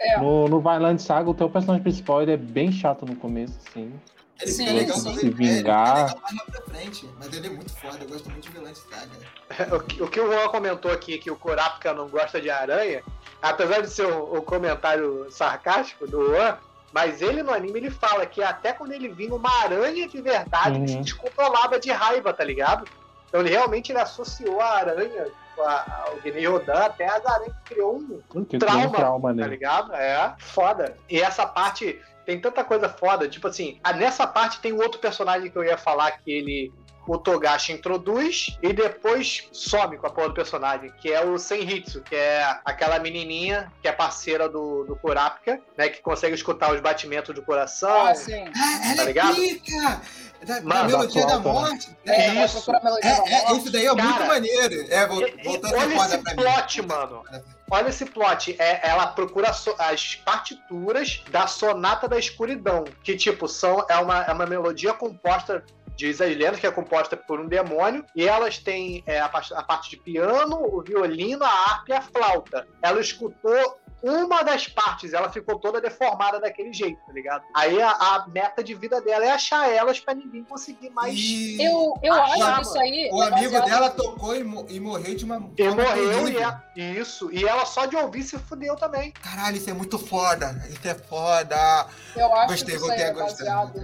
É. 0.00 0.20
No, 0.20 0.46
no 0.48 0.60
Violent 0.60 1.00
Saga, 1.00 1.28
o 1.28 1.34
teu 1.34 1.50
personagem 1.50 1.82
principal 1.82 2.22
ele 2.22 2.32
é 2.32 2.36
bem 2.36 2.70
chato 2.70 3.04
no 3.04 3.16
começo, 3.16 3.58
assim. 3.66 3.92
Ele 4.40 4.52
sim, 4.52 4.66
fica 4.66 4.72
legal 4.78 4.98
vingar. 5.34 6.10
Ele 6.10 6.20
mais 6.20 6.42
pra 6.50 6.62
frente, 6.62 7.10
mas 7.18 7.32
ele 7.32 7.46
é 7.46 7.50
muito 7.50 7.74
foda, 7.74 7.98
eu 8.00 8.08
gosto 8.08 8.30
muito 8.30 8.44
de 8.44 8.50
vilã 8.50 8.72
de 8.72 8.78
saga. 8.78 9.74
o, 10.04 10.08
que 10.08 10.20
o 10.20 10.32
Juan 10.32 10.48
comentou 10.48 10.92
aqui, 10.92 11.18
que 11.18 11.30
o 11.30 11.36
Kurapika 11.36 11.92
não 11.92 12.08
gosta 12.08 12.40
de 12.40 12.48
aranha, 12.48 13.02
apesar 13.42 13.80
de 13.80 13.90
ser 13.90 14.06
o, 14.06 14.36
o 14.36 14.42
comentário 14.42 15.26
sarcástico 15.30 16.06
do 16.06 16.28
Juan, 16.28 16.56
mas 16.92 17.20
ele 17.20 17.42
no 17.42 17.52
anime 17.52 17.80
ele 17.80 17.90
fala 17.90 18.24
que 18.26 18.42
até 18.42 18.72
quando 18.72 18.92
ele 18.92 19.08
vinha 19.08 19.34
uma 19.34 19.50
aranha 19.62 20.08
de 20.08 20.20
verdade, 20.22 20.78
uhum. 20.78 20.84
ele 20.84 20.88
se 20.88 20.98
descontrolava 20.98 21.78
de 21.80 21.90
raiva, 21.90 22.32
tá 22.32 22.44
ligado? 22.44 22.86
Então 23.28 23.40
ele 23.40 23.50
realmente 23.50 23.92
ele 23.92 24.00
associou 24.00 24.60
a 24.60 24.78
aranha 24.78 25.26
ao 25.58 26.16
Guinei 26.22 26.46
Rodan, 26.46 26.84
até 26.84 27.06
as 27.06 27.26
aranhas 27.26 27.54
criou 27.64 27.96
um, 27.96 28.22
um 28.34 28.44
trauma, 28.44 28.86
um 28.86 28.90
trauma 28.92 29.34
tá 29.34 29.46
ligado? 29.46 29.92
É, 29.94 30.34
foda. 30.38 30.96
E 31.10 31.20
essa 31.20 31.44
parte 31.46 32.00
tem 32.28 32.38
tanta 32.38 32.62
coisa 32.62 32.90
foda. 32.90 33.26
Tipo 33.26 33.48
assim, 33.48 33.80
nessa 33.96 34.26
parte 34.26 34.60
tem 34.60 34.70
um 34.70 34.82
outro 34.82 35.00
personagem 35.00 35.50
que 35.50 35.56
eu 35.56 35.64
ia 35.64 35.78
falar 35.78 36.10
que 36.10 36.30
ele. 36.30 36.70
O 37.06 37.16
Togashi 37.16 37.72
introduz 37.72 38.58
e 38.62 38.70
depois 38.70 39.48
some 39.50 39.96
com 39.96 40.06
a 40.06 40.10
porra 40.10 40.28
do 40.28 40.34
personagem, 40.34 40.92
que 41.00 41.10
é 41.10 41.24
o 41.24 41.38
Senhitsu, 41.38 42.02
que 42.02 42.14
é 42.14 42.44
aquela 42.66 42.98
menininha 42.98 43.72
que 43.80 43.88
é 43.88 43.92
parceira 43.92 44.46
do, 44.46 44.84
do 44.84 44.94
Kurapika, 44.94 45.58
né? 45.74 45.88
Que 45.88 46.02
consegue 46.02 46.34
escutar 46.34 46.70
os 46.70 46.82
batimentos 46.82 47.34
do 47.34 47.40
coração. 47.40 48.08
Ah, 48.08 48.14
sim. 48.14 48.44
Ah, 48.54 48.88
ela 48.88 48.96
tá 48.96 49.04
ligado? 49.04 49.32
é 49.32 49.34
pica! 49.36 50.02
Da, 50.44 50.60
da 50.60 50.84
melodia 50.84 51.26
da 51.26 51.38
morte. 51.38 51.96
É, 52.04 52.44
isso. 52.44 52.70
É, 53.02 53.08
é, 53.08 53.56
isso 53.56 53.72
daí 53.72 53.86
é 53.86 53.96
Cara, 53.96 54.02
muito 54.02 54.26
maneiro. 54.26 54.86
É, 54.90 55.06
voltando 55.06 55.76
olha 55.76 56.14
esse 56.14 56.34
plot, 56.36 56.82
mim. 56.82 56.88
mano. 56.88 57.22
Olha 57.70 57.88
esse 57.88 58.06
plot. 58.06 58.56
É, 58.58 58.88
ela 58.88 59.06
procura 59.08 59.52
so, 59.52 59.74
as 59.78 60.16
partituras 60.16 61.22
da 61.30 61.46
Sonata 61.46 62.08
da 62.08 62.18
Escuridão. 62.18 62.84
Que, 63.02 63.16
tipo, 63.16 63.46
são, 63.46 63.84
é, 63.88 63.96
uma, 63.96 64.22
é 64.24 64.32
uma 64.32 64.46
melodia 64.46 64.92
composta 64.92 65.64
diz 65.98 66.20
as 66.20 66.34
lendas, 66.36 66.60
que 66.60 66.66
é 66.66 66.70
composta 66.70 67.16
por 67.16 67.40
um 67.40 67.48
demônio, 67.48 68.04
e 68.14 68.26
elas 68.26 68.56
têm 68.56 69.02
é, 69.04 69.20
a, 69.20 69.28
parte, 69.28 69.52
a 69.52 69.62
parte 69.62 69.90
de 69.90 69.96
piano, 69.96 70.56
o 70.56 70.80
violino, 70.80 71.44
a 71.44 71.48
harpa 71.48 71.84
e 71.88 71.92
a 71.92 72.00
flauta. 72.00 72.68
Ela 72.80 73.00
escutou 73.00 73.76
uma 74.02 74.42
das 74.42 74.68
partes, 74.68 75.12
ela 75.12 75.28
ficou 75.30 75.58
toda 75.58 75.80
deformada 75.80 76.40
daquele 76.40 76.72
jeito, 76.72 77.00
tá 77.04 77.12
ligado? 77.12 77.44
Aí 77.54 77.80
a, 77.82 77.90
a 77.90 78.26
meta 78.28 78.62
de 78.62 78.74
vida 78.74 79.00
dela 79.00 79.24
é 79.24 79.30
achar 79.30 79.68
elas 79.70 79.98
para 79.98 80.14
ninguém 80.14 80.44
conseguir 80.44 80.90
mais. 80.90 81.14
E... 81.18 81.62
Eu, 81.62 81.94
eu 82.02 82.14
acho 82.14 82.54
que 82.54 82.60
isso 82.62 82.78
aí. 82.78 83.10
O 83.12 83.22
é 83.22 83.26
amigo 83.26 83.60
dela 83.62 83.90
tocou 83.90 84.36
e, 84.36 84.40
e, 84.68 84.80
morreu 84.80 85.14
de 85.16 85.24
uma. 85.24 85.36
E 85.56 85.68
morreu, 85.68 86.28
e 86.28 86.80
é, 86.80 86.92
isso. 86.92 87.32
E 87.32 87.44
ela 87.44 87.66
só 87.66 87.86
de 87.86 87.96
ouvir 87.96 88.22
se 88.22 88.38
fudeu 88.38 88.76
também. 88.76 89.10
Caralho, 89.12 89.56
isso 89.56 89.70
é 89.70 89.72
muito 89.72 89.98
foda. 89.98 90.62
Isso 90.68 90.86
é 90.86 90.94
foda. 90.94 91.86
Eu 92.14 92.32
acho 92.34 92.48
Gostei, 92.48 92.76
que 92.76 92.82
isso 92.82 92.90
aí 92.90 93.02
é 93.02 93.12
baseado 93.12 93.80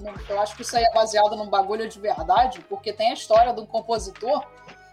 no, 0.00 0.14
Eu 0.28 0.40
acho 0.40 0.56
que 0.56 0.62
isso 0.62 0.76
aí 0.76 0.84
é 0.84 0.92
baseado 0.92 1.36
num 1.36 1.48
bagulho 1.48 1.88
de 1.88 1.98
verdade, 2.00 2.60
porque 2.68 2.92
tem 2.92 3.10
a 3.10 3.14
história 3.14 3.52
do 3.52 3.66
compositor 3.66 4.44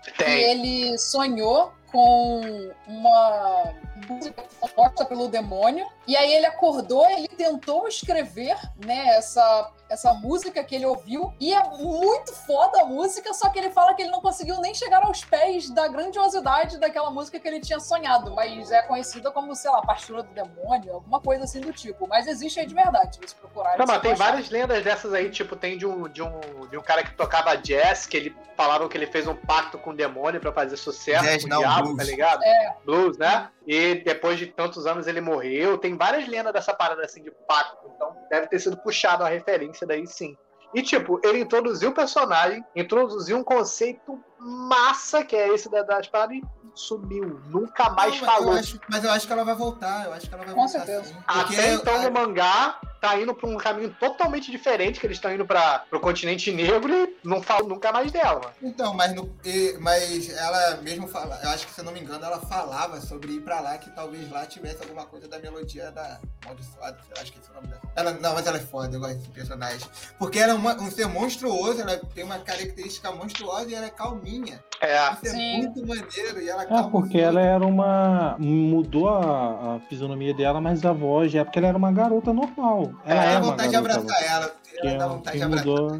tem. 0.03 0.13
que 0.13 0.23
ele 0.23 0.97
sonhou 0.97 1.73
com 1.91 2.71
uma 2.87 3.73
composta 4.05 5.05
pelo 5.05 5.27
demônio. 5.27 5.85
E 6.07 6.15
aí 6.15 6.33
ele 6.33 6.45
acordou, 6.45 7.09
ele 7.09 7.27
tentou 7.27 7.87
escrever, 7.87 8.57
né, 8.85 9.07
essa, 9.17 9.71
essa 9.89 10.13
música 10.13 10.63
que 10.63 10.75
ele 10.75 10.85
ouviu. 10.85 11.33
E 11.39 11.53
é 11.53 11.63
muito 11.77 12.33
foda 12.33 12.81
a 12.81 12.85
música, 12.85 13.33
só 13.33 13.49
que 13.49 13.59
ele 13.59 13.69
fala 13.69 13.93
que 13.93 14.01
ele 14.03 14.11
não 14.11 14.21
conseguiu 14.21 14.59
nem 14.61 14.73
chegar 14.73 15.03
aos 15.03 15.23
pés 15.23 15.69
da 15.69 15.87
grandiosidade 15.87 16.79
daquela 16.79 17.09
música 17.09 17.39
que 17.39 17.47
ele 17.47 17.59
tinha 17.59 17.79
sonhado. 17.79 18.33
Mas 18.35 18.71
é 18.71 18.81
conhecida 18.83 19.31
como, 19.31 19.55
sei 19.55 19.71
lá, 19.71 19.81
Pastura 19.81 20.23
do 20.23 20.33
Demônio, 20.33 20.93
alguma 20.93 21.19
coisa 21.19 21.43
assim 21.43 21.61
do 21.61 21.73
tipo. 21.73 22.07
Mas 22.07 22.27
existe 22.27 22.59
aí 22.59 22.65
de 22.65 22.75
verdade, 22.75 23.19
se 23.25 23.35
procurar. 23.35 23.77
Não, 23.77 23.85
mas 23.85 24.01
tem 24.01 24.13
achar. 24.13 24.25
várias 24.25 24.49
lendas 24.49 24.83
dessas 24.83 25.13
aí, 25.13 25.29
tipo, 25.29 25.55
tem 25.55 25.77
de 25.77 25.85
um, 25.85 26.07
de, 26.07 26.21
um, 26.21 26.67
de 26.69 26.77
um 26.77 26.81
cara 26.81 27.03
que 27.03 27.13
tocava 27.13 27.55
jazz, 27.55 28.05
que 28.05 28.17
ele 28.17 28.35
falavam 28.55 28.87
que 28.87 28.97
ele 28.97 29.07
fez 29.07 29.27
um 29.27 29.35
pacto 29.35 29.77
com 29.77 29.91
o 29.91 29.95
demônio 29.95 30.39
para 30.39 30.51
fazer 30.51 30.77
sucesso 30.77 31.23
jazz, 31.23 31.43
com 31.43 31.53
o 31.53 31.57
diabo, 31.59 31.83
blues. 31.83 31.97
tá 31.97 32.03
ligado? 32.03 32.43
É. 32.43 32.75
Blues, 32.85 33.17
né? 33.17 33.49
E 33.67 33.94
depois 34.03 34.37
de 34.37 34.47
tantos 34.47 34.85
anos 34.85 35.07
ele 35.07 35.21
morreu. 35.21 35.77
Tem 35.77 35.95
várias 35.95 36.27
lendas 36.27 36.53
dessa 36.53 36.73
parada 36.73 37.03
assim 37.03 37.23
de 37.23 37.31
pacto. 37.47 37.89
Então 37.95 38.15
deve 38.29 38.47
ter 38.47 38.59
sido 38.59 38.77
puxado 38.77 39.23
a 39.23 39.29
referência 39.29 39.85
daí 39.85 40.05
sim. 40.05 40.37
E, 40.73 40.81
tipo, 40.81 41.21
ele 41.23 41.39
introduziu 41.39 41.91
o 41.91 41.93
personagem, 41.93 42.61
introduziu 42.75 43.37
um 43.37 43.43
conceito 43.43 44.21
massa, 44.45 45.23
que 45.23 45.35
é 45.35 45.53
esse 45.53 45.69
da, 45.69 45.81
das 45.81 46.07
paradas, 46.07 46.37
e 46.37 46.43
sumiu. 46.75 47.41
Nunca 47.47 47.89
mais 47.89 48.19
Não, 48.19 48.27
falou. 48.27 48.53
Eu 48.53 48.59
acho, 48.59 48.79
mas 48.89 49.03
eu 49.03 49.11
acho 49.11 49.25
que 49.25 49.33
ela 49.33 49.43
vai 49.43 49.55
voltar. 49.55 50.05
Eu 50.05 50.13
acho 50.13 50.27
que 50.27 50.35
ela 50.35 50.43
vai 50.45 50.53
Com 50.53 50.67
voltar. 50.67 50.85
certeza. 50.85 51.05
Sim, 51.05 51.15
Até 51.25 51.73
então, 51.73 52.03
no 52.03 52.11
mangá, 52.11 52.79
tá 52.99 53.17
indo 53.19 53.33
pra 53.33 53.47
um 53.47 53.57
caminho 53.57 53.95
totalmente 53.99 54.51
diferente, 54.51 54.99
que 54.99 55.05
eles 55.07 55.17
estão 55.17 55.33
indo 55.33 55.45
para 55.45 55.79
pro 55.89 55.99
continente 55.99 56.51
negro 56.51 56.93
e 56.93 57.17
não 57.23 57.41
falo 57.41 57.67
nunca 57.67 57.91
mais 57.91 58.11
dela. 58.11 58.41
Mano. 58.41 58.53
Então, 58.61 58.93
mas, 58.93 59.13
no, 59.13 59.33
mas 59.79 60.29
ela 60.29 60.77
mesmo 60.81 61.07
fala, 61.07 61.39
eu 61.43 61.49
acho 61.49 61.65
que 61.65 61.73
se 61.73 61.79
eu 61.79 61.85
não 61.85 61.93
me 61.93 62.01
engano, 62.01 62.25
ela 62.25 62.39
falava 62.41 62.99
sobre 62.99 63.33
ir 63.33 63.41
pra 63.41 63.59
lá, 63.61 63.77
que 63.77 63.89
talvez 63.91 64.29
lá 64.29 64.45
tivesse 64.45 64.81
alguma 64.81 65.05
coisa 65.05 65.27
da 65.27 65.39
melodia 65.39 65.91
da 65.91 66.19
Maldiçoada, 66.45 66.97
acho 67.21 67.31
que 67.31 67.39
esse 67.39 67.47
é 67.47 67.51
o 67.51 67.55
nome 67.55 67.67
dela. 67.67 67.81
Ela, 67.95 68.11
não, 68.13 68.33
mas 68.33 68.45
ela 68.47 68.57
é 68.57 68.61
foda, 68.61 68.95
eu 68.95 68.99
gosto 68.99 69.15
desse 69.15 69.29
personagem. 69.29 69.87
Porque 70.19 70.39
ela 70.39 70.51
é 70.51 70.55
uma, 70.55 70.73
um 70.75 70.91
ser 70.91 71.07
monstruoso, 71.07 71.81
ela 71.81 71.97
tem 72.13 72.23
uma 72.23 72.39
característica 72.39 73.11
monstruosa 73.11 73.69
e 73.69 73.75
ela 73.75 73.85
é 73.85 73.89
calminha. 73.89 74.34
É. 74.81 75.13
Isso 75.13 75.25
é 75.25 75.29
Sim. 75.29 75.57
muito 75.57 75.87
maneiro. 75.87 76.41
E 76.41 76.49
ela 76.49 76.63
é, 76.63 76.83
porque 76.89 77.17
ela 77.17 77.41
era 77.41 77.65
uma. 77.65 78.35
mudou 78.39 79.09
a, 79.09 79.75
a, 79.75 79.79
fisionomia 79.87 80.33
dela, 80.33 80.59
mas 80.59 80.85
a 80.85 80.91
voz 80.91 81.33
é 81.33 81.43
porque 81.43 81.59
ela 81.59 81.69
era 81.69 81.77
uma 81.77 81.91
garota 81.91 82.33
normal. 82.33 82.91
Ela 83.05 83.23
é, 83.23 83.33
dá 83.33 83.39
vontade 83.39 83.69
de 83.69 83.75
abraçar 83.75 84.23
ela. 84.23 84.51
Ela 84.77 84.97
dá 84.97 85.07
vontade 85.07 85.37
de 85.37 85.43
abraçar. 85.43 85.65
Mudou... 85.65 85.97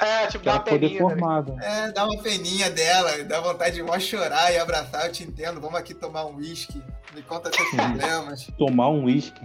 É, 0.00 0.26
tipo, 0.28 0.44
dá 0.44 0.54
uma 0.54 0.60
peninha. 0.60 1.06
Né? 1.06 1.16
É, 1.60 1.92
dá 1.92 2.06
uma 2.06 2.22
peninha 2.22 2.70
dela, 2.70 3.22
dá 3.24 3.40
vontade 3.40 3.74
de 3.76 3.82
mó 3.82 3.98
chorar 3.98 4.50
e 4.52 4.58
abraçar, 4.58 5.06
eu 5.06 5.12
te 5.12 5.24
entendo. 5.24 5.60
Vamos 5.60 5.78
aqui 5.78 5.92
tomar 5.92 6.24
um 6.24 6.36
uísque. 6.36 6.82
Me 7.14 7.20
conta 7.22 7.52
seus 7.52 7.68
problemas. 7.68 8.48
Tomar 8.56 8.88
um 8.88 9.04
uísque. 9.04 9.40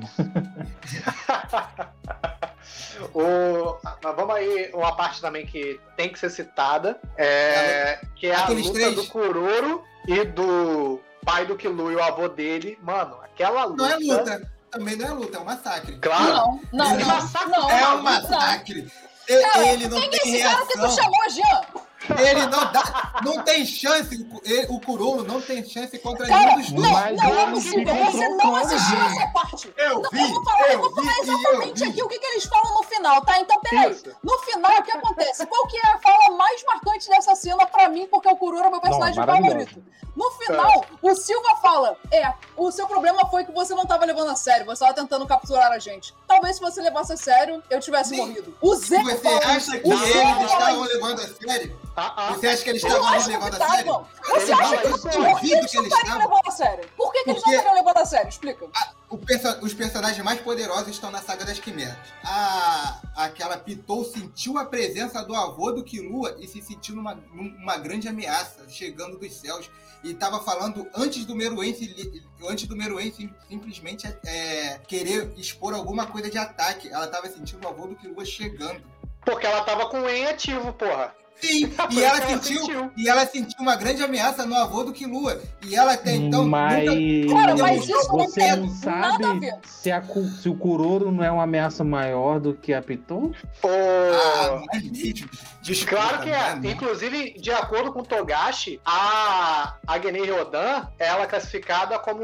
o, 3.13 3.77
vamos 4.01 4.35
aí, 4.35 4.71
uma 4.73 4.95
parte 4.95 5.19
também 5.19 5.45
que 5.45 5.77
tem 5.97 6.09
que 6.09 6.17
ser 6.17 6.29
citada, 6.29 6.97
é, 7.17 7.99
que 8.15 8.27
é 8.27 8.35
a 8.35 8.47
luta 8.47 8.71
três. 8.71 8.95
do 8.95 9.05
Kuroro 9.07 9.83
e 10.07 10.23
do 10.23 11.01
pai 11.25 11.45
do 11.45 11.57
Killua 11.57 11.91
e 11.91 11.95
o 11.95 12.03
avô 12.03 12.29
dele. 12.29 12.79
Mano, 12.81 13.17
aquela 13.23 13.65
luta... 13.65 13.83
Não 13.83 13.89
é 13.89 13.97
luta 13.97 14.55
também 14.75 14.97
não 14.97 15.07
é 15.07 15.11
luta, 15.11 15.37
é 15.37 15.39
um 15.39 15.45
massacre. 15.45 15.97
Claro. 15.99 16.59
Não, 16.73 16.73
não, 16.73 16.99
não, 16.99 17.07
massacre, 17.07 17.49
não 17.49 17.71
é 17.71 17.95
um 17.95 18.01
massacre. 18.01 18.91
Cara, 19.28 19.67
ele 19.73 19.88
não 19.88 20.09
tem 20.09 20.32
reação. 20.32 20.67
que 20.67 20.73
tu 20.73 20.91
chamou, 20.91 21.30
Jean? 21.30 21.84
Ele 22.19 22.45
não 22.47 22.71
dá, 22.71 23.21
não 23.23 23.43
tem 23.43 23.65
chance, 23.65 24.27
o 24.69 24.79
Kurolo 24.79 25.23
não 25.23 25.41
tem 25.41 25.63
chance 25.63 25.97
contra 25.99 26.27
Cara, 26.27 26.55
nenhum 26.57 26.61
dos 26.61 26.71
dois. 26.71 26.89
Não, 26.89 27.29
não 27.29 27.39
é 27.39 27.51
possível, 27.51 27.95
você 27.95 28.29
não 28.29 28.55
assistiu 28.55 28.97
essa 28.97 29.27
parte. 29.29 29.73
Eu 29.77 30.01
vi, 30.11 30.21
eu 30.21 30.29
vou 30.29 30.43
falar, 30.43 30.71
eu 30.71 30.79
vou 30.79 30.95
falar 30.95 31.19
exatamente 31.19 31.83
aqui 31.83 32.03
o 32.03 32.07
que, 32.07 32.19
que, 32.19 32.25
eles 32.25 32.45
falam 32.45 32.73
no 32.75 32.83
final, 32.83 33.21
tá? 33.23 33.39
Então, 33.39 33.59
peraí. 33.61 33.97
No 34.23 34.37
final, 34.39 34.79
o 34.79 34.83
que 34.83 34.91
acontece? 34.91 35.45
Qual 35.45 35.67
que 35.67 35.77
é 35.77 35.87
a 35.87 35.99
fala 35.99 36.37
mais 36.37 36.63
marcante 36.63 37.09
dessa 37.09 37.35
cena 37.35 37.65
pra 37.65 37.89
mim, 37.89 38.07
porque 38.07 38.27
o 38.27 38.35
Kuroro 38.35 38.67
é 38.67 38.69
meu 38.69 38.81
personagem 38.81 39.17
não, 39.17 39.25
favorito. 39.25 39.83
No 40.15 40.31
final, 40.31 40.85
é. 41.03 41.11
o 41.11 41.15
Silva 41.15 41.55
fala: 41.57 41.97
É, 42.11 42.33
o 42.55 42.71
seu 42.71 42.87
problema 42.87 43.29
foi 43.29 43.43
que 43.43 43.51
você 43.51 43.73
não 43.73 43.85
tava 43.85 44.05
levando 44.05 44.29
a 44.29 44.35
sério, 44.35 44.65
você 44.65 44.79
tava 44.79 44.93
tentando 44.93 45.27
capturar 45.27 45.71
a 45.71 45.79
gente. 45.79 46.13
Talvez 46.27 46.55
se 46.55 46.61
você 46.61 46.81
levasse 46.81 47.13
a 47.13 47.17
sério, 47.17 47.61
eu 47.69 47.79
tivesse 47.79 48.11
Sim. 48.11 48.17
morrido. 48.17 48.55
O 48.61 48.75
Zé 48.75 49.01
Você 49.03 49.17
fala, 49.17 49.37
acha 49.37 49.79
que 49.79 49.87
eles 49.89 50.51
estavam 50.51 50.83
levando 50.83 51.19
a 51.19 51.27
sério? 51.27 51.79
Ah, 51.95 52.13
ah. 52.17 52.33
Você 52.33 52.47
acha 52.47 52.63
que 52.63 52.69
eles 52.71 52.83
estavam 52.83 53.27
levando 53.27 53.61
a 53.61 53.69
sério? 53.69 54.07
Você 54.27 54.51
acha 54.51 54.77
que, 54.77 54.89
por 54.89 55.39
que 55.39 55.51
eles 55.53 55.73
não 55.73 55.83
estariam 55.85 56.17
levando 56.17 56.41
a 56.45 56.51
sério? 56.51 56.89
Por 56.97 57.11
que, 57.13 57.23
que 57.23 57.29
eles 57.29 57.43
não 57.45 57.53
estariam 57.53 57.75
levando 57.75 57.97
a 57.97 58.05
sério? 58.05 58.29
Explica. 58.29 58.65
A, 58.75 59.17
perso 59.17 59.59
os 59.61 59.73
personagens 59.73 60.23
mais 60.23 60.41
poderosos 60.41 60.89
estão 60.89 61.09
na 61.09 61.21
saga 61.21 61.45
das 61.45 61.57
quimeras. 61.57 61.95
A, 62.23 62.99
aquela 63.15 63.57
Pitou 63.57 64.03
sentiu 64.03 64.57
a 64.57 64.65
presença 64.65 65.23
do 65.23 65.33
avô 65.33 65.71
do 65.71 65.83
Kilua 65.83 66.35
e 66.37 66.47
se 66.47 66.61
sentiu 66.61 66.95
numa, 66.95 67.15
numa 67.31 67.77
grande 67.77 68.09
ameaça, 68.09 68.67
chegando 68.67 69.17
dos 69.17 69.33
céus. 69.33 69.69
E 70.03 70.11
estava 70.11 70.39
falando 70.41 70.87
antes 70.93 71.25
do 71.25 71.33
Meruem, 71.33 71.75
antes 72.47 72.67
do 72.67 72.75
Meruem 72.75 73.11
simplesmente 73.49 74.05
é, 74.23 74.79
querer 74.85 75.33
expor 75.37 75.73
alguma 75.73 76.05
coisa 76.07 76.29
de 76.29 76.37
ataque. 76.37 76.89
Ela 76.89 77.05
estava 77.05 77.27
sentindo 77.29 77.65
o 77.65 77.69
avô 77.69 77.87
do 77.87 77.95
Kilua 77.95 78.25
chegando. 78.25 78.83
Porque 79.21 79.47
ela 79.47 79.63
tava 79.63 79.87
com 79.89 80.01
o 80.01 80.09
EN 80.09 80.27
ativo, 80.27 80.73
porra. 80.73 81.15
Sim, 81.41 81.71
e 81.91 82.03
ela, 82.03 82.17
ela 82.17 82.27
sentiu, 82.27 82.59
sentiu, 82.61 82.91
e 82.97 83.09
ela 83.09 83.25
sentiu 83.25 83.59
uma 83.59 83.75
grande 83.75 84.03
ameaça 84.03 84.45
no 84.45 84.55
avô 84.55 84.83
do 84.83 84.93
Kilua. 84.93 85.41
E 85.65 85.75
ela 85.75 85.93
até 85.93 86.15
então. 86.15 86.47
Mas, 86.47 86.86
nunca... 86.86 87.33
Cara, 87.33 87.55
mas 87.57 87.83
isso 87.83 88.11
você 88.11 88.55
não, 88.55 88.69
sabe 88.69 89.51
se, 89.63 89.91
a, 89.91 90.01
se 90.41 90.49
o 90.49 90.55
Kuroro 90.55 91.11
não 91.11 91.23
é 91.23 91.31
uma 91.31 91.43
ameaça 91.43 91.83
maior 91.83 92.39
do 92.39 92.53
que 92.53 92.73
a 92.73 92.81
Piton? 92.81 93.31
Oh. 93.63 93.67
Ah, 93.67 94.61
Desculpa, 95.61 95.95
claro 95.95 96.23
que 96.23 96.29
é. 96.29 96.55
Né? 96.55 96.71
Inclusive, 96.71 97.33
de 97.39 97.51
acordo 97.51 97.91
com 97.91 98.01
o 98.01 98.05
Togashi, 98.05 98.79
a, 98.86 99.75
a 99.86 99.99
Genei 99.99 100.29
Rodan 100.29 100.88
ela 100.99 101.23
é 101.23 101.27
classificada 101.27 101.97
como 101.99 102.23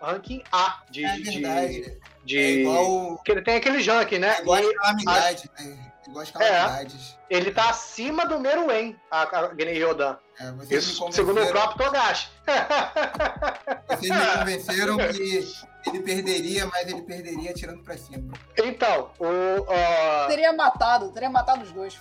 ranking 0.00 0.42
A 0.50 0.82
de. 0.90 1.04
É 1.04 1.16
verdade. 1.16 1.82
De, 1.82 1.98
de... 2.24 2.38
É 2.38 2.50
igual. 2.60 3.18
Que 3.24 3.32
ele 3.32 3.42
tem 3.42 3.56
aquele 3.56 3.80
junk, 3.80 4.18
né? 4.18 4.36
É 4.38 4.40
igual 4.40 4.58
a 4.58 4.74
calamidade, 4.74 5.50
a... 5.58 5.62
né? 5.62 5.87
Igual 6.08 6.22
as 6.22 6.30
calamidades. 6.30 7.18
É, 7.28 7.36
ele 7.36 7.50
tá 7.50 7.68
acima 7.68 8.26
do 8.26 8.40
Meruem, 8.40 8.98
a, 9.10 9.22
a 9.22 9.40
Rodan. 9.86 10.16
É, 10.40 10.74
Isso, 10.74 11.12
segundo 11.12 11.42
o 11.42 11.46
próprio 11.48 11.86
Togashi. 11.86 12.28
Vocês 13.88 14.10
me 14.10 14.38
convenceram 14.38 14.96
que 14.96 15.44
ele 15.86 16.00
perderia, 16.00 16.66
mas 16.66 16.88
ele 16.88 17.02
perderia 17.02 17.52
tirando 17.52 17.82
pra 17.82 17.96
cima. 17.98 18.32
Então, 18.56 19.10
o. 19.18 19.26
Uh... 19.26 20.28
Teria 20.28 20.52
matado, 20.52 21.10
teria 21.10 21.28
matado 21.28 21.62
os 21.62 21.72
dois. 21.72 22.00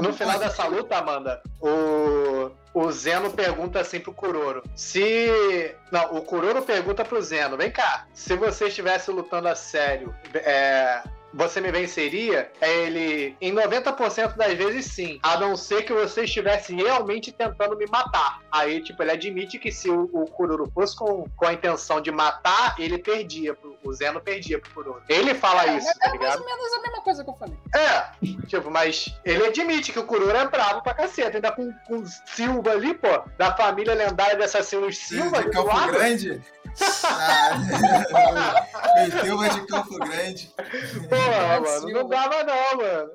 No 0.00 0.12
final 0.12 0.38
dessa 0.38 0.66
luta, 0.66 0.96
Amanda, 0.96 1.42
o. 1.60 2.50
O 2.74 2.92
Zeno 2.92 3.32
pergunta 3.32 3.80
assim 3.80 3.98
pro 3.98 4.12
Kuroro. 4.12 4.62
Se. 4.76 5.74
Não, 5.90 6.16
o 6.16 6.22
Kuroro 6.22 6.62
pergunta 6.62 7.04
pro 7.04 7.20
Zeno: 7.20 7.56
vem 7.56 7.72
cá, 7.72 8.06
se 8.12 8.36
você 8.36 8.68
estivesse 8.68 9.10
lutando 9.10 9.48
a 9.48 9.56
sério, 9.56 10.14
é, 10.34 11.02
você 11.32 11.60
me 11.60 11.70
venceria? 11.70 12.50
É 12.60 12.86
ele, 12.86 13.36
em 13.40 13.52
90% 13.52 14.36
das 14.36 14.54
vezes 14.54 14.86
sim, 14.86 15.18
a 15.22 15.38
não 15.38 15.56
ser 15.56 15.82
que 15.82 15.92
você 15.92 16.24
estivesse 16.24 16.74
realmente 16.74 17.32
tentando 17.32 17.76
me 17.76 17.86
matar. 17.86 18.40
Aí, 18.50 18.82
tipo, 18.82 19.02
ele 19.02 19.12
admite 19.12 19.58
que 19.58 19.70
se 19.70 19.88
o, 19.90 20.08
o 20.12 20.26
Kururu 20.26 20.70
fosse 20.72 20.96
com, 20.96 21.28
com 21.36 21.46
a 21.46 21.52
intenção 21.52 22.00
de 22.00 22.10
matar, 22.10 22.74
ele 22.78 22.98
perdia, 22.98 23.56
o 23.84 23.92
Zeno 23.92 24.20
perdia 24.20 24.58
pro 24.58 24.70
Kururu. 24.72 25.02
Ele 25.08 25.34
fala 25.34 25.66
é, 25.66 25.76
isso, 25.76 25.88
é, 25.88 25.94
tá 25.94 26.10
ligado? 26.10 26.42
É 26.42 26.44
mais 26.44 26.50
ou 26.50 26.58
menos 26.58 26.72
a 26.72 26.82
mesma 26.82 27.00
coisa 27.02 27.24
que 27.24 27.30
eu 27.30 27.34
falei. 27.34 27.56
É, 27.74 28.46
tipo, 28.46 28.70
mas 28.70 29.14
ele 29.24 29.46
admite 29.46 29.92
que 29.92 29.98
o 29.98 30.04
Kururu 30.04 30.36
é 30.36 30.48
bravo 30.48 30.82
pra 30.82 30.94
cacete, 30.94 31.36
ainda 31.36 31.52
com, 31.52 31.72
com 31.86 32.04
Silva 32.26 32.72
ali, 32.72 32.94
pô, 32.94 33.22
da 33.36 33.54
família 33.56 33.94
lendária 33.94 34.36
de 34.36 34.44
assassinos 34.44 34.96
Silva. 34.98 35.42
De 35.42 35.50
Campo 35.50 35.86
Grande? 35.88 36.42
Ah, 37.04 38.66
Silva 39.22 39.48
de 39.48 39.66
Campo 39.66 39.98
Grande. 39.98 40.52
Pô, 41.08 41.16
mano, 41.60 41.88
não 41.92 42.08
dava 42.08 42.44
não, 42.44 42.76
mano. 42.76 43.10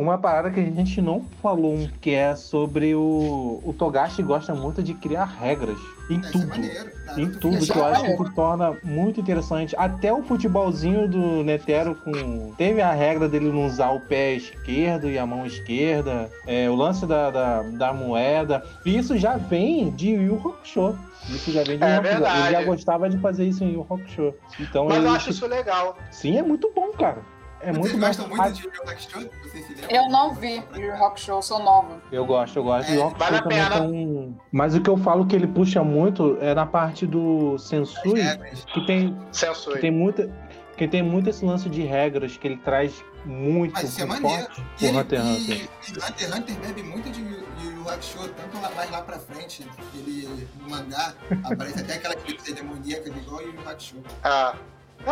Uma 0.00 0.16
parada 0.16 0.48
que 0.48 0.60
a 0.60 0.62
gente 0.62 1.02
não 1.02 1.24
falou, 1.42 1.88
que 2.00 2.14
é 2.14 2.36
sobre 2.36 2.94
o. 2.94 3.60
O 3.64 3.74
Togashi 3.76 4.22
gosta 4.22 4.54
muito 4.54 4.80
de 4.80 4.94
criar 4.94 5.24
regras 5.24 5.76
em 6.08 6.18
é 6.20 6.30
tudo. 6.30 6.46
maneiro. 6.46 6.90
Em 7.16 7.24
Naruto 7.24 7.40
tudo, 7.40 7.66
que 7.66 7.76
eu 7.76 7.84
acho 7.84 8.00
maneiro. 8.02 8.24
que 8.24 8.34
torna 8.34 8.76
muito 8.84 9.20
interessante. 9.20 9.74
Até 9.76 10.12
o 10.12 10.22
futebolzinho 10.22 11.08
do 11.08 11.42
Netero 11.42 11.96
com. 11.96 12.52
Teve 12.56 12.80
a 12.80 12.92
regra 12.92 13.28
dele 13.28 13.50
não 13.50 13.66
usar 13.66 13.90
o 13.90 13.98
pé 13.98 14.34
esquerdo 14.34 15.10
e 15.10 15.18
a 15.18 15.26
mão 15.26 15.44
esquerda. 15.44 16.30
é, 16.46 16.70
o 16.70 16.76
lance 16.76 17.04
da, 17.04 17.30
da, 17.32 17.62
da 17.62 17.92
moeda. 17.92 18.64
E 18.86 18.96
isso 18.96 19.18
já 19.18 19.36
vem 19.36 19.90
de 19.90 20.10
Yu 20.10 20.36
Hakusho. 20.36 20.96
Isso 21.28 21.50
já 21.50 21.64
vem 21.64 21.76
de 21.76 21.82
É 21.82 21.96
Yu 21.96 22.00
Hakusho. 22.00 22.42
Ele 22.44 22.50
já 22.52 22.62
gostava 22.62 23.10
de 23.10 23.18
fazer 23.18 23.48
isso 23.48 23.64
em 23.64 23.72
Yu 23.72 23.82
Hakusho. 23.90 24.32
Então 24.60 24.86
Mas 24.86 25.02
eu 25.02 25.10
acho 25.10 25.30
isso 25.30 25.46
legal. 25.46 25.98
Sim, 26.12 26.38
é 26.38 26.42
muito 26.42 26.70
bom, 26.72 26.92
cara. 26.92 27.20
É 27.60 27.72
Vocês 27.72 27.78
muito 27.78 27.92
bom. 27.98 28.06
gostam 28.06 28.28
muito 28.28 28.42
Ah, 28.42 28.48
de 28.50 28.62
Yu? 28.64 28.70
Vocês 28.84 29.66
se 29.66 29.74
lembram? 29.74 29.90
Eu 29.90 30.08
não 30.10 30.34
vi 30.34 30.62
Yu 30.74 30.80
Yu 30.80 30.94
Hakusho, 31.04 31.42
sou 31.42 31.58
nova. 31.62 32.00
Eu 32.12 32.24
gosto, 32.24 32.56
eu 32.58 32.62
gosto. 32.64 32.90
É, 32.90 32.94
Yu 32.94 33.08
vale 33.10 33.36
a 33.36 33.42
também 33.42 33.58
pena. 33.64 33.80
tem- 33.80 34.40
Mas 34.52 34.74
o 34.76 34.80
que 34.80 34.88
eu 34.88 34.96
falo 34.96 35.26
que 35.26 35.34
ele 35.34 35.46
puxa 35.48 35.82
muito 35.82 36.38
é 36.40 36.54
na 36.54 36.64
parte 36.66 37.06
do 37.06 37.58
Sensui, 37.58 38.20
regras. 38.20 38.64
que 38.66 38.86
tem 38.86 39.12
que 39.30 39.36
Censura. 39.38 39.80
tem 39.80 39.90
muita 39.90 40.30
que 40.76 40.86
tem 40.86 41.02
muito 41.02 41.28
esse 41.28 41.44
lance 41.44 41.68
de 41.68 41.82
regras 41.82 42.36
que 42.36 42.46
ele 42.46 42.56
traz 42.58 43.04
muito 43.24 43.72
Mas 43.72 43.88
isso 43.88 44.00
é 44.00 44.06
forte 44.06 44.60
E 44.60 44.78
pro 44.78 44.86
ele- 44.86 44.96
Hunter 44.98 45.18
x 45.20 45.26
e- 45.26 45.40
Hunter. 45.42 45.56
e 45.58 45.96
Hunter 45.96 46.12
x 46.28 46.34
Hunter 46.38 46.56
bebe 46.60 46.82
muito 46.84 47.10
de 47.10 47.20
Yu 47.20 47.44
Yu 47.64 47.88
Hakusho, 47.90 48.18
tanto 48.28 48.62
lá, 48.62 48.70
mais 48.76 48.88
lá 48.92 49.02
pra 49.02 49.18
frente. 49.18 49.68
Ele, 49.96 50.28
no 50.62 50.70
mangá, 50.70 51.12
aparece 51.42 51.80
até 51.80 51.94
aquela 51.94 52.14
coisa 52.38 52.54
demoníaca 52.54 53.08
igual 53.08 53.42
Yu 53.42 53.54
Yu 53.54 53.68
Hakusho. 53.68 53.96
Ah. 54.22 54.54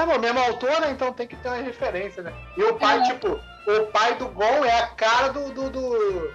É, 0.01 0.17
o 0.17 0.21
mesmo 0.21 0.39
autor, 0.41 0.81
né? 0.81 0.91
Então 0.91 1.13
tem 1.13 1.27
que 1.27 1.37
ter 1.37 1.49
uma 1.49 1.57
referência, 1.57 2.23
né? 2.23 2.33
E 2.57 2.63
o 2.63 2.75
pai, 2.75 2.99
É. 2.99 3.03
tipo, 3.05 3.29
o 3.67 3.87
pai 3.93 4.15
do 4.17 4.29
Gon 4.29 4.65
é 4.65 4.81
a 4.81 4.87
cara 4.89 5.29
do. 5.29 5.51
do. 5.51 5.71
do. 5.71 6.31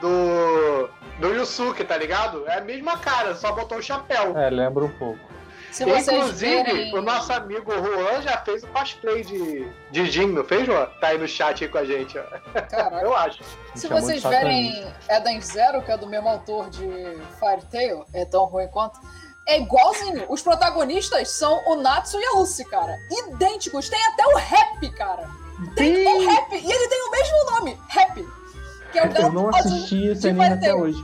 do, 0.00 0.90
do 1.20 1.34
Yusuke, 1.34 1.84
tá 1.84 1.96
ligado? 1.96 2.46
É 2.46 2.58
a 2.58 2.60
mesma 2.60 2.98
cara, 2.98 3.34
só 3.34 3.52
botou 3.52 3.78
o 3.78 3.82
chapéu. 3.82 4.36
É, 4.36 4.50
lembra 4.50 4.84
um 4.84 4.90
pouco. 4.90 5.28
Se 5.70 5.84
Inclusive, 5.84 6.62
verem... 6.64 6.94
o 6.94 7.02
nosso 7.02 7.30
amigo 7.32 7.70
Juan 7.70 8.22
já 8.22 8.38
fez 8.38 8.64
o 8.64 8.66
cosplay 8.68 9.22
de, 9.22 9.68
de 9.90 10.06
Jin, 10.10 10.28
não 10.28 10.42
fez, 10.42 10.64
Juan? 10.66 10.86
Tá 11.00 11.08
aí 11.08 11.18
no 11.18 11.28
chat 11.28 11.62
aí 11.62 11.70
com 11.70 11.78
a 11.78 11.84
gente, 11.84 12.18
ó. 12.18 12.22
Caraca. 12.62 12.96
Eu 13.04 13.14
acho. 13.14 13.44
Se 13.74 13.86
Chamou 13.86 14.02
vocês 14.02 14.22
verem 14.22 14.86
Eden 15.10 15.40
Zero, 15.40 15.82
que 15.82 15.92
é 15.92 15.98
do 15.98 16.06
mesmo 16.06 16.28
autor 16.28 16.70
de 16.70 16.86
Fire 17.38 17.62
Tail, 17.70 18.04
é 18.14 18.24
tão 18.24 18.44
ruim 18.46 18.66
quanto. 18.68 18.98
É 19.48 19.60
igualzinho. 19.60 20.24
Os 20.28 20.42
protagonistas 20.42 21.30
são 21.30 21.62
o 21.66 21.74
Natsu 21.76 22.18
e 22.20 22.24
a 22.24 22.32
Lucy, 22.38 22.64
cara. 22.66 22.98
Idênticos. 23.10 23.88
Tem 23.88 23.98
até 24.12 24.26
o 24.26 24.36
Rap, 24.36 24.90
cara. 24.90 25.28
Tem 25.74 26.06
o 26.06 26.28
Rap. 26.30 26.52
E 26.52 26.70
ele 26.70 26.88
tem 26.88 27.02
o 27.02 27.10
mesmo 27.10 27.50
nome, 27.52 27.78
Rap. 27.88 28.26
Que 28.92 28.98
é 28.98 29.02
o 29.02 29.06
Eu 29.06 29.12
gato 29.12 29.32
não 29.32 29.48
azul 29.48 29.72
assisti 29.74 30.06
esse 30.08 30.28
anime 30.28 30.44
até 30.44 30.74
hoje. 30.74 31.02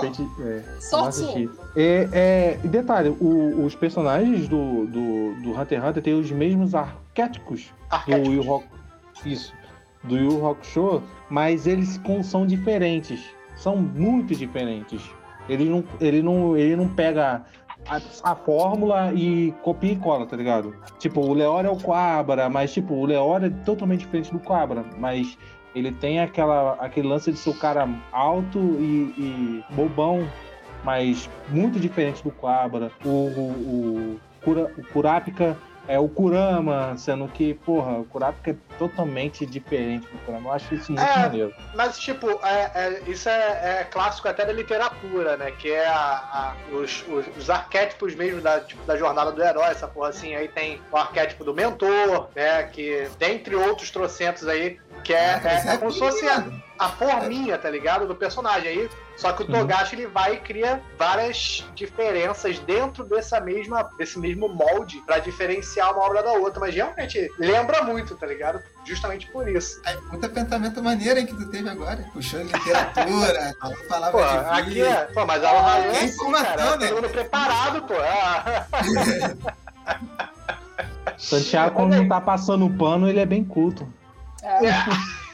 Gente, 0.00 0.22
é, 0.40 0.62
não 0.66 0.80
Sorte 0.80 1.08
assisti. 1.08 1.50
É, 1.76 2.08
é, 2.12 2.60
e 2.64 2.66
detalhe, 2.68 3.10
o- 3.20 3.64
os 3.64 3.74
personagens 3.76 4.48
do, 4.48 4.86
do, 4.86 5.34
do 5.42 5.50
Hunter 5.52 5.78
x 5.78 5.88
Hunter 5.88 6.02
têm 6.02 6.18
os 6.18 6.30
mesmos 6.30 6.74
arquétipos 6.74 7.72
do. 7.90 8.32
Yu 8.32 8.42
Rock, 8.42 8.66
isso, 9.24 9.52
do 10.02 10.16
Yu 10.16 10.44
Hakusho, 10.48 11.02
mas 11.30 11.66
eles 11.68 12.00
são 12.24 12.44
diferentes, 12.46 13.20
são 13.54 13.76
muito 13.76 14.34
diferentes. 14.34 15.00
Ele 15.48 15.66
não, 15.66 15.84
ele 16.00 16.20
não, 16.22 16.56
ele 16.56 16.74
não 16.74 16.88
pega 16.88 17.44
a, 17.88 18.00
a 18.32 18.34
fórmula 18.34 19.12
e 19.14 19.52
copia 19.62 19.92
e 19.92 19.96
cola, 19.96 20.26
tá 20.26 20.36
ligado? 20.36 20.74
Tipo, 20.98 21.20
o 21.20 21.32
Leora 21.32 21.68
é 21.68 21.70
o 21.70 21.76
Quabra, 21.76 22.48
mas 22.48 22.72
tipo, 22.72 22.94
o 22.94 23.04
Leora 23.06 23.46
é 23.46 23.50
totalmente 23.64 24.00
diferente 24.00 24.32
do 24.32 24.38
Quabra, 24.38 24.84
mas 24.98 25.36
ele 25.74 25.92
tem 25.92 26.20
aquela, 26.20 26.72
aquele 26.80 27.06
lance 27.08 27.30
de 27.30 27.38
ser 27.38 27.50
o 27.50 27.54
cara 27.58 27.88
alto 28.12 28.58
e, 28.58 29.14
e 29.18 29.64
bobão, 29.74 30.26
mas 30.84 31.28
muito 31.50 31.78
diferente 31.78 32.22
do 32.22 32.30
Quabra. 32.30 32.90
O, 33.04 33.08
o, 33.08 33.50
o, 33.50 34.20
Kura- 34.42 34.72
o 34.78 34.82
Kurapika 34.92 35.56
é 35.88 35.98
o 35.98 36.08
Kurama, 36.08 36.94
sendo 36.96 37.28
que, 37.28 37.54
porra, 37.54 37.92
o 37.98 38.04
Kurapika 38.04 38.50
é 38.50 38.56
totalmente 38.78 39.46
diferente 39.46 40.06
do 40.08 40.18
Kurama. 40.24 40.50
Eu 40.50 40.52
acho 40.54 40.74
isso 40.74 40.92
muito 40.92 41.06
É. 41.08 41.18
maneiro. 41.18 41.54
Mas, 41.74 41.98
tipo, 41.98 42.28
é- 42.44 42.70
é- 42.74 43.02
isso 43.06 43.28
é, 43.28 43.80
é 43.80 43.84
clássico 43.90 44.28
até 44.28 44.44
da 44.44 44.52
literatura, 44.52 45.36
né? 45.36 45.50
Que 45.52 45.70
é 45.72 45.86
a- 45.86 45.94
a- 45.94 46.54
os, 46.74 47.04
os- 47.08 47.26
os 47.36 47.50
arquétipos 47.50 48.14
mesmo 48.14 48.40
da, 48.40 48.60
tipo, 48.60 48.82
da 48.84 48.96
jornada 48.96 49.30
do 49.32 49.42
herói, 49.42 49.66
essa 49.70 49.86
porra 49.86 50.08
assim. 50.08 50.34
Aí 50.34 50.48
tem 50.48 50.80
o 50.90 50.96
arquétipo 50.96 51.44
do 51.44 51.54
mentor, 51.54 52.28
né? 52.34 52.64
Que, 52.64 53.08
dentre 53.18 53.54
outros 53.54 53.90
trocentos 53.90 54.46
aí, 54.48 54.78
que 55.04 55.12
é, 55.12 55.34
Ah, 55.34 55.70
é, 55.70 55.74
é 55.74 55.78
como 55.78 55.92
se 55.92 55.98
fosse 55.98 56.26
a, 56.28 56.44
a 56.78 56.88
forminha, 56.88 57.56
tá 57.56 57.70
ligado? 57.70 58.06
Do 58.06 58.14
personagem. 58.14 58.68
Aí, 58.68 58.90
só 59.16 59.32
que 59.32 59.42
o 59.42 59.46
Uhum. 59.46 59.52
Togashi 59.60 59.94
ele 59.96 60.06
vai 60.06 60.34
e 60.34 60.40
cria 60.40 60.80
várias 60.98 61.64
diferenças 61.74 62.58
dentro 62.60 63.02
dessa 63.04 63.40
mesma, 63.40 63.88
desse 63.98 64.18
mesmo 64.18 64.48
molde 64.48 65.00
pra 65.06 65.18
diferenciar 65.18 65.92
uma 65.94 66.02
obra 66.04 66.22
da 66.22 66.32
outra. 66.32 66.60
Mas 66.60 66.74
realmente 66.74 67.30
lembra 67.38 67.82
muito, 67.82 68.14
tá 68.14 68.26
ligado? 68.26 68.60
Justamente 68.84 69.26
por 69.32 69.48
isso. 69.48 69.80
Aí, 69.84 69.96
puta 70.10 70.28
pensamento 70.28 70.82
maneiro 70.82 71.18
hein, 71.18 71.26
que 71.26 71.34
tu 71.34 71.48
teve 71.50 71.68
agora. 71.68 72.04
Puxou 72.12 72.40
literatura, 72.42 73.54
falava 73.88 74.12
Pô, 74.12 74.18
de 74.24 74.60
aqui 74.60 74.70
vida. 74.70 74.86
é. 74.88 75.04
Pô, 75.06 75.26
mas 75.26 75.42
a 75.42 75.52
Ohio 75.52 75.90
é 75.90 75.98
assim, 76.04 76.32
cara. 76.32 76.48
É 76.62 76.76
né? 76.76 76.88
todo 76.88 76.94
mundo 76.96 77.08
preparado, 77.10 77.82
pô. 77.82 77.94
Ah. 77.98 78.66
Santiago, 81.16 81.74
quando 81.74 81.96
não 81.96 82.08
tá 82.08 82.20
passando 82.20 82.68
pano, 82.70 83.08
ele 83.08 83.20
é 83.20 83.26
bem 83.26 83.42
culto. 83.44 83.90
É. 84.42 84.58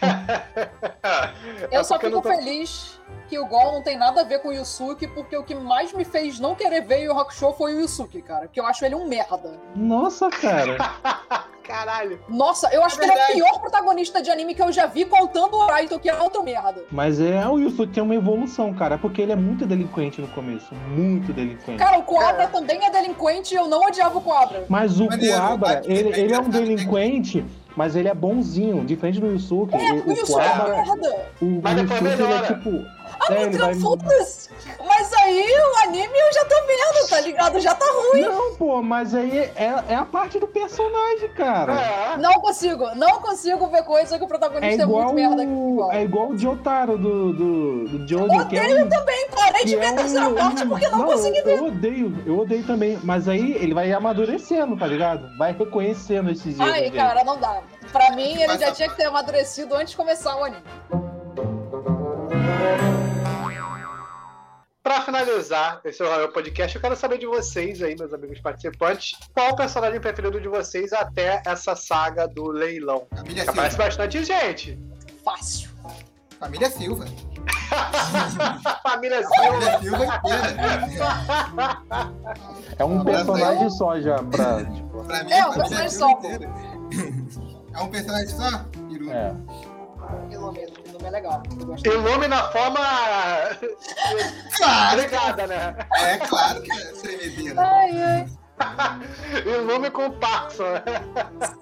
Eu 1.71 1.81
É 1.81 1.85
só 1.85 1.99
fico 1.99 2.21
tô- 2.21 2.29
feliz 2.29 2.99
que 3.29 3.39
o 3.39 3.47
Gol 3.47 3.73
não 3.73 3.83
tem 3.83 3.97
nada 3.97 4.21
a 4.21 4.25
ver 4.25 4.41
com 4.41 4.49
o 4.49 4.53
Yusuke, 4.53 5.07
porque 5.07 5.37
o 5.37 5.43
que 5.43 5.55
mais 5.55 5.93
me 5.93 6.05
fez 6.05 6.39
não 6.39 6.55
querer 6.55 6.83
ver 6.83 7.01
o 7.09 7.13
Yu 7.13 7.19
Hakusho 7.21 7.53
foi 7.53 7.75
o 7.75 7.81
Yusuke, 7.81 8.21
cara. 8.23 8.47
Que 8.49 8.61
eu 8.61 8.67
acho 8.67 8.85
ele 8.85 8.95
um 8.95 9.09
merda. 9.09 9.59
Nossa, 9.75 10.29
cara. 10.29 10.77
Caralho. 11.63 12.21
Nossa, 12.29 12.69
eu 12.75 12.85
acho 12.85 12.99
que 12.99 13.05
ele 13.05 13.13
é 13.13 13.25
o 13.31 13.33
pior 13.35 13.61
protagonista 13.61 14.21
de 14.21 14.31
anime 14.31 14.55
que 14.55 14.61
eu 14.63 14.73
já 14.73 14.87
vi, 14.87 15.05
contando 15.05 15.55
o 15.57 15.67
Raito, 15.67 15.99
que 15.99 16.09
é 16.11 16.15
outro 16.21 16.43
merda. 16.43 16.85
Mas 16.91 17.21
é 17.21 17.47
o 17.49 17.59
Yusuke 17.59 17.93
tem 17.93 18.03
uma 18.03 18.15
evolução, 18.15 18.75
cara. 18.75 18.99
Porque 18.99 19.23
ele 19.23 19.33
é 19.33 19.37
muito 19.37 19.65
delinquente 19.65 20.21
no 20.21 20.29
começo. 20.29 20.75
Muito 20.89 21.33
delinquente. 21.33 21.79
Cara, 21.79 21.99
o 21.99 22.03
Coabra 22.03 22.43
É. 22.43 22.47
também 22.49 22.85
é 22.85 22.91
delinquente 22.91 23.55
e 23.55 23.57
eu 23.57 23.69
não 23.69 23.81
odiava 23.81 24.19
o 24.19 24.21
Coabra. 24.21 24.67
Mas 24.69 24.99
o 25.01 25.07
Maneiro, 25.07 25.39
Kuabra, 25.39 25.71
aqui 25.71 25.93
ele, 25.93 26.13
é 26.13 26.19
ele 26.21 26.35
é 26.35 26.41
um 26.41 26.49
delinquente, 26.51 27.45
mas 27.77 27.95
ele 27.97 28.09
é 28.09 28.15
bonzinho. 28.15 28.85
Diferente 28.85 29.21
do 29.21 29.29
Yusuke. 29.29 29.75
É, 29.77 29.93
o, 29.93 29.97
o 30.01 30.09
o 30.09 30.11
Yusuke 30.11 30.41
é 30.41 30.49
Kuabra, 30.49 30.77
merda. 30.77 31.27
o, 31.41 31.61
Mas 31.63 31.79
o 31.79 31.83
Yusuke, 31.83 32.23
ele 32.23 32.33
é 32.33 32.43
tipo... 32.43 33.02
Ah, 33.21 33.35
é, 33.35 33.49
vai... 33.49 33.71
Deus, 33.73 33.83
foda-se. 33.83 34.51
Mas 34.85 35.13
aí 35.15 35.47
o 35.51 35.89
anime 35.89 36.13
eu 36.19 36.33
já 36.35 36.45
tô 36.45 36.55
vendo, 36.67 37.09
tá 37.09 37.21
ligado? 37.21 37.61
Já 37.61 37.75
tá 37.75 37.85
ruim. 37.87 38.23
Não, 38.23 38.55
pô, 38.57 38.83
mas 38.83 39.15
aí 39.15 39.39
é, 39.39 39.85
é 39.89 39.95
a 39.95 40.05
parte 40.05 40.39
do 40.39 40.47
personagem, 40.47 41.29
cara. 41.31 41.73
É. 41.73 42.17
Não 42.17 42.33
consigo, 42.41 42.95
não 42.95 43.21
consigo 43.21 43.67
ver 43.69 43.83
coisa 43.85 44.17
que 44.19 44.25
o 44.25 44.27
É 44.27 44.29
protagonista 44.29 44.83
é, 44.83 44.85
igual, 44.85 45.13
muito 45.13 45.15
merda. 45.15 45.43
Igual. 45.45 45.93
é 45.93 46.03
igual 46.03 46.29
o 46.29 46.39
Jotaro 46.39 46.99
do, 46.99 47.33
do, 47.33 47.85
do 47.99 48.07
que 48.07 48.15
é 48.15 48.63
Odeio 48.63 48.87
um, 48.87 48.89
também, 48.89 49.29
parei 49.31 49.65
de 49.65 49.77
ver 49.77 49.85
é 49.85 49.89
a 49.89 49.95
terceira 49.95 50.31
parte 50.31 50.67
porque 50.67 50.89
não, 50.89 51.05
consegui 51.05 51.39
eu, 51.39 51.45
ver. 51.45 51.59
eu 51.59 51.65
odeio, 51.67 52.23
eu 52.27 52.39
odeio 52.39 52.65
também. 52.67 52.99
Mas 53.03 53.29
aí 53.29 53.53
ele 53.53 53.75
vai 53.75 53.93
amadurecendo, 53.93 54.77
tá 54.77 54.87
ligado? 54.87 55.29
Vai 55.37 55.53
reconhecendo 55.53 56.31
esses 56.31 56.59
erros 56.59 56.73
Ai, 56.73 56.83
dele. 56.83 56.97
cara, 56.97 57.25
não 57.25 57.39
dá. 57.39 57.61
Pra 57.93 58.11
mim, 58.13 58.35
ele 58.35 58.47
Mas 58.47 58.61
já 58.61 58.69
a- 58.69 58.73
tinha 58.73 58.89
que 58.89 58.97
ter 58.97 59.05
amadurecido 59.05 59.75
antes 59.75 59.91
de 59.91 59.97
começar 59.97 60.37
o 60.37 60.45
anime. 60.45 60.63
Pra 64.83 65.01
finalizar 65.03 65.81
esse 65.85 66.03
Royal 66.03 66.29
Podcast, 66.31 66.75
eu 66.75 66.83
quero 66.83 66.97
saber 66.97 67.19
de 67.19 67.27
vocês 67.27 67.81
aí, 67.83 67.95
meus 67.97 68.13
amigos 68.13 68.41
participantes, 68.41 69.17
qual 69.33 69.53
o 69.53 69.57
personagem 69.57 70.01
preferido 70.01 70.41
de 70.41 70.49
vocês 70.49 70.93
até 70.93 71.41
essa 71.47 71.77
saga 71.77 72.27
do 72.27 72.51
leilão? 72.51 73.07
Família 73.15 73.45
aparece 73.45 73.71
Silva. 73.77 73.85
bastante 73.85 74.25
gente. 74.25 74.77
Fácil. 75.25 75.71
Família 76.41 76.69
Silva. 76.69 77.05
Família 78.83 79.23
Silva. 79.23 79.53
Família 79.53 79.79
Silva 79.79 80.05
inteira. 80.05 81.79
É 82.77 82.85
um 82.85 83.05
personagem 83.05 83.71
só 83.71 84.01
já 84.01 84.17
pra. 84.17 84.65
Tipo, 84.65 85.05
Pra 85.05 85.25
mim, 85.25 85.33
É, 85.33 85.47
um 85.47 85.53
personagem 85.53 85.91
só. 85.91 86.11
inteira. 86.11 86.51
É 87.73 87.79
um 87.81 87.89
personagem 87.89 88.29
só? 88.29 88.65
Iru. 88.91 89.11
é. 89.13 89.35
Ilume, 90.31 90.67
É 91.05 91.11
legal. 91.11 91.43
Eu. 91.85 91.93
Ilume 91.93 92.29
na 92.29 92.51
forma 92.51 92.79
Claro, 94.57 95.01
ligada, 95.01 95.47
né? 95.47 95.77
é 95.97 96.17
claro 96.19 96.63
que 96.63 96.73
é 96.73 96.93
tremedeira. 96.93 97.61
Ai, 97.61 98.03
ai. 98.03 98.27
Ilume 99.47 99.91
com 99.91 100.11
Paxson. 100.13 100.65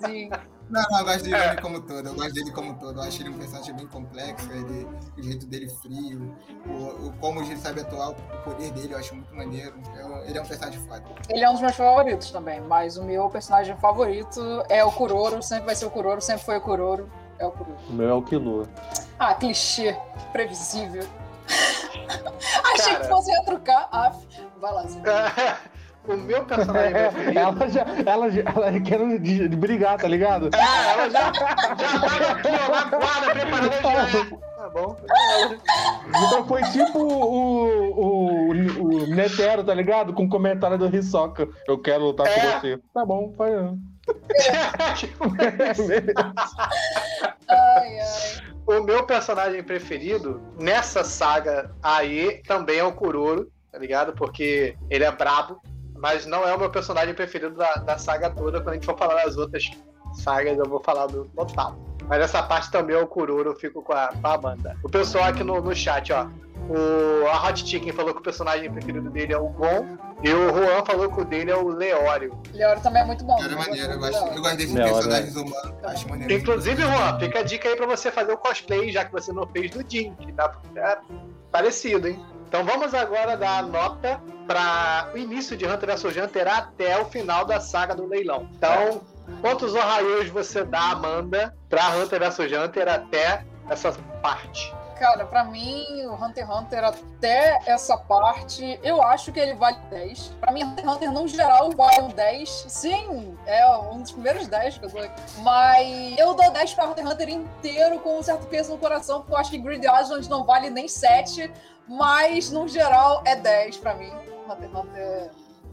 Sim. 0.05 0.31
Não, 0.69 0.83
não, 0.89 0.99
eu 1.01 1.05
gosto 1.05 1.23
de 1.25 1.35
É. 1.35 1.57
como 1.57 1.81
todo. 1.81 2.07
Eu 2.09 2.15
gosto 2.15 2.33
dele 2.33 2.53
como 2.53 2.75
todo. 2.79 3.01
Eu 3.01 3.03
acho 3.03 3.21
ele 3.23 3.31
um 3.31 3.39
personagem 3.39 3.75
bem 3.75 3.87
complexo. 3.89 4.49
Ele, 4.53 4.87
o 5.19 5.23
jeito 5.23 5.47
dele 5.47 5.69
frio, 5.69 6.37
o, 6.67 7.07
o- 7.09 7.13
como 7.21 7.41
ele 7.43 7.57
sabe 7.57 7.81
atuar, 7.81 8.11
o 8.11 8.15
poder 8.45 8.71
dele, 8.71 8.95
eu 8.95 8.99
acho 8.99 9.15
muito 9.15 9.35
maneiro. 9.35 9.75
Eu- 9.97 10.19
ele 10.27 10.39
é 10.39 10.43
um 10.43 10.47
personagem 10.47 10.79
foda. 10.87 11.03
Ele 11.29 11.43
é 11.43 11.49
um 11.49 11.53
dos 11.55 11.63
meus 11.63 11.75
favoritos 11.75 12.31
também, 12.31 12.61
mas 12.61 12.97
o 12.97 13.03
meu 13.03 13.29
personagem 13.31 13.77
favorito 13.79 14.41
é 14.69 14.85
o 14.85 14.93
Kuroro, 14.93 15.43
sempre 15.43 15.67
vai 15.67 15.75
ser 15.75 15.87
o 15.87 15.91
Kuroro, 15.91 16.21
sempre 16.21 16.45
foi 16.45 16.59
o 16.59 16.61
Kuroro. 16.61 17.11
É 17.41 17.47
o. 17.47 17.51
O 17.89 17.93
meu 17.93 18.09
é 18.09 18.13
o 18.13 18.23
Killua. 18.23 18.69
Ah, 19.19 19.35
clichê. 19.35 19.97
Previsível. 20.31 21.05
Achei 22.75 22.97
que 22.97 23.05
fosse 23.09 23.31
retrucar. 23.33 23.89
Ah, 23.91 24.13
vai 24.61 24.73
lá, 24.73 24.87
Zé. 24.87 25.01
O 26.09 26.17
meu 26.17 26.45
personagem 26.47 26.93
preferido. 26.93 27.39
ela 27.39 27.69
já. 27.69 27.85
Ela, 28.07 28.31
já, 28.31 28.41
ela 28.41 28.81
quer 28.81 28.99
brigar, 29.51 29.99
tá 29.99 30.09
ligado? 30.09 30.49
É, 30.55 30.93
ela 30.93 31.11
já. 31.11 31.31
Já 31.31 32.01
tava 32.01 32.33
aqui, 32.33 32.49
ó, 32.49 32.71
na 32.71 32.85
guarda, 32.99 33.33
preparando 33.33 33.73
já. 33.83 34.37
Tá 34.57 34.69
bom. 34.71 34.97
Então 36.09 36.47
foi 36.47 36.63
tipo 36.65 36.99
o, 36.99 38.01
o, 38.01 38.49
o, 38.51 39.07
Netero, 39.09 39.63
tá 39.63 39.75
ligado? 39.75 40.15
Com 40.15 40.25
o 40.25 40.29
comentário 40.29 40.79
do 40.79 40.95
Hisoka. 40.95 41.47
Eu 41.69 41.79
quero 41.79 42.05
lutar 42.05 42.27
é. 42.27 42.33
com 42.35 42.61
você. 42.61 42.81
Tá 42.95 43.05
bom, 43.05 43.33
foi. 43.37 43.51
Ai, 47.49 48.01
ai. 48.01 48.51
O 48.67 48.83
meu 48.83 49.05
personagem 49.05 49.63
preferido 49.63 50.41
nessa 50.59 51.03
saga 51.03 51.75
aí 51.83 52.41
também 52.47 52.79
é 52.79 52.85
o 52.85 52.93
Kuroro, 52.93 53.51
tá 53.73 53.79
ligado? 53.79 54.13
Porque 54.13 54.77
ele 54.89 55.03
é 55.03 55.11
brabo, 55.11 55.61
mas 55.97 56.25
não 56.25 56.47
é 56.47 56.55
o 56.55 56.59
meu 56.59 56.71
personagem 56.71 57.13
preferido 57.13 57.57
da, 57.57 57.75
da 57.75 57.99
saga 57.99 58.31
toda. 58.31 58.61
Quando 58.61 58.71
a 58.71 58.75
gente 58.75 58.87
for 58.87 58.97
falar 58.97 59.25
das 59.25 59.37
outras 59.37 59.71
sagas, 60.13 60.59
eu 60.59 60.67
vou 60.67 60.81
falar 60.81 61.07
do 61.07 61.25
total. 61.27 61.77
Mas 62.09 62.23
essa 62.23 62.43
parte 62.43 62.71
também 62.71 62.97
é 62.97 62.99
o 62.99 63.07
Kuroro, 63.07 63.51
eu 63.51 63.57
fico 63.57 63.83
com 63.83 63.93
a, 63.93 64.09
com 64.09 64.27
a 64.27 64.37
banda. 64.37 64.77
O 64.83 64.89
pessoal 64.89 65.25
aqui 65.25 65.45
no, 65.45 65.61
no 65.61 65.75
chat, 65.75 66.13
ó. 66.13 66.27
O, 66.69 67.27
a 67.27 67.49
Hot 67.49 67.67
Chicken 67.67 67.93
falou 67.93 68.13
que 68.15 68.21
o 68.21 68.23
personagem 68.23 68.71
preferido 68.71 69.11
dele 69.11 69.33
é 69.33 69.39
o 69.39 69.49
Gon. 69.49 69.97
E 70.23 70.31
o 70.31 70.49
Juan 70.51 70.85
falou 70.85 71.11
que 71.11 71.21
o 71.21 71.25
dele 71.25 71.51
é 71.51 71.57
o 71.57 71.69
Leório. 71.69 72.39
Leório 72.53 72.83
também 72.83 73.03
é 73.03 73.07
muito 73.07 73.25
bom. 73.25 73.37
Cara, 73.37 73.53
é 73.53 73.57
maneiro. 73.57 73.93
Eu 73.93 73.99
gosto, 73.99 74.17
eu 74.17 74.43
gosto 74.43 74.57
desses 74.57 74.75
Leório. 74.75 74.95
personagens 74.95 75.37
humanos. 75.37 75.73
Acho 75.83 76.09
maneiro. 76.09 76.33
Inclusive, 76.33 76.83
Juan, 76.83 77.19
fica 77.19 77.39
a 77.39 77.43
dica 77.43 77.69
aí 77.69 77.77
pra 77.77 77.87
você 77.87 78.13
fazer 78.13 78.33
o 78.33 78.37
cosplay, 78.37 78.93
já 78.93 79.05
que 79.05 79.13
você 79.13 79.33
não 79.33 79.47
fez 79.47 79.71
do 79.71 79.85
Jim, 79.89 80.15
que 80.15 80.33
tá 80.33 80.53
é 80.77 80.99
parecido, 81.51 82.07
hein? 82.07 82.25
Então 82.49 82.65
vamos 82.65 82.93
agora 82.95 83.37
dar 83.37 83.59
a 83.59 83.63
nota 83.63 84.21
para 84.47 85.09
o 85.15 85.17
início 85.17 85.57
de 85.57 85.65
Hunter 85.65 85.97
vs 85.97 86.17
Hunter 86.17 86.49
até 86.49 87.01
o 87.01 87.05
final 87.05 87.45
da 87.45 87.61
saga 87.61 87.95
do 87.95 88.07
leilão. 88.07 88.49
Então, 88.57 89.01
quantos 89.41 89.75
Ohaios 89.75 90.29
você 90.29 90.65
dá, 90.65 90.91
Amanda, 90.91 91.55
para 91.69 91.89
Hunter 91.97 92.21
vs 92.21 92.53
Hunter 92.53 92.89
até 92.89 93.45
essa 93.69 93.93
parte? 94.23 94.75
Cara, 94.99 95.25
pra 95.25 95.45
mim, 95.45 96.05
o 96.05 96.13
Hunter 96.13 96.45
x 96.45 96.55
Hunter, 96.55 96.85
até 96.85 97.59
essa 97.65 97.97
parte, 97.97 98.79
eu 98.83 99.01
acho 99.01 99.33
que 99.33 99.41
ele 99.41 99.55
vale 99.55 99.79
10. 99.89 100.37
Pra 100.39 100.53
mim, 100.53 100.63
Hunter 100.63 100.85
x 100.85 100.95
Hunter, 100.95 101.11
no 101.11 101.27
geral, 101.27 101.71
vale 101.71 102.03
um 102.03 102.09
10. 102.09 102.67
Sim, 102.69 103.35
é 103.47 103.67
um 103.67 104.03
dos 104.03 104.13
primeiros 104.13 104.47
10 104.47 104.77
que 104.77 104.85
eu 104.85 104.91
dou 104.91 105.03
aqui. 105.03 105.23
Mas 105.39 106.19
eu 106.19 106.35
dou 106.35 106.51
10 106.51 106.75
pra 106.75 106.85
Hunter 106.85 107.03
x 107.07 107.15
Hunter 107.15 107.29
inteiro, 107.31 107.99
com 108.01 108.19
um 108.19 108.23
certo 108.23 108.47
peso 108.47 108.73
no 108.73 108.79
coração, 108.79 109.21
porque 109.21 109.33
eu 109.33 109.39
acho 109.39 109.51
que 109.51 109.57
Grid 109.57 109.87
Island 109.87 110.29
não 110.29 110.45
vale 110.45 110.69
nem 110.69 110.87
7. 110.87 111.51
Mas, 111.89 112.51
no 112.51 112.69
geral, 112.69 113.23
é 113.25 113.35
10 113.35 113.79
pra 113.79 113.95
mim. 113.95 114.13
Hunter 114.47 114.69
x 114.69 114.75
Hunter 114.75 115.31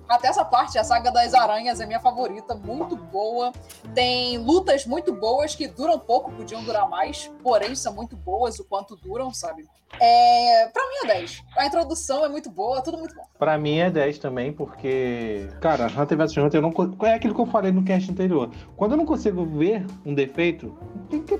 até 0.08 0.28
essa 0.28 0.46
parte, 0.46 0.78
a 0.78 0.84
saga 0.84 1.12
das 1.12 1.34
aranhas 1.34 1.80
é 1.80 1.86
minha 1.86 2.00
favorita, 2.00 2.56
muito 2.56 2.96
boa. 2.96 3.52
Tem 3.94 4.38
lutas 4.38 4.86
muito 4.86 5.14
boas 5.14 5.56
que 5.56 5.68
duram 5.68 6.00
pouco, 6.00 6.32
podiam 6.32 6.64
durar 6.64 6.90
mais, 6.90 7.32
porém 7.44 7.76
são 7.76 7.94
muito 7.94 8.16
boas 8.16 8.60
o 8.60 8.66
quanto 8.66 8.96
duram, 8.96 9.34
sabe? 9.34 9.68
É, 10.00 10.68
pra 10.68 10.84
mim 10.88 10.96
é 11.04 11.20
10. 11.20 11.44
A 11.58 11.66
introdução 11.66 12.26
é 12.26 12.30
muito 12.30 12.50
boa, 12.50 12.82
tudo 12.82 12.98
muito 12.98 13.16
bom. 13.16 13.24
Pra 13.40 13.58
mim 13.58 13.78
é 13.78 13.90
10 13.90 14.20
também, 14.20 14.52
porque, 14.52 15.50
cara, 15.62 15.88
Hunter 15.88 16.18
vs 16.18 16.38
Hunter 16.38 16.62
não, 16.62 16.74
é 17.04 17.14
aquilo 17.14 17.34
que 17.34 17.42
eu 17.42 17.46
falei 17.46 17.72
no 17.72 17.84
cast 17.84 18.12
anterior. 18.12 18.52
Quando 18.76 18.92
eu 18.92 18.98
não 18.98 19.06
consigo 19.06 19.46
ver 19.46 19.86
um 20.06 20.14
defeito, 20.14 20.78
tem 21.10 21.24
que 21.24 21.38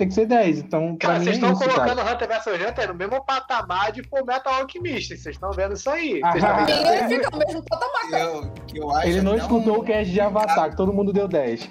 tem 0.00 0.08
que 0.08 0.14
ser 0.14 0.26
10. 0.26 0.58
Então, 0.60 0.96
cara. 0.96 1.20
Vocês 1.20 1.36
estão 1.36 1.50
é 1.50 1.54
colocando 1.54 1.96
cara. 1.96 2.14
Hunter 2.14 2.28
vs 2.28 2.68
Hunter 2.68 2.88
no 2.88 2.94
mesmo 2.94 3.24
patamar 3.24 3.92
de 3.92 4.02
Fullmetal 4.08 4.54
Alchemist. 4.54 5.16
Vocês 5.16 5.36
estão 5.36 5.52
vendo 5.52 5.74
isso 5.74 5.90
aí. 5.90 6.20
Ah, 6.24 6.32
vocês 6.32 7.02
ele 7.02 7.08
fica 7.16 7.30
no 7.30 7.38
mesmo 7.38 7.62
patamar, 7.64 8.10
cara. 8.10 8.24
Eu, 8.24 8.54
eu 8.74 8.90
acho 8.90 9.08
Ele 9.08 9.20
não 9.20 9.36
escutou 9.36 9.76
um... 9.76 9.80
o 9.80 9.84
cast 9.84 10.10
de 10.10 10.20
Avatar, 10.20 10.70
que 10.70 10.76
todo 10.76 10.92
mundo 10.92 11.12
deu 11.12 11.28
10. 11.28 11.60
Sim. 11.60 11.70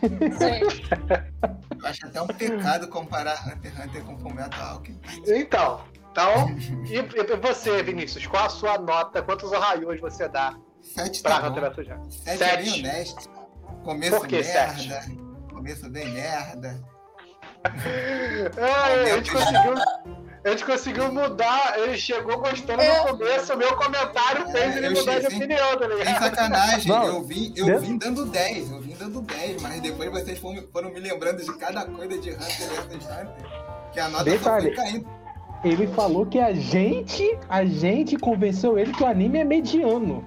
eu 1.82 1.88
acho 1.88 2.06
até 2.06 2.22
um 2.22 2.28
pecado 2.28 2.88
comparar 2.88 3.48
Hunter 3.48 3.72
x 3.72 3.86
Hunter 3.86 4.04
com 4.04 4.18
Fullmetal 4.20 4.76
Alchemist. 4.76 5.24
Então. 5.28 5.82
Então, 6.12 6.50
e, 6.86 6.98
e 6.98 7.38
você, 7.38 7.82
Vinícius, 7.84 8.26
qual 8.28 8.46
a 8.46 8.50
sua 8.50 8.78
nota? 8.78 9.22
Quantos 9.22 9.54
arraios 9.54 10.00
você 10.00 10.28
dá 10.28 10.56
Sete 10.82 11.22
pra 11.22 11.40
tá 11.40 11.48
Hunter 11.48 11.72
vs 11.72 11.78
Hunter? 11.78 12.12
Sete, 12.12 12.38
Sete 12.38 12.44
é 12.44 12.58
bem 12.58 12.80
honesto. 12.80 13.30
Começo 13.84 14.18
Por 14.18 14.28
que 14.28 14.36
merda. 14.36 14.74
Sete? 14.76 15.20
Começo 15.52 15.90
bem 15.90 16.10
merda 16.10 16.80
é, 18.58 19.12
a 19.12 19.16
gente 19.18 19.32
conseguiu. 19.32 19.76
A 20.42 20.52
gente 20.52 20.66
conseguiu 20.66 21.12
mudar, 21.12 21.78
ele 21.78 21.98
chegou 21.98 22.40
gostando 22.40 22.82
é. 22.82 23.02
no 23.02 23.10
começo, 23.10 23.54
o 23.54 23.58
meu 23.58 23.76
comentário 23.76 24.48
é, 24.48 24.52
fez 24.52 24.78
ele 24.78 24.90
mudar 24.92 25.20
de 25.20 25.28
opinião, 25.28 25.78
tá 25.78 25.86
ligado? 25.86 26.06
Sem 26.06 26.16
sacanagem, 26.16 26.88
Não, 26.88 27.06
eu 27.08 27.24
vim, 27.24 27.54
eu 27.58 27.80
vim 27.80 27.98
dando 27.98 28.26
10, 28.26 28.72
eu 28.72 28.80
vim 28.80 28.96
dando 28.98 29.22
10, 29.22 29.62
mas 29.62 29.82
depois 29.82 30.10
vocês 30.10 30.40
foram, 30.40 30.64
foram 30.72 30.92
me 30.92 31.00
lembrando 31.02 31.44
de 31.44 31.58
cada 31.58 31.86
coisa 31.86 32.18
de 32.18 32.30
Hunter 32.32 32.70
vs 32.90 33.06
Hunter, 33.06 33.30
que 33.92 34.00
a 34.00 34.08
nota 34.08 34.24
Detalhe, 34.24 34.40
só 34.40 34.62
foi 34.62 34.72
caindo. 34.72 35.10
Ele 35.62 35.88
falou 35.88 36.26
que 36.26 36.40
a 36.40 36.54
gente, 36.54 37.38
a 37.50 37.66
gente 37.66 38.18
convenceu 38.18 38.80
ele 38.80 38.94
que 38.94 39.04
o 39.04 39.08
anime 39.08 39.40
é 39.40 39.44
mediano. 39.44 40.24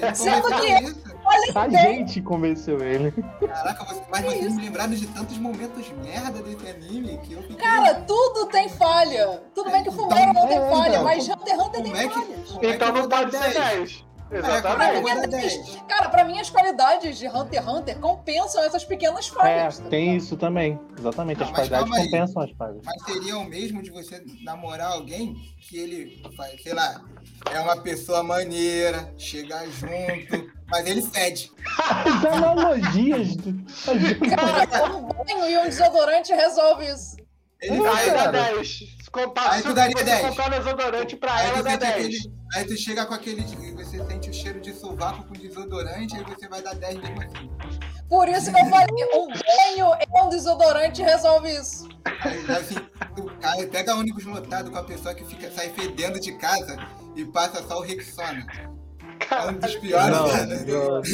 É, 0.00 0.14
Sendo 0.14 0.48
que 0.60 1.09
a 1.54 1.68
gente 1.68 2.20
convenceu 2.20 2.82
ele. 2.82 3.12
Caraca, 3.40 3.84
você, 3.84 4.02
mas 4.10 4.24
vocês 4.24 4.54
me 4.54 4.62
lembraram 4.62 4.92
de 4.92 5.06
tantos 5.06 5.38
momentos 5.38 5.90
merda 6.02 6.42
desse 6.42 6.68
anime 6.68 7.18
que 7.18 7.32
eu 7.32 7.42
fiquei... 7.42 7.56
Cara, 7.56 7.94
tudo 8.02 8.46
tem 8.46 8.68
falha. 8.68 9.42
Tudo 9.54 9.70
bem 9.70 9.82
que 9.82 9.88
o 9.88 9.92
Fumeiro 9.92 10.32
não 10.32 10.46
tem 10.46 10.58
é, 10.58 10.70
falha, 10.70 11.02
mas 11.02 11.28
Hunter 11.28 11.54
x 11.54 11.66
Hunter 11.66 11.82
tem 11.82 11.92
é 11.92 12.08
falhas. 12.08 12.58
Então 12.62 12.92
não 12.92 13.08
pode 13.08 13.36
ser 13.36 13.54
10. 13.54 14.10
Exatamente. 14.32 15.76
É, 15.76 15.80
cara, 15.88 16.08
pra 16.08 16.24
mim 16.24 16.38
as 16.38 16.48
qualidades 16.48 17.18
de 17.18 17.26
Hunter 17.26 17.60
x 17.60 17.68
Hunter 17.68 17.98
compensam 17.98 18.62
essas 18.62 18.84
pequenas 18.84 19.26
falhas. 19.26 19.80
É, 19.80 19.82
tá 19.82 19.88
tem 19.88 20.16
isso 20.16 20.36
também. 20.36 20.78
Exatamente, 20.96 21.38
não, 21.40 21.46
as 21.46 21.52
qualidades 21.52 21.90
compensam 21.90 22.42
as 22.42 22.50
falhas. 22.52 22.82
Mas 22.84 23.02
seria 23.02 23.38
o 23.38 23.44
mesmo 23.44 23.82
de 23.82 23.90
você 23.90 24.24
namorar 24.44 24.92
alguém 24.92 25.34
que 25.60 25.76
ele, 25.78 26.22
sei 26.62 26.72
lá, 26.72 27.02
é 27.50 27.60
uma 27.60 27.76
pessoa 27.76 28.22
maneira, 28.22 29.12
chega 29.18 29.66
junto, 29.68 30.50
mas 30.70 30.86
ele 30.86 31.02
fede. 31.02 31.50
As 31.78 32.24
analogias. 32.24 33.36
Cara, 34.36 34.96
um 34.96 35.02
banho 35.02 35.50
e 35.50 35.58
um 35.58 35.64
desodorante 35.64 36.32
resolve 36.32 36.86
isso. 36.86 37.16
Ele 37.60 37.78
vai 37.78 38.10
dar 38.10 38.32
10. 38.32 39.00
Compara, 39.12 39.54
aí 39.54 39.62
tu 39.62 39.74
daria 39.74 40.04
10. 40.04 40.28
comprar 40.28 40.50
desodorante 40.50 41.16
pra 41.16 41.34
aí 41.34 41.48
ela, 41.48 41.62
dá 41.62 41.76
10. 41.76 41.92
Aquele, 41.92 42.18
aí 42.54 42.64
tu 42.64 42.76
chega 42.76 43.04
com 43.04 43.14
aquele. 43.14 43.42
Você 43.74 44.02
sente 44.06 44.30
o 44.30 44.32
cheiro 44.32 44.60
de 44.60 44.72
sovaco 44.72 45.24
com 45.24 45.34
desodorante, 45.34 46.16
aí 46.16 46.24
você 46.24 46.48
vai 46.48 46.62
dar 46.62 46.74
10 46.76 47.00
mesmo 47.00 47.22
assim. 47.22 47.50
Por 48.08 48.28
isso 48.28 48.52
que 48.52 48.60
eu 48.60 48.66
falei, 48.66 48.86
um 49.14 49.26
banho 49.26 49.94
e 50.00 50.22
um 50.22 50.28
desodorante 50.28 51.02
resolve 51.02 51.50
isso. 51.50 51.88
Aí, 52.20 52.56
assim, 52.56 52.76
tu, 53.16 53.30
aí 53.42 53.66
pega 53.66 53.96
ônibus 53.96 54.24
lotado 54.24 54.70
com 54.70 54.78
a 54.78 54.84
pessoa 54.84 55.14
que 55.14 55.24
fica, 55.24 55.50
sai 55.50 55.70
fedendo 55.70 56.20
de 56.20 56.32
casa 56.38 56.76
e 57.16 57.24
passa 57.24 57.66
só 57.66 57.78
o 57.78 57.82
Rexona. 57.82 58.46
Dos 59.60 59.76
piores. 59.76 60.10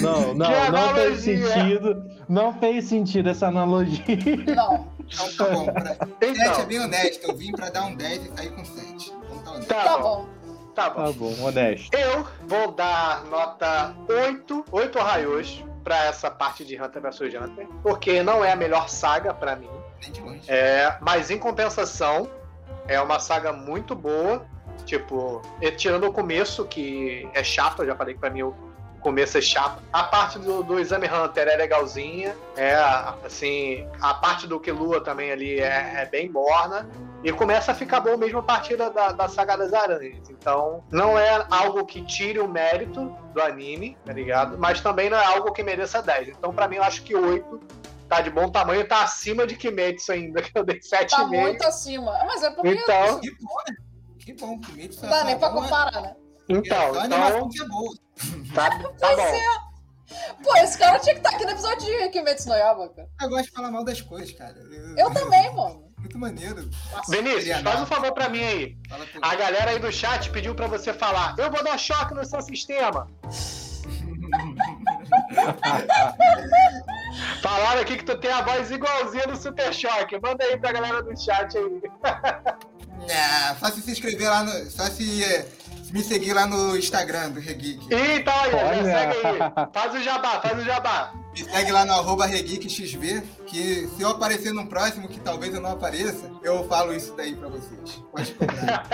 Não, 0.03 0.35
não, 0.35 0.35
não, 0.35 0.35
não, 0.35 0.70
não 0.70 0.95
fez 0.95 1.20
sentido. 1.20 2.11
Não 2.28 2.53
fez 2.59 2.85
sentido 2.85 3.28
essa 3.28 3.49
analogia. 3.49 4.05
Não. 4.55 4.89
Então 5.09 5.33
tá 5.37 5.45
bom. 5.55 5.65
Pra... 5.66 5.97
Então. 6.20 6.35
7 6.35 6.61
é 6.61 6.66
bem 6.66 6.81
honesto. 6.81 7.24
Eu 7.24 7.37
vim 7.37 7.53
pra 7.53 7.70
dar 7.70 7.85
um 7.85 7.95
10 7.95 8.27
e 8.27 8.37
sair 8.37 8.51
com 8.51 8.65
7. 8.65 9.12
Então 9.33 9.61
tá, 9.62 9.85
tá 9.85 9.99
bom. 9.99 10.27
Tá 10.74 10.91
bom. 10.91 11.05
Tá 11.05 11.12
bom, 11.12 11.35
honesto. 11.43 11.95
Eu 11.95 12.27
vou 12.47 12.73
dar 12.73 13.24
nota 13.27 13.95
8, 14.09 14.65
8 14.70 14.99
raios 14.99 15.65
pra 15.83 16.07
essa 16.07 16.31
parte 16.31 16.65
de 16.65 16.81
Hunter 16.81 17.01
vs 17.01 17.20
Hunter, 17.35 17.69
porque 17.83 18.23
não 18.23 18.45
é 18.45 18.53
a 18.53 18.57
melhor 18.57 18.89
saga 18.89 19.33
pra 19.33 19.55
mim. 19.55 19.70
É, 20.49 20.97
mas 21.01 21.31
em 21.31 21.39
compensação, 21.39 22.28
é 22.89 23.01
uma 23.01 23.19
saga 23.20 23.53
muito 23.53 23.95
boa. 23.95 24.45
Tipo, 24.85 25.43
tirando 25.77 26.07
o 26.07 26.12
começo, 26.12 26.65
que 26.65 27.28
é 27.35 27.43
chato, 27.43 27.82
eu 27.82 27.86
já 27.86 27.97
falei 27.97 28.15
que 28.15 28.20
pra 28.20 28.31
mim 28.31 28.43
o 28.43 28.55
começo 29.01 29.39
é 29.39 29.40
chato. 29.40 29.81
A 29.93 30.03
parte 30.03 30.36
do, 30.39 30.65
do 30.65 30.81
Exame 30.81 31.07
Hunter 31.07 31.47
é 31.47 31.57
legalzinha. 31.57 32.36
É, 32.57 32.74
assim, 33.24 33.86
a 34.01 34.15
parte 34.15 34.48
do 34.48 34.59
Killua 34.59 35.01
também 35.01 35.31
ali 35.31 35.61
é, 35.61 36.03
é 36.03 36.07
bem 36.07 36.28
morna. 36.28 36.89
E 37.23 37.32
começa 37.32 37.73
a 37.73 37.74
ficar 37.74 38.01
bom 38.01 38.16
mesmo 38.16 38.40
a 38.40 38.43
partir 38.43 38.77
da, 38.77 38.89
da 38.89 39.28
Saga 39.28 39.57
das 39.57 39.73
Aranhas. 39.73 40.28
Então, 40.28 40.85
não 40.90 41.19
é 41.19 41.47
algo 41.51 41.85
que 41.86 42.05
tire 42.05 42.39
o 42.39 42.48
mérito 42.48 43.16
do 43.32 43.40
anime, 43.40 43.97
tá 44.05 44.12
ligado? 44.12 44.59
Mas 44.59 44.81
também 44.81 45.09
não 45.09 45.19
é 45.19 45.24
algo 45.24 45.53
que 45.53 45.62
mereça 45.62 46.03
10. 46.03 46.28
Então, 46.28 46.53
para 46.53 46.69
mim, 46.69 46.77
eu 46.77 46.82
acho 46.82 47.03
que 47.03 47.15
8 47.15 47.61
tá 48.09 48.20
de 48.20 48.31
bom 48.31 48.51
tamanho, 48.51 48.86
tá 48.86 49.03
acima 49.03 49.47
de 49.47 49.57
Kimetsu 49.57 50.12
ainda, 50.12 50.43
que 50.43 50.51
eu 50.55 50.65
dei 50.65 50.78
7,5. 50.78 51.09
Tá 51.09 51.27
muito 51.27 51.66
acima. 51.66 52.12
Mas 52.27 52.43
é 52.43 52.51
porque... 52.51 52.69
Então... 52.70 53.20
Que 54.27 54.35
bom? 54.35 54.59
Que 54.59 54.73
Kimetsu... 54.73 55.03
Não 55.03 55.11
dá 55.11 55.23
nem 55.23 55.39
pra 55.39 55.51
comparar, 55.51 56.03
né? 56.03 56.16
Então, 56.48 57.05
então... 57.05 57.48
É 57.61 57.65
boa. 57.69 57.94
Tá, 58.53 58.70
tá 58.98 59.15
bom. 59.15 59.23
É. 59.23 59.40
Pô, 60.43 60.57
esse 60.57 60.77
cara 60.77 60.98
tinha 60.98 61.15
que 61.15 61.20
estar 61.20 61.31
aqui 61.31 61.44
no 61.44 61.53
episódio 61.53 61.86
de 61.86 62.09
Kimetsu 62.09 62.48
no 62.48 62.57
Yaba, 62.57 62.89
cara. 62.89 63.09
Eu 63.23 63.28
gosto 63.28 63.44
de 63.44 63.53
falar 63.53 63.70
mal 63.70 63.85
das 63.85 64.01
coisas, 64.01 64.32
cara. 64.32 64.57
Eu, 64.59 64.97
eu 64.97 65.15
também, 65.15 65.55
mano. 65.55 65.86
Muito 65.98 66.19
maneiro. 66.19 66.69
Vinícius, 67.09 67.61
faz 67.62 67.81
um 67.81 67.86
favor 67.86 68.12
pra 68.12 68.28
mim 68.28 68.43
aí. 68.43 68.77
A 69.23 69.36
galera 69.36 69.70
aí 69.70 69.78
do 69.78 69.93
chat 69.93 70.28
pediu 70.31 70.57
pra 70.57 70.66
você 70.66 70.93
falar. 70.93 71.36
Eu 71.39 71.48
vou 71.51 71.62
dar 71.62 71.78
choque 71.78 72.12
no 72.12 72.24
seu 72.24 72.43
sistema. 72.43 73.09
Falaram 77.43 77.81
aqui 77.81 77.97
que 77.97 78.05
tu 78.05 78.19
tem 78.19 78.32
a 78.32 78.43
voz 78.43 78.70
igualzinha 78.73 79.27
do 79.28 79.36
Super 79.36 79.73
Choque. 79.73 80.20
Manda 80.20 80.44
aí 80.44 80.59
pra 80.59 80.73
galera 80.73 81.03
do 81.03 81.16
chat 81.19 81.57
aí. 81.57 81.82
Não, 83.09 83.57
só 83.59 83.74
se 83.74 83.83
se 83.83 83.91
inscrever 83.93 84.28
lá 84.28 84.45
no. 84.45 84.70
Só 84.70 84.85
se 84.85 85.45
me 85.93 86.03
seguir 86.03 86.33
lá 86.33 86.47
no 86.47 86.77
Instagram 86.77 87.31
do 87.31 87.41
Regeek. 87.41 87.87
Então 87.91 88.35
aí, 88.35 88.83
segue 88.83 89.27
aí. 89.27 89.69
Faz 89.73 89.95
o 89.95 90.03
jabá, 90.03 90.41
faz 90.41 90.59
o 90.59 90.65
jabá. 90.65 91.12
Me 91.37 91.45
segue 91.45 91.71
lá 91.71 91.85
no 91.85 91.93
arroba 91.93 92.25
RegeekXV, 92.25 93.23
que 93.47 93.87
se 93.89 94.01
eu 94.01 94.09
aparecer 94.09 94.55
no 94.55 94.67
próximo, 94.67 95.07
que 95.07 95.21
talvez 95.21 95.55
eu 95.55 95.61
não 95.61 95.73
apareça, 95.73 96.31
eu 96.43 96.67
falo 96.67 96.95
isso 96.95 97.15
daí 97.15 97.37
pra 97.37 97.49
vocês. 97.49 98.03
Pode 98.11 98.33
cobrar. 98.33 98.87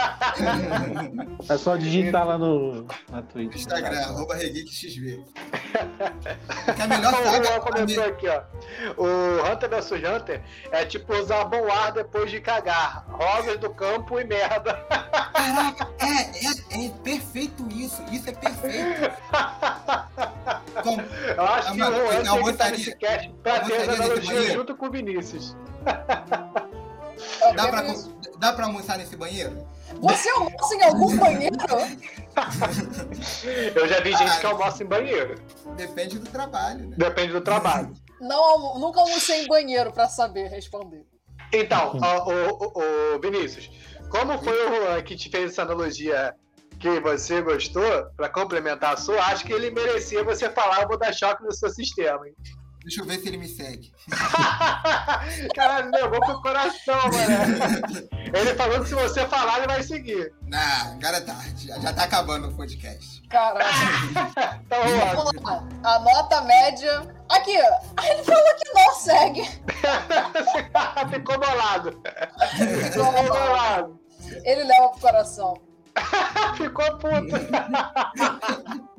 é 1.49 1.57
só 1.57 1.77
digitar 1.77 2.27
lá 2.27 2.37
no 2.37 2.85
na 3.09 3.23
Twitch. 3.23 3.55
Instagram, 3.55 3.95
tá. 3.95 4.09
arroba 4.09 4.35
RegeekXV. 4.35 5.23
que 6.75 6.81
é 6.81 6.85
a 6.85 6.89
melhor 6.89 7.15
saga. 7.15 7.61
comentou 7.61 8.05
aqui, 8.05 8.27
ó. 8.27 8.43
O 8.97 9.53
Hunter 9.53 9.71
vs 9.71 9.93
Hunter 9.93 10.43
é 10.73 10.85
tipo 10.85 11.15
usar 11.15 11.45
bom 11.45 11.71
ar 11.71 11.93
depois 11.93 12.29
de 12.29 12.41
cagar. 12.41 13.07
Rosas 13.09 13.61
do 13.61 13.71
campo 13.71 14.19
e 14.19 14.25
merda. 14.25 14.75
Caraca, 15.33 15.89
é, 16.01 16.83
é, 16.83 16.87
é 16.87 16.89
perfeito 17.05 17.65
isso. 17.71 18.03
Isso 18.11 18.29
é 18.29 18.33
perfeito. 18.33 19.13
Com, 20.83 20.97
eu 21.37 21.45
acho 21.45 21.73
que 21.75 21.83
o 21.83 22.32
Juan 22.33 22.47
almoçaria, 22.47 22.97
cast 22.97 23.35
pra 23.43 23.61
ter 23.61 23.73
essa 23.73 23.93
analogia 23.93 24.53
junto 24.53 24.77
com 24.77 24.87
o 24.87 24.91
Vinícius. 24.91 25.57
Dá 27.55 27.69
pra, 27.69 27.85
dá 28.39 28.53
pra 28.53 28.67
almoçar 28.67 28.99
nesse 28.99 29.17
banheiro? 29.17 29.67
Você 30.01 30.29
almoça 30.31 30.75
em 30.75 30.83
algum 30.83 31.17
banheiro? 31.17 31.57
Eu 33.75 33.89
já 33.89 34.01
vi 34.01 34.13
gente 34.13 34.31
ah, 34.31 34.41
que 34.41 34.47
almoça 34.47 34.83
em 34.83 34.87
banheiro. 34.87 35.35
Depende 35.77 36.19
do 36.19 36.31
trabalho, 36.31 36.89
né? 36.89 36.97
Depende 36.99 37.33
do 37.33 37.41
trabalho. 37.41 37.93
Não, 38.21 38.79
nunca 38.79 39.01
almocei 39.01 39.45
em 39.45 39.47
banheiro 39.47 39.93
pra 39.93 40.09
saber 40.09 40.49
responder. 40.49 41.07
Então, 41.53 41.99
o, 41.99 42.65
o, 42.65 43.17
o 43.17 43.21
Vinícius, 43.21 43.71
como 44.09 44.43
foi 44.43 44.67
o 44.67 44.75
Juan 44.75 45.03
que 45.03 45.17
te 45.17 45.29
fez 45.29 45.53
essa 45.53 45.63
analogia 45.63 46.35
que 46.83 46.99
você 46.99 47.41
gostou, 47.41 48.07
para 48.17 48.29
complementar 48.29 48.95
a 48.95 48.97
sua, 48.97 49.23
acho 49.27 49.45
que 49.45 49.53
ele 49.53 49.71
merecia 49.71 50.25
você 50.25 50.51
falar, 50.51 50.83
eu 50.83 50.89
vou 50.89 50.99
dar 50.99 51.13
choque 51.13 51.45
no 51.45 51.53
seu 51.53 51.71
sistema, 51.71 52.27
hein? 52.27 52.35
Deixa 52.83 53.01
eu 53.01 53.07
ver 53.07 53.21
se 53.21 53.29
ele 53.29 53.37
me 53.37 53.47
segue. 53.47 53.93
Caralho, 55.55 55.93
levou 55.93 56.19
pro 56.19 56.43
coração, 56.43 56.97
mano. 56.97 58.09
Ele 58.35 58.55
falou 58.55 58.81
que 58.81 58.89
se 58.89 58.95
você 58.95 59.27
falar, 59.27 59.59
ele 59.59 59.67
vai 59.67 59.83
seguir. 59.83 60.33
Não, 60.49 60.99
cara, 60.99 61.19
é 61.19 61.21
tarde. 61.21 61.69
Já, 61.69 61.79
já 61.79 61.93
tá 61.93 62.05
acabando 62.05 62.49
o 62.49 62.57
podcast. 62.57 63.23
Caralho. 63.29 63.69
então, 64.65 64.81
vamos 65.15 65.43
lá. 65.43 65.69
A 65.85 65.99
nota 65.99 66.41
média. 66.41 67.03
Aqui, 67.29 67.53
ele 67.53 68.25
falou 68.25 68.55
que 68.57 68.75
não 68.75 68.95
segue. 68.95 69.43
Ficou 71.13 71.39
bolado. 71.39 72.03
Ficou 72.91 73.13
bolado. 73.13 74.01
Ele 74.45 74.65
leva 74.65 74.89
pro 74.89 75.01
coração. 75.01 75.72
Ficou 76.57 76.99
puto. 76.99 77.37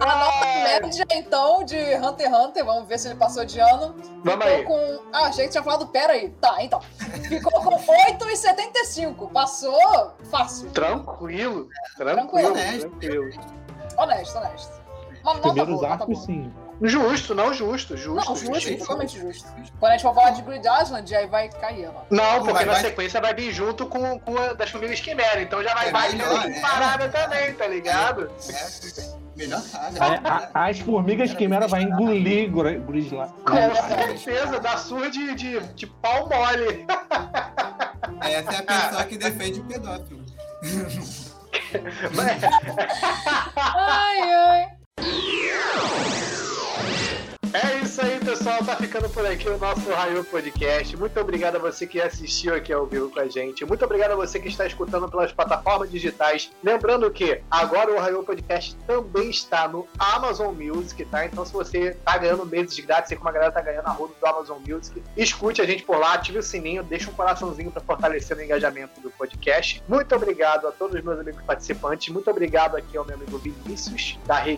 A 0.00 0.16
nota 0.16 0.46
média, 0.64 1.06
então, 1.12 1.64
de 1.64 1.76
Hunter 1.76 2.26
x 2.26 2.38
Hunter, 2.38 2.64
vamos 2.64 2.88
ver 2.88 2.98
se 2.98 3.08
ele 3.08 3.16
passou 3.16 3.44
de 3.44 3.60
ano. 3.60 3.94
Vamos 4.24 4.44
ficou 4.44 4.46
aí. 4.46 4.64
com. 4.64 5.02
Ah, 5.12 5.26
achei 5.26 5.44
que 5.46 5.52
tinha 5.52 5.62
falado, 5.62 5.86
pera 5.88 6.12
aí. 6.12 6.30
Tá, 6.40 6.56
então. 6.60 6.80
Ficou 7.28 7.52
com 7.62 7.70
8,75. 7.70 9.30
Passou 9.30 10.12
fácil. 10.30 10.70
Tranquilo. 10.70 11.68
Tranquilo. 11.96 12.54
Tranquilo. 12.54 12.80
tranquilo. 12.80 13.30
Honesto, 13.96 14.38
honesto. 14.38 14.82
Uma 15.22 15.38
Primeiros 15.38 15.82
arcos, 15.82 16.24
sim. 16.24 16.52
Justo, 16.82 17.34
não 17.34 17.54
justo, 17.54 17.96
justo. 17.96 18.28
Não, 18.28 18.36
justo, 18.36 18.78
totalmente 18.78 19.18
justo. 19.18 19.48
Quando 19.78 19.92
a 19.92 19.92
gente 19.92 20.02
for 20.02 20.14
falar 20.14 20.30
de 20.30 20.42
Grid 20.42 20.66
Island, 20.66 21.14
aí 21.14 21.26
vai 21.26 21.48
cair, 21.48 21.86
mano. 21.86 22.06
Não, 22.10 22.38
porque 22.38 22.52
vai, 22.52 22.64
na 22.64 22.72
vai... 22.72 22.82
sequência 22.82 23.20
vai 23.20 23.34
vir 23.34 23.52
junto 23.52 23.86
com, 23.86 24.18
com 24.20 24.38
a 24.38 24.52
das 24.52 24.70
famílias 24.70 25.00
Quimera, 25.00 25.40
então 25.40 25.62
já 25.62 25.74
vai, 25.74 25.88
é 25.88 25.92
vai 25.92 26.12
melhor, 26.12 26.46
é. 26.46 26.60
parada 26.60 27.08
também, 27.08 27.54
tá 27.54 27.66
ligado? 27.66 28.30
É. 28.50 29.26
Melhor. 29.36 29.60
É, 29.60 30.50
as 30.54 30.78
formigas 30.78 31.34
quimera 31.34 31.68
vai 31.68 31.82
engolir 31.82 32.50
Grisla. 32.86 33.34
Com 33.44 33.74
certeza, 33.86 34.58
dá 34.58 34.78
surra 34.78 35.10
de, 35.10 35.34
de, 35.34 35.60
de 35.60 35.86
pau 35.86 36.26
mole. 36.26 36.86
Essa 38.22 38.52
é 38.52 38.56
a 38.56 38.62
pessoa 38.62 39.04
que 39.04 39.18
defende 39.18 39.60
o 39.60 39.64
pedófilo. 39.64 40.24
ai, 43.56 44.32
ai. 44.32 44.75
Tá 48.66 48.74
ficando 48.74 49.08
por 49.08 49.24
aqui 49.24 49.48
o 49.48 49.56
nosso 49.58 49.88
Raio 49.92 50.24
Podcast. 50.24 50.96
Muito 50.96 51.20
obrigado 51.20 51.54
a 51.54 51.58
você 51.60 51.86
que 51.86 52.00
assistiu 52.00 52.52
aqui 52.52 52.72
ao 52.72 52.84
vivo 52.84 53.08
com 53.08 53.20
a 53.20 53.28
gente. 53.28 53.64
Muito 53.64 53.84
obrigado 53.84 54.10
a 54.10 54.16
você 54.16 54.40
que 54.40 54.48
está 54.48 54.66
escutando 54.66 55.08
pelas 55.08 55.30
plataformas 55.30 55.88
digitais. 55.88 56.50
Lembrando 56.64 57.08
que 57.12 57.40
agora 57.48 57.92
o 57.92 57.96
Raio 57.96 58.24
Podcast 58.24 58.76
também 58.84 59.30
está 59.30 59.68
no 59.68 59.86
Amazon 59.96 60.52
Music, 60.52 61.04
tá? 61.04 61.24
Então, 61.24 61.46
se 61.46 61.52
você 61.52 61.96
tá 62.04 62.18
ganhando 62.18 62.44
meses 62.44 62.76
grátis, 62.80 63.10
sei 63.10 63.16
como 63.16 63.28
a 63.28 63.32
galera 63.32 63.52
tá 63.52 63.60
ganhando 63.60 63.86
a 63.86 63.92
roda 63.92 64.14
do 64.20 64.26
Amazon 64.26 64.58
Music, 64.68 65.00
escute 65.16 65.62
a 65.62 65.64
gente 65.64 65.84
por 65.84 65.98
lá, 65.98 66.14
ative 66.14 66.38
o 66.38 66.42
sininho, 66.42 66.82
deixa 66.82 67.08
um 67.08 67.14
coraçãozinho 67.14 67.70
para 67.70 67.80
fortalecer 67.82 68.36
o 68.36 68.42
engajamento 68.42 69.00
do 69.00 69.12
podcast. 69.12 69.80
Muito 69.86 70.12
obrigado 70.12 70.66
a 70.66 70.72
todos 70.72 70.96
os 70.96 71.04
meus 71.04 71.20
amigos 71.20 71.40
participantes. 71.44 72.12
Muito 72.12 72.28
obrigado 72.28 72.76
aqui 72.76 72.96
ao 72.96 73.04
meu 73.04 73.14
amigo 73.14 73.38
Vinícius, 73.38 74.18
da 74.26 74.38
a 74.38 74.48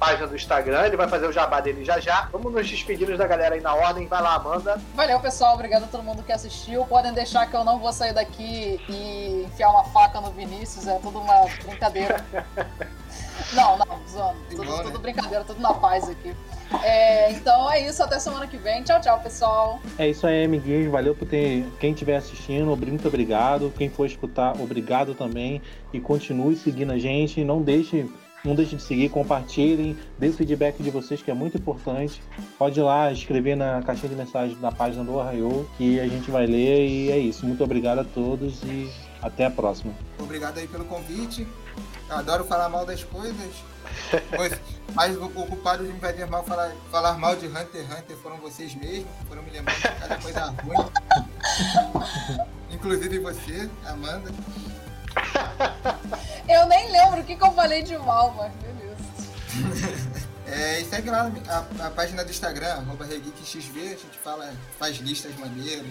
página 0.00 0.26
do 0.26 0.34
Instagram, 0.34 0.86
ele 0.86 0.96
vai 0.96 1.06
fazer 1.06 1.26
o 1.26 1.32
jabá 1.32 1.60
dele 1.60 1.84
já 1.84 2.00
já. 2.00 2.22
Vamos 2.32 2.52
nos 2.54 2.66
despedir 2.66 3.14
da 3.18 3.26
galera 3.26 3.54
aí 3.54 3.60
na 3.60 3.74
ordem. 3.74 4.06
Vai 4.06 4.22
lá, 4.22 4.36
Amanda. 4.36 4.80
Valeu, 4.94 5.20
pessoal. 5.20 5.54
Obrigado 5.54 5.84
a 5.84 5.86
todo 5.86 6.02
mundo 6.02 6.22
que 6.22 6.32
assistiu. 6.32 6.86
Podem 6.86 7.12
deixar 7.12 7.46
que 7.46 7.54
eu 7.54 7.62
não 7.62 7.78
vou 7.78 7.92
sair 7.92 8.14
daqui 8.14 8.80
e 8.88 9.44
enfiar 9.46 9.68
uma 9.68 9.84
faca 9.84 10.18
no 10.20 10.30
Vinícius. 10.30 10.86
É 10.86 10.98
tudo 10.98 11.18
uma 11.18 11.44
brincadeira. 11.66 12.24
não, 13.52 13.76
não, 13.76 14.00
zoando. 14.08 14.38
Tudo, 14.48 14.82
tudo 14.84 14.98
brincadeira, 14.98 15.44
tudo 15.44 15.60
na 15.60 15.74
paz 15.74 16.08
aqui. 16.08 16.34
É, 16.82 17.32
então 17.32 17.70
é 17.70 17.80
isso, 17.86 18.02
até 18.02 18.18
semana 18.18 18.46
que 18.46 18.56
vem. 18.56 18.82
Tchau, 18.82 19.00
tchau, 19.00 19.20
pessoal. 19.20 19.80
É 19.98 20.08
isso 20.08 20.26
aí, 20.26 20.44
amiguinhos. 20.44 20.90
Valeu 20.90 21.14
por 21.14 21.28
ter. 21.28 21.66
Quem 21.78 21.92
estiver 21.92 22.16
assistindo, 22.16 22.74
muito 22.74 23.06
obrigado. 23.06 23.72
Quem 23.76 23.90
for 23.90 24.06
escutar, 24.06 24.54
obrigado 24.58 25.14
também. 25.14 25.60
E 25.92 26.00
continue 26.00 26.56
seguindo 26.56 26.92
a 26.92 26.98
gente. 26.98 27.44
Não 27.44 27.60
deixe 27.60 28.08
não 28.44 28.54
deixe 28.54 28.76
de 28.76 28.82
seguir, 28.82 29.08
compartilhem, 29.10 29.96
dê 30.18 30.28
o 30.28 30.32
feedback 30.32 30.82
de 30.82 30.90
vocês 30.90 31.22
que 31.22 31.30
é 31.30 31.34
muito 31.34 31.58
importante. 31.58 32.22
Pode 32.58 32.80
ir 32.80 32.82
lá 32.82 33.12
escrever 33.12 33.56
na 33.56 33.82
caixinha 33.82 34.08
de 34.08 34.16
mensagem 34.16 34.56
da 34.58 34.72
página 34.72 35.04
do 35.04 35.20
Arraiô 35.20 35.66
que 35.76 36.00
a 36.00 36.08
gente 36.08 36.30
vai 36.30 36.46
ler 36.46 36.88
e 36.88 37.10
é 37.10 37.18
isso. 37.18 37.44
Muito 37.46 37.62
obrigado 37.62 37.98
a 38.00 38.04
todos 38.04 38.62
e 38.62 38.90
até 39.22 39.46
a 39.46 39.50
próxima. 39.50 39.92
Obrigado 40.18 40.58
aí 40.58 40.66
pelo 40.66 40.84
convite. 40.84 41.46
Eu 42.08 42.16
adoro 42.16 42.44
falar 42.44 42.68
mal 42.68 42.86
das 42.86 43.04
coisas. 43.04 43.70
mais 44.94 45.16
ocupados 45.16 45.86
de 45.86 45.92
me 45.92 46.00
fazer 46.00 46.26
mal 46.26 46.44
falar, 46.44 46.72
falar 46.90 47.18
mal 47.18 47.34
de 47.36 47.46
Hunter 47.46 47.82
x 47.82 47.90
Hunter 47.90 48.16
foram 48.18 48.36
vocês 48.36 48.74
mesmos, 48.74 49.08
foram 49.28 49.42
me 49.42 49.50
lembrando 49.50 49.76
de 49.76 49.82
cada 49.82 50.16
coisa 50.16 50.46
ruim. 50.62 50.76
Inclusive 52.70 53.18
você, 53.18 53.68
Amanda. 53.84 54.30
Eu 56.48 56.66
nem 56.66 56.90
lembro 56.90 57.20
o 57.20 57.24
que, 57.24 57.36
que 57.36 57.44
eu 57.44 57.52
falei 57.52 57.82
de 57.82 57.96
mal, 57.98 58.34
mas 58.36 58.52
beleza. 58.54 60.10
É, 60.52 60.80
e 60.80 60.84
segue 60.84 61.08
lá 61.08 61.30
a, 61.48 61.86
a 61.86 61.90
página 61.90 62.24
do 62.24 62.30
Instagram, 62.32 62.72
arroba 62.72 63.04
RegeekXV, 63.04 63.80
a 63.82 63.88
gente 63.90 64.18
fala, 64.20 64.52
faz 64.80 64.96
listas 64.96 65.32
maneiras, 65.36 65.86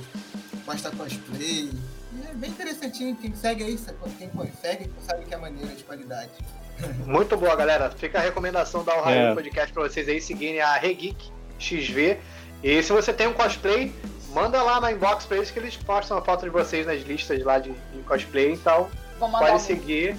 posta 0.65 0.91
cosplay. 0.91 1.71
E 2.11 2.27
é 2.29 2.33
bem 2.33 2.49
interessantinho, 2.49 3.15
quem 3.15 3.33
segue 3.33 3.63
aí, 3.63 3.79
quem 4.17 4.27
consegue, 4.27 4.91
sabe 5.07 5.23
que 5.23 5.33
é 5.33 5.37
maneira 5.37 5.73
de 5.73 5.85
qualidade. 5.85 6.31
Muito 7.05 7.37
boa, 7.37 7.55
galera. 7.55 7.89
Fica 7.91 8.19
a 8.19 8.21
recomendação 8.21 8.83
da 8.83 8.97
Ohio 8.99 9.27
é. 9.27 9.33
Podcast 9.33 9.73
pra 9.73 9.83
vocês 9.83 10.07
aí 10.09 10.21
seguirem 10.21 10.61
a 10.61 10.75
Regeek 10.75 11.31
XV. 11.59 12.19
E 12.63 12.83
se 12.83 12.91
você 12.91 13.13
tem 13.13 13.27
um 13.27 13.33
cosplay, 13.33 13.93
manda 14.33 14.61
lá 14.61 14.81
na 14.81 14.91
inbox 14.91 15.25
pra 15.25 15.37
eles 15.37 15.51
que 15.51 15.59
eles 15.59 15.77
postam 15.77 16.17
a 16.17 16.21
foto 16.21 16.43
de 16.43 16.49
vocês 16.49 16.85
nas 16.85 17.01
listas 17.01 17.41
lá 17.43 17.59
de, 17.59 17.71
de 17.71 18.01
cosplay. 18.05 18.51
Então, 18.51 18.89
pode 19.19 19.61
seguir. 19.61 20.15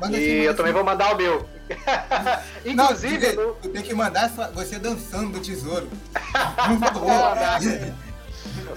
Manda 0.00 0.18
e 0.18 0.44
eu 0.44 0.56
também 0.56 0.72
vou 0.72 0.84
mandar 0.84 1.14
o 1.14 1.16
meu. 1.16 1.48
Inclusive. 2.64 3.32
Não, 3.32 3.54
tu, 3.54 3.68
tem, 3.68 3.82
que 3.82 3.94
mandar 3.94 4.28
você 4.52 4.78
dançando 4.78 5.32
do 5.32 5.40
tesouro. 5.40 5.88
Por 6.12 6.78
favor. 6.78 7.12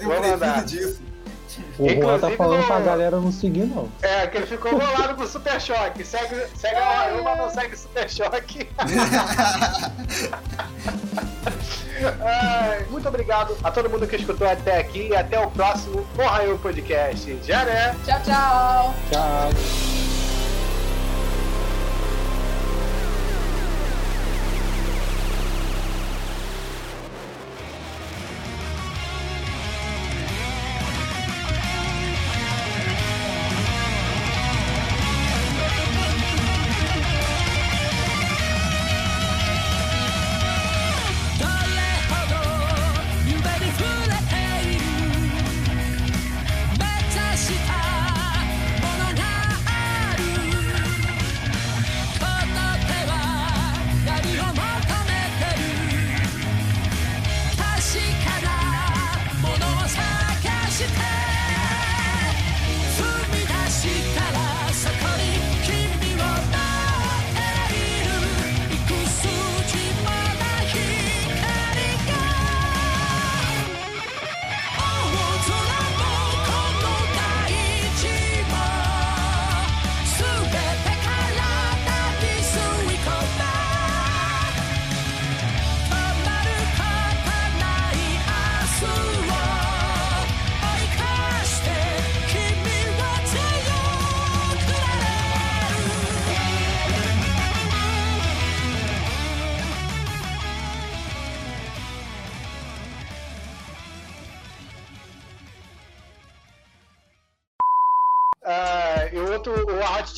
Eu 0.00 0.08
vou 0.08 0.38
preciso 0.38 0.66
disso. 0.66 1.07
O 1.78 1.88
Juan 1.88 2.18
tá 2.18 2.30
falando 2.32 2.60
no... 2.60 2.66
pra 2.66 2.80
galera 2.80 3.20
não 3.20 3.30
seguir, 3.30 3.66
não. 3.66 3.88
É, 4.02 4.26
que 4.26 4.38
ele 4.38 4.46
ficou 4.46 4.72
bolado 4.72 5.14
com 5.14 5.22
o 5.22 5.26
Super 5.26 5.60
Choque. 5.60 6.04
Segue, 6.04 6.46
segue 6.56 6.76
a 6.76 7.20
mas 7.22 7.38
não 7.38 7.50
segue 7.50 7.76
Super 7.76 8.10
Choque. 8.10 8.68
Ai, 12.20 12.86
muito 12.90 13.08
obrigado 13.08 13.56
a 13.62 13.70
todo 13.70 13.90
mundo 13.90 14.06
que 14.06 14.16
escutou 14.16 14.48
até 14.48 14.78
aqui 14.78 15.08
e 15.08 15.16
até 15.16 15.40
o 15.40 15.50
próximo 15.50 16.06
Ohio 16.16 16.58
Podcast. 16.58 17.38
Já 17.44 17.64
né? 17.64 17.96
Tchau, 18.04 18.20
tchau. 18.24 18.94
Tchau. 19.10 20.07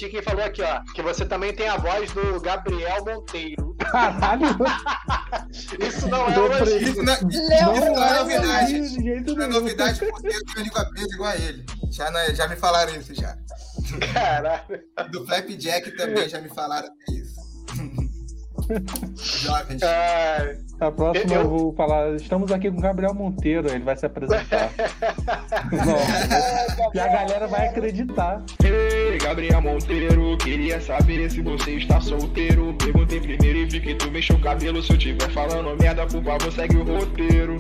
Chicken 0.01 0.22
falou 0.22 0.43
aqui, 0.43 0.62
ó, 0.62 0.81
que 0.94 1.02
você 1.02 1.27
também 1.27 1.55
tem 1.55 1.68
a 1.68 1.77
voz 1.77 2.10
do 2.12 2.40
Gabriel 2.40 3.05
Monteiro. 3.05 3.77
Caralho! 3.78 4.47
isso 5.78 6.09
não 6.09 6.27
é 6.27 6.35
elogio. 6.35 6.78
Isso 6.78 7.02
não, 7.02 7.28
isso 7.28 7.93
não 7.93 8.02
é 8.02 8.18
novidade. 8.18 8.78
Isso 8.78 9.35
não 9.36 9.44
é 9.44 9.47
novidade 9.47 10.01
porque 10.06 10.28
eu 10.28 10.44
tenho 10.47 10.64
língua 10.64 10.90
presa 10.90 11.14
igual 11.14 11.31
a 11.31 11.36
ele. 11.36 11.66
Já, 11.90 12.10
não, 12.10 12.35
já 12.35 12.48
me 12.48 12.56
falaram 12.56 12.94
isso 12.94 13.14
já. 13.14 13.36
Caralho. 14.14 14.82
Do 15.10 15.27
Flapjack 15.27 15.94
também 15.97 16.28
já 16.31 16.40
me 16.40 16.48
falaram 16.48 16.89
isso. 17.10 17.19
Jovens. 19.16 19.82
A 20.80 20.90
próxima 20.90 21.34
eu... 21.34 21.40
eu... 21.42 21.48
vou 21.48 21.74
falar. 21.74 22.14
Estamos 22.14 22.51
aqui 22.52 22.70
com 22.70 22.78
o 22.78 22.80
Gabriel 22.80 23.14
Monteiro, 23.14 23.68
ele 23.68 23.84
vai 23.84 23.97
se 23.97 24.06
apresentar. 24.06 24.70
e 26.94 27.01
a 27.01 27.09
galera 27.09 27.47
vai 27.47 27.68
acreditar. 27.68 28.42
Ei, 28.64 29.18
Gabriel 29.18 29.60
Monteiro, 29.60 30.38
queria 30.38 30.80
saber 30.80 31.30
se 31.30 31.42
você 31.42 31.72
está 31.72 32.01
solteiro. 32.01 32.74
Perguntei 32.74 33.20
primeiro 33.20 33.59
e 33.59 33.64
vi 33.66 33.80
que 33.80 33.94
tu 33.94 34.10
mexeu 34.10 34.36
o 34.36 34.40
cabelo. 34.40 34.82
Se 34.82 34.92
eu 34.92 34.98
tiver 34.98 35.30
falando 35.30 35.76
merda, 35.78 36.06
por 36.06 36.22
favor, 36.22 36.52
segue 36.52 36.76
o 36.76 36.84
roteiro. 36.84 37.59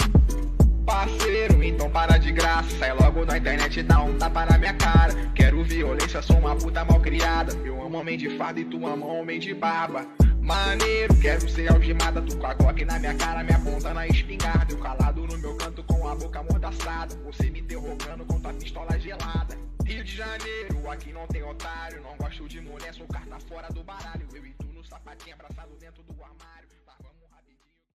Parceiro, 0.86 1.62
então 1.62 1.90
para 1.90 2.16
de 2.16 2.32
graça. 2.32 2.70
Sai 2.78 2.92
logo 2.94 3.24
na 3.24 3.36
internet 3.36 3.80
e 3.80 3.82
dá 3.82 4.02
um 4.02 4.16
tapa 4.16 4.46
na 4.46 4.56
minha 4.58 4.74
cara. 4.74 5.14
Quero 5.34 5.62
violência, 5.62 6.22
sou 6.22 6.38
uma 6.38 6.56
puta 6.56 6.84
mal 6.84 7.00
criada. 7.00 7.52
Eu 7.64 7.84
amo 7.84 7.98
homem 7.98 8.16
de 8.16 8.30
farda 8.38 8.60
e 8.60 8.64
tu 8.64 8.86
ama 8.86 9.04
homem 9.06 9.38
de 9.38 9.52
barba. 9.54 10.06
Maneiro, 10.50 11.14
quero 11.20 11.48
ser 11.48 11.70
algemada, 11.70 12.20
tu 12.20 12.36
com 12.36 12.44
a 12.44 12.54
Glock 12.54 12.84
na 12.84 12.98
minha 12.98 13.14
cara, 13.14 13.44
me 13.44 13.52
aponta 13.52 13.94
na 13.94 14.08
espingarda. 14.08 14.72
Eu 14.72 14.78
calado 14.78 15.24
no 15.24 15.38
meu 15.38 15.56
canto 15.56 15.80
com 15.84 16.08
a 16.08 16.16
boca 16.16 16.40
amordaçada, 16.40 17.14
você 17.22 17.48
me 17.48 17.60
interrogando 17.60 18.24
com 18.24 18.40
tua 18.40 18.52
pistola 18.54 18.98
gelada. 18.98 19.56
Rio 19.86 20.02
de 20.02 20.16
Janeiro, 20.16 20.90
aqui 20.90 21.12
não 21.12 21.24
tem 21.28 21.44
otário, 21.44 22.02
não 22.02 22.16
gosto 22.16 22.48
de 22.48 22.60
mulher, 22.60 22.92
sou 22.92 23.06
carta 23.06 23.38
fora 23.48 23.68
do 23.72 23.84
baralho. 23.84 24.26
Eu 24.34 24.44
e 24.44 24.52
tu 24.54 24.66
no 24.74 24.84
sapatinho 24.84 25.36
abraçado. 25.36 25.79